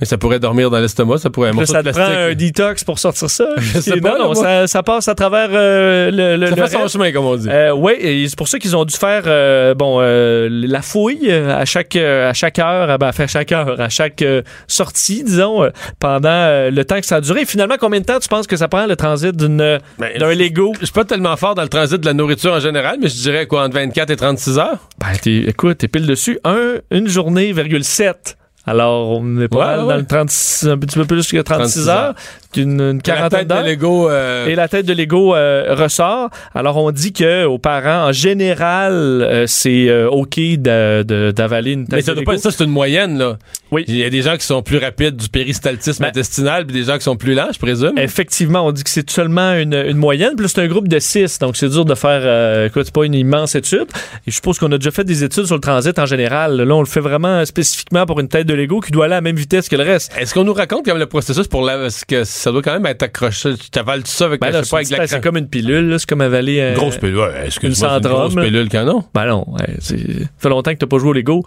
mais 0.00 0.06
ça 0.06 0.16
pourrait 0.16 0.38
dormir 0.40 0.70
dans 0.70 0.78
l'estomac, 0.78 1.18
ça 1.18 1.30
pourrait 1.30 1.50
un 1.50 1.66
ça 1.66 1.82
te 1.82 1.90
prend 1.90 2.02
un 2.02 2.34
détox 2.34 2.82
pour 2.84 2.98
sortir 2.98 3.28
ça. 3.28 3.46
Je 3.58 3.80
sais 3.80 4.00
pas, 4.00 4.18
non, 4.18 4.32
ça, 4.66 4.82
passe 4.82 5.08
à 5.08 5.14
travers 5.14 5.48
le, 5.50 6.36
le, 6.36 6.46
Ça 6.46 6.54
le 6.56 6.62
fait 6.66 6.72
son 6.76 6.88
chemin, 6.88 7.12
comme 7.12 7.26
on 7.26 7.36
dit. 7.36 7.48
Euh, 7.58 7.72
oui, 7.72 8.26
c'est 8.28 8.36
pour 8.38 8.46
ça 8.46 8.58
qu'ils 8.58 8.76
ont 8.76 8.84
dû 8.84 8.94
faire 8.96 9.22
euh, 9.26 9.74
bon 9.74 9.98
euh, 10.00 10.48
la 10.50 10.80
fouille 10.82 11.28
euh, 11.30 11.56
à 11.56 11.64
chaque 11.64 11.96
à 11.96 12.32
chaque 12.32 12.58
heure, 12.58 12.90
euh, 12.90 12.98
ben, 12.98 13.10
à 13.16 13.26
chaque 13.26 13.50
heure, 13.52 13.80
à 13.80 13.88
chaque 13.88 14.22
sortie, 14.66 15.24
disons, 15.24 15.68
pendant 15.98 16.70
le 16.70 16.82
temps 16.84 17.00
que 17.00 17.06
ça 17.06 17.16
a 17.16 17.20
duré. 17.20 17.40
Et 17.42 17.46
finalement, 17.46 17.76
combien 17.80 18.00
de 18.00 18.04
temps 18.04 18.18
tu 18.20 18.28
penses 18.28 18.46
que 18.46 18.56
ça 18.56 18.68
prend 18.68 18.86
le 18.86 18.96
transit 18.96 19.34
d'une 19.34 19.78
Ben, 19.98 20.18
d'un 20.18 20.34
Lego? 20.34 20.72
Je 20.80 20.84
suis 20.86 20.92
pas 20.92 21.04
tellement 21.04 21.36
fort 21.36 21.54
dans 21.54 21.62
le 21.62 21.68
transit 21.68 22.00
de 22.00 22.06
la 22.06 22.12
nourriture 22.14 22.52
en 22.52 22.60
général, 22.60 22.98
mais 23.00 23.08
je 23.08 23.16
dirais 23.16 23.46
quoi, 23.46 23.64
entre 23.64 23.74
24 23.74 24.10
et 24.10 24.16
36 24.16 24.58
heures? 24.58 24.78
Ben, 24.98 25.08
t'es- 25.20 25.44
écoute, 25.48 25.78
t'es 25.78 25.88
pile 25.88 26.06
dessus. 26.06 26.38
Un, 26.44 26.76
une 26.90 27.08
journée, 27.08 27.52
virgule 27.52 27.84
7. 27.84 28.36
Alors, 28.66 29.18
on 29.18 29.40
est 29.40 29.48
pas 29.48 29.56
Ouais, 29.56 29.64
mal 29.64 29.80
ouais. 29.80 29.88
dans 29.94 29.96
le 29.96 30.04
36, 30.06 30.68
un 30.68 30.76
petit 30.76 30.98
peu 30.98 31.06
plus 31.06 31.26
que 31.30 31.38
36, 31.40 31.84
36 31.84 31.88
heures. 31.88 31.96
heures. 31.96 32.14
Une, 32.56 33.00
quarantaine 33.02 33.40
tête 33.40 33.48
de 33.48 33.54
d'heures. 33.54 33.64
Lego. 33.64 34.10
euh, 34.10 34.46
Et 34.46 34.54
la 34.54 34.68
tête 34.68 34.86
de 34.86 34.92
Lego 34.94 35.34
euh, 35.34 35.74
ressort. 35.74 36.30
Alors, 36.54 36.76
on 36.78 36.90
dit 36.90 37.12
que 37.12 37.44
aux 37.44 37.58
parents, 37.58 38.08
en 38.08 38.12
général, 38.12 38.92
euh, 38.94 39.44
c'est 39.46 39.88
euh, 39.88 40.08
OK 40.08 40.38
d'avaler 40.56 41.72
une 41.72 41.84
tête 41.86 41.92
Mais 41.96 42.00
ça 42.02 42.12
de 42.12 42.16
doit 42.16 42.20
Lego. 42.22 42.30
pas 42.30 42.34
être 42.36 42.42
ça, 42.42 42.50
c'est 42.50 42.64
une 42.64 42.70
moyenne, 42.70 43.18
là. 43.18 43.36
Oui. 43.70 43.84
Il 43.86 43.96
y 43.96 44.04
a 44.04 44.08
des 44.10 44.22
gens 44.22 44.36
qui 44.36 44.46
sont 44.46 44.62
plus 44.62 44.78
rapides 44.78 45.16
du 45.16 45.28
péristaltisme 45.28 46.02
Ben- 46.02 46.08
intestinal, 46.08 46.64
puis 46.64 46.74
des 46.74 46.84
gens 46.84 46.96
qui 46.96 47.04
sont 47.04 47.16
plus 47.16 47.34
lents, 47.34 47.48
je 47.52 47.58
présume. 47.58 47.98
Effectivement, 47.98 48.66
on 48.66 48.72
dit 48.72 48.82
que 48.82 48.88
c'est 48.90 49.08
seulement 49.10 49.52
une, 49.54 49.74
une 49.74 49.96
moyenne. 49.98 50.34
Plus 50.36 50.48
c'est 50.48 50.62
un 50.62 50.66
groupe 50.68 50.88
de 50.88 50.98
six, 50.98 51.38
donc 51.38 51.56
c'est 51.56 51.68
dur 51.68 51.84
de 51.84 51.94
faire. 51.94 52.64
Écoute, 52.66 52.84
c'est 52.86 52.94
pas 52.94 53.04
une 53.04 53.14
immense 53.14 53.54
étude. 53.54 53.86
Et 54.26 54.30
je 54.30 54.34
suppose 54.34 54.58
qu'on 54.58 54.72
a 54.72 54.78
déjà 54.78 54.90
fait 54.90 55.04
des 55.04 55.22
études 55.22 55.44
sur 55.44 55.54
le 55.54 55.60
transit 55.60 55.98
en 55.98 56.06
général. 56.06 56.56
Là, 56.56 56.74
on 56.74 56.80
le 56.80 56.86
fait 56.86 57.00
vraiment 57.00 57.44
spécifiquement 57.44 58.06
pour 58.06 58.20
une 58.20 58.28
tête 58.28 58.46
de 58.46 58.54
Lego 58.54 58.80
qui 58.80 58.90
doit 58.90 59.04
aller 59.04 59.14
à 59.14 59.18
la 59.18 59.20
même 59.20 59.36
vitesse 59.36 59.68
que 59.68 59.76
le 59.76 59.82
reste. 59.84 60.12
Est-ce 60.18 60.32
qu'on 60.32 60.44
nous 60.44 60.54
raconte 60.54 60.84
quand 60.86 60.92
même 60.92 60.98
le 61.00 61.06
processus 61.06 61.46
pour 61.46 61.62
la... 61.62 61.76
Parce 61.78 62.04
que 62.06 62.24
ça 62.38 62.52
doit 62.52 62.62
quand 62.62 62.72
même 62.72 62.86
être 62.86 63.02
accroché. 63.02 63.56
Tu 63.56 63.70
t'avales 63.70 64.02
tout 64.02 64.10
ça 64.10 64.26
avec, 64.26 64.40
Ben 64.40 64.48
je 64.48 64.52
là, 64.58 64.64
sais 64.64 64.70
pas, 64.70 64.76
avec 64.76 64.86
c'est 64.88 64.96
la 64.96 65.06
c'est 65.06 65.20
comme 65.20 65.36
une 65.36 65.48
pilule, 65.48 65.94
c'est 65.98 66.08
comme 66.08 66.20
avaler 66.20 66.58
Une 66.70 66.74
grosse 66.74 66.96
pilule. 66.96 67.18
Ouais, 67.18 67.46
excuse-moi, 67.46 67.88
une 67.96 68.02
centrome. 68.02 68.32
grosse 68.32 68.44
pilule 68.44 68.68
canon. 68.68 69.04
Ben 69.14 69.26
non, 69.26 69.44
ouais, 69.48 69.74
ça 69.80 69.94
fait 70.38 70.48
longtemps 70.48 70.72
que 70.72 70.78
t'as 70.78 70.86
pas 70.86 70.98
joué 70.98 71.10
au 71.10 71.12
Lego. 71.12 71.44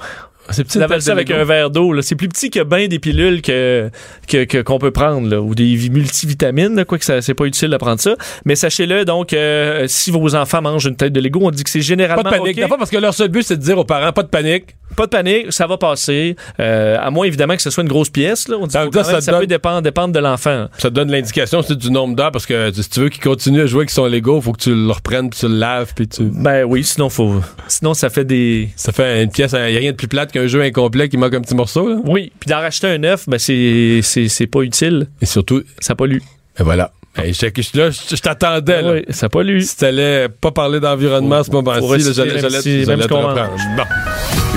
C'est 0.52 0.64
petit. 0.64 0.82
Avales 0.82 1.02
ça 1.02 1.12
avec 1.14 1.30
un 1.32 1.44
verre 1.44 1.70
d'eau. 1.70 2.02
C'est 2.02 2.16
plus 2.16 2.28
petit 2.30 2.50
que 2.50 2.64
bien 2.64 2.88
des 2.88 3.00
pilules 3.00 3.42
que 3.42 3.90
que- 4.28 4.44
que- 4.46 4.62
qu'on 4.62 4.80
peut 4.80 4.92
prendre 4.92 5.28
là, 5.30 5.42
ou 5.42 5.56
des 5.56 5.76
vi- 5.76 5.90
multivitamines. 5.90 6.76
Là, 6.76 6.86
quoi 6.86 6.98
que 6.98 7.06
ça, 7.06 7.22
c'est 7.22 7.34
pas 7.34 7.46
utile 7.46 7.70
de 7.70 7.78
prendre 7.78 8.00
ça. 8.00 8.16
Mais 8.46 8.56
sachez-le 8.56 9.06
donc, 9.06 9.34
euh, 9.34 9.86
si 9.88 10.12
vos 10.12 10.36
enfants 10.36 10.62
mangent 10.62 10.86
une 10.86 10.96
tête 10.96 11.14
de 11.14 11.20
Lego, 11.20 11.40
on 11.44 11.52
dit 11.52 11.64
que 11.64 11.70
c'est 11.70 11.82
généralement 11.82 12.24
Pas 12.24 12.32
de 12.32 12.38
panique. 12.38 12.58
OK. 12.58 12.62
D'abord, 12.62 12.78
parce 12.78 12.90
que 12.92 12.98
leur 12.98 13.14
seul 13.14 13.30
but, 13.30 13.44
c'est 13.44 13.58
de 13.58 13.62
dire 13.64 13.78
aux 13.78 13.86
parents, 13.86 14.12
pas 14.12 14.24
de 14.24 14.28
panique. 14.30 14.76
Pas 14.96 15.06
de 15.06 15.10
panique, 15.12 15.54
ça 15.54 15.68
va 15.68 15.78
passer. 15.78 16.36
Euh, 16.60 16.98
à 17.00 17.10
moins 17.12 17.26
évidemment 17.26 17.56
que 17.56 17.62
ce 17.62 17.70
soit 17.70 17.82
une 17.84 17.88
grosse 17.90 18.10
pièce. 18.10 18.50
Là. 18.50 18.58
On 18.60 18.68
dit 18.68 18.76
En 18.76 18.80
faut 18.82 18.86
même 18.86 18.92
temps, 18.92 19.02
quand 19.04 19.08
même- 19.08 19.16
ça 19.16 19.22
ça, 19.22 19.32
donne- 19.32 19.42
peut 19.42 19.48
dépendre, 19.48 19.82
dépendre 19.82 20.14
de 20.14 20.20
l'enfant. 20.20 20.68
Ça 20.78 20.90
te 20.90 20.94
donne 20.96 21.10
l'indication 21.10 21.62
du 21.62 21.92
nombre 21.92 22.16
d'heures 22.16 22.32
parce 22.34 22.46
que 22.46 22.72
si 22.74 22.90
tu 22.90 23.00
veux 23.00 23.08
qu'ils 23.10 23.24
continuent 23.24 23.62
à 23.62 23.66
jouer 23.68 23.80
avec 23.82 23.90
son 23.90 24.06
Lego, 24.08 24.42
faut 24.42 24.52
que 24.52 24.62
tu 24.62 24.76
le 24.76 24.92
reprennes, 24.92 25.30
puis 25.30 25.40
tu 25.40 25.48
le 25.48 25.56
laves, 25.56 25.94
puis 25.96 26.08
tu. 26.10 26.24
Ben 26.24 26.66
oui, 26.66 26.84
sinon 26.84 27.08
faut. 27.10 27.36
Sinon 27.70 27.94
ça 27.94 28.10
fait 28.10 28.26
des. 28.26 28.68
Ça 28.76 28.92
fait 28.92 29.24
une 29.24 29.32
pièce, 29.32 29.54
il 29.54 29.60
n'y 29.72 29.78
a 29.78 29.80
rien 29.80 29.92
de 29.92 29.96
plus 29.96 30.10
plate 30.10 30.34
qu'un 30.42 30.48
jeu 30.48 30.62
incomplet 30.62 31.10
qui 31.10 31.18
manque 31.18 31.34
un 31.34 31.42
petit 31.42 31.56
morceau, 31.56 31.88
là. 31.90 31.96
Oui, 32.06 32.32
puis 32.40 32.50
d'en 32.50 32.60
racheter 32.60 32.88
un 32.88 32.98
neuf, 32.98 33.28
ben 33.28 33.38
c'est 33.40 34.00
c'est 34.04 34.28
c'est 34.28 34.48
pas 34.48 34.62
utile. 34.62 35.08
Et 35.22 35.26
surtout, 35.26 35.62
Ça 35.80 35.96
pollue. 35.96 36.20
ben 36.58 36.64
voilà. 36.64 36.92
Hey, 37.18 37.34
je, 37.34 37.48
je- 37.62 37.78
là, 37.78 37.90
je, 37.90 38.16
je 38.16 38.22
t'attendais. 38.22 38.82
Oui, 38.86 39.06
ça 39.14 39.28
pollue. 39.28 39.60
Si 39.62 39.76
t'allais 39.78 40.30
pas 40.30 40.52
parler 40.52 40.80
d'environnement 40.80 41.38
à 41.38 41.44
ce 41.44 41.52
moment-ci, 41.52 42.14
j'allais, 42.14 42.62
si- 42.62 42.86
te 42.86 42.92
reprendre. 42.92 43.50
Bon. 43.76 43.84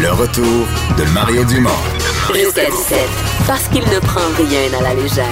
Le 0.00 0.10
retour 0.12 0.66
de 0.98 1.04
Mario 1.12 1.44
Dumont. 1.44 1.70
Jusqu'à 2.32 2.66
17. 2.70 2.98
Parce 3.46 3.68
qu'il 3.68 3.82
ne 3.82 3.98
prend 4.00 4.20
rien 4.36 4.78
à 4.78 4.82
la 4.82 4.94
légère. 5.02 5.24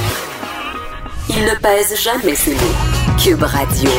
Il 1.28 1.44
ne 1.44 1.55
pèse 1.61 1.94
jamais 2.03 2.34
ses 2.34 2.55
mots. 2.55 3.16
Cube 3.22 3.42
Radio. 3.44 3.90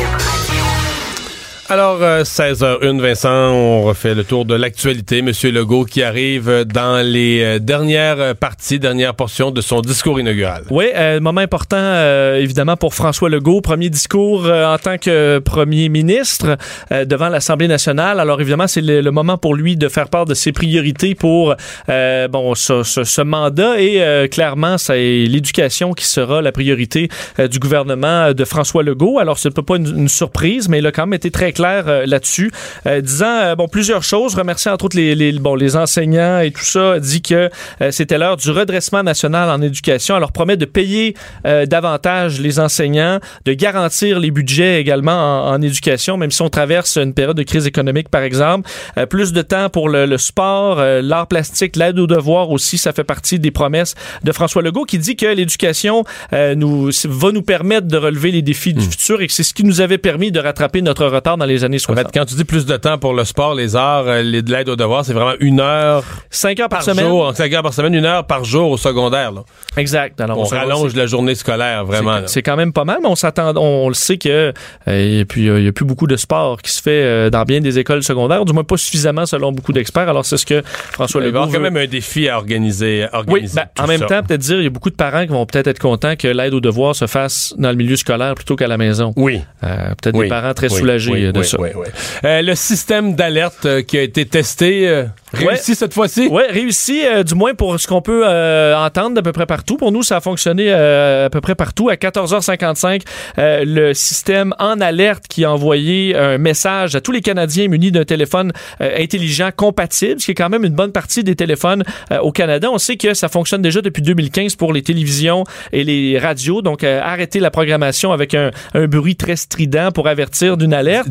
Alors, 1.70 2.02
euh, 2.02 2.24
16h01, 2.24 3.00
Vincent, 3.00 3.30
on 3.52 3.84
refait 3.84 4.14
le 4.14 4.22
tour 4.22 4.44
de 4.44 4.54
l'actualité. 4.54 5.22
Monsieur 5.22 5.50
Legault 5.50 5.86
qui 5.86 6.02
arrive 6.02 6.64
dans 6.66 7.02
les 7.02 7.40
euh, 7.42 7.58
dernières 7.58 8.36
parties, 8.36 8.78
dernières 8.78 9.14
portions 9.14 9.50
de 9.50 9.62
son 9.62 9.80
discours 9.80 10.20
inaugural. 10.20 10.64
Oui, 10.68 10.84
euh, 10.94 11.20
moment 11.20 11.40
important 11.40 11.78
euh, 11.78 12.36
évidemment 12.36 12.76
pour 12.76 12.92
François 12.92 13.30
Legault, 13.30 13.62
premier 13.62 13.88
discours 13.88 14.44
euh, 14.44 14.66
en 14.74 14.76
tant 14.76 14.98
que 14.98 15.38
premier 15.38 15.88
ministre 15.88 16.58
euh, 16.92 17.06
devant 17.06 17.30
l'Assemblée 17.30 17.66
nationale. 17.66 18.20
Alors 18.20 18.42
évidemment, 18.42 18.66
c'est 18.66 18.82
le, 18.82 19.00
le 19.00 19.10
moment 19.10 19.38
pour 19.38 19.54
lui 19.54 19.74
de 19.78 19.88
faire 19.88 20.10
part 20.10 20.26
de 20.26 20.34
ses 20.34 20.52
priorités 20.52 21.14
pour 21.14 21.54
euh, 21.88 22.28
bon 22.28 22.54
ce, 22.54 22.82
ce- 22.82 23.04
ce 23.04 23.22
mandat 23.22 23.80
et 23.80 24.02
euh, 24.02 24.28
clairement, 24.28 24.76
c'est 24.76 25.24
l'éducation 25.24 25.94
qui 25.94 26.04
sera 26.04 26.42
la 26.42 26.52
priorité 26.52 27.08
euh, 27.38 27.48
du 27.48 27.58
gouvernement 27.58 28.32
de 28.34 28.44
François 28.44 28.82
Legault. 28.82 29.18
Alors 29.18 29.38
ce 29.38 29.48
n'est 29.48 29.54
pas 29.64 29.76
une, 29.76 29.86
une 30.00 30.08
surprise, 30.08 30.68
mais 30.68 30.80
il 30.80 30.86
a 30.86 30.92
quand 30.92 31.06
même 31.06 31.14
été 31.14 31.30
très 31.30 31.53
clair 31.54 31.84
euh, 31.88 32.04
là-dessus, 32.06 32.52
euh, 32.86 33.00
disant 33.00 33.26
euh, 33.26 33.54
bon 33.54 33.68
plusieurs 33.68 34.02
choses, 34.02 34.34
remerciant 34.34 34.72
entre 34.74 34.84
autres 34.86 34.96
les, 34.96 35.14
les, 35.14 35.32
bon 35.32 35.54
les 35.54 35.76
enseignants 35.76 36.40
et 36.40 36.50
tout 36.50 36.64
ça, 36.64 37.00
dit 37.00 37.22
que 37.22 37.48
euh, 37.80 37.90
c'était 37.90 38.18
l'heure 38.18 38.36
du 38.36 38.50
redressement 38.50 39.02
national 39.02 39.48
en 39.48 39.62
éducation. 39.62 40.14
Alors 40.16 40.32
promet 40.32 40.56
de 40.56 40.64
payer 40.66 41.14
euh, 41.46 41.64
davantage 41.66 42.40
les 42.40 42.60
enseignants, 42.60 43.20
de 43.44 43.52
garantir 43.54 44.18
les 44.18 44.30
budgets 44.30 44.80
également 44.80 45.48
en, 45.48 45.54
en 45.54 45.62
éducation, 45.62 46.16
même 46.16 46.30
si 46.30 46.42
on 46.42 46.50
traverse 46.50 46.98
une 46.98 47.14
période 47.14 47.36
de 47.36 47.42
crise 47.42 47.66
économique 47.66 48.08
par 48.10 48.22
exemple. 48.22 48.68
Euh, 48.98 49.06
plus 49.06 49.32
de 49.32 49.42
temps 49.42 49.70
pour 49.70 49.88
le, 49.88 50.06
le 50.06 50.18
sport, 50.18 50.80
euh, 50.80 51.00
l'art 51.02 51.28
plastique, 51.28 51.76
l'aide 51.76 51.98
aux 51.98 52.06
devoirs 52.06 52.50
aussi, 52.50 52.76
ça 52.76 52.92
fait 52.92 53.04
partie 53.04 53.38
des 53.38 53.50
promesses 53.50 53.94
de 54.24 54.32
François 54.32 54.62
Legault 54.62 54.84
qui 54.84 54.98
dit 54.98 55.16
que 55.16 55.26
l'éducation 55.26 56.04
euh, 56.32 56.54
nous 56.54 56.90
va 57.04 57.32
nous 57.32 57.42
permettre 57.42 57.86
de 57.86 57.96
relever 57.96 58.30
les 58.32 58.42
défis 58.42 58.74
du 58.74 58.84
futur 58.84 59.22
et 59.22 59.26
que 59.26 59.32
c'est 59.32 59.42
ce 59.44 59.54
qui 59.54 59.64
nous 59.64 59.80
avait 59.80 59.98
permis 59.98 60.32
de 60.32 60.40
rattraper 60.40 60.82
notre 60.82 61.06
retard 61.06 61.36
dans 61.36 61.43
les 61.46 61.64
années 61.64 61.76
En 61.76 61.94
60. 61.94 62.06
fait, 62.06 62.18
quand 62.18 62.24
tu 62.24 62.34
dis 62.34 62.44
plus 62.44 62.66
de 62.66 62.76
temps 62.76 62.98
pour 62.98 63.14
le 63.14 63.24
sport, 63.24 63.54
les 63.54 63.76
arts, 63.76 64.04
euh, 64.06 64.22
les, 64.22 64.42
de 64.42 64.50
l'aide 64.50 64.68
aux 64.68 64.76
devoirs, 64.76 65.04
c'est 65.04 65.12
vraiment 65.12 65.34
une 65.40 65.60
heure 65.60 66.02
Cinq 66.30 66.60
heures 66.60 66.68
par, 66.68 66.80
par 66.84 66.94
semaine. 66.94 67.06
jour, 67.08 67.32
cinq 67.34 67.52
heures 67.52 67.62
par 67.62 67.74
semaine, 67.74 67.94
une 67.94 68.04
heure 68.04 68.26
par 68.26 68.44
jour 68.44 68.70
au 68.70 68.76
secondaire. 68.76 69.32
là. 69.32 69.42
Exact. 69.76 70.20
Alors, 70.20 70.38
On 70.38 70.44
rallonge 70.44 70.94
la 70.94 71.06
journée 71.06 71.34
scolaire, 71.34 71.84
vraiment. 71.84 72.20
C'est- 72.26 72.42
quand 72.42 72.56
même 72.56 72.72
pas 72.72 72.84
mal, 72.84 72.98
mais 73.02 73.08
on 73.08 73.14
s'attend, 73.16 73.54
on, 73.56 73.88
le 73.88 73.94
sait 73.94 74.18
que 74.18 74.52
euh, 74.88 75.20
et 75.20 75.24
puis 75.24 75.48
euh, 75.48 75.58
il 75.60 75.64
y 75.64 75.68
a 75.68 75.72
plus 75.72 75.84
beaucoup 75.86 76.06
de 76.06 76.16
sport 76.16 76.60
qui 76.60 76.70
se 76.70 76.82
fait 76.82 77.30
dans 77.30 77.42
bien 77.44 77.60
des 77.60 77.78
écoles 77.78 78.02
secondaires, 78.02 78.44
du 78.44 78.52
moins 78.52 78.64
pas 78.64 78.76
suffisamment 78.76 79.24
selon 79.26 79.50
beaucoup 79.52 79.72
d'experts. 79.72 80.08
Alors 80.08 80.24
c'est 80.24 80.36
ce 80.36 80.44
que 80.46 80.62
François 80.92 81.20
Il 81.20 81.24
va 81.24 81.28
y 81.28 81.30
Legault 81.32 81.38
avoir 81.44 81.52
quand 81.54 81.62
veut. 81.64 81.70
même 81.70 81.76
un 81.82 81.86
défi 81.86 82.28
à 82.28 82.36
organiser. 82.36 83.04
à 83.12 83.22
Oui, 83.28 83.46
ben, 83.54 83.64
en 83.78 83.86
même 83.86 84.00
ça. 84.00 84.06
temps, 84.06 84.22
peut-être 84.22 84.40
dire, 84.40 84.58
il 84.58 84.64
y 84.64 84.66
a 84.66 84.70
beaucoup 84.70 84.90
de 84.90 84.94
parents 84.96 85.22
qui 85.22 85.32
vont 85.32 85.46
peut-être 85.46 85.68
être 85.68 85.78
contents 85.78 86.16
que 86.16 86.28
l'aide 86.28 86.54
aux 86.54 86.60
devoirs 86.60 86.94
se 86.94 87.06
fasse 87.06 87.54
dans 87.58 87.70
le 87.70 87.76
milieu 87.76 87.96
scolaire 87.96 88.34
plutôt 88.34 88.56
qu'à 88.56 88.66
la 88.68 88.76
maison. 88.76 89.12
Oui. 89.16 89.40
Euh, 89.62 89.88
peut-être 90.00 90.16
Oui. 90.16 90.26
des 90.26 90.28
parents 90.30 90.52
très 90.54 90.70
Oui, 90.70 90.78
soulagés 90.78 91.12
oui, 91.12 91.32
de 91.34 91.40
oui, 91.40 91.46
ça. 91.46 91.60
oui, 91.60 91.68
oui. 91.74 91.86
Euh, 92.24 92.42
le 92.42 92.54
système 92.54 93.14
d'alerte 93.14 93.66
euh, 93.66 93.82
qui 93.82 93.98
a 93.98 94.02
été 94.02 94.24
testé, 94.24 94.88
euh, 94.88 95.04
réussi 95.32 95.74
cette 95.74 95.92
fois-ci? 95.92 96.28
Ouais, 96.28 96.46
réussi, 96.48 97.02
du 97.26 97.34
moins 97.34 97.54
pour 97.54 97.78
ce 97.78 97.86
qu'on 97.86 98.00
peut 98.00 98.24
entendre 98.26 99.14
d'à 99.14 99.22
peu 99.22 99.32
près 99.32 99.46
partout. 99.46 99.76
Pour 99.76 99.92
nous, 99.92 100.02
ça 100.02 100.16
a 100.16 100.20
fonctionné 100.20 100.72
à 100.72 101.28
peu 101.30 101.40
près 101.40 101.54
partout. 101.54 101.88
À 101.88 101.94
14h55, 101.96 103.02
euh, 103.38 103.64
le 103.66 103.94
système 103.94 104.54
en 104.58 104.80
alerte 104.80 105.24
qui 105.28 105.44
a 105.44 105.52
envoyé 105.52 106.16
un 106.16 106.38
message 106.38 106.94
à 106.94 107.00
tous 107.00 107.12
les 107.12 107.20
Canadiens 107.20 107.68
munis 107.68 107.90
d'un 107.90 108.04
téléphone 108.04 108.52
intelligent 108.80 109.50
compatible, 109.54 110.20
ce 110.20 110.26
qui 110.26 110.30
est 110.30 110.34
quand 110.34 110.48
même 110.48 110.64
une 110.64 110.74
bonne 110.74 110.92
partie 110.92 111.24
des 111.24 111.34
téléphones 111.34 111.82
au 112.22 112.30
Canada. 112.30 112.68
On 112.70 112.78
sait 112.78 112.96
que 112.96 113.12
ça 113.14 113.28
fonctionne 113.28 113.62
déjà 113.62 113.80
depuis 113.80 114.02
2015 114.02 114.54
pour 114.56 114.72
les 114.72 114.82
télévisions 114.82 115.44
et 115.72 115.82
les 115.82 116.18
radios. 116.18 116.62
Donc, 116.62 116.84
arrêter 116.84 117.40
la 117.40 117.50
programmation 117.50 118.12
avec 118.12 118.34
un, 118.34 118.50
un 118.74 118.86
bruit 118.86 119.16
très 119.16 119.36
strident 119.36 119.90
pour 119.92 120.06
avertir 120.08 120.56
d'une 120.56 120.74
alerte. 120.74 121.08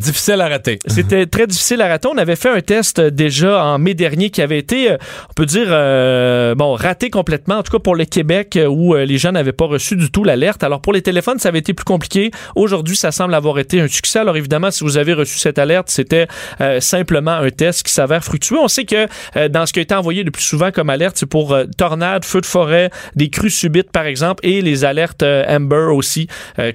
C'était 0.88 1.26
très 1.26 1.47
difficile 1.47 1.82
à 1.82 1.88
rater. 1.88 2.07
On 2.07 2.18
avait 2.18 2.36
fait 2.36 2.49
un 2.49 2.61
test 2.61 2.99
euh, 2.99 3.09
déjà 3.09 3.64
en 3.64 3.80
mai 3.80 3.93
dernier 3.93 4.30
qui 4.30 4.41
avait 4.41 4.57
été, 4.57 4.91
euh, 4.91 4.97
on 5.30 5.34
peut 5.34 5.45
dire, 5.45 5.68
euh, 5.70 6.55
bon, 6.55 6.74
raté 6.74 7.09
complètement, 7.09 7.55
en 7.55 7.64
tout 7.64 7.72
cas 7.72 7.80
pour 7.80 7.95
le 7.95 8.05
Québec, 8.05 8.59
où 8.68 8.95
les 8.95 9.18
gens 9.18 9.32
n'avaient 9.32 9.51
pas 9.51 9.66
reçu 9.66 9.95
du 9.95 10.11
tout 10.11 10.24
l'alerte. 10.24 10.64
Alors 10.64 10.82
pour 10.82 10.93
les 10.93 11.01
téléphones, 11.01 11.39
ça 11.39 11.49
avait 11.49 11.59
été 11.59 11.74
plus 11.74 11.84
compliqué. 11.84 12.32
Aujourd'hui, 12.55 12.95
ça 12.95 13.11
semble 13.11 13.34
avoir 13.34 13.59
été 13.59 13.82
un 13.82 13.88
succès. 13.88 14.20
Alors 14.20 14.38
évidemment, 14.38 14.72
si 14.72 14.84
vous 14.84 14.97
avez 14.97 15.14
reçu 15.14 15.38
cette 15.38 15.59
alerte, 15.59 15.89
c'était 15.89 16.28
simplement 16.80 17.32
un 17.32 17.49
test 17.49 17.84
qui 17.84 17.91
s'avère 17.91 18.24
fructueux. 18.24 18.59
On 18.59 18.68
sait 18.68 18.86
que 18.86 19.07
dans 19.47 19.66
ce 19.66 19.74
qui 19.74 19.80
a 19.80 19.82
été 19.82 19.95
envoyé 19.95 20.24
le 20.24 20.32
plus 20.32 20.43
souvent 20.43 20.72
comme 20.72 20.89
alerte, 20.89 21.18
c'est 21.18 21.26
pour 21.26 21.57
tornades, 21.78 22.26
feux 22.26 22.41
de 22.41 22.45
forêt, 22.45 22.89
des 23.16 23.30
crues 23.30 23.49
subites 23.49 23.91
par 23.91 24.05
exemple, 24.05 24.45
et 24.45 24.61
les 24.61 24.86
alertes 24.86 25.24
Amber 25.24 25.89
aussi, 25.91 26.28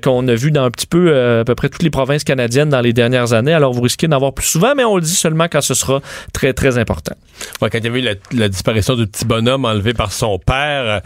qu'on 0.03 0.27
a 0.29 0.35
vu 0.35 0.51
dans 0.51 0.65
un 0.65 0.71
petit 0.71 0.87
peu 0.87 1.41
à 1.41 1.45
peu 1.45 1.55
près 1.55 1.69
toutes 1.69 1.83
les 1.83 1.91
provinces 1.91 2.25
canadiennes 2.25 2.71
dans 2.71 2.81
les 2.81 2.93
dernières 2.93 3.28
années. 3.33 3.53
Alors 3.53 3.73
vous 3.73 3.83
risquez 3.83 4.09
d'en 4.09 4.17
avoir 4.17 4.33
plus 4.33 4.47
souvent, 4.47 4.75
mais 4.75 4.85
on 4.85 4.97
le 4.97 5.03
dit 5.03 5.15
seulement 5.15 5.47
quand 5.51 5.61
ce 5.61 5.75
sera 5.75 6.01
très 6.33 6.53
très 6.53 6.79
important. 6.79 7.15
Quand 7.61 7.69
il 7.73 7.85
y 7.85 7.87
avait 7.87 8.01
eu 8.01 8.17
la, 8.33 8.49
disparition 8.49 8.95
du 8.97 9.07
petit 9.07 9.25
bonhomme 9.25 9.65
enlevé 9.65 9.95
par 9.95 10.13
son 10.13 10.39
père, 10.39 10.85
euh, 10.87 11.01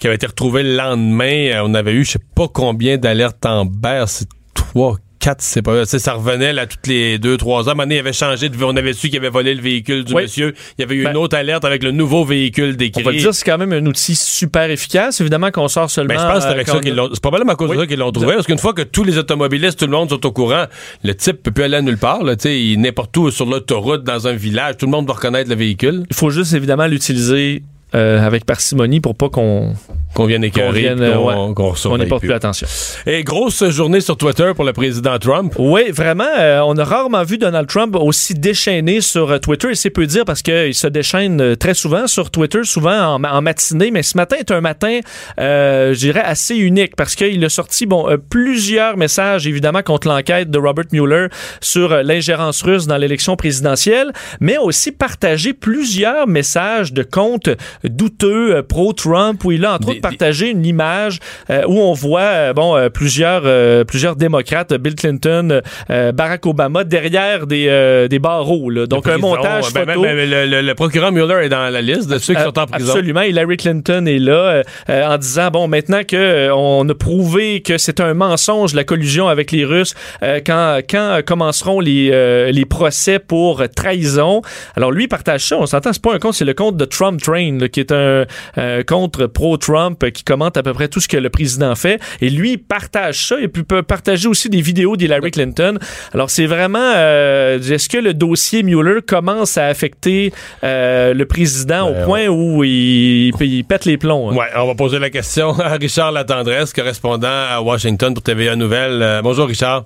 qui 0.00 0.06
avait 0.06 0.16
été 0.16 0.26
retrouvé 0.26 0.62
le 0.62 0.76
lendemain, 0.76 1.50
euh, 1.52 1.62
on 1.64 1.74
avait 1.74 1.92
eu 1.92 2.04
je 2.04 2.12
sais 2.12 2.24
pas 2.34 2.48
combien 2.48 2.98
d'alertes 2.98 3.44
en 3.46 3.64
berre, 3.64 4.08
c'est 4.08 4.28
trois, 4.54 4.96
c'est 5.38 5.62
pas, 5.62 5.84
ça 5.86 6.12
revenait 6.14 6.52
là 6.52 6.66
toutes 6.66 6.86
les 6.86 7.18
deux, 7.18 7.36
trois 7.36 7.62
heures. 7.62 7.68
À 7.68 7.70
un 7.72 7.74
moment 7.74 7.82
donné, 7.84 7.96
il 7.96 7.98
avait 8.00 8.12
changé 8.12 8.48
de, 8.48 8.64
on 8.64 8.76
avait 8.76 8.92
su 8.92 9.08
qu'il 9.08 9.18
avait 9.18 9.28
volé 9.28 9.54
le 9.54 9.60
véhicule 9.62 10.04
du 10.04 10.12
Oui. 10.14 10.22
monsieur. 10.22 10.54
Il 10.78 10.82
y 10.82 10.84
avait 10.84 10.94
eu 10.94 11.04
Ben, 11.04 11.10
une 11.10 11.16
autre 11.16 11.36
alerte 11.36 11.64
avec 11.64 11.82
le 11.82 11.90
nouveau 11.90 12.24
véhicule 12.24 12.72
On 12.74 12.76
décrit. 12.76 13.02
va 13.02 13.10
le 13.12 13.18
dire, 13.18 13.34
c'est 13.34 13.44
quand 13.44 13.58
même 13.58 13.72
un 13.72 13.84
outil 13.86 14.14
super 14.16 14.70
efficace. 14.70 15.20
Évidemment 15.20 15.50
qu'on 15.50 15.68
sort 15.68 15.90
seulement. 15.90 16.14
Ben, 16.14 16.20
je 16.20 16.26
pense 16.26 16.34
que 16.36 16.40
c'est 16.42 16.48
euh, 16.48 16.52
avec 16.52 16.66
quand 16.66 16.72
ça 16.72 16.78
on- 16.78 16.82
qu'ils 16.82 16.94
l'ont. 16.94 17.08
C'est 17.12 17.20
probablement 17.22 17.52
à 17.52 17.56
cause 17.56 17.70
Oui. 17.70 17.76
de 17.76 17.80
ça 17.82 17.86
qu'ils 17.86 17.98
l'ont 17.98 18.12
trouvé. 18.12 18.34
Parce 18.34 18.46
qu'une 18.46 18.58
fois 18.58 18.72
que 18.74 18.82
tous 18.82 19.04
les 19.04 19.18
automobilistes, 19.18 19.78
tout 19.78 19.86
le 19.86 19.92
monde 19.92 20.10
sont 20.10 20.24
au 20.26 20.32
courant, 20.32 20.64
le 21.04 21.14
type 21.14 21.42
peut 21.42 21.50
plus 21.50 21.64
aller 21.64 21.76
à 21.76 21.82
nulle 21.82 21.98
part. 21.98 22.22
Là, 22.22 22.36
tu 22.36 22.42
sais, 22.42 22.60
il 22.60 22.80
n'importe 22.80 23.16
où 23.16 23.30
sur 23.30 23.46
l'autoroute, 23.46 24.04
dans 24.04 24.26
un 24.28 24.34
village, 24.34 24.76
tout 24.78 24.86
le 24.86 24.92
monde 24.92 25.06
va 25.06 25.14
reconnaître 25.14 25.50
le 25.50 25.56
véhicule. 25.56 26.04
Il 26.10 26.16
faut 26.16 26.30
juste 26.30 26.52
évidemment 26.54 26.86
l'utiliser 26.86 27.62
euh, 27.94 28.20
avec 28.24 28.44
parcimonie 28.44 29.00
pour 29.00 29.14
pas 29.14 29.28
qu'on 29.28 29.74
Qu'on 30.16 30.24
vienne 30.24 30.44
écœurer, 30.44 30.94
qu'on 30.96 31.26
ouais, 31.26 31.54
qu'on 31.54 31.74
on 31.90 31.98
n'y 31.98 32.06
porte 32.06 32.22
plus. 32.22 32.32
attention. 32.32 32.66
Et 33.04 33.22
grosse 33.22 33.62
journée 33.68 34.00
sur 34.00 34.16
Twitter 34.16 34.52
pour 34.56 34.64
le 34.64 34.72
président 34.72 35.18
Trump. 35.18 35.52
Oui, 35.58 35.90
vraiment, 35.90 36.24
euh, 36.38 36.60
on 36.64 36.74
a 36.78 36.84
rarement 36.84 37.22
vu 37.22 37.36
Donald 37.36 37.68
Trump 37.68 37.94
aussi 38.00 38.32
déchaîné 38.32 39.02
sur 39.02 39.30
euh, 39.30 39.38
Twitter, 39.38 39.72
et 39.72 39.74
c'est 39.74 39.90
peu 39.90 40.06
dire 40.06 40.24
parce 40.24 40.40
qu'il 40.40 40.74
se 40.74 40.86
déchaîne 40.86 41.38
euh, 41.42 41.54
très 41.54 41.74
souvent 41.74 42.06
sur 42.06 42.30
Twitter, 42.30 42.60
souvent 42.64 42.98
en, 43.14 43.18
ma- 43.18 43.34
en 43.34 43.42
matinée, 43.42 43.90
mais 43.90 44.02
ce 44.02 44.16
matin 44.16 44.36
est 44.38 44.50
un 44.50 44.62
matin, 44.62 45.00
euh, 45.38 45.92
je 45.92 45.98
dirais, 45.98 46.22
assez 46.24 46.56
unique 46.56 46.96
parce 46.96 47.14
qu'il 47.14 47.44
a 47.44 47.50
sorti 47.50 47.84
bon, 47.84 48.08
euh, 48.08 48.16
plusieurs 48.16 48.96
messages, 48.96 49.46
évidemment, 49.46 49.82
contre 49.82 50.08
l'enquête 50.08 50.50
de 50.50 50.58
Robert 50.58 50.86
Mueller 50.92 51.26
sur 51.60 51.92
euh, 51.92 52.02
l'ingérence 52.02 52.62
russe 52.62 52.86
dans 52.86 52.96
l'élection 52.96 53.36
présidentielle, 53.36 54.12
mais 54.40 54.56
aussi 54.56 54.92
partagé 54.92 55.52
plusieurs 55.52 56.26
messages 56.26 56.94
de 56.94 57.02
comptes 57.02 57.50
douteux 57.84 58.56
euh, 58.56 58.62
pro-Trump 58.62 59.44
où 59.44 59.52
il 59.52 59.64
a 59.66 59.74
entre 59.74 59.90
autres 59.90 60.00
partagé 60.08 60.50
une 60.50 60.64
image 60.66 61.18
euh, 61.50 61.62
où 61.66 61.80
on 61.80 61.92
voit 61.92 62.20
euh, 62.20 62.52
bon 62.52 62.76
euh, 62.76 62.88
plusieurs 62.88 63.42
plusieurs 63.86 64.16
démocrates, 64.16 64.72
Bill 64.74 64.94
Clinton, 64.94 65.60
Barack 65.88 66.46
Obama 66.46 66.84
derrière 66.84 67.46
des 67.46 68.06
des 68.10 68.18
barreaux 68.18 68.70
là. 68.70 68.86
Donc 68.86 69.06
un 69.08 69.18
montage 69.18 69.72
Ben, 69.72 69.86
photo. 69.86 70.02
ben, 70.02 70.16
ben, 70.16 70.30
le, 70.30 70.46
le- 70.46 70.62
le 70.62 70.74
procureur 70.74 71.12
Mueller 71.12 71.44
est 71.44 71.48
dans 71.48 71.68
la 71.70 71.80
liste 71.82 72.08
de 72.08 72.18
ceux 72.18 72.34
qui 72.34 72.42
sont 72.42 72.58
en 72.58 72.66
prison. 72.66 72.90
Absolument. 72.92 73.22
Hillary 73.22 73.56
Clinton 73.56 74.04
est 74.06 74.18
là 74.18 74.62
en 74.88 75.18
disant 75.18 75.50
bon 75.50 75.68
maintenant 75.68 76.02
que 76.06 76.50
on 76.52 76.88
a 76.88 76.94
prouvé 76.94 77.60
que 77.62 77.78
c'est 77.78 78.00
un 78.00 78.14
mensonge 78.14 78.74
la 78.74 78.84
collusion 78.84 79.28
avec 79.28 79.52
les 79.52 79.64
Russes 79.64 79.94
euh, 80.22 80.40
quand 80.44 80.80
quand 80.88 81.20
commenceront 81.26 81.80
les 81.80 82.10
euh, 82.12 82.50
les 82.52 82.64
procès 82.64 83.18
pour 83.18 83.62
trahison. 83.74 84.42
Alors 84.76 84.90
lui 84.92 85.08
partage 85.08 85.44
ça. 85.46 85.56
On 85.58 85.66
s'entend 85.66 85.92
c'est 85.92 86.02
pas 86.02 86.14
un 86.14 86.18
compte 86.18 86.34
c'est 86.34 86.44
le 86.44 86.54
compte 86.54 86.76
de 86.76 86.84
Trump 86.84 87.20
Train 87.22 87.58
là, 87.60 87.68
qui 87.68 87.80
est 87.80 87.92
un 87.92 88.24
euh, 88.58 88.82
contre 88.86 89.26
pro 89.26 89.56
Trump 89.56 89.95
euh, 90.04 90.10
qui 90.10 90.24
commente 90.24 90.56
à 90.56 90.62
peu 90.62 90.72
près 90.72 90.88
tout 90.88 91.00
ce 91.00 91.08
que 91.08 91.16
le 91.16 91.30
président 91.30 91.74
fait 91.74 92.00
et 92.20 92.30
lui 92.30 92.52
il 92.52 92.58
partage 92.58 93.26
ça 93.26 93.40
et 93.40 93.48
puis 93.48 93.62
peut 93.62 93.82
partager 93.82 94.28
aussi 94.28 94.48
des 94.48 94.60
vidéos 94.60 94.96
d'Hillary 94.96 95.30
Clinton. 95.30 95.78
Alors 96.14 96.30
c'est 96.30 96.46
vraiment 96.46 96.92
euh, 96.94 97.58
est-ce 97.58 97.88
que 97.88 97.98
le 97.98 98.14
dossier 98.14 98.62
Mueller 98.62 99.00
commence 99.06 99.58
à 99.58 99.66
affecter 99.66 100.32
euh, 100.64 101.14
le 101.14 101.26
président 101.26 101.90
Ben, 101.90 102.02
au 102.02 102.04
point 102.04 102.26
où 102.28 102.64
il, 102.64 103.32
il 103.40 103.64
pète 103.64 103.84
les 103.84 103.96
plombs. 103.96 104.30
hein? 104.30 104.34
Ouais, 104.36 104.46
on 104.56 104.66
va 104.66 104.74
poser 104.74 104.98
la 104.98 105.10
question 105.10 105.58
à 105.58 105.70
Richard 105.76 106.12
Latendresse, 106.12 106.72
correspondant 106.72 107.28
à 107.28 107.60
Washington 107.60 108.14
pour 108.14 108.22
TVA 108.22 108.56
Nouvelles. 108.56 109.00
Euh, 109.02 109.22
bonjour 109.22 109.46
Richard. 109.46 109.84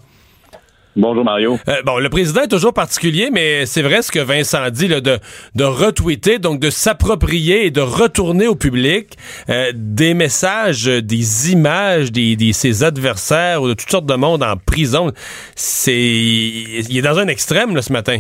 Bonjour 0.96 1.24
Mario. 1.24 1.56
Euh, 1.68 1.76
bon, 1.86 1.98
le 1.98 2.08
président 2.08 2.42
est 2.42 2.48
toujours 2.48 2.74
particulier, 2.74 3.30
mais 3.32 3.64
c'est 3.64 3.82
vrai 3.82 4.02
ce 4.02 4.10
que 4.10 4.18
Vincent 4.18 4.68
dit, 4.70 4.88
là, 4.88 5.00
de, 5.00 5.18
de 5.54 5.64
retweeter, 5.64 6.38
donc 6.40 6.58
de 6.58 6.68
s'approprier 6.68 7.66
et 7.66 7.70
de 7.70 7.80
retourner 7.80 8.48
au 8.48 8.56
public 8.56 9.16
euh, 9.48 9.70
des 9.74 10.14
messages, 10.14 10.86
des 10.86 11.52
images, 11.52 12.10
des, 12.10 12.34
des- 12.34 12.52
ses 12.52 12.82
adversaires 12.82 13.62
ou 13.62 13.68
de 13.68 13.74
toutes 13.74 13.90
sortes 13.90 14.06
de 14.06 14.14
monde 14.16 14.42
en 14.42 14.56
prison. 14.56 15.12
C'est, 15.54 15.92
il 15.96 16.98
est 16.98 17.02
dans 17.02 17.18
un 17.18 17.28
extrême 17.28 17.74
là, 17.76 17.82
ce 17.82 17.92
matin. 17.92 18.18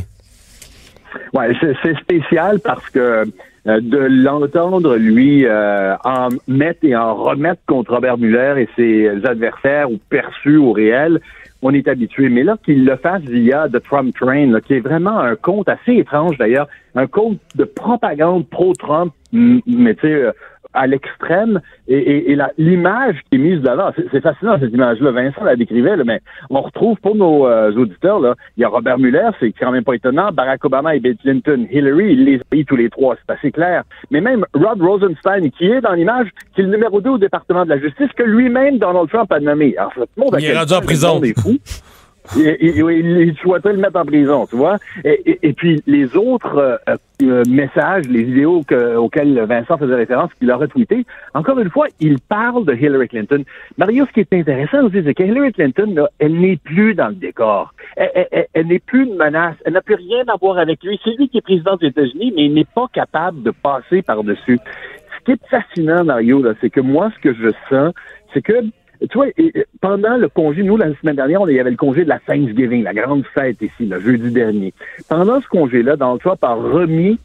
Ouais, 1.34 1.52
c'est 1.60 1.74
c'est 1.82 1.96
spécial 1.98 2.60
parce 2.62 2.88
que 2.90 3.24
euh, 3.66 3.80
de 3.80 3.98
l'entendre, 3.98 4.96
lui, 4.96 5.44
euh, 5.44 5.94
en 6.04 6.28
mettre 6.46 6.84
et 6.84 6.94
en 6.94 7.14
remettre 7.16 7.60
contre 7.66 7.94
Robert 7.94 8.16
Muller 8.16 8.54
et 8.58 8.68
ses 8.76 9.26
adversaires 9.26 9.90
ou 9.90 9.98
perçus 10.08 10.56
au 10.56 10.72
réel, 10.72 11.20
on 11.62 11.72
est 11.74 11.88
habitué. 11.88 12.28
Mais 12.28 12.42
là, 12.42 12.56
qu'il 12.64 12.84
le 12.84 12.96
fasse 12.96 13.22
via 13.22 13.68
The 13.68 13.82
Trump 13.82 14.14
Train, 14.18 14.58
qui 14.60 14.74
est 14.74 14.80
vraiment 14.80 15.18
un 15.18 15.36
compte 15.36 15.68
assez 15.68 15.94
étrange 15.94 16.38
d'ailleurs, 16.38 16.68
un 16.94 17.06
compte 17.06 17.38
de 17.54 17.64
propagande 17.64 18.48
pro-Trump, 18.48 19.12
mais 19.32 19.94
tu 19.94 20.02
sais, 20.02 20.12
euh, 20.14 20.32
à 20.72 20.86
l'extrême, 20.86 21.60
et, 21.88 21.96
et, 21.96 22.32
et 22.32 22.38
l'image 22.56 23.16
qui 23.28 23.36
est 23.36 23.38
mise 23.38 23.60
de 23.60 23.66
l'avant, 23.66 23.90
c'est 24.12 24.20
fascinant 24.20 24.56
cette 24.60 24.72
image-là. 24.72 25.10
Vincent 25.10 25.42
la 25.44 25.56
décrivait, 25.56 25.96
là, 25.96 26.04
mais 26.04 26.20
on 26.48 26.60
retrouve 26.60 26.96
pour 27.00 27.16
nos 27.16 27.46
euh, 27.46 27.72
auditeurs, 27.72 28.20
là, 28.20 28.34
il 28.56 28.60
y 28.60 28.64
a 28.64 28.68
Robert 28.68 28.98
Muller, 28.98 29.30
c'est 29.40 29.52
quand 29.52 29.72
même 29.72 29.82
pas 29.82 29.94
étonnant, 29.94 30.30
Barack 30.32 30.64
Obama 30.64 30.94
et 30.94 31.00
Bill 31.00 31.16
Clinton, 31.16 31.66
Hillary, 31.70 32.12
il 32.12 32.24
les 32.24 32.36
a 32.36 32.64
tous 32.64 32.76
les 32.76 32.88
trois, 32.88 33.16
c'est 33.16 33.32
assez 33.32 33.50
clair. 33.50 33.82
Mais 34.10 34.20
même 34.20 34.44
Rod 34.54 34.80
Rosenstein, 34.80 35.50
qui 35.50 35.66
est 35.66 35.80
dans 35.80 35.94
l'image, 35.94 36.28
qui 36.54 36.60
est 36.60 36.64
le 36.64 36.70
numéro 36.70 37.00
2 37.00 37.10
au 37.10 37.18
département 37.18 37.64
de 37.64 37.70
la 37.70 37.78
justice, 37.80 38.10
que 38.16 38.22
lui-même 38.22 38.78
Donald 38.78 39.08
Trump 39.08 39.32
a 39.32 39.40
nommé. 39.40 39.74
Alors, 39.76 39.92
ça 39.94 40.02
te 40.02 40.20
montre 40.20 40.36
à 40.36 40.40
Il 40.40 40.46
est 40.46 40.56
rendu 40.56 40.72
en 40.72 40.76
point 40.76 40.80
le 40.80 40.86
prison. 40.86 41.14
monde 41.14 41.24
est 41.24 41.40
fou. 41.40 41.58
Il, 42.36 42.56
il- 42.60 43.28
il- 43.28 43.36
souhaiterait 43.38 43.72
le 43.72 43.78
mettre 43.80 43.98
en 43.98 44.04
prison, 44.04 44.46
tu 44.46 44.56
vois. 44.56 44.76
Et, 45.04 45.38
et- 45.42 45.52
puis 45.52 45.82
les 45.86 46.16
autres 46.16 46.56
euh, 46.88 46.96
euh, 47.22 47.42
messages, 47.48 48.04
les 48.08 48.22
vidéos 48.22 48.62
que- 48.66 48.96
auxquelles 48.96 49.38
Vincent 49.48 49.76
faisait 49.76 49.94
référence, 49.94 50.32
qu'il 50.34 50.50
a 50.50 50.56
retweeté, 50.56 51.04
encore 51.34 51.58
une 51.58 51.70
fois, 51.70 51.86
il 51.98 52.18
parle 52.20 52.64
de 52.64 52.74
Hillary 52.74 53.08
Clinton. 53.08 53.42
Mario, 53.78 54.06
ce 54.06 54.12
qui 54.12 54.20
est 54.20 54.32
intéressant 54.32 54.84
aussi, 54.84 55.02
c'est 55.04 55.14
que 55.14 55.22
Hillary 55.24 55.52
Clinton, 55.52 55.92
là, 55.94 56.08
elle 56.18 56.38
n'est 56.40 56.56
plus 56.56 56.94
dans 56.94 57.08
le 57.08 57.14
décor. 57.14 57.74
Elle- 57.96 58.26
elle- 58.30 58.46
elle 58.54 58.66
n'est 58.68 58.78
plus 58.78 59.04
une 59.06 59.16
menace. 59.16 59.56
Elle 59.64 59.72
n'a 59.74 59.82
plus 59.82 59.96
rien 59.96 60.22
à 60.28 60.36
voir 60.40 60.58
avec 60.58 60.82
lui. 60.84 61.00
C'est 61.04 61.16
lui 61.18 61.28
qui 61.28 61.38
est 61.38 61.42
président 61.42 61.76
des 61.76 61.88
États-Unis, 61.88 62.32
mais 62.36 62.44
il 62.44 62.54
n'est 62.54 62.64
pas 62.64 62.86
capable 62.92 63.42
de 63.42 63.50
passer 63.50 64.02
par-dessus. 64.02 64.58
Ce 65.18 65.24
qui 65.24 65.32
est 65.32 65.46
fascinant, 65.50 66.04
Mario, 66.04 66.42
là, 66.42 66.52
c'est 66.60 66.70
que 66.70 66.80
moi, 66.80 67.10
ce 67.16 67.20
que 67.20 67.34
je 67.34 67.50
sens, 67.68 67.92
c'est 68.32 68.40
que 68.42 68.52
tu 69.08 69.18
vois, 69.18 69.26
pendant 69.80 70.16
le 70.16 70.28
congé, 70.28 70.62
nous, 70.62 70.76
la 70.76 70.94
semaine 70.96 71.16
dernière, 71.16 71.40
il 71.48 71.56
y 71.56 71.60
avait 71.60 71.70
le 71.70 71.76
congé 71.76 72.04
de 72.04 72.08
la 72.08 72.18
Thanksgiving, 72.18 72.82
la 72.82 72.92
grande 72.92 73.24
fête 73.34 73.60
ici, 73.62 73.86
le 73.86 74.00
jeudi 74.00 74.30
dernier. 74.30 74.74
Pendant 75.08 75.40
ce 75.40 75.48
congé-là, 75.48 75.96
Donald 75.96 76.20
Trump 76.20 76.42
a 76.42 76.54
remis 76.54 77.18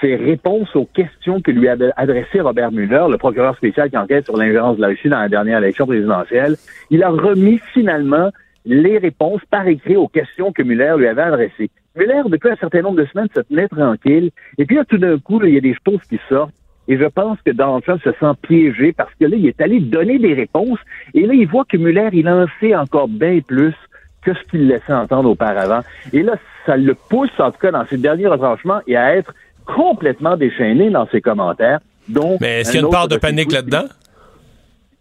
ses 0.00 0.16
réponses 0.16 0.74
aux 0.76 0.86
questions 0.86 1.40
que 1.40 1.50
lui 1.50 1.68
avait 1.68 1.92
adressées 1.96 2.40
Robert 2.40 2.72
Mueller, 2.72 3.06
le 3.10 3.16
procureur 3.16 3.56
spécial 3.56 3.90
qui 3.90 3.96
enquête 3.96 4.24
sur 4.24 4.36
l'ingérence 4.36 4.76
de 4.76 4.82
la 4.82 4.88
Russie 4.88 5.08
dans 5.08 5.20
la 5.20 5.28
dernière 5.28 5.58
élection 5.58 5.86
présidentielle. 5.86 6.56
Il 6.90 7.02
a 7.02 7.10
remis 7.10 7.58
finalement 7.72 8.30
les 8.66 8.98
réponses 8.98 9.42
par 9.50 9.66
écrit 9.66 9.96
aux 9.96 10.08
questions 10.08 10.52
que 10.52 10.62
Mueller 10.62 10.94
lui 10.98 11.06
avait 11.06 11.22
adressées. 11.22 11.70
Mueller, 11.96 12.22
depuis 12.26 12.50
un 12.50 12.56
certain 12.56 12.82
nombre 12.82 12.98
de 12.98 13.06
semaines, 13.06 13.28
se 13.34 13.40
tenait 13.40 13.68
tranquille. 13.68 14.30
Et 14.58 14.64
puis 14.64 14.76
là, 14.76 14.84
tout 14.84 14.98
d'un 14.98 15.18
coup, 15.18 15.40
il 15.42 15.54
y 15.54 15.58
a 15.58 15.60
des 15.60 15.76
choses 15.86 16.02
qui 16.08 16.18
sortent. 16.28 16.54
Et 16.88 16.98
je 16.98 17.04
pense 17.04 17.38
que 17.44 17.50
Donald 17.50 17.82
Trump 17.84 18.00
se 18.02 18.10
sent 18.10 18.32
piégé 18.42 18.92
parce 18.92 19.12
que 19.18 19.24
là, 19.24 19.36
il 19.36 19.46
est 19.46 19.60
allé 19.60 19.80
donner 19.80 20.18
des 20.18 20.34
réponses. 20.34 20.78
Et 21.14 21.26
là, 21.26 21.34
il 21.34 21.46
voit 21.46 21.64
que 21.64 21.76
Mueller, 21.76 22.10
il 22.12 22.28
en 22.28 22.46
sait 22.60 22.74
encore 22.74 23.08
bien 23.08 23.40
plus 23.46 23.74
que 24.22 24.34
ce 24.34 24.42
qu'il 24.50 24.68
laissait 24.68 24.92
entendre 24.92 25.30
auparavant. 25.30 25.80
Et 26.12 26.22
là, 26.22 26.34
ça 26.66 26.76
le 26.76 26.94
pousse, 26.94 27.30
en 27.38 27.50
tout 27.50 27.58
cas, 27.58 27.70
dans 27.70 27.86
ses 27.86 27.96
derniers 27.96 28.26
retranchements, 28.26 28.80
et 28.86 28.96
à 28.96 29.16
être 29.16 29.34
complètement 29.66 30.36
déchaîné 30.36 30.90
dans 30.90 31.06
ses 31.08 31.20
commentaires. 31.20 31.80
Donc, 32.08 32.40
Mais 32.40 32.60
est-ce 32.60 32.72
qu'il 32.72 32.80
y 32.80 32.82
a 32.82 32.86
une 32.86 32.92
part 32.92 33.08
de 33.08 33.16
panique 33.16 33.52
là-dedans? 33.52 33.84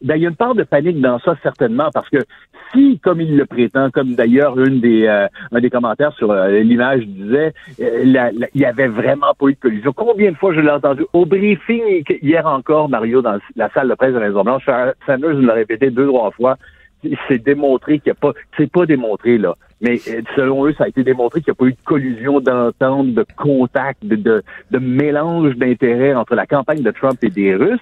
Ben, 0.04 0.16
il 0.16 0.24
y 0.24 0.26
a 0.26 0.30
une 0.30 0.36
part 0.36 0.54
de 0.54 0.64
panique 0.64 0.99
dans 0.99 1.20
ça, 1.20 1.36
certainement, 1.41 1.89
parce 1.93 2.10
que 2.10 2.18
si, 2.72 2.99
comme 2.99 3.22
il 3.22 3.38
le 3.38 3.45
prétend, 3.45 3.89
comme 3.89 4.16
d'ailleurs 4.16 4.60
une 4.60 4.80
des, 4.80 5.06
euh, 5.08 5.28
un 5.51 5.62
des 5.62 5.70
commentaires 5.70 6.14
sur 6.14 6.32
euh, 6.32 6.60
l'image 6.60 7.06
disait, 7.08 7.54
euh, 7.80 8.32
il 8.54 8.62
y 8.62 8.66
avait 8.66 8.88
vraiment 8.88 9.34
pas 9.38 9.47
eu 9.47 9.54
de 9.54 9.60
collision. 9.60 9.93
Combien 9.93 10.32
de 10.32 10.38
fois 10.38 10.54
je 10.54 10.60
l'ai 10.60 10.72
entendu? 10.72 11.04
Au 11.14 11.26
briefing 11.26 12.04
hier 12.22 12.45
encore, 12.45 12.89
Mario, 12.89 13.22
dans 13.22 13.38
la 13.56 13.70
salle 13.70 13.89
de 13.89 13.95
presse 13.95 14.14
de 14.14 14.20
la 14.20 14.28
Maison-Blanche, 14.28 14.66
Sanders 15.06 15.34
l'a 15.34 15.54
répété 15.54 15.89
deux, 15.89 16.08
trois 16.08 16.32
fois, 16.32 16.58
c'est 17.28 17.43
démontré 17.43 17.99
qu'il 17.99 18.12
n'y 18.12 18.18
a 18.18 18.20
pas, 18.20 18.32
c'est 18.58 18.72
pas 18.72 18.86
démontré, 18.86 19.38
là. 19.38 19.56
Mais 19.82 19.99
euh, 20.08 20.22
selon 20.36 20.66
eux, 20.66 20.74
ça 20.78 20.86
a 20.86 20.88
été 20.88 21.04
démontré 21.04 21.41
qu'il 21.41 21.51
n'y 21.51 21.58
a 21.58 21.60
pas 21.60 21.66
eu 21.66 21.74
de 21.74 21.84
collusion 21.84 22.39
d'entente, 22.39 23.14
de 23.14 23.26
contact, 23.36 24.06
de, 24.06 24.16
de, 24.16 24.41
de 24.72 24.80
mélange 24.80 25.56
d'intérêts 25.58 26.16
entre 26.16 26.36
la 26.36 26.45
campagne 26.45 26.82
de 26.82 26.91
Trump 26.91 27.18
et 27.22 27.30
des 27.30 27.54
Russes. 27.54 27.82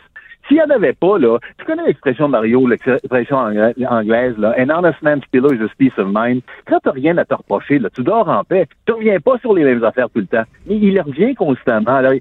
S'il 0.51 0.57
n'y 0.57 0.63
en 0.63 0.75
avait 0.75 0.91
pas, 0.91 1.17
là, 1.17 1.37
tu 1.57 1.63
connais 1.63 1.85
l'expression 1.85 2.27
Mario, 2.27 2.67
l'expression 2.67 3.37
angla- 3.37 3.73
anglaise, 3.87 4.37
là, 4.37 4.53
an 4.59 4.69
honest 4.69 5.01
man's 5.01 5.23
pillow 5.31 5.49
is 5.53 5.63
his 5.63 5.69
peace 5.77 5.97
of 5.97 6.09
mind. 6.13 6.41
Quand 6.67 6.79
t'as 6.83 6.91
rien 6.91 7.17
à 7.19 7.23
te 7.23 7.33
reprocher, 7.33 7.79
là, 7.79 7.89
tu 7.89 8.03
dors 8.03 8.27
en 8.27 8.43
paix. 8.43 8.67
Tu 8.85 8.91
reviens 8.91 9.17
pas 9.21 9.37
sur 9.37 9.53
les 9.53 9.63
mêmes 9.63 9.81
affaires 9.85 10.09
tout 10.09 10.19
le 10.19 10.25
temps. 10.25 10.43
Mais 10.65 10.75
il 10.75 10.99
revient 10.99 11.35
constamment. 11.35 11.95
Alors, 11.95 12.15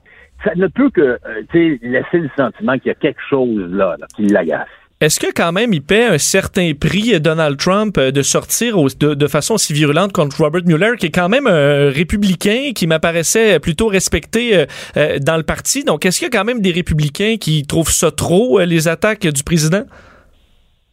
ça 0.44 0.52
ne 0.54 0.68
peut 0.68 0.90
que, 0.90 1.00
euh, 1.00 1.18
tu 1.50 1.80
laisser 1.82 2.18
le 2.18 2.30
sentiment 2.36 2.74
qu'il 2.74 2.86
y 2.86 2.90
a 2.90 2.94
quelque 2.94 3.20
chose 3.28 3.68
là, 3.72 3.96
là 3.98 4.06
qui 4.14 4.26
l'agace. 4.26 4.68
Est-ce 5.00 5.18
que 5.18 5.32
quand 5.34 5.50
même 5.50 5.72
il 5.72 5.80
paie 5.80 6.04
un 6.04 6.18
certain 6.18 6.72
prix, 6.78 7.14
euh, 7.14 7.20
Donald 7.20 7.56
Trump, 7.56 7.96
euh, 7.96 8.10
de 8.10 8.20
sortir 8.20 8.76
de, 8.76 9.26
façon 9.28 9.56
si 9.56 9.72
virulente 9.72 10.12
contre 10.12 10.42
Robert 10.42 10.60
Mueller, 10.66 10.98
qui 10.98 11.06
est 11.06 11.10
quand 11.10 11.30
même 11.30 11.46
un 11.46 11.88
républicain 11.88 12.72
qui 12.74 12.86
m'apparaissait 12.86 13.58
plutôt 13.60 13.86
respecté 13.86 14.66
euh, 14.98 15.18
dans 15.18 15.38
le 15.38 15.42
parti? 15.42 15.84
Donc, 15.84 16.04
est-ce 16.04 16.18
qu'il 16.18 16.26
y 16.26 16.36
a 16.36 16.38
quand 16.38 16.44
même 16.44 16.60
des 16.60 16.72
républicains 16.72 17.36
qui 17.40 17.64
trouvent 17.66 17.90
ça 17.90 18.10
trop, 18.10 18.60
les 18.60 18.88
attaques 18.88 19.26
du 19.26 19.42
président? 19.42 19.84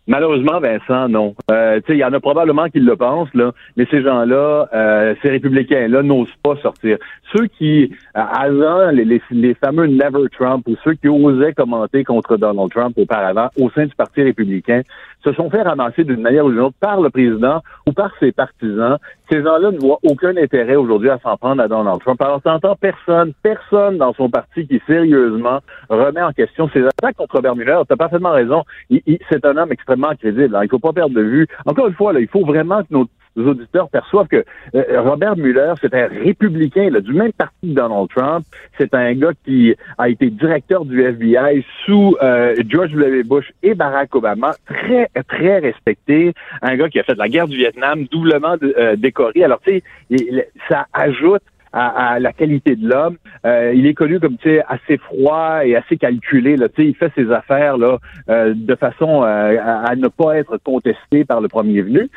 Malheureusement, 0.07 0.61
Vincent, 0.61 1.09
non. 1.09 1.35
Euh, 1.51 1.81
il 1.89 1.97
y 1.97 2.03
en 2.03 2.13
a 2.13 2.19
probablement 2.21 2.69
qui 2.69 2.79
le 2.79 2.95
pensent, 2.95 3.33
là, 3.33 3.51
mais 3.75 3.85
ces 3.91 4.01
gens-là, 4.01 4.69
euh, 4.73 5.15
ces 5.21 5.29
républicains-là, 5.29 6.01
n'osent 6.01 6.33
pas 6.41 6.55
sortir. 6.61 6.97
Ceux 7.35 7.47
qui, 7.47 7.93
euh, 8.15 8.21
avant 8.21 8.89
les, 8.91 9.03
les, 9.03 9.21
les 9.31 9.53
fameux 9.55 9.85
Never 9.87 10.29
Trump, 10.31 10.65
ou 10.67 10.75
ceux 10.85 10.93
qui 10.93 11.09
osaient 11.09 11.53
commenter 11.53 12.05
contre 12.05 12.37
Donald 12.37 12.71
Trump 12.71 12.97
auparavant 12.97 13.49
au 13.59 13.69
sein 13.71 13.85
du 13.85 13.95
Parti 13.95 14.23
républicain, 14.23 14.81
se 15.23 15.33
sont 15.33 15.49
fait 15.49 15.61
ramasser 15.61 16.03
d'une 16.03 16.21
manière 16.21 16.45
ou 16.45 16.51
d'une 16.51 16.59
autre 16.61 16.75
par 16.79 17.01
le 17.01 17.09
président 17.09 17.61
ou 17.85 17.91
par 17.91 18.11
ses 18.19 18.31
partisans. 18.31 18.97
Ces 19.29 19.43
gens-là 19.43 19.71
ne 19.71 19.79
voient 19.79 19.99
aucun 20.03 20.35
intérêt 20.37 20.75
aujourd'hui 20.75 21.09
à 21.09 21.19
s'en 21.19 21.35
prendre 21.37 21.61
à 21.61 21.67
Donald 21.67 21.99
Trump. 21.99 22.21
Alors, 22.21 22.41
t'entends 22.41 22.75
personne, 22.75 23.33
personne 23.43 23.97
dans 23.97 24.13
son 24.13 24.29
parti 24.29 24.67
qui 24.67 24.81
sérieusement 24.87 25.59
remet 25.89 26.21
en 26.21 26.31
question 26.31 26.69
ses 26.69 26.85
attaques 26.85 27.17
contre 27.17 27.35
Robert 27.35 27.55
Mueller. 27.55 27.79
T'as 27.89 27.95
parfaitement 27.95 28.31
raison. 28.31 28.63
Il- 28.89 29.01
il- 29.05 29.19
c'est 29.29 29.45
un 29.45 29.57
homme 29.57 29.71
extrêmement 29.71 30.15
crédible. 30.15 30.55
Alors, 30.55 30.63
il 30.63 30.69
faut 30.69 30.79
pas 30.79 30.93
perdre 30.93 31.15
de 31.15 31.21
vue. 31.21 31.47
Encore 31.65 31.87
une 31.87 31.95
fois, 31.95 32.13
là, 32.13 32.19
il 32.19 32.27
faut 32.27 32.45
vraiment 32.45 32.81
que 32.83 32.87
nos 32.91 33.05
nos 33.37 33.51
auditeurs 33.51 33.89
perçoivent 33.89 34.27
que 34.27 34.43
euh, 34.75 35.01
Robert 35.01 35.37
Mueller, 35.37 35.73
c'est 35.79 35.93
un 35.93 36.07
républicain 36.07 36.89
là, 36.89 36.99
du 36.99 37.13
même 37.13 37.31
parti 37.31 37.69
que 37.69 37.75
Donald 37.75 38.09
Trump. 38.09 38.45
C'est 38.77 38.93
un 38.93 39.13
gars 39.13 39.31
qui 39.45 39.75
a 39.97 40.09
été 40.09 40.29
directeur 40.29 40.85
du 40.85 41.01
FBI 41.03 41.63
sous 41.85 42.17
euh, 42.21 42.55
George 42.67 42.91
W. 42.91 43.23
Bush 43.23 43.51
et 43.63 43.75
Barack 43.75 44.13
Obama. 44.15 44.55
Très, 44.65 45.09
très 45.27 45.59
respecté. 45.59 46.33
Un 46.61 46.75
gars 46.75 46.89
qui 46.89 46.99
a 46.99 47.03
fait 47.03 47.15
la 47.15 47.29
guerre 47.29 47.47
du 47.47 47.57
Vietnam, 47.57 48.05
doublement 48.11 48.55
euh, 48.63 48.95
décoré. 48.95 49.43
Alors, 49.43 49.61
tu 49.61 49.81
sais, 50.09 50.49
ça 50.67 50.87
ajoute 50.93 51.43
à, 51.77 52.19
la 52.19 52.33
qualité 52.33 52.75
de 52.75 52.87
l'homme. 52.87 53.17
Euh, 53.45 53.73
il 53.75 53.85
est 53.85 53.93
connu 53.93 54.19
comme 54.19 54.37
tu 54.37 54.49
sais 54.49 54.63
assez 54.67 54.97
froid 54.97 55.65
et 55.65 55.75
assez 55.75 55.97
calculé. 55.97 56.55
Là, 56.55 56.69
tu 56.69 56.81
sais, 56.81 56.87
il 56.89 56.95
fait 56.95 57.11
ses 57.15 57.31
affaires 57.31 57.77
là 57.77 57.97
euh, 58.29 58.53
de 58.55 58.75
façon 58.75 59.23
euh, 59.23 59.57
à 59.61 59.95
ne 59.95 60.07
pas 60.07 60.37
être 60.37 60.57
contesté 60.57 61.25
par 61.25 61.41
le 61.41 61.47
premier 61.47 61.81
venu. 61.81 62.09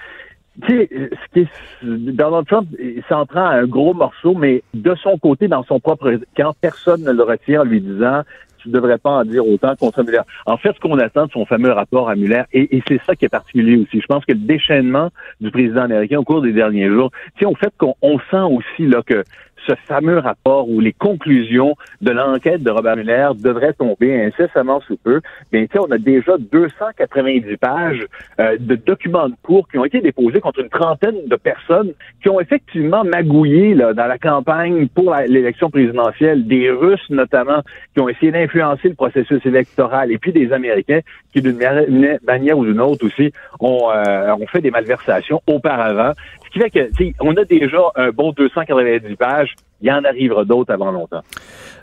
Tu 0.66 0.76
sais, 0.76 0.88
ce 0.90 1.32
qui 1.32 1.40
est, 1.40 1.48
Donald 1.82 2.46
Trump 2.46 2.68
s'en 3.08 3.26
prend 3.26 3.46
à 3.46 3.54
un 3.56 3.66
gros 3.66 3.94
morceau, 3.94 4.34
mais 4.34 4.62
de 4.74 4.94
son 4.96 5.18
côté, 5.18 5.48
dans 5.48 5.62
son 5.64 5.80
propre 5.80 6.18
camp, 6.36 6.54
personne 6.60 7.02
ne 7.02 7.12
le 7.12 7.22
retient 7.22 7.62
en 7.62 7.64
lui 7.64 7.80
disant 7.80 8.22
tu 8.62 8.68
devrais 8.68 8.98
pas 8.98 9.10
en 9.10 9.24
dire 9.24 9.46
autant 9.46 9.74
contre 9.76 10.02
Muller. 10.02 10.20
En 10.46 10.56
fait, 10.56 10.72
ce 10.74 10.80
qu'on 10.80 10.98
attend 10.98 11.26
de 11.26 11.32
son 11.32 11.46
fameux 11.46 11.72
rapport 11.72 12.08
à 12.08 12.14
Muller, 12.14 12.42
et, 12.52 12.82
c'est 12.86 13.00
ça 13.06 13.16
qui 13.16 13.24
est 13.24 13.30
particulier 13.30 13.76
aussi. 13.76 14.00
Je 14.00 14.06
pense 14.06 14.24
que 14.24 14.32
le 14.32 14.38
déchaînement 14.38 15.10
du 15.40 15.50
président 15.50 15.82
américain 15.82 16.18
au 16.18 16.24
cours 16.24 16.42
des 16.42 16.52
derniers 16.52 16.88
jours, 16.88 17.10
tu 17.36 17.40
sais, 17.40 17.46
au 17.46 17.54
fait 17.54 17.72
qu'on 17.78 17.94
on 18.02 18.18
sent 18.30 18.54
aussi 18.54 18.86
là 18.86 19.02
que 19.04 19.24
ce 19.66 19.74
fameux 19.86 20.18
rapport 20.18 20.68
ou 20.68 20.80
les 20.80 20.92
conclusions 20.92 21.74
de 22.00 22.10
l'enquête 22.10 22.62
de 22.62 22.70
Robert 22.70 22.96
Mueller 22.96 23.28
devraient 23.36 23.72
tomber 23.72 24.24
incessamment 24.24 24.80
sous 24.82 24.96
peu. 24.96 25.20
Bien, 25.52 25.66
tu 25.66 25.78
on 25.78 25.90
a 25.90 25.98
déjà 25.98 26.36
290 26.38 27.56
pages 27.56 28.06
euh, 28.38 28.56
de 28.58 28.74
documents 28.74 29.28
de 29.28 29.34
cours 29.42 29.68
qui 29.68 29.78
ont 29.78 29.84
été 29.84 30.00
déposés 30.00 30.40
contre 30.40 30.60
une 30.60 30.68
trentaine 30.68 31.26
de 31.26 31.36
personnes 31.36 31.92
qui 32.22 32.28
ont 32.28 32.40
effectivement 32.40 33.04
magouillé 33.04 33.74
là, 33.74 33.94
dans 33.94 34.06
la 34.06 34.18
campagne 34.18 34.88
pour 34.88 35.14
l'élection 35.26 35.70
présidentielle, 35.70 36.46
des 36.46 36.70
Russes 36.70 37.08
notamment, 37.10 37.62
qui 37.94 38.00
ont 38.00 38.08
essayé 38.08 38.32
d'influencer 38.32 38.88
le 38.88 38.94
processus 38.94 39.44
électoral, 39.44 40.12
et 40.12 40.18
puis 40.18 40.32
des 40.32 40.52
Américains 40.52 41.00
qui, 41.32 41.42
d'une 41.42 41.56
manière- 41.56 41.88
une 41.88 42.18
manière 42.26 42.58
ou 42.58 42.64
d'une 42.64 42.80
autre 42.80 43.06
aussi, 43.06 43.32
ont, 43.60 43.90
euh, 43.90 44.34
ont 44.34 44.46
fait 44.46 44.60
des 44.60 44.70
malversations 44.70 45.40
auparavant. 45.46 46.12
Ce 46.50 46.58
qui 46.58 46.60
fait 46.60 46.70
que, 46.70 47.14
on 47.20 47.36
a 47.36 47.44
déjà 47.44 47.78
un 47.94 48.10
bon 48.10 48.32
290 48.32 49.16
pages 49.16 49.54
il 49.80 49.88
y 49.88 49.92
en 49.92 50.04
arrivera 50.04 50.44
d'autres 50.44 50.72
avant 50.72 50.90
longtemps. 50.90 51.22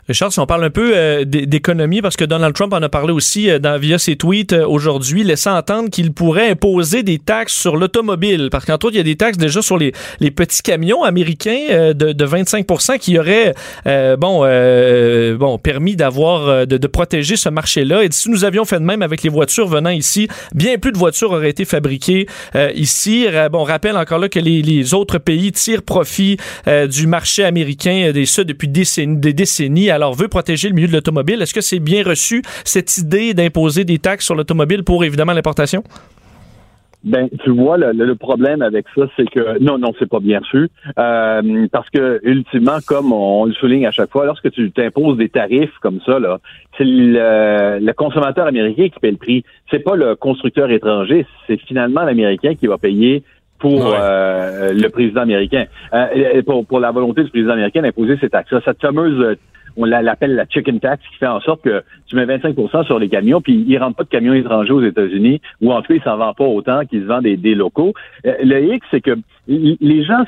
Richard, 0.08 0.32
si 0.32 0.40
on 0.40 0.46
parle 0.46 0.64
un 0.64 0.70
peu 0.70 0.92
euh, 0.96 1.24
d'économie, 1.26 2.00
parce 2.00 2.16
que 2.16 2.24
Donald 2.24 2.54
Trump 2.54 2.72
en 2.72 2.82
a 2.82 2.88
parlé 2.88 3.12
aussi 3.12 3.50
euh, 3.50 3.58
dans, 3.58 3.78
via 3.78 3.98
ses 3.98 4.16
tweets 4.16 4.54
euh, 4.54 4.66
aujourd'hui, 4.66 5.22
laissant 5.22 5.54
entendre 5.54 5.90
qu'il 5.90 6.14
pourrait 6.14 6.48
imposer 6.48 7.02
des 7.02 7.18
taxes 7.18 7.52
sur 7.52 7.76
l'automobile. 7.76 8.48
Parce 8.50 8.64
qu'entre 8.64 8.86
autres, 8.86 8.94
il 8.94 8.98
y 8.98 9.02
a 9.02 9.04
des 9.04 9.16
taxes 9.16 9.36
déjà 9.36 9.60
sur 9.60 9.76
les, 9.76 9.92
les 10.20 10.30
petits 10.30 10.62
camions 10.62 11.02
américains 11.02 11.92
de, 11.94 12.12
de 12.12 12.26
25% 12.26 12.98
qui 12.98 13.18
auraient 13.18 13.54
bon, 14.16 14.40
bon, 15.36 15.58
permis 15.58 15.94
d'avoir 15.94 16.66
de, 16.66 16.86
protéger 16.86 17.36
ce 17.36 17.50
marché-là. 17.50 18.04
Et 18.04 18.08
si 18.10 18.30
nous 18.30 18.44
avions 18.44 18.64
fait 18.64 18.78
de 18.78 18.84
même 18.84 19.02
avec 19.02 19.22
les 19.22 19.28
voitures 19.28 19.68
venant 19.68 19.90
ici, 19.90 20.28
bien 20.54 20.78
plus 20.78 20.92
de 20.92 20.98
voitures 20.98 21.32
auraient 21.32 21.50
été 21.50 21.64
fabriquées 21.64 22.26
ici. 22.74 23.26
Bon, 23.52 23.60
on 23.60 23.64
rappelle 23.64 23.96
encore 23.96 24.18
là 24.18 24.28
que 24.28 24.38
les, 24.38 24.94
autres 24.94 25.18
pays 25.18 25.52
tirent 25.52 25.82
profit 25.82 26.38
du 26.66 27.06
marché 27.06 27.44
américain, 27.44 28.10
des 28.12 28.26
ça 28.26 28.44
depuis 28.44 28.68
des 28.68 29.32
décennies 29.34 29.90
alors 29.98 30.14
veut 30.14 30.28
protéger 30.28 30.68
le 30.68 30.74
milieu 30.74 30.88
de 30.88 30.92
l'automobile. 30.92 31.42
Est-ce 31.42 31.54
que 31.54 31.60
c'est 31.60 31.80
bien 31.80 32.04
reçu, 32.04 32.42
cette 32.64 32.98
idée 32.98 33.34
d'imposer 33.34 33.84
des 33.84 33.98
taxes 33.98 34.24
sur 34.24 34.36
l'automobile 34.36 34.84
pour 34.84 35.04
évidemment 35.04 35.32
l'importation? 35.32 35.82
Ben, 37.04 37.28
tu 37.44 37.50
vois, 37.50 37.76
le, 37.78 38.14
problème 38.14 38.60
avec 38.60 38.86
ça, 38.94 39.02
c'est 39.16 39.28
que 39.30 39.58
non, 39.60 39.78
non, 39.78 39.92
c'est 39.98 40.08
pas 40.08 40.18
bien 40.18 40.40
reçu. 40.40 40.68
Euh, 40.98 41.66
parce 41.70 41.88
que 41.90 42.20
ultimement, 42.24 42.78
comme 42.86 43.12
on, 43.12 43.44
le 43.44 43.52
souligne 43.52 43.86
à 43.86 43.92
chaque 43.92 44.10
fois, 44.10 44.26
lorsque 44.26 44.50
tu 44.50 44.70
t'imposes 44.72 45.16
des 45.16 45.28
tarifs 45.28 45.76
comme 45.80 46.00
ça, 46.04 46.18
là, 46.18 46.38
c'est 46.76 46.84
le, 46.84 47.92
consommateur 47.92 48.46
américain 48.46 48.88
qui 48.88 48.98
paie 49.00 49.12
le 49.12 49.16
prix. 49.16 49.44
C'est 49.70 49.78
pas 49.78 49.94
le 49.94 50.16
constructeur 50.16 50.70
étranger, 50.70 51.24
c'est 51.46 51.60
finalement 51.60 52.02
l'américain 52.02 52.54
qui 52.54 52.66
va 52.66 52.78
payer 52.78 53.22
pour 53.60 53.92
euh, 53.92 54.72
le 54.72 54.88
président 54.88 55.22
américain, 55.22 55.66
euh, 55.92 56.42
pour, 56.42 56.66
pour 56.66 56.80
la 56.80 56.90
volonté 56.90 57.24
du 57.24 57.30
président 57.30 57.52
américain 57.52 57.82
d'imposer 57.82 58.16
ces 58.20 58.28
taxes-là. 58.28 58.60
Cette 58.64 58.80
fameuse 58.80 59.36
on 59.78 59.84
l'appelle 59.84 60.34
la 60.34 60.44
chicken 60.46 60.80
tax, 60.80 61.02
qui 61.08 61.16
fait 61.18 61.26
en 61.26 61.40
sorte 61.40 61.62
que 61.62 61.82
tu 62.06 62.16
mets 62.16 62.26
25% 62.26 62.84
sur 62.84 62.98
les 62.98 63.08
camions, 63.08 63.40
puis 63.40 63.64
il 63.66 63.78
rentre 63.78 63.96
pas 63.96 64.04
de 64.04 64.08
camions 64.08 64.34
étrangers 64.34 64.72
aux 64.72 64.82
États-Unis, 64.82 65.40
ou 65.60 65.72
en 65.72 65.80
tout 65.80 65.88
cas, 65.88 65.94
il 65.94 66.02
s'en 66.02 66.16
vend 66.16 66.34
pas 66.34 66.44
autant 66.44 66.84
qu'ils 66.84 67.04
vendent 67.04 67.22
des, 67.22 67.54
locaux. 67.54 67.94
Euh, 68.26 68.34
le 68.42 68.74
X, 68.74 68.86
c'est 68.90 69.00
que 69.00 69.16
les 69.46 70.04
gens, 70.04 70.24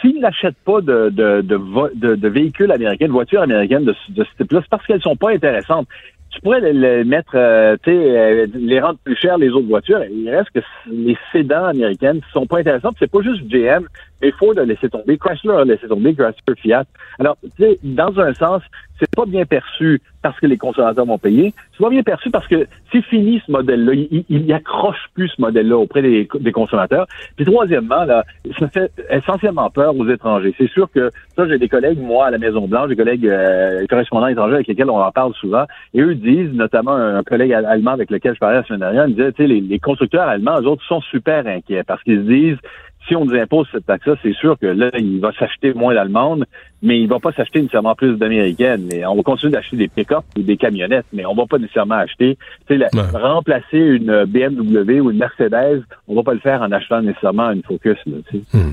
s'ils 0.00 0.20
n'achètent 0.20 0.56
pas 0.64 0.80
de, 0.80 2.28
véhicules 2.28 2.72
américains, 2.72 3.06
de 3.06 3.12
voitures 3.12 3.42
américaines 3.42 3.84
de, 3.84 3.94
ce 4.16 4.22
type-là, 4.38 4.60
c'est 4.62 4.70
parce 4.70 4.86
qu'elles 4.86 5.02
sont 5.02 5.16
pas 5.16 5.30
intéressantes 5.30 5.86
tu 6.34 6.40
pourrais 6.40 6.72
les, 6.72 7.04
mettre, 7.04 7.36
euh, 7.36 7.76
euh, 7.86 8.46
les 8.54 8.80
rendre 8.80 8.98
plus 9.04 9.16
chers 9.16 9.38
les 9.38 9.50
autres 9.50 9.68
voitures. 9.68 10.02
Il 10.10 10.28
reste 10.28 10.50
que 10.50 10.60
les 10.90 11.16
sédans 11.30 11.66
américaines 11.66 12.20
sont 12.32 12.44
pas 12.46 12.58
intéressants. 12.58 12.90
C'est 12.98 13.10
pas 13.10 13.22
juste 13.22 13.46
GM, 13.48 13.86
mais 14.24 14.32
Ford 14.32 14.54
a 14.56 14.64
laissé 14.64 14.88
tomber, 14.88 15.18
Chrysler 15.18 15.54
a 15.54 15.64
laissé 15.64 15.86
tomber, 15.86 16.14
Chrysler, 16.14 16.54
Fiat. 16.56 16.84
Alors, 17.18 17.36
tu 17.42 17.62
sais, 17.62 17.78
dans 17.82 18.18
un 18.18 18.32
sens, 18.32 18.62
c'est 18.98 19.14
pas 19.14 19.26
bien 19.26 19.44
perçu 19.44 20.00
parce 20.22 20.38
que 20.40 20.46
les 20.46 20.56
consommateurs 20.56 21.04
vont 21.04 21.18
payer. 21.18 21.52
C'est 21.72 21.82
pas 21.82 21.90
bien 21.90 22.02
perçu 22.02 22.30
parce 22.30 22.46
que 22.46 22.66
c'est 22.90 23.02
fini 23.02 23.42
ce 23.44 23.52
modèle-là. 23.52 23.92
Il, 23.92 24.24
il, 24.30 24.52
accroche 24.52 25.10
plus 25.14 25.28
ce 25.28 25.42
modèle-là 25.42 25.76
auprès 25.76 26.00
des, 26.00 26.52
consommateurs. 26.52 27.06
Puis 27.36 27.44
troisièmement, 27.44 28.04
là, 28.04 28.24
ça 28.58 28.68
fait 28.68 28.90
essentiellement 29.10 29.68
peur 29.68 29.94
aux 29.94 30.08
étrangers. 30.08 30.54
C'est 30.56 30.70
sûr 30.70 30.88
que 30.90 31.10
ça, 31.36 31.46
j'ai 31.46 31.58
des 31.58 31.68
collègues, 31.68 32.00
moi, 32.00 32.26
à 32.26 32.30
la 32.30 32.38
Maison 32.38 32.66
Blanche, 32.66 32.88
des 32.88 32.96
collègues 32.96 33.26
euh, 33.26 33.84
correspondants 33.90 34.28
étrangers 34.28 34.54
avec 34.54 34.68
lesquels 34.68 34.88
on 34.88 35.02
en 35.02 35.12
parle 35.12 35.34
souvent, 35.34 35.64
et 35.92 36.00
eux 36.00 36.14
disent, 36.14 36.52
notamment 36.52 36.94
un, 36.94 37.22
collègue 37.22 37.52
allemand 37.52 37.90
avec 37.90 38.10
lequel 38.10 38.34
je 38.34 38.38
parlais 38.38 38.58
la 38.58 38.64
semaine 38.64 38.80
dernière, 38.80 39.06
il 39.06 39.14
disait, 39.14 39.32
tu 39.32 39.42
sais, 39.42 39.48
les, 39.48 39.60
les 39.60 39.78
constructeurs 39.78 40.28
allemands, 40.28 40.60
eux 40.60 40.66
autres, 40.66 40.84
sont 40.84 41.00
super 41.02 41.46
inquiets 41.46 41.82
parce 41.82 42.02
qu'ils 42.02 42.18
se 42.18 42.26
disent, 42.26 42.58
si 43.06 43.14
on 43.16 43.24
nous 43.24 43.34
impose 43.34 43.66
cette 43.72 43.86
taxe-là, 43.86 44.14
c'est 44.22 44.34
sûr 44.34 44.58
que 44.58 44.66
là, 44.66 44.90
il 44.98 45.20
va 45.20 45.32
s'acheter 45.32 45.74
moins 45.74 45.94
d'allemandes, 45.94 46.44
mais 46.82 47.00
il 47.00 47.08
va 47.08 47.18
pas 47.18 47.32
s'acheter 47.32 47.60
nécessairement 47.60 47.94
plus 47.94 48.16
d'américaines. 48.16 48.86
Mais 48.90 49.04
on 49.04 49.16
va 49.16 49.22
continuer 49.22 49.52
d'acheter 49.52 49.76
des 49.76 49.88
pick-up 49.88 50.24
ou 50.36 50.42
des 50.42 50.56
camionnettes, 50.56 51.06
mais 51.12 51.26
on 51.26 51.34
va 51.34 51.46
pas 51.46 51.58
nécessairement 51.58 51.96
acheter. 51.96 52.38
Tu 52.68 52.78
sais, 52.78 52.88
remplacer 53.12 53.78
une 53.78 54.24
BMW 54.24 55.00
ou 55.00 55.10
une 55.10 55.18
Mercedes, 55.18 55.84
on 56.08 56.14
va 56.14 56.22
pas 56.22 56.34
le 56.34 56.40
faire 56.40 56.62
en 56.62 56.72
achetant 56.72 57.02
nécessairement 57.02 57.50
une 57.50 57.62
Focus. 57.62 57.98
Là, 58.06 58.16
hmm. 58.52 58.72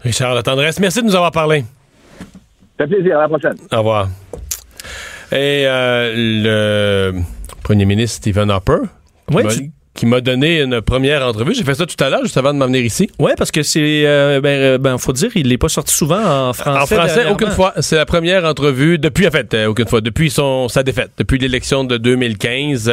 Richard 0.00 0.34
La 0.34 0.42
Tendresse, 0.42 0.80
merci 0.80 1.00
de 1.00 1.06
nous 1.06 1.16
avoir 1.16 1.32
parlé. 1.32 1.64
Ça 2.78 2.86
fait 2.86 2.96
plaisir. 2.96 3.18
À 3.18 3.22
la 3.22 3.28
prochaine. 3.28 3.56
Au 3.72 3.78
revoir. 3.78 4.08
Et 5.32 5.64
euh, 5.66 7.12
le 7.12 7.20
premier 7.62 7.84
ministre 7.84 8.16
Stephen 8.16 8.50
Harper. 8.50 8.78
Oui, 9.30 9.70
qui 10.00 10.06
m'a 10.06 10.22
donné 10.22 10.62
une 10.62 10.80
première 10.80 11.26
entrevue. 11.26 11.54
J'ai 11.54 11.62
fait 11.62 11.74
ça 11.74 11.84
tout 11.84 12.02
à 12.02 12.08
l'heure, 12.08 12.22
juste 12.22 12.38
avant 12.38 12.54
de 12.54 12.58
m'en 12.58 12.64
venir 12.64 12.82
ici. 12.82 13.10
Oui, 13.18 13.32
parce 13.36 13.50
que 13.50 13.62
c'est, 13.62 14.06
euh, 14.06 14.40
ben, 14.40 14.58
euh, 14.58 14.78
ben, 14.78 14.96
faut 14.96 15.12
dire, 15.12 15.30
il 15.34 15.48
n'est 15.48 15.58
pas 15.58 15.68
sorti 15.68 15.94
souvent 15.94 16.48
en 16.48 16.54
français. 16.54 16.94
En 16.94 16.96
français, 16.96 17.26
aucune 17.30 17.50
fois. 17.50 17.74
C'est 17.80 17.96
la 17.96 18.06
première 18.06 18.46
entrevue 18.46 18.96
depuis, 18.96 19.28
en 19.28 19.30
fait, 19.30 19.52
euh, 19.52 19.66
aucune 19.66 19.86
fois, 19.86 20.00
depuis 20.00 20.30
son, 20.30 20.68
sa 20.68 20.82
défaite, 20.82 21.10
depuis 21.18 21.36
l'élection 21.36 21.84
de 21.84 21.98
2015. 21.98 22.90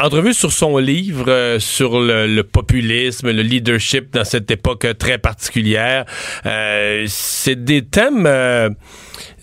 entrevue 0.00 0.34
sur 0.34 0.50
son 0.50 0.78
livre, 0.78 1.58
sur 1.60 2.00
le, 2.00 2.42
populisme, 2.42 3.30
le 3.30 3.42
leadership 3.42 4.12
dans 4.12 4.24
cette 4.24 4.50
époque 4.50 4.88
très 4.98 5.18
particulière. 5.18 6.06
c'est 7.06 7.64
des 7.64 7.82
thèmes 7.82 8.26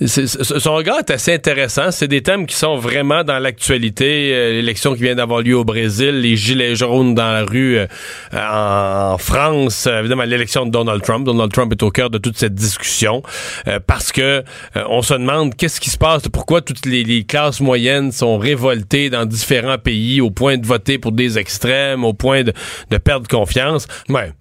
son 0.05 0.75
regard 0.75 0.99
est 0.99 1.09
assez 1.09 1.33
intéressant. 1.33 1.91
C'est 1.91 2.07
des 2.07 2.21
thèmes 2.21 2.45
qui 2.45 2.55
sont 2.55 2.77
vraiment 2.77 3.23
dans 3.23 3.39
l'actualité. 3.39 4.31
Euh, 4.33 4.51
l'élection 4.53 4.93
qui 4.93 5.01
vient 5.01 5.15
d'avoir 5.15 5.41
lieu 5.41 5.57
au 5.57 5.65
Brésil, 5.65 6.21
les 6.21 6.35
gilets 6.35 6.75
jaunes 6.75 7.15
dans 7.15 7.31
la 7.31 7.43
rue 7.43 7.77
euh, 7.77 7.87
en 8.33 9.17
France, 9.17 9.87
euh, 9.87 9.99
évidemment 9.99 10.23
l'élection 10.23 10.65
de 10.65 10.71
Donald 10.71 11.01
Trump. 11.01 11.25
Donald 11.25 11.51
Trump 11.51 11.71
est 11.71 11.81
au 11.81 11.89
cœur 11.89 12.09
de 12.09 12.19
toute 12.19 12.37
cette 12.37 12.53
discussion 12.53 13.23
parce 13.87 14.11
que 14.11 14.43
on 14.75 15.01
se 15.01 15.13
demande 15.13 15.55
qu'est-ce 15.55 15.79
qui 15.79 15.89
se 15.89 15.97
passe, 15.97 16.27
pourquoi 16.29 16.61
toutes 16.61 16.85
les, 16.85 17.23
classes 17.23 17.59
moyennes 17.59 18.11
sont 18.11 18.37
révoltées 18.37 19.09
dans 19.09 19.25
différents 19.25 19.77
pays 19.77 20.21
au 20.21 20.29
point 20.29 20.57
de 20.57 20.65
voter 20.65 20.97
pour 20.97 21.11
des 21.11 21.37
extrêmes, 21.37 22.03
au 22.03 22.13
point 22.13 22.43
de, 22.43 22.53
de 22.91 22.97
perdre 22.97 23.27
confiance. 23.27 23.87
Ouais. 24.09 24.31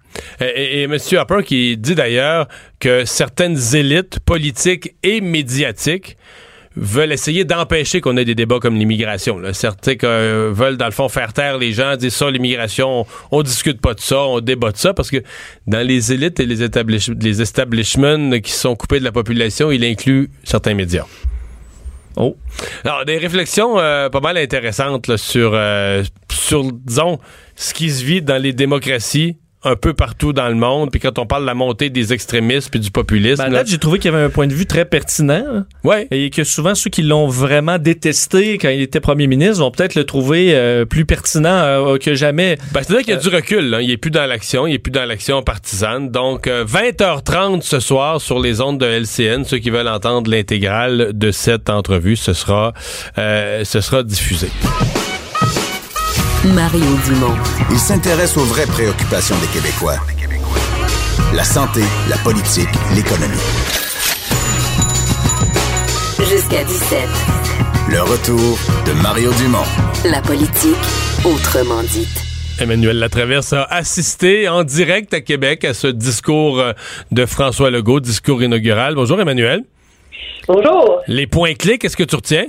Et, 0.41 0.81
et, 0.81 0.83
M. 0.83 0.97
Harper 1.13 1.43
qui 1.43 1.77
dit 1.77 1.95
d'ailleurs 1.95 2.47
que 2.79 3.05
certaines 3.05 3.57
élites 3.75 4.19
politiques 4.19 4.95
et 5.03 5.21
médiatiques 5.21 6.17
veulent 6.77 7.11
essayer 7.11 7.43
d'empêcher 7.43 8.01
qu'on 8.01 8.17
ait 8.17 8.25
des 8.25 8.35
débats 8.35 8.59
comme 8.59 8.75
l'immigration. 8.75 9.41
Certains 9.51 9.95
euh, 10.03 10.51
veulent, 10.53 10.77
dans 10.77 10.85
le 10.85 10.91
fond, 10.91 11.09
faire 11.09 11.33
taire 11.33 11.57
les 11.57 11.71
gens, 11.71 11.95
dire 11.95 12.11
ça, 12.11 12.29
l'immigration, 12.29 13.05
on, 13.31 13.41
discute 13.41 13.81
pas 13.81 13.95
de 13.95 13.99
ça, 13.99 14.19
on 14.19 14.39
débat 14.39 14.71
de 14.71 14.77
ça, 14.77 14.93
parce 14.93 15.09
que 15.09 15.17
dans 15.65 15.85
les 15.85 16.13
élites 16.13 16.39
et 16.39 16.45
les, 16.45 16.67
les 17.19 17.41
establishments 17.41 18.39
qui 18.39 18.51
sont 18.51 18.75
coupés 18.75 18.99
de 18.99 19.03
la 19.03 19.11
population, 19.11 19.71
il 19.71 19.83
inclut 19.83 20.29
certains 20.43 20.75
médias. 20.75 21.05
Oh. 22.15 22.35
Alors, 22.83 23.05
des 23.05 23.17
réflexions 23.17 23.79
euh, 23.79 24.09
pas 24.09 24.21
mal 24.21 24.37
intéressantes 24.37 25.17
sur, 25.17 25.51
euh, 25.53 26.03
sur, 26.31 26.71
disons, 26.71 27.19
ce 27.55 27.73
qui 27.73 27.89
se 27.89 28.03
vit 28.03 28.21
dans 28.21 28.41
les 28.41 28.53
démocraties 28.53 29.37
un 29.63 29.75
peu 29.75 29.93
partout 29.93 30.33
dans 30.33 30.47
le 30.47 30.55
monde. 30.55 30.91
Puis 30.91 30.99
quand 30.99 31.19
on 31.19 31.25
parle 31.25 31.43
de 31.43 31.47
la 31.47 31.53
montée 31.53 31.89
des 31.89 32.13
extrémistes 32.13 32.69
puis 32.69 32.79
du 32.79 32.91
populisme. 32.91 33.43
Ben, 33.43 33.49
là, 33.49 33.63
j'ai 33.65 33.77
trouvé 33.77 33.99
qu'il 33.99 34.11
y 34.11 34.15
avait 34.15 34.23
un 34.23 34.29
point 34.29 34.47
de 34.47 34.53
vue 34.53 34.65
très 34.65 34.85
pertinent. 34.85 35.43
Hein. 35.47 35.65
Ouais. 35.83 36.07
Et 36.11 36.29
que 36.29 36.43
souvent, 36.43 36.75
ceux 36.75 36.89
qui 36.89 37.01
l'ont 37.01 37.27
vraiment 37.27 37.77
détesté 37.77 38.57
quand 38.57 38.69
il 38.69 38.81
était 38.81 38.99
premier 38.99 39.27
ministre 39.27 39.59
vont 39.59 39.71
peut-être 39.71 39.95
le 39.95 40.03
trouver 40.03 40.53
euh, 40.53 40.85
plus 40.85 41.05
pertinent 41.05 41.49
euh, 41.49 41.97
que 41.97 42.13
jamais. 42.13 42.57
Ben, 42.71 42.81
C'est-à-dire 42.83 43.05
qu'il 43.05 43.13
y 43.13 43.17
a 43.17 43.19
du 43.19 43.29
recul. 43.29 43.69
Là. 43.69 43.81
Il 43.81 43.89
est 43.89 43.97
plus 43.97 44.11
dans 44.11 44.25
l'action. 44.25 44.67
Il 44.67 44.73
est 44.73 44.79
plus 44.79 44.91
dans 44.91 45.05
l'action 45.05 45.41
partisane. 45.41 46.09
Donc, 46.09 46.47
20h30 46.47 47.57
euh, 47.57 47.59
ce 47.61 47.79
soir 47.79 48.21
sur 48.21 48.39
les 48.39 48.61
ondes 48.61 48.79
de 48.79 48.85
LCN. 48.85 49.43
Ceux 49.43 49.57
qui 49.57 49.69
veulent 49.69 49.87
entendre 49.87 50.29
l'intégrale 50.29 51.11
de 51.13 51.31
cette 51.31 51.69
entrevue, 51.69 52.15
ce 52.15 52.33
sera, 52.33 52.73
ce 53.15 53.81
sera 53.81 54.03
diffusé. 54.03 54.47
Mario 56.53 56.85
Dumont. 57.05 57.35
Il 57.71 57.77
s'intéresse 57.77 58.37
aux 58.37 58.45
vraies 58.45 58.67
préoccupations 58.67 59.35
des 59.39 59.47
Québécois. 59.47 59.97
La 61.33 61.43
santé, 61.43 61.81
la 62.09 62.17
politique, 62.17 62.69
l'économie. 62.95 63.35
Jusqu'à 66.19 66.63
17. 66.63 66.99
Le 67.91 68.01
retour 68.01 68.57
de 68.85 68.93
Mario 69.01 69.31
Dumont. 69.33 69.65
La 70.05 70.21
politique, 70.21 70.75
autrement 71.25 71.83
dite. 71.83 72.23
Emmanuel 72.59 72.97
Latraverse 72.99 73.53
a 73.53 73.63
assisté 73.63 74.47
en 74.47 74.63
direct 74.63 75.13
à 75.13 75.21
Québec 75.21 75.65
à 75.65 75.73
ce 75.73 75.87
discours 75.87 76.59
euh, 76.59 76.73
de 77.11 77.25
François 77.25 77.69
Legault, 77.69 77.99
discours 77.99 78.41
inaugural. 78.41 78.95
Bonjour 78.95 79.19
Emmanuel. 79.19 79.63
Bonjour. 80.47 81.01
Les 81.07 81.27
points 81.27 81.53
clés, 81.53 81.77
qu'est-ce 81.77 81.97
que 81.97 82.03
tu 82.03 82.15
retiens? 82.15 82.47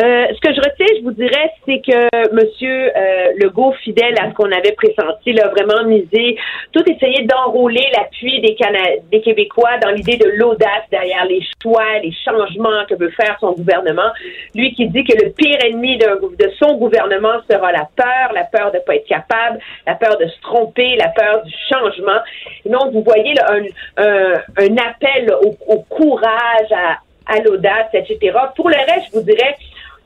Euh, 0.00 0.26
ce 0.32 0.40
que 0.40 0.54
je 0.54 0.60
retiens, 0.60 0.86
je 0.96 1.02
vous 1.02 1.10
dirais, 1.10 1.50
c'est 1.66 1.80
que 1.80 2.32
Monsieur 2.32 2.96
euh, 2.96 3.32
Legault, 3.36 3.72
fidèle 3.82 4.14
à 4.20 4.30
ce 4.30 4.34
qu'on 4.34 4.52
avait 4.52 4.72
pressenti, 4.72 5.32
l'a 5.32 5.48
vraiment 5.48 5.82
misé, 5.84 6.36
tout 6.72 6.84
essayé 6.88 7.24
d'enrôler 7.24 7.84
l'appui 7.96 8.40
des, 8.40 9.20
Québécois 9.20 9.76
dans 9.82 9.90
l'idée 9.90 10.16
de 10.16 10.28
l'audace 10.36 10.84
derrière 10.92 11.24
les 11.24 11.42
choix, 11.60 11.98
les 12.00 12.12
changements 12.24 12.84
que 12.88 12.94
veut 12.94 13.10
faire 13.10 13.36
son 13.40 13.52
gouvernement. 13.52 14.10
Lui 14.54 14.72
qui 14.74 14.86
dit 14.86 15.02
que 15.02 15.16
le 15.16 15.30
pire 15.30 15.58
ennemi 15.64 15.98
de, 15.98 16.06
son 16.58 16.76
gouvernement 16.76 17.40
sera 17.50 17.72
la 17.72 17.88
peur, 17.96 18.32
la 18.32 18.44
peur 18.44 18.70
de 18.70 18.76
ne 18.76 18.82
pas 18.82 18.94
être 18.94 19.06
capable, 19.06 19.58
la 19.84 19.96
peur 19.96 20.16
de 20.18 20.26
se 20.26 20.40
tromper, 20.42 20.94
la 20.96 21.08
peur 21.08 21.42
du 21.42 21.52
changement. 21.68 22.20
Donc, 22.66 22.92
vous 22.92 23.02
voyez 23.02 23.34
là, 23.34 23.50
un, 23.96 24.76
appel 24.76 25.34
au, 25.66 25.78
courage, 25.88 26.70
à, 26.70 26.98
à 27.26 27.40
l'audace, 27.40 27.88
etc. 27.92 28.36
Pour 28.56 28.68
le 28.68 28.76
reste, 28.76 29.08
je 29.12 29.18
vous 29.18 29.24
dirais, 29.24 29.56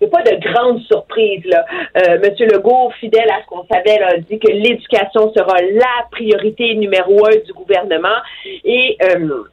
n'y 0.03 0.09
a 0.09 0.11
pas 0.11 0.23
de 0.23 0.53
grande 0.53 0.81
surprise. 0.83 1.45
Là. 1.45 1.65
Euh, 1.97 2.19
Monsieur 2.19 2.47
Legault, 2.47 2.91
fidèle 3.01 3.31
à 3.31 3.43
ce 3.43 3.47
qu'on 3.47 3.65
savait, 3.71 3.99
là, 3.99 4.17
dit 4.19 4.39
que 4.39 4.51
l'éducation 4.51 5.33
sera 5.33 5.61
la 5.61 6.07
priorité 6.11 6.75
numéro 6.75 7.27
un 7.27 7.37
du 7.45 7.53
gouvernement. 7.53 8.19
Et 8.65 8.97
euh, 9.03 9.45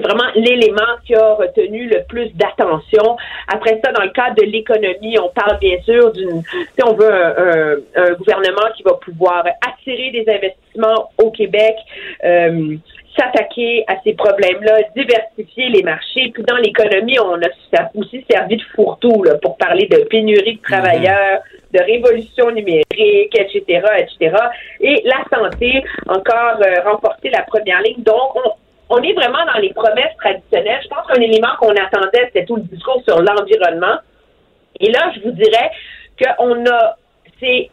vraiment 0.00 0.30
l'élément 0.34 0.96
qui 1.04 1.14
a 1.14 1.34
retenu 1.34 1.86
le 1.88 2.02
plus 2.08 2.30
d'attention. 2.34 3.16
Après 3.48 3.80
ça, 3.84 3.92
dans 3.92 4.02
le 4.02 4.10
cadre 4.10 4.36
de 4.36 4.46
l'économie, 4.46 5.18
on 5.18 5.28
parle 5.28 5.58
bien 5.58 5.80
sûr 5.84 6.12
d'une, 6.12 6.42
si 6.42 6.84
on 6.84 6.94
veut 6.94 7.12
un, 7.12 7.34
un, 7.36 7.76
un, 7.96 8.12
gouvernement 8.14 8.68
qui 8.76 8.82
va 8.82 8.94
pouvoir 8.94 9.44
attirer 9.66 10.10
des 10.10 10.24
investissements 10.32 11.10
au 11.18 11.30
Québec. 11.30 11.76
Euh, 12.24 12.76
s'attaquer 13.16 13.84
à 13.88 13.96
ces 14.04 14.14
problèmes-là, 14.14 14.78
diversifier 14.96 15.68
les 15.68 15.82
marchés. 15.82 16.30
Puis 16.32 16.42
dans 16.44 16.56
l'économie, 16.56 17.18
on 17.18 17.34
a 17.34 17.90
aussi 17.94 18.24
servi 18.30 18.56
de 18.56 18.62
fourre-tout 18.74 19.22
là, 19.24 19.34
pour 19.42 19.56
parler 19.56 19.86
de 19.86 20.04
pénurie 20.04 20.56
de 20.56 20.62
travailleurs, 20.62 21.40
de 21.72 21.80
révolution 21.80 22.50
numérique, 22.50 23.36
etc., 23.38 23.62
etc. 23.98 24.36
Et 24.80 25.02
la 25.04 25.24
santé, 25.36 25.84
encore 26.08 26.60
euh, 26.60 26.82
remporter 26.90 27.30
la 27.30 27.42
première 27.42 27.80
ligne. 27.82 28.02
Donc, 28.02 28.36
on, 28.36 28.52
on 28.90 29.02
est 29.02 29.12
vraiment 29.12 29.44
dans 29.52 29.60
les 29.60 29.72
promesses 29.72 30.16
traditionnelles. 30.18 30.80
Je 30.82 30.88
pense 30.88 31.06
qu'un 31.06 31.20
élément 31.20 31.54
qu'on 31.58 31.70
attendait, 31.70 32.26
c'était 32.26 32.44
tout 32.44 32.56
le 32.56 32.62
discours 32.62 33.02
sur 33.06 33.20
l'environnement. 33.20 33.98
Et 34.80 34.90
là, 34.90 35.12
je 35.14 35.20
vous 35.20 35.32
dirais 35.32 35.70
qu'on 36.18 36.66
a, 36.66 36.96
c'est 37.40 37.70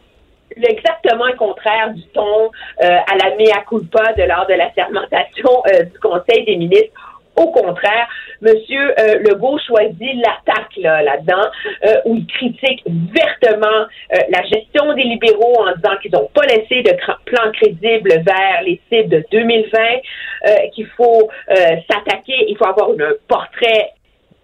exactement 0.56 1.26
le 1.26 1.36
contraire 1.36 1.92
du 1.94 2.02
ton 2.08 2.50
euh, 2.82 2.98
à 2.98 3.16
la 3.16 3.36
mea 3.36 3.62
culpa 3.68 4.12
de 4.14 4.22
lors 4.22 4.46
de 4.46 4.54
la 4.54 4.72
sermentation 4.74 5.62
euh, 5.66 5.84
du 5.84 5.98
Conseil 6.00 6.44
des 6.44 6.56
ministres. 6.56 6.92
Au 7.36 7.52
contraire, 7.52 8.08
Monsieur 8.40 8.94
euh, 8.98 9.18
Legault 9.20 9.58
choisit 9.64 10.14
l'attaque 10.16 10.76
là, 10.78 11.02
là-dedans, 11.02 11.48
euh, 11.84 11.94
où 12.04 12.16
il 12.16 12.26
critique 12.26 12.82
vertement 12.86 13.86
euh, 14.12 14.18
la 14.30 14.42
gestion 14.42 14.92
des 14.94 15.02
libéraux 15.02 15.60
en 15.60 15.74
disant 15.76 15.96
qu'ils 16.02 16.12
n'ont 16.12 16.28
pas 16.34 16.46
laissé 16.46 16.82
de 16.82 16.92
plan 17.26 17.52
crédible 17.52 18.10
vers 18.24 18.62
les 18.64 18.80
cibles 18.90 19.08
de 19.08 19.24
2020, 19.30 19.78
euh, 19.78 20.50
qu'il 20.74 20.86
faut 20.96 21.28
euh, 21.50 21.54
s'attaquer, 21.88 22.46
il 22.48 22.56
faut 22.56 22.66
avoir 22.66 22.90
un 22.90 23.12
portrait 23.28 23.92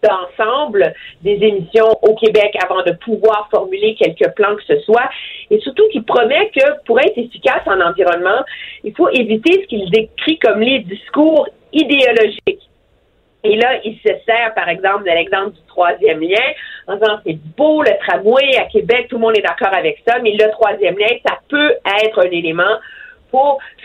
d'ensemble 0.05 0.94
des 1.22 1.38
émissions 1.42 1.88
au 2.02 2.14
Québec 2.14 2.57
avant 2.62 2.82
de 2.82 2.92
pouvoir 2.92 3.48
formuler 3.50 3.94
quelques 3.94 4.32
plans 4.34 4.55
que 4.57 4.64
ce 4.64 4.80
soit. 4.80 5.09
Et 5.50 5.59
surtout 5.61 5.88
qu'il 5.90 6.05
promet 6.05 6.50
que 6.55 6.84
pour 6.86 7.00
être 7.00 7.16
efficace 7.16 7.62
en 7.66 7.80
environnement, 7.80 8.44
il 8.82 8.94
faut 8.94 9.09
éviter 9.09 9.62
ce 9.62 9.66
qu'il 9.66 9.90
décrit 9.90 10.38
comme 10.38 10.61
les 10.61 10.80
discours 10.80 11.48
idéologiques. 11.72 12.68
Et 13.46 13.57
là, 13.57 13.78
il 13.84 13.96
se 13.98 14.12
sert, 14.24 14.55
par 14.55 14.68
exemple, 14.70 15.05
de 15.05 15.11
l'exemple 15.11 15.50
du 15.50 15.61
troisième 15.68 16.20
lien, 16.20 16.46
en 16.86 16.94
disant 16.94 17.18
c'est 17.26 17.38
beau 17.57 17.82
le 17.82 17.90
tramway 18.07 18.57
à 18.57 18.64
Québec, 18.64 19.07
tout 19.09 19.16
le 19.16 19.22
monde 19.22 19.36
est 19.36 19.42
d'accord 19.42 19.74
avec 19.76 20.02
ça, 20.07 20.18
mais 20.20 20.32
le 20.32 20.50
troisième 20.52 20.96
lien, 20.98 21.09
ça 21.26 21.38
peut 21.48 21.74
être 22.05 22.26
un 22.26 22.30
élément 22.30 22.76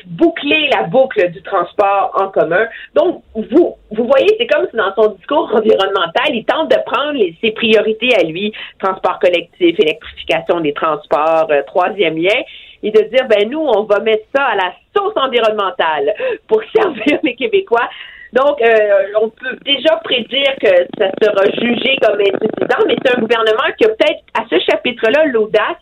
boucler 0.05 0.69
la 0.73 0.83
boucle 0.83 1.29
du 1.31 1.41
transport 1.41 2.11
en 2.19 2.29
commun. 2.29 2.67
Donc, 2.95 3.23
vous, 3.35 3.75
vous 3.91 4.05
voyez, 4.05 4.35
c'est 4.37 4.47
comme 4.47 4.67
si 4.69 4.77
dans 4.77 4.93
son 4.95 5.13
discours 5.15 5.49
environnemental, 5.53 6.29
il 6.29 6.45
tente 6.45 6.69
de 6.69 6.77
prendre 6.85 7.19
ses 7.41 7.51
priorités 7.51 8.15
à 8.15 8.23
lui, 8.23 8.53
transport 8.79 9.19
collectif, 9.19 9.79
électrification 9.79 10.59
des 10.61 10.73
transports, 10.73 11.47
euh, 11.49 11.61
troisième 11.67 12.17
lien, 12.17 12.39
et 12.81 12.91
de 12.91 13.01
dire, 13.01 13.27
ben 13.27 13.49
nous, 13.49 13.59
on 13.59 13.83
va 13.83 13.99
mettre 13.99 14.25
ça 14.35 14.43
à 14.43 14.55
la 14.55 14.73
sauce 14.95 15.13
environnementale 15.15 16.13
pour 16.47 16.61
servir 16.75 17.19
les 17.23 17.35
Québécois. 17.35 17.89
Donc, 18.31 18.61
euh, 18.61 19.19
on 19.21 19.29
peut 19.29 19.57
déjà 19.65 19.95
prédire 20.03 20.55
que 20.61 20.69
ça 20.97 21.09
sera 21.21 21.45
jugé 21.59 21.97
comme 22.01 22.19
insuffisant, 22.19 22.85
mais 22.87 22.95
c'est 23.03 23.17
un 23.17 23.21
gouvernement 23.21 23.73
qui 23.77 23.85
a 23.85 23.89
peut-être 23.89 24.21
à 24.37 24.43
ce 24.49 24.59
chapitre-là 24.69 25.25
l'audace 25.25 25.77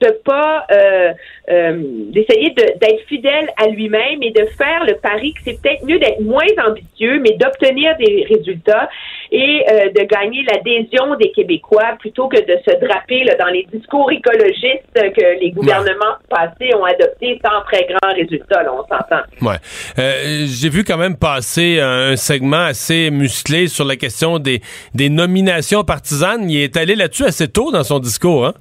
de 0.00 0.10
pas 0.24 0.64
euh, 0.70 1.12
euh, 1.50 1.82
d'essayer 2.12 2.50
d'être 2.50 3.00
fidèle 3.08 3.48
à 3.56 3.68
lui-même 3.68 4.22
et 4.22 4.30
de 4.30 4.44
faire 4.56 4.84
le 4.86 4.94
pari 4.94 5.32
que 5.32 5.40
c'est 5.44 5.60
peut-être 5.60 5.84
mieux 5.84 5.98
d'être 5.98 6.20
moins 6.20 6.44
ambitieux, 6.66 7.20
mais 7.20 7.36
d'obtenir 7.38 7.96
des 7.96 8.26
résultats 8.28 8.88
et 9.30 9.64
euh, 9.70 9.88
de 9.90 10.04
gagner 10.04 10.42
l'adhésion 10.42 11.14
des 11.18 11.30
Québécois 11.32 11.96
plutôt 11.98 12.28
que 12.28 12.36
de 12.36 12.58
se 12.66 12.84
draper 12.84 13.24
là, 13.24 13.34
dans 13.36 13.46
les 13.46 13.66
discours 13.72 14.10
écologistes 14.12 14.92
que 14.94 15.40
les 15.40 15.50
gouvernements 15.50 16.16
passés 16.28 16.74
ont 16.74 16.84
adoptés 16.84 17.40
sans 17.44 17.62
très 17.62 17.86
grands 17.86 18.14
résultats. 18.14 18.62
Là, 18.62 18.72
on 18.74 18.82
s'entend. 18.82 19.22
Ouais. 19.42 19.56
Euh, 19.98 20.46
J'ai 20.46 20.68
vu 20.68 20.84
quand 20.84 20.98
même 20.98 21.16
passer 21.16 21.80
un 21.80 22.16
segment 22.16 22.64
assez 22.64 23.10
musclé 23.10 23.68
sur 23.68 23.84
la 23.84 23.96
question 23.96 24.38
des, 24.38 24.60
des 24.94 25.08
nominations 25.08 25.84
partisanes. 25.84 26.50
Il 26.50 26.62
est 26.62 26.76
allé 26.76 26.94
là-dessus 26.94 27.24
assez 27.24 27.48
tôt 27.48 27.70
dans 27.70 27.84
son 27.84 27.98
discours. 27.98 28.46
Hein? 28.46 28.54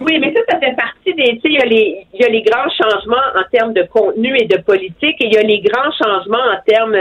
Oui, 0.00 0.18
mais 0.18 0.32
ça, 0.32 0.40
ça 0.48 0.58
fait 0.58 0.74
partie 0.74 1.14
des. 1.14 1.36
Tu 1.36 1.40
sais, 1.40 1.48
il 1.48 1.52
y, 1.52 1.62
a 1.62 1.66
les, 1.66 2.06
il 2.14 2.20
y 2.20 2.24
a 2.24 2.28
les 2.28 2.42
grands 2.42 2.70
changements 2.70 3.16
en 3.36 3.42
termes 3.52 3.74
de 3.74 3.82
contenu 3.82 4.36
et 4.38 4.46
de 4.46 4.58
politique, 4.58 5.20
et 5.20 5.26
il 5.26 5.34
y 5.34 5.36
a 5.36 5.42
les 5.42 5.60
grands 5.60 5.92
changements 5.92 6.38
en 6.38 6.58
termes 6.66 6.96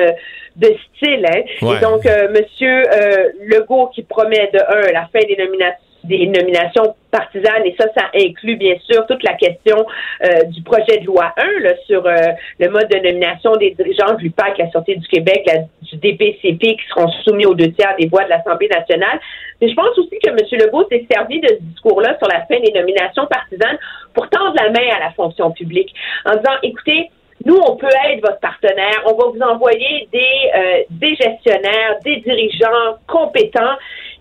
de 0.57 0.75
style. 0.95 1.25
Hein. 1.25 1.41
Ouais. 1.61 1.77
Et 1.77 1.79
donc, 1.79 2.05
euh, 2.05 2.27
Monsieur 2.29 2.83
euh, 2.91 3.29
Legault 3.45 3.87
qui 3.95 4.03
promet 4.03 4.49
de 4.53 4.59
un 4.59 4.91
la 4.91 5.07
fin 5.07 5.25
des 5.25 5.37
nominations 5.37 5.88
des 6.03 6.27
nominations 6.27 6.95
partisanes 7.11 7.65
et 7.65 7.75
ça, 7.79 7.87
ça 7.95 8.05
inclut 8.15 8.55
bien 8.55 8.75
sûr 8.89 9.05
toute 9.07 9.23
la 9.23 9.33
question 9.33 9.85
euh, 10.23 10.43
du 10.45 10.61
projet 10.61 10.97
de 10.99 11.05
loi 11.05 11.33
1 11.37 11.59
là, 11.61 11.73
sur 11.85 12.05
euh, 12.05 12.15
le 12.59 12.69
mode 12.69 12.87
de 12.89 12.97
nomination 12.97 13.55
des 13.55 13.71
dirigeants 13.71 14.13
du 14.15 14.29
PAC, 14.29 14.57
la 14.57 14.69
Sûreté 14.69 14.95
du 14.95 15.07
Québec, 15.07 15.49
du 15.81 15.97
DPCP 15.97 16.59
qui 16.59 16.87
seront 16.89 17.09
soumis 17.23 17.45
aux 17.45 17.55
deux 17.55 17.71
tiers 17.71 17.95
des 17.99 18.07
voix 18.07 18.23
de 18.23 18.29
l'Assemblée 18.29 18.69
nationale. 18.69 19.19
Mais 19.61 19.69
je 19.69 19.75
pense 19.75 19.97
aussi 19.97 20.17
que 20.23 20.29
M. 20.29 20.37
Legault 20.51 20.87
s'est 20.89 21.05
servi 21.11 21.39
de 21.41 21.47
ce 21.47 21.61
discours-là 21.61 22.17
sur 22.17 22.27
la 22.27 22.45
fin 22.45 22.59
des 22.59 22.71
nominations 22.71 23.27
partisanes 23.27 23.77
pour 24.13 24.29
tendre 24.29 24.55
la 24.55 24.69
main 24.69 24.87
à 24.95 24.99
la 24.99 25.11
fonction 25.11 25.51
publique 25.51 25.93
en 26.25 26.35
disant, 26.35 26.57
écoutez, 26.63 27.09
nous, 27.45 27.55
on 27.55 27.77
peut 27.77 27.87
être 27.87 28.21
votre 28.21 28.39
partenaire. 28.39 29.03
On 29.05 29.15
va 29.15 29.27
vous 29.27 29.41
envoyer 29.41 30.09
des, 30.11 30.19
euh, 30.55 30.83
des 30.89 31.15
gestionnaires, 31.15 31.97
des 32.03 32.17
dirigeants 32.17 32.97
compétents 33.07 33.77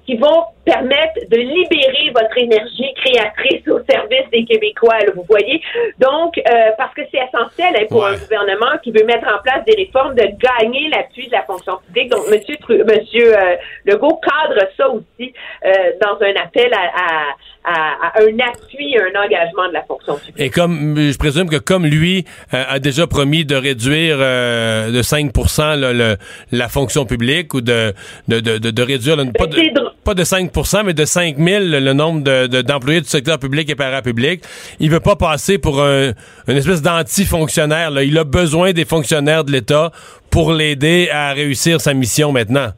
qui 0.06 0.16
vont 0.16 0.44
permettre 0.72 1.18
de 1.30 1.36
libérer 1.38 2.10
votre 2.14 2.36
énergie 2.36 2.90
créatrice 3.02 3.66
au 3.68 3.80
service 3.88 4.28
des 4.32 4.44
Québécois, 4.44 4.98
là, 5.00 5.12
vous 5.14 5.24
voyez? 5.28 5.60
Donc, 5.98 6.36
euh, 6.38 6.42
parce 6.76 6.94
que 6.94 7.02
c'est 7.10 7.20
essentiel 7.26 7.72
hein, 7.76 7.86
pour 7.88 8.02
Ouais. 8.02 8.10
un 8.10 8.18
gouvernement 8.18 8.74
qui 8.82 8.90
veut 8.92 9.04
mettre 9.04 9.26
en 9.28 9.40
place 9.42 9.64
des 9.66 9.74
réformes, 9.82 10.14
de 10.14 10.26
gagner 10.46 10.88
l'appui 10.90 11.26
de 11.26 11.32
la 11.32 11.42
fonction 11.42 11.74
publique. 11.86 12.10
Donc, 12.10 12.24
Monsieur, 12.30 12.56
Tru- 12.56 12.84
Monsieur 12.84 13.28
euh, 13.36 13.56
Legault 13.86 14.20
cadre 14.22 14.60
ça 14.76 14.88
aussi 14.90 15.32
euh, 15.64 15.70
dans 16.02 16.16
un 16.24 16.34
appel 16.44 16.70
à, 16.74 16.84
à, 17.04 17.24
à- 17.64 18.08
à 18.18 18.22
un 18.22 18.38
appui, 18.48 18.96
un 18.96 19.20
engagement 19.24 19.68
de 19.68 19.72
la 19.74 19.82
fonction 19.82 20.16
publique. 20.16 20.34
Et 20.38 20.50
comme 20.50 20.96
je 20.96 21.18
présume 21.18 21.48
que 21.48 21.56
comme 21.56 21.86
lui 21.86 22.24
euh, 22.54 22.62
a 22.68 22.78
déjà 22.78 23.06
promis 23.06 23.44
de 23.44 23.56
réduire 23.56 24.16
euh, 24.20 24.90
de 24.90 25.02
5 25.02 25.32
là, 25.58 25.92
le, 25.92 26.16
la 26.52 26.68
fonction 26.68 27.04
publique 27.04 27.52
ou 27.54 27.60
de 27.60 27.92
de, 28.28 28.40
de, 28.40 28.58
de, 28.58 28.82
réduire 28.82 29.16
le- 29.16 29.32
pas, 29.32 29.46
de, 29.46 29.56
pas 30.04 30.14
de 30.14 30.24
5 30.24 30.50
mais 30.84 30.94
de 30.94 31.04
5 31.04 31.36
000 31.38 31.64
le, 31.64 31.92
nombre 31.92 32.22
de- 32.22 32.46
de- 32.46 32.62
d'employés 32.62 33.00
du 33.00 33.08
secteur 33.08 33.38
public 33.38 33.68
et 33.70 33.74
parapublic. 33.74 34.42
Il 34.80 34.90
veut 34.90 35.00
pas 35.00 35.16
passer 35.16 35.58
pour 35.58 35.82
un, 35.82 36.12
une 36.48 36.56
espèce 36.56 36.82
d'anti-fonctionnaire. 36.82 37.90
Il 38.02 38.16
a 38.18 38.24
besoin 38.24 38.72
des 38.72 38.84
fonctionnaires 38.84 39.44
de 39.44 39.52
l'État 39.52 39.92
pour 40.30 40.52
l'aider 40.52 41.08
à 41.12 41.32
réussir 41.32 41.80
sa 41.80 41.94
mission 41.94 42.32
maintenant. 42.32 42.72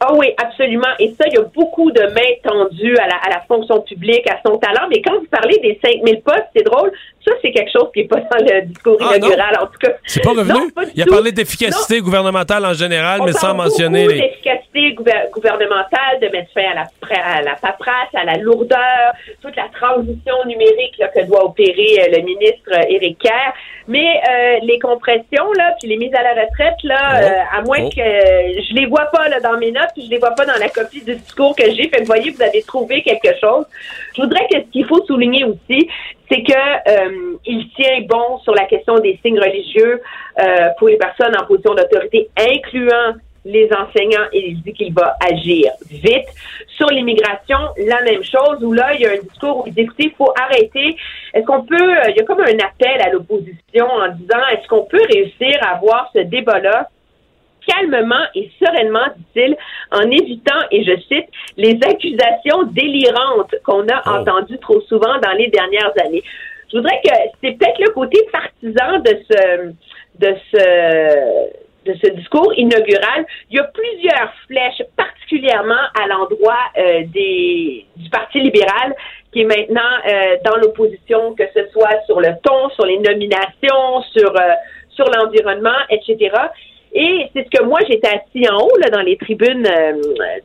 Ah 0.00 0.12
oui, 0.14 0.28
absolument. 0.42 0.86
Et 1.00 1.08
ça, 1.18 1.24
il 1.26 1.34
y 1.34 1.38
a 1.38 1.42
beaucoup 1.42 1.90
de 1.90 2.02
mains 2.02 2.34
tendues 2.44 2.96
à 2.98 3.06
la, 3.08 3.16
à 3.16 3.30
la 3.30 3.40
fonction 3.48 3.80
publique, 3.80 4.28
à 4.30 4.38
son 4.46 4.56
talent. 4.58 4.86
Mais 4.90 5.02
quand 5.02 5.14
vous 5.14 5.26
parlez 5.30 5.58
des 5.58 5.78
5000 5.84 6.20
postes, 6.22 6.46
c'est 6.54 6.62
drôle. 6.62 6.92
Ça, 7.26 7.32
c'est 7.42 7.50
quelque 7.50 7.70
chose 7.72 7.88
qui 7.92 8.02
n'est 8.02 8.06
pas 8.08 8.20
dans 8.20 8.44
le 8.44 8.62
discours 8.62 8.96
Ah, 9.00 9.18
non? 9.18 9.26
inaugural, 9.26 9.56
en 9.60 9.66
tout 9.66 9.78
cas. 9.82 9.92
C'est 10.06 10.22
pas 10.22 10.30
revenu? 10.30 10.52
Non, 10.52 10.70
pas 10.74 10.82
Il 10.94 11.02
a 11.02 11.04
tout. 11.04 11.10
parlé 11.12 11.32
d'efficacité 11.32 12.00
gouvernementale 12.00 12.64
en 12.64 12.72
général, 12.74 13.20
On 13.20 13.24
mais 13.26 13.32
sans 13.32 13.54
mentionner 13.54 14.06
les... 14.06 14.14
d'efficacité 14.20 14.92
gouver- 14.94 15.28
gouvernementale, 15.32 16.20
de 16.22 16.28
mettre 16.28 16.52
fin 16.54 16.62
à 16.70 16.74
la, 16.74 17.36
à 17.38 17.42
la 17.42 17.54
paperasse, 17.56 18.14
à 18.14 18.24
la 18.24 18.36
lourdeur, 18.36 19.12
toute 19.42 19.56
la 19.56 19.66
transition 19.78 20.34
numérique 20.46 20.94
là, 20.98 21.08
que 21.08 21.24
doit 21.26 21.44
opérer 21.44 21.98
euh, 22.00 22.16
le 22.16 22.22
ministre 22.22 22.70
euh, 22.72 22.82
Éric 22.88 23.18
Kerr. 23.18 23.52
Mais 23.88 24.06
euh, 24.30 24.58
les 24.62 24.78
compressions, 24.78 25.52
là, 25.56 25.74
puis 25.80 25.88
les 25.88 25.96
mises 25.96 26.14
à 26.14 26.22
la 26.22 26.30
retraite, 26.42 26.76
là, 26.84 27.20
euh, 27.20 27.58
à 27.58 27.62
moins 27.62 27.78
Oh. 27.80 27.90
que 27.94 28.00
euh, 28.00 28.60
je 28.68 28.74
les 28.74 28.86
vois 28.86 29.06
pas 29.12 29.28
là, 29.28 29.40
dans 29.40 29.56
mes 29.58 29.70
notes, 29.70 29.87
puis 29.94 30.04
je 30.06 30.10
les 30.10 30.18
vois 30.18 30.32
pas 30.32 30.44
dans 30.44 30.58
la 30.58 30.68
copie 30.68 31.02
du 31.02 31.16
discours 31.16 31.54
que 31.56 31.64
j'ai. 31.64 31.88
Fait 31.88 32.02
que 32.02 32.06
voyez, 32.06 32.30
vous 32.30 32.42
avez 32.42 32.62
trouvé 32.62 33.02
quelque 33.02 33.38
chose. 33.40 33.64
Je 34.16 34.22
voudrais 34.22 34.46
que 34.48 34.58
ce 34.60 34.70
qu'il 34.70 34.86
faut 34.86 35.04
souligner 35.04 35.44
aussi, 35.44 35.88
c'est 36.30 36.42
que 36.42 36.52
euh, 36.52 37.36
il 37.46 37.68
tient 37.76 38.00
bon 38.08 38.38
sur 38.38 38.54
la 38.54 38.64
question 38.64 38.98
des 38.98 39.18
signes 39.24 39.40
religieux 39.40 40.00
euh, 40.38 40.68
pour 40.78 40.88
les 40.88 40.96
personnes 40.96 41.34
en 41.40 41.46
position 41.46 41.74
d'autorité, 41.74 42.28
incluant 42.36 43.14
les 43.44 43.68
enseignants, 43.72 44.26
et 44.32 44.50
il 44.50 44.62
dit 44.62 44.72
qu'il 44.72 44.92
va 44.92 45.16
agir 45.24 45.72
vite. 45.90 46.28
Sur 46.76 46.88
l'immigration, 46.88 47.58
la 47.78 48.02
même 48.02 48.22
chose, 48.22 48.62
où 48.62 48.72
là, 48.72 48.94
il 48.94 49.00
y 49.00 49.06
a 49.06 49.12
un 49.12 49.18
discours 49.18 49.58
où 49.58 49.64
il 49.66 49.72
dit, 49.72 49.80
écoutez, 49.82 50.04
il 50.04 50.12
faut 50.12 50.32
arrêter. 50.38 50.96
Est-ce 51.32 51.46
qu'on 51.46 51.62
peut, 51.62 51.76
euh, 51.76 52.10
il 52.10 52.16
y 52.16 52.20
a 52.20 52.24
comme 52.24 52.40
un 52.40 52.58
appel 52.58 53.00
à 53.00 53.10
l'opposition 53.10 53.86
en 53.86 54.08
disant, 54.08 54.46
est-ce 54.52 54.68
qu'on 54.68 54.84
peut 54.84 55.02
réussir 55.10 55.58
à 55.62 55.76
avoir 55.76 56.10
ce 56.14 56.20
débat-là? 56.20 56.88
Calmement 57.88 58.24
et 58.34 58.50
sereinement, 58.58 59.06
dit-il, 59.16 59.56
en 59.92 60.10
évitant, 60.10 60.60
et 60.70 60.84
je 60.84 60.96
cite, 61.02 61.26
les 61.56 61.78
accusations 61.82 62.64
délirantes 62.70 63.54
qu'on 63.64 63.86
a 63.88 64.02
Oh. 64.06 64.10
entendues 64.10 64.58
trop 64.58 64.80
souvent 64.82 65.18
dans 65.20 65.32
les 65.32 65.48
dernières 65.48 65.92
années. 66.04 66.22
Je 66.70 66.76
voudrais 66.76 67.00
que 67.04 67.10
c'est 67.42 67.58
peut-être 67.58 67.78
le 67.80 67.90
côté 67.90 68.18
partisan 68.30 68.98
de 68.98 69.18
ce 69.30 69.72
de 70.18 70.34
ce 70.52 71.68
de 71.86 71.94
ce 72.04 72.10
discours 72.12 72.52
inaugural. 72.56 73.24
Il 73.50 73.56
y 73.56 73.60
a 73.60 73.64
plusieurs 73.64 74.32
flèches, 74.46 74.82
particulièrement 74.96 75.82
à 75.98 76.06
l'endroit 76.06 76.58
euh, 76.76 77.02
des 77.06 77.86
du 77.96 78.10
Parti 78.10 78.40
libéral, 78.40 78.94
qui 79.32 79.40
est 79.40 79.44
maintenant 79.44 79.80
euh, 80.06 80.36
dans 80.44 80.56
l'opposition, 80.56 81.34
que 81.34 81.44
ce 81.54 81.66
soit 81.72 82.02
sur 82.06 82.20
le 82.20 82.32
ton, 82.42 82.68
sur 82.70 82.84
les 82.84 82.98
nominations, 82.98 84.02
sur 84.12 84.30
euh, 84.36 84.54
sur 84.90 85.06
l'environnement, 85.06 85.78
etc. 85.90 86.30
Et 86.92 87.26
c'est 87.34 87.44
ce 87.44 87.58
que 87.58 87.64
moi, 87.64 87.80
j'étais 87.88 88.08
assis 88.08 88.48
en 88.48 88.58
haut 88.58 88.76
là, 88.78 88.90
dans 88.90 89.02
les 89.02 89.16
tribunes 89.16 89.66
euh, 89.66 89.92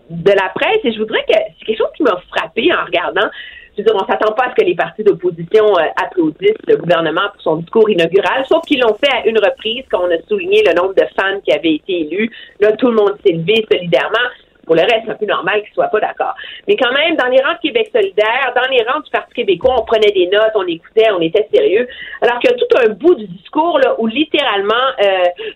de 0.09 0.31
la 0.31 0.49
presse 0.53 0.79
et 0.83 0.91
je 0.91 0.99
voudrais 0.99 1.23
que 1.23 1.33
c'est 1.33 1.65
quelque 1.65 1.77
chose 1.77 1.91
qui 1.95 2.03
m'a 2.03 2.21
frappé 2.29 2.69
en 2.73 2.85
regardant. 2.85 3.29
Je 3.75 3.81
veux 3.81 3.85
dire, 3.85 3.95
on 3.95 4.05
s'attend 4.05 4.33
pas 4.33 4.45
à 4.45 4.49
ce 4.51 4.55
que 4.55 4.65
les 4.65 4.75
partis 4.75 5.03
d'opposition 5.03 5.65
euh, 5.65 5.83
applaudissent 6.03 6.61
le 6.67 6.77
gouvernement 6.77 7.29
pour 7.33 7.41
son 7.41 7.55
discours 7.57 7.89
inaugural, 7.89 8.45
sauf 8.47 8.61
qu'ils 8.65 8.79
l'ont 8.81 8.95
fait 9.03 9.11
à 9.11 9.25
une 9.25 9.39
reprise 9.39 9.83
quand 9.89 10.01
on 10.03 10.11
a 10.11 10.21
souligné 10.27 10.63
le 10.67 10.73
nombre 10.73 10.93
de 10.93 11.05
femmes 11.19 11.41
qui 11.41 11.51
avaient 11.51 11.75
été 11.75 12.01
élues. 12.01 12.29
Là, 12.59 12.73
tout 12.73 12.89
le 12.89 12.95
monde 12.95 13.15
s'est 13.25 13.33
levé 13.33 13.65
solidairement. 13.71 14.29
Pour 14.65 14.75
le 14.75 14.81
reste, 14.81 15.01
c'est 15.05 15.11
un 15.11 15.15
peu 15.15 15.25
normal 15.25 15.61
qu'ils 15.63 15.73
soient 15.73 15.87
pas 15.87 15.99
d'accord. 15.99 16.33
Mais 16.67 16.75
quand 16.77 16.91
même, 16.93 17.15
dans 17.17 17.27
les 17.27 17.41
rangs 17.41 17.53
de 17.53 17.59
Québec 17.67 17.89
solidaire, 17.93 18.53
dans 18.55 18.69
les 18.71 18.81
rangs 18.83 19.01
du 19.01 19.09
Parti 19.11 19.33
québécois, 19.33 19.75
on 19.77 19.83
prenait 19.83 20.11
des 20.11 20.27
notes, 20.27 20.51
on 20.55 20.65
écoutait, 20.65 21.11
on 21.11 21.19
était 21.21 21.47
sérieux. 21.53 21.87
Alors 22.21 22.39
qu'il 22.39 22.49
y 22.49 22.53
a 22.53 22.57
tout 22.57 22.77
un 22.77 22.89
bout 22.89 23.15
du 23.15 23.27
discours 23.27 23.79
là, 23.79 23.95
où 23.99 24.07
littéralement 24.07 24.73
euh, 25.01 25.05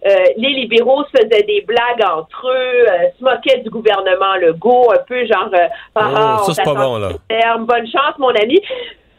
euh, 0.08 0.16
les 0.38 0.50
libéraux 0.50 1.04
se 1.06 1.22
faisaient 1.22 1.44
des 1.44 1.62
blagues 1.62 2.04
entre 2.04 2.48
eux, 2.48 2.86
euh, 2.90 3.10
se 3.18 3.24
moquaient 3.24 3.60
du 3.60 3.70
gouvernement 3.70 4.36
Legault, 4.42 4.92
un 4.92 5.04
peu 5.08 5.26
genre 5.26 5.50
euh, 5.54 5.68
Ah, 5.96 6.12
Oh, 6.18 6.42
on 6.42 6.44
ça, 6.44 6.54
c'est 6.54 6.64
pas 6.64 6.74
bon, 6.74 6.98
là. 6.98 7.10
bonne 7.60 7.88
chance, 7.88 8.18
mon 8.18 8.30
ami. 8.30 8.60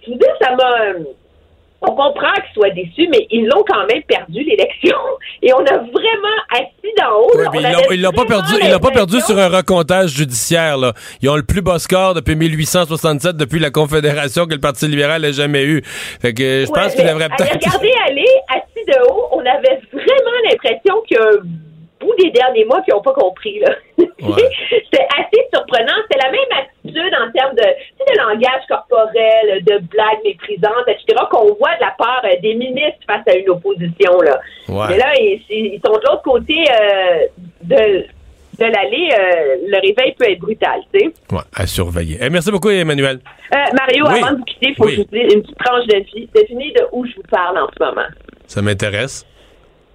Je 0.04 0.10
veux 0.10 0.16
dire, 0.18 0.34
ça 0.40 0.54
m'a. 0.54 0.98
On 1.80 1.90
comprend 1.92 2.32
qu'ils 2.34 2.54
soient 2.54 2.70
déçus, 2.70 3.08
mais 3.08 3.26
ils 3.30 3.46
l'ont 3.46 3.62
quand 3.68 3.86
même 3.86 4.02
perdu 4.02 4.42
l'élection. 4.42 4.96
Et 5.42 5.52
on 5.54 5.60
a 5.60 5.76
vraiment 5.78 6.38
assis 6.50 6.92
d'en 6.98 7.16
haut. 7.20 7.38
Là, 7.40 7.50
mais 7.52 7.58
on 7.88 7.92
ils 7.92 8.02
l'ont- 8.02 8.10
pas 8.10 8.24
perdu, 8.24 8.54
ils 8.60 8.70
l'ont 8.72 8.80
pas 8.80 8.90
perdu 8.90 9.20
sur 9.20 9.38
un 9.38 9.48
recomptage 9.48 10.10
judiciaire. 10.10 10.76
Là. 10.76 10.92
Ils 11.22 11.28
ont 11.30 11.36
le 11.36 11.44
plus 11.44 11.62
bas 11.62 11.78
score 11.78 12.14
depuis 12.14 12.34
1867, 12.34 13.36
depuis 13.36 13.60
la 13.60 13.70
Confédération 13.70 14.46
que 14.46 14.54
le 14.54 14.60
Parti 14.60 14.88
libéral 14.88 15.24
ait 15.24 15.32
jamais 15.32 15.64
eu. 15.64 15.82
Fait 16.20 16.34
que 16.34 16.64
je 16.64 16.70
Ouais, 16.70 16.82
pense 16.82 16.94
qu'il 16.96 17.06
devrait 17.06 17.28
peut-être. 17.28 17.54
regarder 17.64 17.92
aller 18.08 18.26
assis 18.48 18.84
de 18.86 19.10
haut, 19.10 19.28
on 19.32 19.40
avait 19.40 19.80
vraiment 19.92 20.36
l'impression 20.50 20.94
un 21.08 21.42
bout 22.00 22.14
des 22.18 22.30
derniers 22.30 22.64
mois 22.64 22.80
qui 22.82 22.90
n'ont 22.90 23.02
pas 23.02 23.12
compris. 23.12 23.60
là. 23.60 23.74
C'était 23.98 25.06
assez 25.16 25.42
surprenant. 25.52 25.92
C'était 26.10 26.24
la 26.24 26.30
même 26.30 26.52
attitude 26.58 27.14
en 27.14 27.30
termes 27.32 27.54
de, 27.54 27.62
de 27.62 28.18
langage 28.18 28.62
corporel, 28.68 29.62
de 29.64 29.78
blagues 29.86 30.22
méprisantes, 30.24 30.86
etc., 30.88 31.18
qu'on 31.30 31.54
voit 31.54 31.74
de 31.76 31.80
la 31.82 31.94
part 31.98 32.22
euh, 32.24 32.36
des 32.42 32.54
ministres 32.54 32.98
face 33.06 33.26
à 33.28 33.34
une 33.36 33.48
opposition. 33.50 34.20
Là. 34.22 34.40
Ouais. 34.68 34.86
Mais 34.90 34.98
là, 34.98 35.12
ils, 35.20 35.40
ils 35.50 35.80
sont 35.84 35.92
de 35.92 36.02
l'autre 36.08 36.22
côté 36.22 36.54
euh, 36.70 37.26
de, 37.62 38.04
de 38.58 38.64
l'allée. 38.64 39.08
euh, 39.12 39.56
le 39.68 39.76
réveil 39.86 40.14
peut 40.18 40.30
être 40.30 40.40
brutal, 40.40 40.80
tu 40.92 41.00
sais. 41.00 41.06
Ouais, 41.32 41.42
à 41.54 41.66
surveiller. 41.66 42.18
Eh, 42.20 42.30
merci 42.30 42.50
beaucoup, 42.50 42.70
Emmanuel. 42.70 43.20
Euh, 43.54 43.56
Mario, 43.78 44.04
Oui. 44.08 44.18
avant 44.22 44.32
de 44.32 44.38
vous 44.38 44.44
quitter, 44.44 44.68
il 44.70 44.74
faut 44.74 44.84
Oui. 44.86 44.96
que 44.96 45.02
je 45.02 45.02
vous 45.02 45.24
dise 45.26 45.34
une 45.34 45.42
petite 45.42 45.58
tranche 45.58 45.86
de 45.86 45.96
vie. 45.98 46.28
Devinez 46.34 46.72
de 46.72 46.82
où 46.92 47.06
je 47.06 47.14
vous 47.16 47.22
parle 47.30 47.58
en 47.58 47.66
ce 47.76 47.84
moment. 47.84 48.06
Ça 48.46 48.62
m'intéresse. 48.62 49.24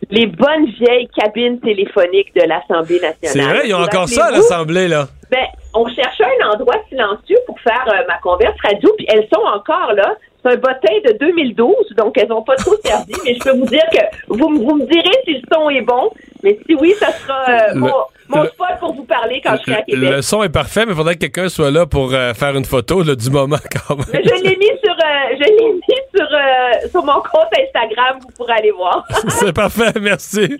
Les 0.10 0.28
bonnes 0.28 0.66
vieilles 0.80 1.10
cabines 1.16 1.60
téléphoniques 1.60 2.34
de 2.36 2.42
l'Assemblée 2.48 3.00
nationale. 3.00 3.18
C'est 3.22 3.42
vrai, 3.42 3.68
ils 3.68 3.74
ont 3.74 3.80
Vous 3.80 3.86
encore 3.86 4.10
ça 4.10 4.26
à 4.26 4.32
l'Assemblée, 4.32 4.88
là. 4.88 5.08
Ben, 5.32 5.46
on 5.74 5.88
cherchait 5.88 6.26
un 6.42 6.50
endroit 6.52 6.76
silencieux 6.90 7.40
pour 7.48 7.60
faire 7.60 7.86
euh, 7.88 8.06
ma 8.08 8.18
converse 8.20 8.56
radio, 8.64 8.94
puis 8.98 9.08
elles 9.10 9.28
sont 9.34 9.42
encore 9.42 9.94
là. 9.94 10.16
C'est 10.44 10.52
un 10.52 10.56
bottin 10.58 10.94
de 11.06 11.18
2012, 11.20 11.74
donc 11.98 12.18
elles 12.18 12.28
n'ont 12.28 12.42
pas 12.44 12.56
trop 12.56 12.76
servi, 12.84 13.14
mais 13.24 13.34
je 13.36 13.40
peux 13.40 13.58
vous 13.58 13.66
dire 13.66 13.84
que 13.92 14.00
vous, 14.28 14.38
vous 14.38 14.76
me 14.76 14.86
direz 14.86 15.12
si 15.26 15.34
le 15.36 15.42
son 15.54 15.70
est 15.70 15.82
bon, 15.82 16.12
mais 16.44 16.58
si 16.68 16.76
oui, 16.76 16.94
ça 17.00 17.12
sera 17.14 17.44
euh, 17.50 17.74
Le- 17.76 17.80
mon, 17.80 17.92
mon 18.28 18.44
le- 18.44 18.50
spot 18.50 18.68
pour 18.80 18.94
vous 18.94 19.04
parler 19.06 19.42
quand 19.44 19.56
je 19.58 19.64
serai 19.64 19.76
à 19.80 19.82
Québec. 19.84 20.10
Le 20.10 20.22
son 20.22 20.44
est 20.44 20.50
parfait, 20.50 20.86
mais 20.86 20.92
il 20.92 20.96
faudrait 20.98 21.16
que 21.16 21.20
quelqu'un 21.22 21.48
soit 21.50 21.72
là 21.72 21.86
pour 21.86 22.14
euh, 22.14 22.34
faire 22.34 22.56
une 22.58 22.66
photo 22.66 23.04
là, 23.04 23.16
du 23.16 23.30
moment 23.30 23.56
quand 23.88 23.96
même. 23.96 24.06
Mais 24.12 24.22
Je 24.24 24.44
l'ai 24.44 24.58
mis 24.58 24.66
sur, 24.84 24.94
euh, 24.94 25.36
je 25.38 25.44
l'ai 25.44 25.52
mis 25.74 25.82
sur, 26.14 26.26
euh, 26.26 26.90
sur 26.92 27.04
mon 27.06 27.22
compte 27.22 27.48
Instagram, 27.58 28.20
vous 28.22 28.28
pourrez 28.36 28.54
aller 28.54 28.72
voir. 28.72 29.06
C'est 29.30 29.54
parfait, 29.54 29.94
merci. 30.02 30.58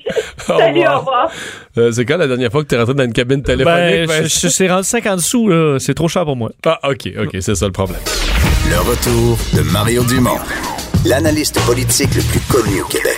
Au 0.50 0.58
Salut, 0.60 0.88
au 0.88 0.98
revoir. 1.00 1.30
Euh, 1.78 1.92
c'est 1.92 2.06
quand 2.06 2.18
la 2.18 2.28
dernière 2.28 2.52
fois 2.52 2.64
que 2.64 2.68
tu 2.70 2.76
es 2.76 2.78
rentré 2.78 2.94
dans 2.94 3.04
une 3.04 3.14
cabine 3.14 3.42
téléphonique? 3.44 3.76
Ben, 3.78 4.06
Vincent? 4.08 4.24
je- 4.42 4.48
je- 4.48 4.54
c'est 4.54 4.70
rendu 4.70 4.84
50 4.84 5.20
sous, 5.20 5.48
là. 5.50 5.78
C'est 5.80 5.94
trop 5.94 6.08
cher 6.08 6.24
pour 6.24 6.36
moi. 6.36 6.52
Ah, 6.66 6.80
OK, 6.90 7.10
OK, 7.20 7.30
c'est 7.40 7.56
ça 7.56 7.66
le 7.66 7.72
problème. 7.72 8.00
Le 8.70 8.80
retour 8.80 9.38
de 9.54 9.62
Mario 9.72 10.04
Dumont, 10.04 10.40
l'analyste 11.06 11.60
politique 11.66 12.14
le 12.16 12.22
plus 12.22 12.40
connu 12.42 12.82
au 12.82 12.86
Québec. 12.86 13.18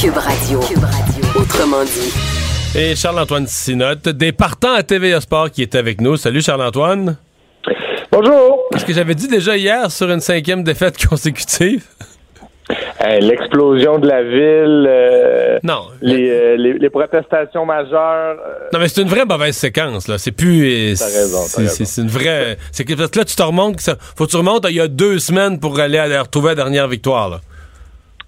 Cube 0.00 0.16
Radio. 0.16 0.60
Cube 0.60 0.84
Radio. 0.84 1.24
Autrement 1.40 1.84
dit. 1.84 2.12
Et 2.78 2.94
Charles-Antoine 2.94 3.46
Sinotte, 3.46 4.08
des 4.08 4.32
partants 4.32 4.74
à 4.74 4.82
TVA 4.82 5.20
Sport 5.20 5.50
qui 5.50 5.62
est 5.62 5.74
avec 5.74 6.00
nous. 6.00 6.16
Salut 6.16 6.42
Charles-Antoine. 6.42 7.16
Bonjour. 8.12 8.58
Est-ce 8.74 8.84
que 8.84 8.92
j'avais 8.92 9.14
dit 9.14 9.28
déjà 9.28 9.56
hier 9.56 9.90
sur 9.90 10.10
une 10.10 10.20
cinquième 10.20 10.62
défaite 10.62 11.04
consécutive? 11.06 11.84
L'explosion 13.20 13.98
de 13.98 14.06
la 14.08 14.22
ville, 14.22 14.86
euh, 14.88 15.58
Non. 15.62 15.82
les, 16.02 16.30
euh, 16.30 16.56
les, 16.56 16.74
les 16.74 16.90
protestations 16.90 17.64
majeures. 17.64 18.36
euh, 18.38 18.68
Non, 18.72 18.78
mais 18.78 18.88
c'est 18.88 19.02
une 19.02 19.08
vraie 19.08 19.24
mauvaise 19.24 19.56
séquence, 19.56 20.08
là. 20.08 20.18
C'est 20.18 20.32
plus. 20.32 20.96
T'as 20.98 21.04
raison, 21.06 21.38
t'as 21.64 21.68
c'est- 21.68 22.00
une 22.02 22.08
vraie. 22.08 22.56
C'est 22.72 22.84
que 22.84 22.94
parce 22.94 23.10
que 23.10 23.18
là, 23.18 23.24
tu 23.24 23.36
te 23.36 23.42
remontes. 23.42 23.80
ça- 23.80 23.96
Faut 24.16 24.26
que 24.26 24.30
tu 24.30 24.36
remontes 24.36 24.64
à 24.66 24.70
il 24.70 24.76
y 24.76 24.80
a 24.80 24.88
deux 24.88 25.18
semaines 25.18 25.58
pour 25.60 25.78
aller, 25.80 25.98
aller 25.98 26.18
retrouver 26.18 26.48
la 26.50 26.54
dernière 26.56 26.88
victoire, 26.88 27.28
là. 27.30 27.40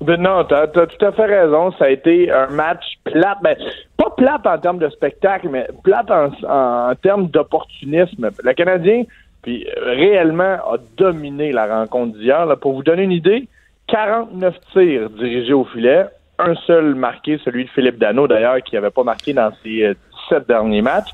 ben 0.00 0.20
non, 0.20 0.44
t'as 0.44 0.62
as 0.62 0.66
tout 0.68 1.04
à 1.04 1.12
fait 1.12 1.26
raison. 1.26 1.72
Ça 1.78 1.86
a 1.86 1.90
été 1.90 2.30
un 2.30 2.46
match 2.48 2.84
plate. 3.04 3.38
Ben, 3.42 3.56
pas 3.96 4.10
plate 4.16 4.46
en 4.46 4.58
termes 4.58 4.78
de 4.78 4.88
spectacle, 4.90 5.48
mais 5.50 5.66
plate 5.82 6.08
en, 6.10 6.30
en 6.48 6.94
termes 6.94 7.26
d'opportunisme. 7.28 8.30
Le 8.44 8.52
Canadien, 8.54 9.02
puis 9.42 9.66
réellement, 9.82 10.54
a 10.72 10.76
dominé 10.96 11.50
la 11.52 11.66
rencontre 11.80 12.16
d'hier. 12.16 12.46
Pour 12.60 12.74
vous 12.74 12.82
donner 12.84 13.02
une 13.02 13.12
idée, 13.12 13.48
49 13.88 14.54
tirs 14.72 15.10
dirigés 15.10 15.52
au 15.52 15.64
filet. 15.64 16.06
Un 16.38 16.54
seul 16.66 16.94
marqué, 16.94 17.38
celui 17.44 17.64
de 17.64 17.70
Philippe 17.70 17.98
Dano, 17.98 18.28
d'ailleurs, 18.28 18.62
qui 18.62 18.76
n'avait 18.76 18.90
pas 18.90 19.02
marqué 19.02 19.32
dans 19.32 19.50
ses 19.62 19.82
euh, 19.82 19.94
17 20.30 20.46
derniers 20.46 20.82
matchs. 20.82 21.10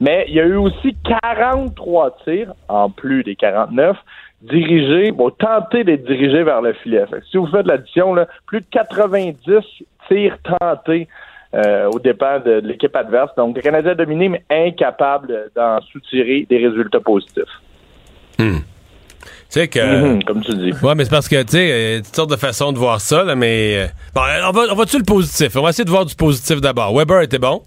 Mais 0.00 0.26
il 0.28 0.34
y 0.34 0.40
a 0.40 0.44
eu 0.44 0.56
aussi 0.56 0.94
43 1.04 2.18
tirs, 2.24 2.52
en 2.68 2.90
plus 2.90 3.22
des 3.22 3.36
49, 3.36 3.96
dirigés, 4.42 5.12
bon, 5.12 5.30
tentés 5.30 5.84
d'être 5.84 6.04
dirigés 6.04 6.42
vers 6.42 6.60
le 6.60 6.74
filet. 6.74 7.04
Si 7.30 7.38
vous 7.38 7.46
faites 7.46 7.66
l'addition, 7.66 8.14
plus 8.46 8.60
de 8.60 8.66
90 8.70 9.38
tirs 10.08 10.36
tentés 10.42 11.08
euh, 11.54 11.88
au 11.90 11.98
départ 11.98 12.42
de, 12.42 12.60
l'équipe 12.62 12.94
adverse. 12.94 13.34
Donc, 13.36 13.56
le 13.56 13.62
Canadien 13.62 13.94
dominé, 13.94 14.28
mais 14.28 14.44
incapable 14.50 15.50
d'en 15.54 15.80
soutirer 15.80 16.46
des 16.50 16.58
résultats 16.58 17.00
positifs. 17.00 17.44
Tu 18.38 18.44
sais 19.48 19.68
que. 19.68 19.78
Mhm, 20.14 20.22
comme 20.24 20.42
tu 20.42 20.52
dis. 20.54 20.72
Ouais, 20.82 20.94
mais 20.94 21.04
c'est 21.04 21.10
parce 21.10 21.28
que, 21.28 21.42
tu 21.42 21.48
sais, 21.52 21.70
euh, 21.70 21.96
toutes 21.98 22.14
sortes 22.16 22.30
de 22.30 22.36
façons 22.36 22.72
de 22.72 22.78
voir 22.78 23.00
ça, 23.00 23.24
là, 23.24 23.34
mais. 23.34 23.76
euh, 23.76 23.86
Bon, 24.14 24.20
on 24.48 24.50
va, 24.52 24.62
on 24.72 24.74
va-tu 24.74 24.98
le 24.98 25.04
positif? 25.04 25.56
On 25.56 25.62
va 25.62 25.70
essayer 25.70 25.84
de 25.84 25.90
voir 25.90 26.04
du 26.04 26.14
positif 26.14 26.60
d'abord. 26.60 26.94
Weber 26.96 27.22
était 27.22 27.38
bon? 27.38 27.62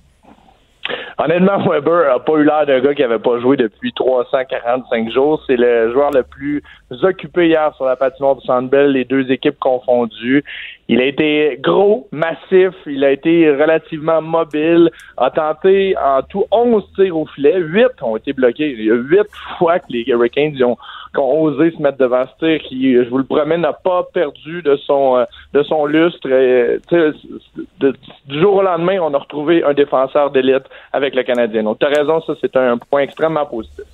Honnêtement, 1.22 1.60
Weber 1.70 2.14
a 2.14 2.20
pas 2.24 2.34
eu 2.38 2.46
l'air 2.46 2.66
d'un 2.66 2.80
gars 2.80 2.94
qui 2.96 3.04
avait 3.04 3.20
pas 3.20 3.40
joué 3.42 3.58
depuis 3.58 3.92
345 3.94 5.12
jours. 5.12 5.42
C'est 5.48 5.58
le 5.58 5.92
joueur 5.92 6.12
le 6.12 6.24
plus 6.24 6.64
occupé 7.04 7.48
hier 7.48 7.74
sur 7.76 7.86
la 7.86 7.98
patinoire 7.98 8.38
du 8.38 8.46
Centre 8.46 8.70
Bell, 8.70 8.92
les 8.94 9.04
deux 9.04 9.30
équipes 9.30 9.60
confondues. 9.60 10.46
Il 10.92 11.00
a 11.02 11.06
été 11.06 11.60
gros, 11.62 12.08
massif, 12.12 12.74
il 12.88 13.04
a 13.04 13.12
été 13.12 13.48
relativement 13.52 14.24
mobile, 14.24 14.90
a 15.18 15.30
tenté 15.30 15.96
en 15.96 16.24
tout 16.24 16.46
11 16.50 16.84
tirs 16.96 17.16
au 17.16 17.28
filet, 17.28 17.60
8 17.60 18.02
ont 18.02 18.18
été 18.18 18.34
bloqués. 18.34 18.72
Il 18.72 18.86
y 18.86 18.90
a 18.90 18.96
8 18.96 19.20
fois 19.60 19.78
que 19.78 19.86
les 19.90 20.04
Hurricanes 20.08 20.58
ont, 20.64 20.78
osé 21.16 21.70
se 21.78 21.80
mettre 21.80 22.00
devant 22.00 22.24
ce 22.26 22.44
tir 22.44 22.60
qui, 22.68 22.96
je 22.96 23.08
vous 23.08 23.20
le 23.20 23.24
promets, 23.24 23.60
n'a 23.60 23.74
pas 23.74 24.02
perdu 24.12 24.64
de 24.64 24.78
son 24.78 25.18
euh, 25.18 25.26
de 25.54 25.62
son 25.62 25.86
lustre. 25.86 26.28
De, 26.28 27.94
du 28.26 28.40
jour 28.40 28.56
au 28.56 28.64
lendemain, 28.64 28.98
on 29.00 29.14
a 29.14 29.18
retrouvé 29.20 29.64
un 29.64 29.76
défenseur 29.76 30.32
d'élite 30.32 30.66
avec 30.92 31.14
le 31.14 31.22
Canadien. 31.22 31.64
Donc, 31.64 31.78
tu 31.78 31.86
as 31.86 31.90
raison, 31.90 32.20
ça, 32.22 32.34
c'est 32.42 32.58
un 32.58 32.80
point 32.80 33.02
extrêmement 33.02 33.46
positif 33.46 33.86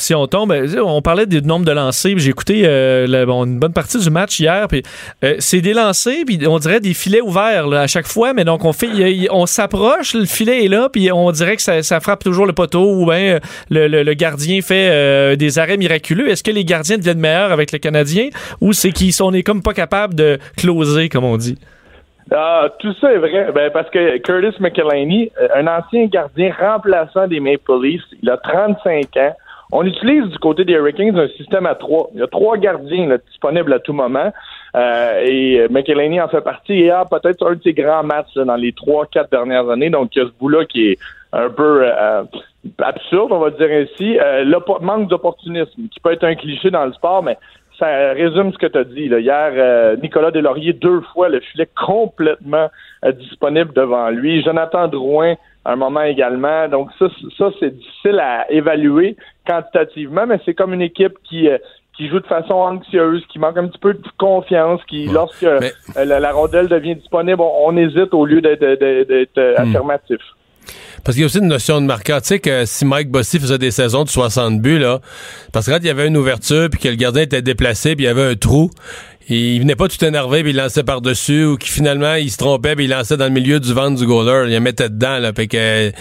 si 0.00 0.14
on 0.14 0.26
tombe, 0.26 0.50
ben, 0.50 0.78
on 0.78 1.02
parlait 1.02 1.26
du 1.26 1.42
nombre 1.42 1.66
de 1.66 1.72
lancers. 1.72 2.16
J'ai 2.16 2.30
écouté 2.30 2.62
euh, 2.64 3.06
une 3.44 3.58
bonne 3.58 3.72
partie 3.72 3.98
du 3.98 4.08
match 4.08 4.38
hier. 4.38 4.66
Euh, 5.24 5.34
c'est 5.38 5.60
des 5.60 5.74
lancers, 5.74 6.24
puis 6.26 6.40
on 6.46 6.58
dirait 6.58 6.80
des 6.80 6.94
filets 6.94 7.20
ouverts 7.20 7.70
à 7.72 7.86
chaque 7.86 8.06
fois. 8.06 8.32
Mais 8.32 8.44
donc 8.44 8.62
on 8.64 9.46
s'approche, 9.46 10.14
le 10.14 10.24
filet 10.24 10.64
est 10.64 10.68
là, 10.68 10.88
puis 10.90 11.10
on 11.12 11.30
dirait 11.32 11.56
que 11.56 11.62
ça, 11.62 12.00
frappe 12.00 12.24
toujours 12.24 12.46
le 12.46 12.52
poteau 12.52 12.94
ou 12.94 13.06
bien 13.06 13.40
le, 13.68 14.14
gardien 14.14 14.62
fait 14.62 14.88
euh, 14.90 15.36
des 15.36 15.58
arrêts 15.58 15.76
miraculeux. 15.76 16.30
Est-ce 16.30 16.42
que 16.42 16.50
les 16.50 16.64
gardiens 16.64 16.96
deviennent 16.96 17.20
meilleurs 17.20 17.52
avec 17.52 17.72
le 17.72 17.78
Canadien 17.78 18.28
ou 18.60 18.72
c'est 18.72 18.92
qu'ils 18.92 19.12
sont 19.12 19.32
comme 19.44 19.62
pas 19.62 19.74
capables 19.74 20.14
de 20.14 20.38
closer, 20.56 21.08
comme 21.08 21.24
on 21.24 21.36
dit? 21.36 21.58
Ah, 22.32 22.68
tout 22.78 22.92
ça 23.00 23.12
est 23.12 23.18
vrai. 23.18 23.50
Ben, 23.52 23.70
parce 23.72 23.90
que 23.90 24.18
Curtis 24.18 24.60
McElhaney, 24.60 25.32
un 25.54 25.66
ancien 25.66 26.06
gardien 26.06 26.52
remplaçant 26.58 27.26
des 27.26 27.40
Maple 27.40 27.82
Leafs, 27.82 28.02
il 28.22 28.30
a 28.30 28.36
35 28.36 29.16
ans. 29.16 29.36
On 29.72 29.84
utilise 29.84 30.24
du 30.26 30.38
côté 30.38 30.64
des 30.64 30.72
Hurricanes 30.72 31.16
un 31.16 31.28
système 31.28 31.66
à 31.66 31.76
trois. 31.76 32.10
Il 32.14 32.20
y 32.20 32.22
a 32.22 32.26
trois 32.26 32.56
gardiens 32.56 33.16
disponibles 33.28 33.72
à 33.72 33.78
tout 33.78 33.92
moment. 33.92 34.32
Euh, 34.76 35.24
et 35.24 35.66
McElhaney 35.70 36.20
en 36.20 36.28
fait 36.28 36.40
partie 36.40 36.74
et 36.74 36.90
a 36.90 37.04
peut-être 37.04 37.46
un 37.48 37.54
de 37.54 37.62
ses 37.62 37.72
grands 37.72 38.02
matchs 38.02 38.34
dans 38.34 38.56
les 38.56 38.72
trois, 38.72 39.06
quatre 39.06 39.30
dernières 39.30 39.68
années. 39.68 39.90
Donc, 39.90 40.14
il 40.14 40.20
y 40.20 40.22
a 40.22 40.26
ce 40.26 40.38
bout-là 40.38 40.64
qui 40.64 40.88
est 40.88 40.98
un 41.32 41.50
peu 41.50 41.82
euh, 41.84 42.22
absurde, 42.78 43.32
on 43.32 43.38
va 43.38 43.50
dire 43.50 43.68
ainsi. 43.70 44.18
Euh, 44.18 44.44
le 44.44 44.58
manque 44.80 45.08
d'opportunisme, 45.08 45.88
qui 45.90 46.00
peut 46.00 46.12
être 46.12 46.24
un 46.24 46.34
cliché 46.34 46.70
dans 46.70 46.84
le 46.84 46.92
sport, 46.92 47.22
mais 47.22 47.36
ça 47.80 48.12
résume 48.12 48.52
ce 48.52 48.58
que 48.58 48.66
tu 48.66 48.78
as 48.78 48.84
dit. 48.84 49.08
Là. 49.08 49.18
Hier, 49.18 49.52
euh, 49.56 49.96
Nicolas 49.96 50.30
Delaurier, 50.30 50.74
deux 50.74 51.00
fois, 51.12 51.28
le 51.28 51.40
filet 51.40 51.68
complètement 51.74 52.68
disponible 53.18 53.72
devant 53.72 54.10
lui. 54.10 54.42
Jonathan 54.44 54.86
Drouin, 54.86 55.34
un 55.64 55.76
moment 55.76 56.02
également. 56.02 56.68
Donc 56.68 56.90
ça, 56.98 57.06
ça 57.36 57.50
c'est 57.58 57.76
difficile 57.76 58.18
à 58.20 58.50
évaluer 58.50 59.16
quantitativement, 59.46 60.26
mais 60.26 60.38
c'est 60.44 60.54
comme 60.54 60.74
une 60.74 60.82
équipe 60.82 61.14
qui 61.24 61.48
euh, 61.48 61.58
qui 61.96 62.08
joue 62.08 62.20
de 62.20 62.26
façon 62.26 62.54
anxieuse, 62.54 63.22
qui 63.28 63.38
manque 63.38 63.58
un 63.58 63.66
petit 63.66 63.78
peu 63.78 63.92
de 63.92 64.02
confiance, 64.16 64.80
qui 64.88 65.06
lorsque 65.06 65.42
euh, 65.42 65.60
la, 65.96 66.32
rondelle 66.32 66.68
devient 66.68 66.94
disponible, 66.94 67.40
on, 67.42 67.76
hésite 67.76 68.14
au 68.14 68.24
lieu 68.24 68.40
d'être 68.40 69.36
hmm. 69.36 69.60
affirmatif. 69.60 70.20
Parce 71.04 71.14
qu'il 71.14 71.22
y 71.22 71.24
a 71.24 71.26
aussi 71.26 71.38
une 71.38 71.48
notion 71.48 71.80
de 71.80 71.86
marqueur. 71.86 72.20
Tu 72.22 72.28
sais 72.28 72.38
que 72.38 72.64
si 72.66 72.84
Mike 72.84 73.10
Bossy 73.10 73.38
faisait 73.38 73.58
des 73.58 73.70
saisons 73.70 74.04
de 74.04 74.08
60 74.08 74.60
buts, 74.60 74.78
là, 74.78 75.00
parce 75.52 75.66
que 75.66 75.70
quand 75.70 75.78
il 75.80 75.86
y 75.86 75.90
avait 75.90 76.06
une 76.06 76.16
ouverture, 76.16 76.68
puis 76.70 76.80
que 76.80 76.88
le 76.88 76.96
gardien 76.96 77.22
était 77.22 77.42
déplacé, 77.42 77.96
puis 77.96 78.04
il 78.04 78.08
y 78.08 78.10
avait 78.10 78.24
un 78.24 78.34
trou, 78.34 78.70
il 79.28 79.60
venait 79.60 79.76
pas 79.76 79.88
tout 79.88 80.04
énervé 80.04 80.42
puis 80.42 80.50
il 80.50 80.56
lançait 80.56 80.82
par-dessus 80.82 81.44
ou 81.44 81.56
qui 81.56 81.68
finalement 81.68 82.14
il 82.14 82.30
se 82.30 82.36
trompait 82.36 82.74
puis 82.74 82.86
il 82.86 82.90
lançait 82.90 83.16
dans 83.16 83.26
le 83.26 83.30
milieu 83.30 83.60
du 83.60 83.72
ventre 83.72 83.96
du 83.96 84.06
goaler, 84.06 84.48
il 84.48 84.54
le 84.54 84.60
mettait 84.60 84.88
dedans 84.88 85.18
là, 85.18 85.32
que 85.32 85.92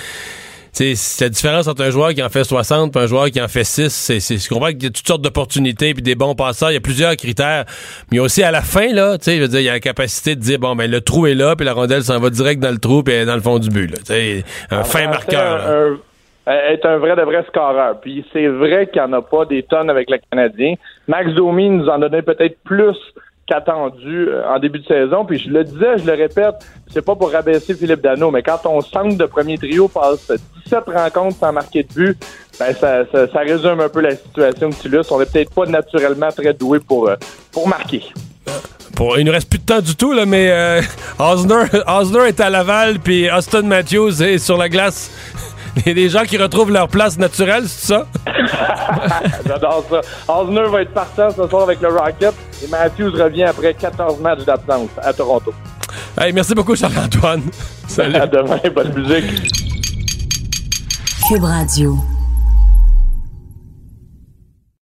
c'est 0.72 1.22
la 1.22 1.30
différence 1.30 1.68
entre 1.68 1.84
un 1.84 1.90
joueur 1.90 2.14
qui 2.14 2.24
en 2.24 2.30
fait 2.30 2.44
60 2.44 2.96
et 2.96 3.00
un 3.00 3.06
joueur 3.08 3.26
qui 3.30 3.42
en 3.42 3.48
fait 3.48 3.64
6. 3.64 3.90
C'est, 3.90 4.20
c'est, 4.20 4.38
je 4.38 4.50
comprends 4.50 4.68
qu'il 4.68 4.84
y 4.84 4.88
a 4.88 4.90
toutes 4.90 5.08
sortes 5.08 5.22
d'opportunités 5.22 5.94
puis 5.94 6.04
des 6.04 6.16
bons 6.16 6.36
passeurs. 6.36 6.72
Il 6.72 6.76
y 6.76 6.78
a 6.78 6.82
plusieurs 6.82 7.16
critères. 7.16 7.66
Mais 8.12 8.16
il 8.16 8.18
y 8.18 8.20
a 8.20 8.24
aussi 8.24 8.44
à 8.44 8.52
la 8.52 8.62
fin, 8.62 8.94
là, 8.94 9.18
tu 9.18 9.26
sais, 9.26 9.38
je 9.38 9.42
veux 9.42 9.48
dire, 9.48 9.60
il 9.60 9.66
y 9.66 9.70
a 9.70 9.74
la 9.74 9.80
capacité 9.80 10.36
de 10.36 10.42
dire, 10.42 10.60
bon, 10.60 10.76
ben, 10.76 10.90
le 10.90 11.02
trou 11.02 11.28
est 11.28 11.36
là 11.36 11.56
puis 11.56 11.66
la 11.66 11.74
rondelle 11.74 12.04
s'en 12.04 12.20
va 12.20 12.30
direct 12.30 12.62
dans 12.62 12.72
le 12.72 12.78
trou 12.78 13.04
puis 13.04 13.26
dans 13.26 13.36
le 13.36 13.42
fond 13.42 13.60
du 13.60 13.70
but, 13.70 13.90
là. 13.92 13.98
Tu 13.98 14.06
sais, 14.06 14.44
un 14.72 14.84
fin 14.84 15.08
marqueur. 15.08 15.98
est 16.48 16.86
un 16.86 16.98
vrai 16.98 17.16
de 17.16 17.22
vrai 17.22 17.44
scoreur. 17.48 18.00
Puis 18.02 18.26
c'est 18.34 18.48
vrai 18.48 18.88
qu'il 18.88 19.02
n'y 19.02 19.08
en 19.08 19.14
a 19.14 19.22
pas 19.22 19.46
des 19.46 19.64
tonnes 19.64 19.90
avec 19.90 20.10
le 20.10 20.18
Canadien. 20.32 20.76
Max 21.08 21.32
Domi 21.34 21.70
nous 21.70 21.90
en 21.90 22.00
donnait 22.00 22.22
peut-être 22.22 22.58
plus 22.64 22.98
attendu 23.52 24.28
euh, 24.30 24.48
en 24.48 24.60
début 24.60 24.80
de 24.80 24.86
saison. 24.86 25.26
Puis 25.26 25.40
je 25.40 25.50
le 25.50 25.64
disais, 25.64 25.98
je 25.98 26.06
le 26.06 26.14
répète, 26.14 26.56
c'est 26.92 27.04
pas 27.04 27.16
pour 27.16 27.32
rabaisser 27.32 27.74
Philippe 27.74 28.02
Dano, 28.02 28.32
mais 28.32 28.44
quand 28.44 28.60
on 28.66 28.82
centre 28.82 29.18
de 29.18 29.26
premier 29.26 29.58
trio 29.58 29.88
passe 29.88 30.32
17 30.66 30.84
rencontres 30.88 31.38
sans 31.38 31.52
marquer 31.52 31.84
de 31.84 31.94
but, 31.94 32.18
ben 32.60 32.74
ça, 32.74 33.06
ça, 33.12 33.40
résume 33.40 33.80
un 33.80 33.90
peu 33.90 34.02
la 34.02 34.16
situation 34.16 34.70
que 34.70 34.76
tu 34.76 34.90
luttes. 34.90 35.12
On 35.12 35.20
n'est 35.20 35.26
peut-être 35.26 35.54
pas 35.54 35.66
naturellement 35.66 36.30
très 36.30 36.54
doué 36.54 36.80
pour, 36.80 37.10
euh, 37.10 37.16
pour 37.52 37.68
marquer. 37.68 38.04
Pour, 38.96 39.18
il 39.18 39.26
nous 39.26 39.32
reste 39.32 39.50
plus 39.50 39.60
de 39.60 39.66
temps 39.66 39.80
du 39.80 39.96
tout, 39.96 40.12
là, 40.12 40.26
mais 40.26 40.50
euh, 40.52 40.82
Osner, 41.20 42.28
est 42.28 42.40
à 42.40 42.50
Laval, 42.50 43.00
puis 43.00 43.32
Austin 43.32 43.62
Matthews 43.62 44.22
est 44.22 44.40
sur 44.40 44.58
la 44.58 44.68
glace. 44.68 45.12
Il 45.78 45.88
y 45.88 45.92
a 45.92 45.94
des 45.94 46.10
gens 46.10 46.24
qui 46.24 46.38
retrouvent 46.38 46.72
leur 46.72 46.90
place 46.90 47.18
naturelle, 47.18 47.64
c'est 47.68 47.94
ça? 47.94 48.08
J'adore 49.48 49.86
ça. 49.90 50.02
Osner 50.28 50.68
va 50.68 50.82
être 50.82 50.94
partant 50.94 51.30
ce 51.30 51.48
soir 51.48 51.64
avec 51.64 51.80
le 51.80 51.90
Rocket 51.90 52.34
et 52.64 52.68
Matthews 52.68 53.12
revient 53.12 53.44
après 53.44 53.74
14 53.74 54.20
matchs 54.20 54.46
d'absence 54.46 54.90
à 55.02 55.14
Toronto. 55.14 55.54
Hey, 56.20 56.34
merci 56.34 56.54
beaucoup, 56.54 56.76
Charles-Antoine. 56.76 57.44
Salut. 57.88 58.16
À 58.16 58.28
demain, 58.28 58.60
bonne 58.74 58.94
musique. 58.94 59.52
Cube 61.28 61.44
Radio. 61.44 61.98